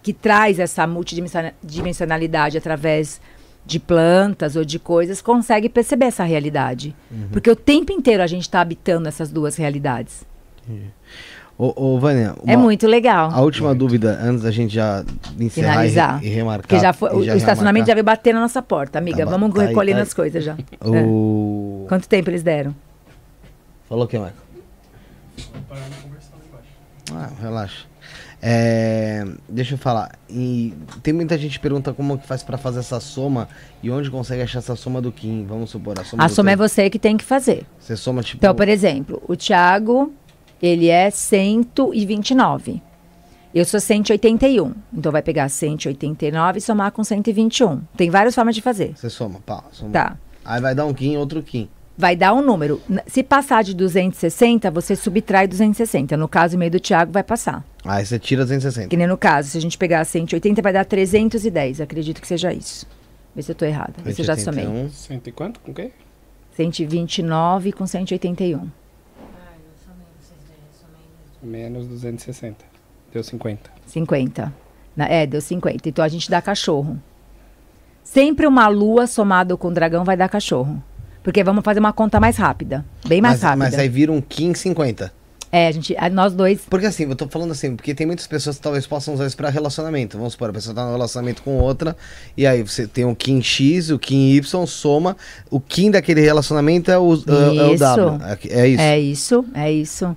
[0.00, 3.20] que traz essa multidimensionalidade através
[3.64, 6.94] de plantas ou de coisas, consegue perceber essa realidade.
[7.32, 10.24] Porque o tempo inteiro a gente está habitando essas duas realidades.
[11.58, 13.30] Ô, ô Vânia, é uma- muito legal.
[13.32, 15.02] A última dúvida, antes da gente já
[15.40, 16.20] encerrar e, Finalizar.
[16.20, 16.62] re- e remarcar.
[16.68, 19.24] Porque já foi, e o, o estacionamento já veio bater na nossa porta, amiga.
[19.24, 20.54] Tá Vamos tá recolhendo tá as coisas já.
[20.84, 21.86] O...
[21.88, 22.74] Quanto tempo eles deram?
[23.88, 24.34] Falou o que, Michael?
[27.12, 27.86] Ah, relaxa.
[28.42, 30.12] É, deixa eu falar.
[30.28, 33.48] E tem muita gente que pergunta como que faz pra fazer essa soma
[33.82, 35.46] e onde consegue achar essa soma do Kim.
[35.48, 37.64] Vamos supor, a soma A soma é você que tem que fazer.
[37.78, 38.36] Você soma tipo.
[38.38, 40.12] Então, por exemplo, o Thiago,
[40.62, 42.82] ele é 129.
[43.54, 44.74] Eu sou 181.
[44.92, 47.80] Então vai pegar 189 e somar com 121.
[47.96, 48.92] Tem várias formas de fazer.
[48.94, 49.90] Você soma, pá, soma.
[49.90, 50.16] Tá.
[50.44, 51.68] Aí vai dar um Kim, outro Kim.
[51.98, 52.80] Vai dar um número.
[53.06, 56.14] Se passar de 260, você subtrai 260.
[56.16, 57.64] No caso, o meio do Thiago vai passar.
[57.84, 58.88] Aí você tira 260.
[58.88, 61.80] Que nem no caso, se a gente pegar 180, vai dar 310.
[61.80, 62.86] Acredito que seja isso.
[63.34, 63.94] Vê se eu tô errada.
[64.04, 64.64] Vê se eu já somei.
[64.64, 64.90] 181.
[64.90, 65.60] Cento e quanto?
[65.60, 65.90] Com o quê?
[66.54, 68.58] 129 com 181.
[68.58, 68.68] Ah, eu
[69.82, 71.04] somei, vocês dois, eu somei.
[71.46, 72.64] Menos 260.
[73.12, 73.70] Deu 50.
[73.86, 74.52] 50.
[74.96, 75.88] Na- é, deu 50.
[75.88, 77.00] Então a gente dá cachorro.
[78.02, 80.82] Sempre uma lua somado com dragão vai dar cachorro.
[81.22, 82.84] Porque vamos fazer uma conta mais rápida.
[83.06, 83.64] Bem mais Mas, rápida.
[83.64, 85.12] mas aí vira um Kim 50.
[85.52, 86.62] É, a gente, a- nós dois.
[86.68, 89.36] Porque assim, eu tô falando assim, porque tem muitas pessoas que talvez possam usar isso
[89.36, 90.16] pra relacionamento.
[90.18, 91.96] Vamos supor, a pessoa tá num relacionamento com outra,
[92.36, 95.16] e aí você tem o Kim X, o Kim Y, soma.
[95.50, 97.76] O Kim daquele relacionamento é o, é, é o.
[97.78, 98.18] W.
[98.50, 98.82] É, é isso.
[98.82, 100.16] É isso, é isso.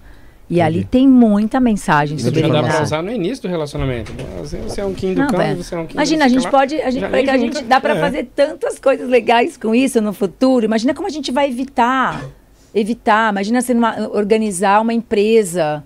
[0.50, 4.12] E ali tem muita mensagem Muita sobre Não dá pra usar no início do relacionamento.
[4.42, 5.54] Você é um Kim do Não, cão, vai.
[5.54, 6.50] você é um Kim Imagina, a gente lá.
[6.50, 6.82] pode.
[6.82, 8.00] A gente, a gente dá pra É.
[8.00, 10.66] fazer tantas coisas legais com isso no futuro.
[10.66, 12.26] Imagina como a gente vai evitar.
[12.74, 13.32] Evitar.
[13.32, 13.74] Imagina você
[14.12, 15.84] organizar uma empresa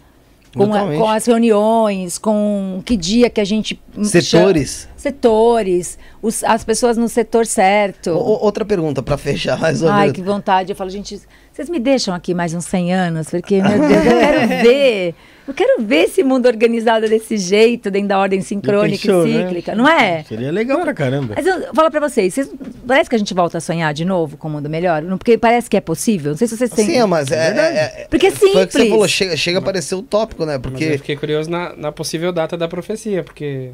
[0.55, 3.77] Com, a- com as reuniões, com que dia que a gente.
[4.03, 4.81] Setores.
[4.87, 8.11] chama- setores, os- as pessoas no setor certo.
[8.11, 10.71] O- outra pergunta pra fechar mais ou Ai, que vontade.
[10.71, 11.19] Eu falo, gente,
[11.51, 13.29] vocês me deixam aqui mais uns 100 anos?
[13.29, 15.15] Porque, meu Deus, eu quero ver.
[15.45, 19.43] Eu quero ver esse mundo organizado desse jeito, dentro da ordem sincrônica pensou, e né?
[19.43, 20.23] cíclica, não é?
[20.23, 21.33] Seria legal pra caramba.
[21.35, 22.49] Mas eu falo pra vocês, vocês-
[22.87, 25.01] parece que a gente volta a sonhar de novo com o mundo melhor?
[25.01, 26.31] Não, Porque parece que é possível.
[26.31, 26.85] Não sei se vocês têm.
[26.85, 28.89] Sim, mas é, é- é- Porque é Foi o que você simples.
[28.89, 30.53] falou, chega, chega a parecer utópico, né?
[30.53, 30.85] Mas Porque.
[30.85, 33.71] eu fiquei curioso na, na possível data da profecia, porque.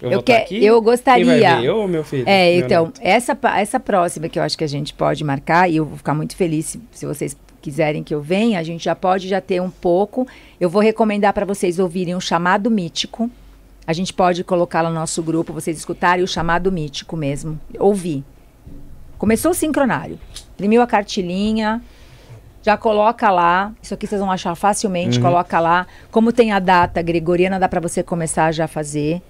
[0.00, 0.64] Eu, Eu tá que- aqui.
[0.64, 1.62] eu gostaria-?
[1.62, 2.24] Eu ou meu filho?
[2.26, 3.00] É, Meu então, neto?
[3.02, 6.14] essa, essa próxima que eu acho que a gente pode marcar, e eu vou ficar
[6.14, 9.60] muito feliz se, se vocês quiserem que eu venha, a gente já pode já ter
[9.60, 10.26] um pouco.
[10.60, 13.28] Eu vou recomendar para vocês ouvirem o chamado mítico.
[13.86, 17.58] A gente pode colocar no nosso grupo, vocês escutarem o chamado mítico mesmo.
[17.78, 18.22] Ouvir.
[19.18, 20.18] Começou o sincronário.
[20.54, 21.82] Imprimiu a cartilinha,
[22.62, 23.72] já coloca lá.
[23.82, 25.86] Isso aqui vocês vão achar facilmente, coloca lá.
[26.12, 29.20] Como tem a data gregoriana, dá para você começar já a fazer.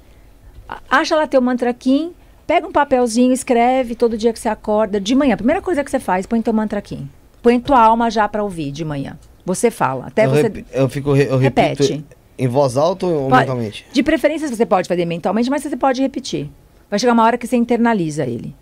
[0.91, 2.13] Acha lá teu mantra Kim,
[2.47, 5.01] pega um papelzinho, escreve todo dia que você acorda.
[5.01, 7.09] De manhã, a primeira coisa que você faz, põe teu mantra Kim.
[7.43, 9.19] Põe tua alma já para ouvir de manhã.
[9.47, 10.07] Você fala.
[10.09, 10.65] Até eu, você.
[10.73, 11.13] eu fico.
[11.13, 11.83] re- Eu Repete.
[11.93, 13.87] repito em voz alta ou Pode- mentalmente?
[13.93, 16.49] De preferência você pode fazer mentalmente, mas você pode repetir.
[16.91, 18.55] Vai chegar uma hora que você internaliza ele.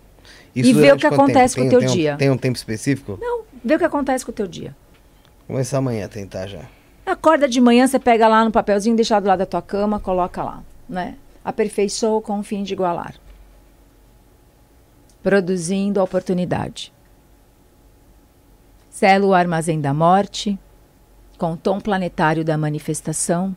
[0.55, 1.69] E vê o que acontece tempo?
[1.69, 2.15] com o teu tem um- dia.
[2.17, 3.17] tem um tempo específico?
[3.21, 4.75] Não, vê o que acontece com o teu dia.
[5.45, 6.61] Começar amanhã a tentar já.
[7.05, 10.41] Acorda de manhã, você pega lá no papelzinho, deixa do lado da tua cama, coloca
[10.43, 11.15] lá, né?
[11.51, 13.15] Aperfeiçoou com o fim de igualar.
[15.23, 16.91] Produzindo a oportunidade.
[18.89, 20.59] Selo o armazém da morte,
[21.37, 23.55] com o tom planetário da manifestação.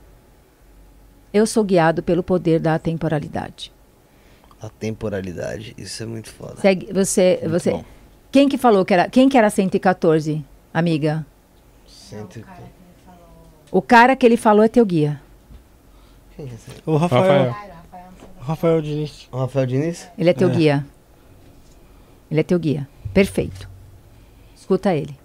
[1.34, 3.72] Eu sou guiado pelo poder da atemporalidade.
[4.62, 5.74] A temporalidade.
[5.76, 6.60] Isso é muito foda.
[6.60, 7.84] Segue, você, Muito você, bom.
[8.30, 11.26] quem que falou que era, quem que era 114, amiga?
[11.88, 12.44] Cento e-
[13.72, 15.20] O cara que ele falou é teu guia.
[16.38, 16.44] É?
[16.86, 17.50] O Rafael.
[17.50, 17.69] Rafael.
[18.50, 19.28] Rafael Diniz.
[19.32, 20.08] O Rafael Diniz?
[20.18, 20.52] Ele é teu É.
[20.52, 20.86] guia.
[22.30, 22.88] Ele é teu guia.
[23.14, 23.68] Perfeito.
[24.56, 25.16] Escuta ele.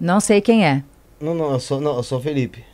[0.00, 0.82] Não sei quem é.
[1.20, 2.64] Não, não, eu sou, não, eu sou o Felipe.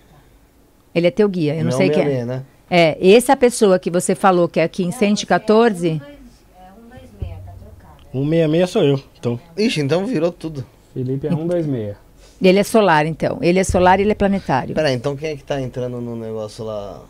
[0.94, 1.55] Ele é teu guia.
[1.55, 2.05] Eu não, sei quem é.
[2.05, 2.44] 66, né?
[2.70, 8.02] É, essa pessoa que você falou que é aqui em 114, É 126, tá trocado.
[8.12, 9.02] 166 sou eu.
[9.18, 10.65] Então, Ixi, então virou tudo.
[10.93, 11.97] Felipe é 126.
[12.43, 13.39] ele é solar, então.
[13.41, 14.75] Ele é solar e ele é planetário.
[14.75, 17.02] Pera aí, então quem é que tá entrando no negócio lá?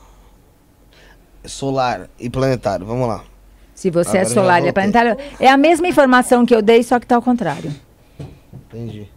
[1.45, 3.23] Solar e planetário, vamos lá.
[3.75, 6.83] Se você Agora é solar e é planetário, é a mesma informação que eu dei,
[6.83, 7.71] só que tá ao contrário.
[8.71, 9.09] Entendi.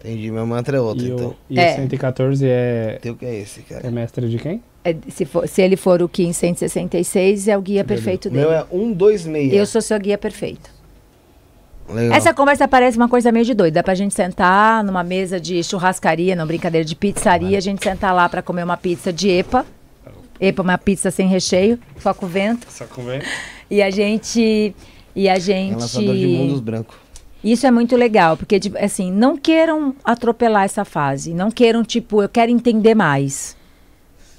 [0.00, 1.28] Entendi, meu mantra é outro, E, então.
[1.28, 1.72] o, e É.
[1.72, 3.86] o 114 é, Teu que é esse, cara?
[3.86, 4.62] é mestre de quem?
[4.84, 8.32] É, se, for- se ele for o Ki em 166, é o guia perfeito O
[8.32, 8.60] meu dele.
[8.60, 9.52] é 126.
[9.52, 10.70] Eu sou seu guia perfeito.
[11.90, 12.16] Legal.
[12.16, 13.76] Essa conversa parece uma coisa meio de doida.
[13.76, 18.14] Dá pra gente sentar numa mesa de churrascaria, não brincadeira, de pizzaria, a gente sentar
[18.14, 19.64] lá pra comer uma pizza de EPA.
[20.40, 22.66] EPA, uma pizza sem recheio, só com vento.
[22.70, 23.20] Só convém.
[23.70, 24.74] E a gente.
[25.14, 25.72] E a É gente.
[25.80, 26.94] lançador de mundos branco.
[27.42, 31.32] Isso é muito legal, porque, tipo, assim, não queiram atropelar essa fase.
[31.32, 33.56] Não queiram, tipo, eu quero entender mais.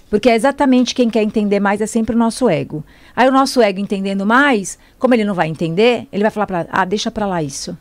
[0.09, 2.83] Porque é exatamente quem quer entender mais é sempre o nosso ego.
[3.15, 6.65] Aí o nosso ego entendendo mais, como ele não vai entender, ele vai falar pra
[6.69, 7.77] ah, deixa pra lá isso.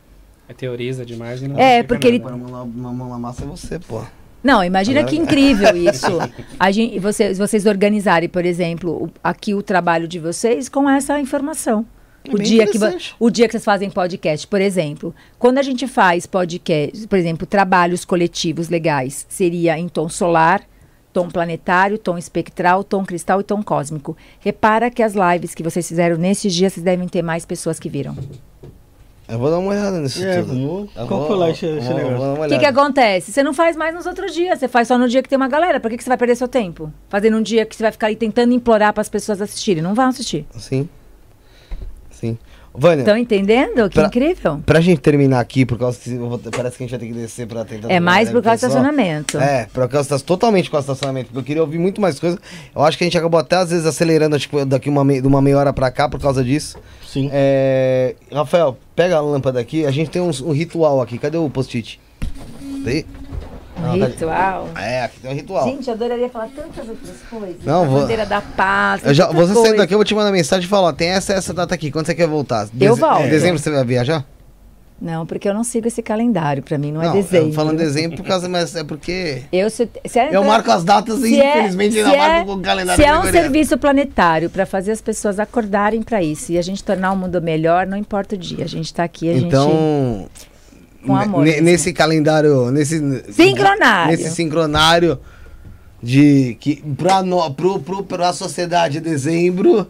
[0.47, 2.31] É teoriza demais e não É, porque ele- nada.
[2.31, 4.03] Põe a mão na, na mão na massa é você, pô.
[4.43, 6.07] Não, imagina que incrível isso.
[6.59, 11.19] A gente, vocês, vocês organizarem, por exemplo, o- aqui o trabalho de vocês com essa
[11.19, 11.85] informação.
[12.23, 12.77] É O dia, que,
[13.19, 15.13] o dia que vocês fazem podcast, por exemplo.
[15.37, 20.61] Quando a gente faz podcast, por exemplo, trabalhos coletivos legais, seria em tom solar,
[21.13, 24.15] tom planetário, tom espectral, tom cristal e tom cósmico.
[24.39, 27.89] Repara que as lives que vocês fizeram nesses dias, vocês devem ter mais pessoas que
[27.89, 28.15] viram.
[29.29, 30.53] Eu vou dar uma olhada nisso É, tudo.
[30.95, 32.17] Eu vou- esse- esse vou- negócio.
[32.17, 33.31] vou dar uma O que, que acontece?
[33.31, 35.47] Você não faz mais nos outros dias, você faz só no dia que tem uma
[35.47, 35.79] galera.
[35.79, 36.91] Por que, que você vai perder seu tempo?
[37.09, 39.83] Fazendo um dia que você vai ficar aí tentando implorar para as pessoas assistirem.
[39.83, 40.45] Não vão assistir.
[40.57, 40.89] Sim.
[42.09, 42.37] Sim.
[42.79, 43.89] Vânia, Estão entendendo?
[43.89, 44.61] Que Pra- incrível.
[44.65, 47.13] pra gente terminar aqui, por causa que vou- parece que a gente vai ter que
[47.13, 47.91] descer pra tentar...
[47.91, 49.37] É mais por causa do estacionamento.
[49.39, 52.19] É, por causa das- totalmente por causa do estacionamento, porque eu queria ouvir muito mais
[52.19, 52.39] coisas.
[52.75, 55.41] Eu acho que a gente acabou até às vezes acelerando, tipo, daqui uma, de uma
[55.41, 56.77] meia hora pra cá por causa disso.
[57.05, 57.29] sim.
[57.33, 61.17] É, Rafael, pega a lâmpada aqui, a gente tem uns- um, ritual aqui.
[61.17, 61.99] Cadê o post-it?
[62.83, 63.03] Tem?
[63.03, 63.18] Não,
[63.79, 64.69] tá- Ritual.
[64.77, 65.63] É, aqui tem um ritual.
[65.65, 67.55] Gente, eu adoraria falar tantas outras coisas.
[67.65, 69.01] Não, a vou- bandeira da paz.
[69.05, 69.77] Eu já, você saindo coisa.
[69.77, 72.05] daqui, eu vou te mandar mensagem e falar, ó, tem essa essa data aqui, quando
[72.05, 72.67] você quer voltar?
[72.79, 73.23] Eu volto.
[73.23, 74.25] Em dezembro você vai viajar?
[75.01, 76.61] Não, porque eu não sigo esse calendário.
[76.61, 77.47] Pra mim não, é eu desenho.
[77.47, 79.43] tô falando dezembro por causa, mas é porque...
[79.49, 82.53] Eu, se, se é- Eu marco as datas e é- infelizmente ainda é- marco com
[82.55, 86.57] o calendário Se é um serviço planetário para fazer as pessoas acordarem para isso e
[86.57, 88.65] a gente tornar o mundo melhor, não importa o dia.
[88.65, 89.45] A gente está aqui, a gente.
[89.45, 90.27] Então,
[91.05, 91.43] com amor.
[91.43, 92.71] nesse calendário.
[92.71, 92.99] Nesse,
[93.31, 94.11] Sincronário.
[94.11, 95.19] Nesse sincronário
[96.01, 99.87] de que pra, no, pro, pro, pra sociedade dezembro.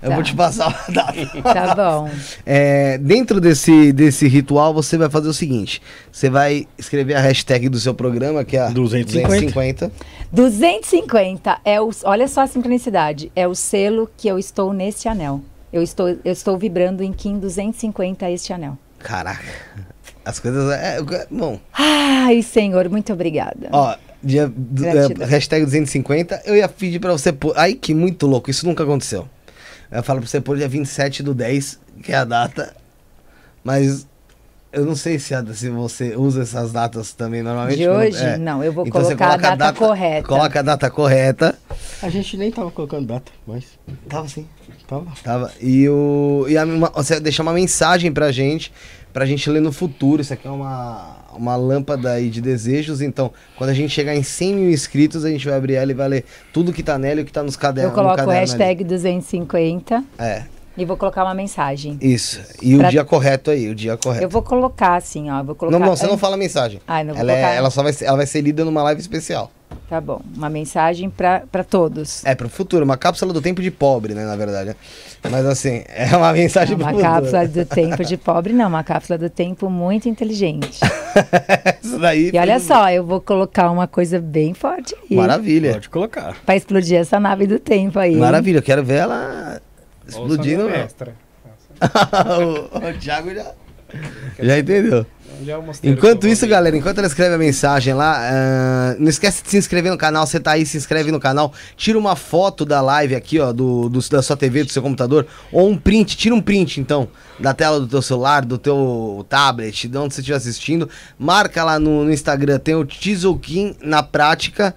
[0.00, 0.14] Eu Tá.
[0.16, 1.42] vou te passar a data.
[1.42, 2.10] Tá bom.
[2.44, 5.80] É, dentro desse, desse ritual, você vai fazer o seguinte:
[6.10, 9.28] você vai escrever a hashtag do seu programa, que é a 250.
[9.28, 9.92] 250.
[10.32, 11.88] 250 é o.
[12.02, 13.30] Olha só a sincronicidade.
[13.36, 15.40] É o selo que eu estou neste anel.
[15.72, 18.76] Eu estou, eu estou vibrando em Kim 250 este anel.
[18.98, 19.44] Caraca.
[20.24, 20.70] As coisas.
[20.72, 23.68] É, é, bom, Ai, Senhor, muito obrigada.
[23.72, 23.96] ó.
[24.24, 27.52] Dia, do- é, hashtag 250, eu ia pedir pra você pôr.
[27.56, 29.28] Ai, que muito louco, isso nunca aconteceu.
[29.90, 32.72] Eu ia falar pra você pôr dia 27 do 10, que é a data.
[33.64, 34.06] Mas
[34.72, 37.78] eu não sei se, a- se você usa essas datas também normalmente.
[37.78, 38.22] De hoje?
[38.24, 38.38] É.
[38.38, 40.28] Não, eu vou Então colocar a coloca data, correta.
[40.28, 41.58] Coloca a data correta.
[42.00, 43.64] A gente nem tava colocando data, mas
[44.08, 44.46] Tava assim.
[44.86, 45.06] tava.
[45.22, 45.52] Tava.
[45.60, 48.72] E, o, e a, uma, você deixar uma mensagem pra gente,
[49.12, 50.22] pra gente ler no futuro.
[50.22, 53.00] Isso aqui é uma, uma lâmpada aí de desejos.
[53.00, 55.94] Então, quando a gente chegar em 100 mil inscritos, a gente vai abrir ela e
[55.94, 57.94] vai ler tudo que tá nela e o que tá nos Eu cadernos.
[57.94, 60.04] coloco o no caderno hashtag 250 ali.
[60.18, 60.44] É,
[60.76, 61.98] e vou colocar uma mensagem.
[62.00, 62.40] isso.
[62.62, 64.24] E Pra- o dia correto aí, o dia correto.
[64.24, 65.42] Eu vou colocar assim, ó.
[65.42, 65.78] Vou colocar.
[65.78, 66.80] Não, não, você não fala a mensagem.
[66.86, 67.54] Ai, não vou ela, é- colocar.
[67.54, 69.50] ela só vai ser, ela vai ser lida numa live especial.
[69.88, 70.20] Tá bom.
[70.36, 72.24] Uma mensagem pra pra todos.
[72.26, 74.76] É, pro futuro, uma cápsula do tempo de pobre, né, na verdade.
[75.30, 77.14] Mas assim, é uma mensagem Não, pro uma futuro.
[77.32, 78.68] cápsula do tempo de pobre, não.
[78.68, 80.80] Uma cápsula do tempo muito inteligente.
[81.82, 82.30] Isso daí.
[82.32, 85.16] E olha só, eu vou colocar uma coisa bem forte aí.
[85.16, 85.72] Maravilha.
[85.74, 86.36] Pode colocar.
[86.44, 88.16] Pra explodir essa nave do tempo aí.
[88.16, 89.60] Maravilha, eu quero ver ela
[90.12, 90.68] explodindo.
[90.68, 91.14] Extra.
[92.40, 93.52] o, o Thiago já,
[94.38, 95.06] já entendeu.
[95.82, 99.56] É Enquanto isso, galera, enquanto ela escreve a mensagem lá, ah, não esquece de se
[99.56, 100.26] inscrever no canal.
[100.26, 101.52] Você tá aí, se inscreve no canal.
[101.76, 105.26] Tira uma foto da live aqui, ó, do, do- da sua TV, do seu computador.
[105.50, 107.08] Ou um print, tira um print, então,
[107.40, 110.88] da tela do teu celular, do teu tablet, de onde você estiver assistindo.
[111.18, 114.74] Marca lá no, no Instagram, tem o Tizoquim na prática.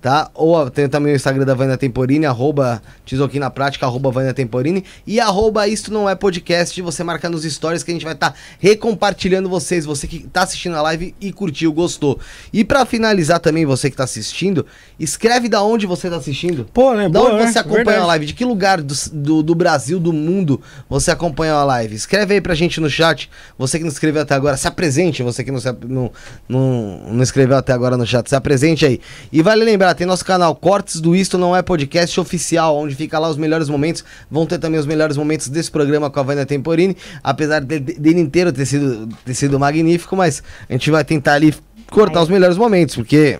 [0.00, 0.30] Tá?
[0.32, 4.84] Ou tem também o Instagram da Vânia Temporini, arroba Tizoquim na prática, arroba Vânia Temporini.
[5.04, 6.80] E arroba Isto Não É Podcast.
[6.80, 9.84] Você marca nos stories que a gente vai estar recompartilhando vocês.
[9.84, 12.18] Você que tá assistindo a live e curtiu, gostou.
[12.52, 14.64] E pra finalizar também, você que tá assistindo,
[15.00, 16.64] escreve da onde você tá assistindo.
[16.72, 17.08] Pô, né?
[17.08, 17.52] Da Boa, onde né?
[17.52, 18.04] você acompanha Verdade.
[18.04, 18.26] a live?
[18.26, 21.96] De que lugar do, do, do Brasil, do mundo, você acompanha a live?
[21.96, 23.28] Escreve aí pra gente no chat.
[23.58, 25.24] Você que não escreveu até agora, se apresente.
[25.24, 26.12] Você que não, se, não,
[26.48, 29.00] não, não escreveu até agora no chat, se apresente aí.
[29.32, 33.18] E vale lembrar, tem nosso canal Cortes do Isto Não É Podcast Oficial, onde fica
[33.18, 34.04] lá os melhores momentos.
[34.30, 36.96] Vão ter também os melhores momentos desse programa com a Vânia Temporini.
[37.22, 41.34] Apesar de- de- dele inteiro ter sido, ter sido magnífico, mas a gente vai tentar
[41.34, 41.54] ali
[41.90, 42.24] cortar Ai.
[42.24, 43.38] os melhores momentos, porque...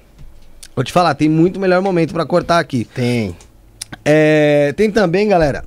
[0.77, 2.85] Vou te falar, tem muito melhor momento pra cortar aqui.
[2.95, 3.35] Tem.
[4.05, 5.65] É, tem também, galera.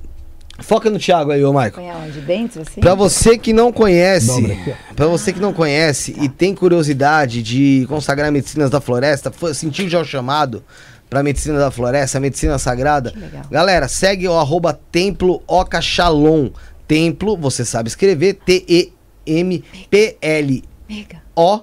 [0.58, 1.90] Foca no Thiago aí, ô Michael.
[1.90, 2.20] Aonde?
[2.20, 2.80] Dentro, assim?
[2.80, 4.58] Pra você que não conhece,
[4.94, 9.88] para você que não conhece e tem curiosidade de consagrar medicinas da floresta, foi- sentiu
[9.88, 10.62] já o chamado
[11.10, 13.12] pra medicina da floresta, medicina sagrada.
[13.50, 16.50] Galera, segue o arroba Templo Oca Shalom.
[16.86, 18.34] Templo, você sabe escrever,
[19.26, 21.22] T-E-M-P-L Mega.
[21.34, 21.60] O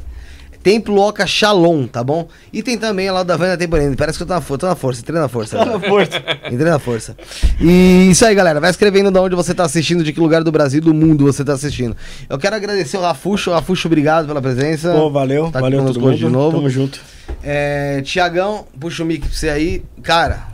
[0.63, 2.29] Templo Oca Shalom, tá bom?
[2.53, 3.97] E tem também lá o da Vânia Temporene.
[3.97, 5.57] Parece que eu tô na, tô na força, entrei na força.
[5.57, 6.23] Tá na força.
[6.53, 7.17] Entrei na força.
[7.59, 8.61] E isso aí, galera.
[8.61, 11.43] Vai escrevendo de onde você tá assistindo, de que lugar do Brasil, do mundo você
[11.43, 11.97] tá assistindo.
[12.29, 13.51] Eu quero agradecer o Rafuxo.
[13.51, 14.93] Rafuxo, obrigado pela presença.
[14.93, 15.51] Pô, valeu.
[15.51, 16.17] Tá valeu todo mundo.
[16.17, 16.59] de novo.
[16.59, 17.01] Tamo junto.
[17.43, 19.83] É, Tiagão, puxa o mic pra você aí.
[20.03, 20.50] Cara,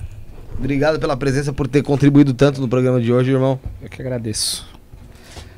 [0.59, 3.59] obrigado pela presença, por ter contribuído tanto no programa de hoje, irmão.
[3.83, 4.67] Eu que agradeço.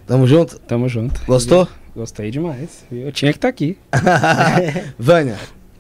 [0.07, 0.59] Tamo junto?
[0.61, 1.21] Tamo junto.
[1.27, 1.69] Gostou?
[1.95, 2.85] Gostei demais.
[2.91, 3.77] Eu tinha que estar aqui.
[4.99, 5.37] Vânia,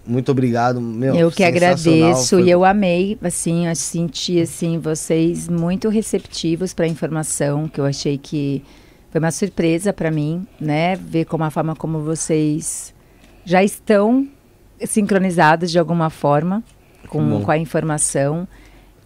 [0.06, 0.80] muito obrigado.
[0.80, 6.74] Meu, eu que agradeço foi- e eu amei, assim, eu senti assim vocês muito receptivos
[6.74, 8.62] para a informação, que eu achei que
[9.10, 10.96] foi uma surpresa para mim, né?
[10.96, 12.94] Ver como a forma como vocês
[13.44, 14.28] já estão
[14.84, 16.62] sincronizados de alguma forma
[17.08, 17.42] com, bom.
[17.42, 18.46] com a informação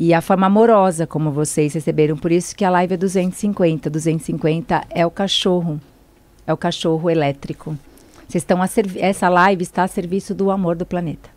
[0.04, 2.16] e a forma amorosa como vocês receberam.
[2.16, 3.88] Por isso que a live é 250.
[3.88, 5.80] 250 é o cachorro,
[6.44, 7.78] é o cachorro elétrico.
[8.28, 11.30] Vocês estão a servi- essa live está a serviço do amor do planeta.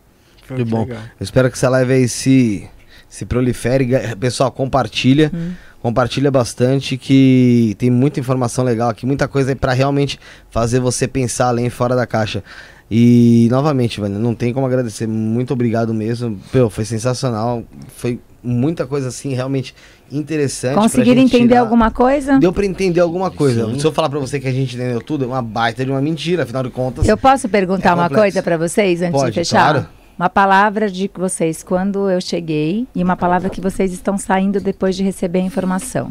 [0.48, 0.80] Que bom.
[0.80, 0.98] Legal.
[1.20, 2.68] Eu espero que essa live aí se,
[3.08, 3.88] se prolifere.
[4.18, 5.30] Pessoal, compartilha.
[5.32, 5.52] Hum.
[5.80, 10.18] Compartilha bastante que tem muita informação legal aqui, muita coisa aí pra realmente
[10.50, 12.42] fazer você pensar além fora da caixa.
[12.90, 15.06] E novamente, velho, não tem como agradecer.
[15.06, 16.40] Muito obrigado mesmo.
[16.50, 17.62] Pô, foi sensacional.
[17.96, 19.74] Foi muita coisa assim realmente
[20.10, 20.76] interessante.
[20.76, 21.60] Conseguiram entender tirar.
[21.60, 22.38] alguma coisa?
[22.38, 23.66] Deu pra entender alguma coisa.
[23.66, 23.78] Sim.
[23.78, 26.00] Se eu falar pra você que a gente entendeu tudo, é uma baita de uma
[26.00, 27.08] mentira, afinal de contas.
[27.08, 29.72] Eu posso perguntar É uma coisa para vocês antes Pode, de fechar?
[29.72, 29.88] claro.
[30.18, 34.96] Uma palavra de vocês quando eu cheguei e uma palavra que vocês estão saindo depois
[34.96, 36.10] de receber a informação.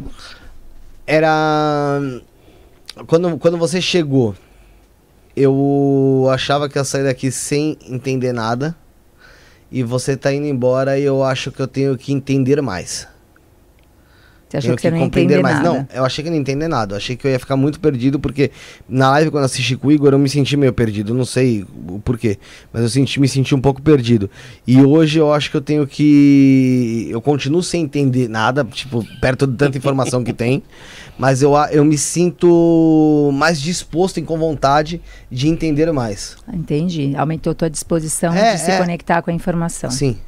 [1.06, 2.00] Era.
[3.06, 4.34] Quando, quando você chegou,
[5.36, 8.76] eu achava que ia sair daqui sem entender nada.
[9.70, 13.08] E você tá indo embora e eu acho que eu tenho que entender mais.
[14.48, 15.62] Você achou Tenho que você não ia compreender entender mais.
[15.62, 15.78] nada?
[15.78, 16.94] Não, eu achei que não entender nada.
[16.94, 18.52] Eu achei que eu ia ficar muito perdido, porque
[18.88, 21.12] na live, quando assisti com o Igor, eu me senti meio perdido.
[21.12, 22.38] Não sei o porquê,
[22.72, 24.30] mas eu senti, me senti um pouco perdido.
[24.64, 27.08] E hoje eu acho que eu tenho que.
[27.10, 30.62] Eu continuo sem entender nada, tipo, perto de tanta informação que tem.
[31.18, 36.36] Mas eu, eu me sinto mais disposto e com vontade de entender mais.
[36.52, 37.14] Entendi.
[37.16, 38.78] Aumentou tua disposição É, de se é.
[38.78, 39.90] conectar com a informação.
[39.90, 40.18] Sim,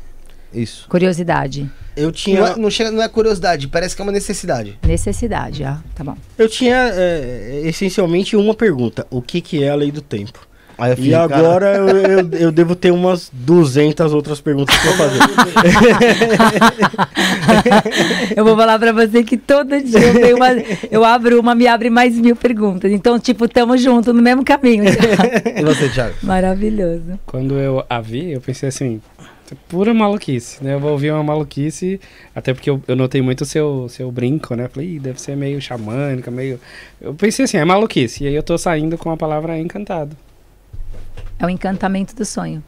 [0.52, 0.86] isso.
[0.88, 1.70] Curiosidade.
[1.94, 4.78] Eu Não tinha, é, não chega, não é curiosidade, parece que é uma necessidade.
[4.86, 6.16] Necessidade, ah, tá bom.
[6.38, 10.47] eu tinha é, essencialmente uma pergunta: o que, que é a lei do tempo?
[10.78, 14.92] Aí eu E fiquei, agora eu, eu, eu devo ter umas 200 outras perguntas pra
[14.92, 15.18] fazer.
[18.36, 20.52] eu vou falar pra você que todo dia eu, tenho uma,
[20.88, 22.92] eu abro uma, me abre mais mil perguntas.
[22.92, 24.84] Então, tipo, tamo junto no mesmo caminho.
[25.58, 26.14] E você, Thiago?
[26.22, 27.18] Maravilhoso.
[27.26, 29.00] Quando eu a vi, eu pensei assim,
[29.68, 30.74] pura maluquice, né?
[30.74, 32.00] Eu vou ouvir uma maluquice,
[32.34, 34.68] até porque eu, eu notei muito o seu, seu brinco, né?
[34.68, 36.60] Falei, deve ser meio xamânica, meio...
[37.00, 38.22] Eu pensei assim, é maluquice.
[38.24, 40.16] E aí eu tô saindo com a palavra encantado.
[41.38, 42.62] É o encantamento do sonho.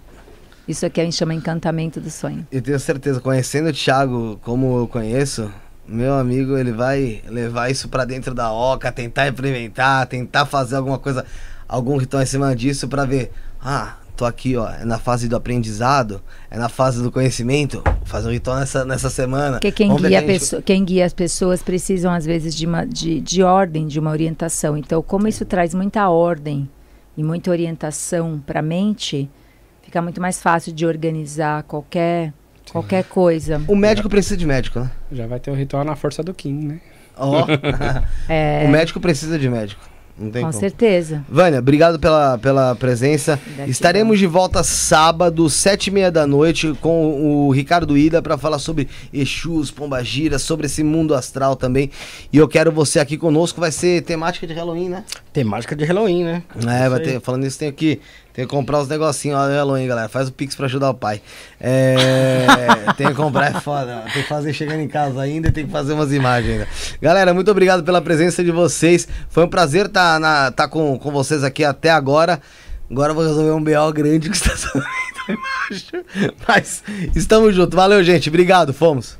[0.68, 2.46] Isso aqui a gente chama encantamento do sonho.
[2.52, 5.50] Eu tenho certeza, conhecendo o Thiago como eu conheço,
[5.86, 10.98] meu amigo, ele vai levar isso pra dentro da oca, tentar implementar, tentar fazer alguma
[10.98, 11.24] coisa,
[11.68, 13.32] algum ritual em cima disso pra ver.
[13.60, 18.28] Ah, tô aqui, ó, é na fase do aprendizado, é na fase do conhecimento, fazer
[18.28, 19.54] um ritual nessa, nessa semana.
[19.58, 23.20] Porque quem guia, que gente- quem guia as pessoas precisam, às vezes, de, uma, de,
[23.20, 24.76] de ordem, de uma orientação.
[24.76, 26.68] Então, como isso traz muita ordem
[27.20, 29.28] e muita orientação para a mente,
[29.82, 32.32] fica muito mais fácil de organizar qualquer,
[32.72, 33.60] qualquer coisa.
[33.68, 34.90] O médico precisa de médico, né?
[35.12, 36.80] Já vai ter o ritual na força do Kim, né?
[37.14, 37.44] Ó,
[38.26, 39.89] É, o médico precisa de médico.
[40.20, 40.60] Não tem com como.
[40.60, 41.24] certeza.
[41.26, 43.36] Vânia, obrigado pela, pela presença.
[43.42, 43.66] Gratidão.
[43.66, 48.58] Estaremos de volta sábado, sete e meia da noite, com o Ricardo Ida para falar
[48.58, 51.90] sobre Exus, Pombagira, sobre esse mundo astral também.
[52.30, 53.60] E eu quero você aqui conosco.
[53.60, 55.04] Vai ser temática de Halloween, né?
[55.32, 56.42] Temática de Halloween, né?
[56.68, 57.20] É, vai ter.
[57.20, 57.98] Falando isso, tem que,
[58.32, 60.08] tem que comprar os negocinhos lá do Halloween, galera.
[60.08, 61.20] Faz o Pix pra ajudar o pai.
[61.60, 62.46] É,
[62.96, 64.04] tem que comprar, é foda.
[64.12, 66.68] Tem que fazer chegando em casa ainda e tem que fazer umas imagens ainda.
[67.00, 69.06] Galera, muito obrigado pela presença de vocês.
[69.28, 72.40] Foi um prazer estar tá tá com, com vocês aqui até agora.
[72.90, 74.52] Agora eu vou resolver um BO grande que está
[75.28, 75.92] embaixo.
[76.48, 76.82] Mas
[77.14, 77.74] estamos juntos.
[77.74, 78.28] Valeu, gente.
[78.28, 78.72] Obrigado.
[78.72, 79.19] Fomos.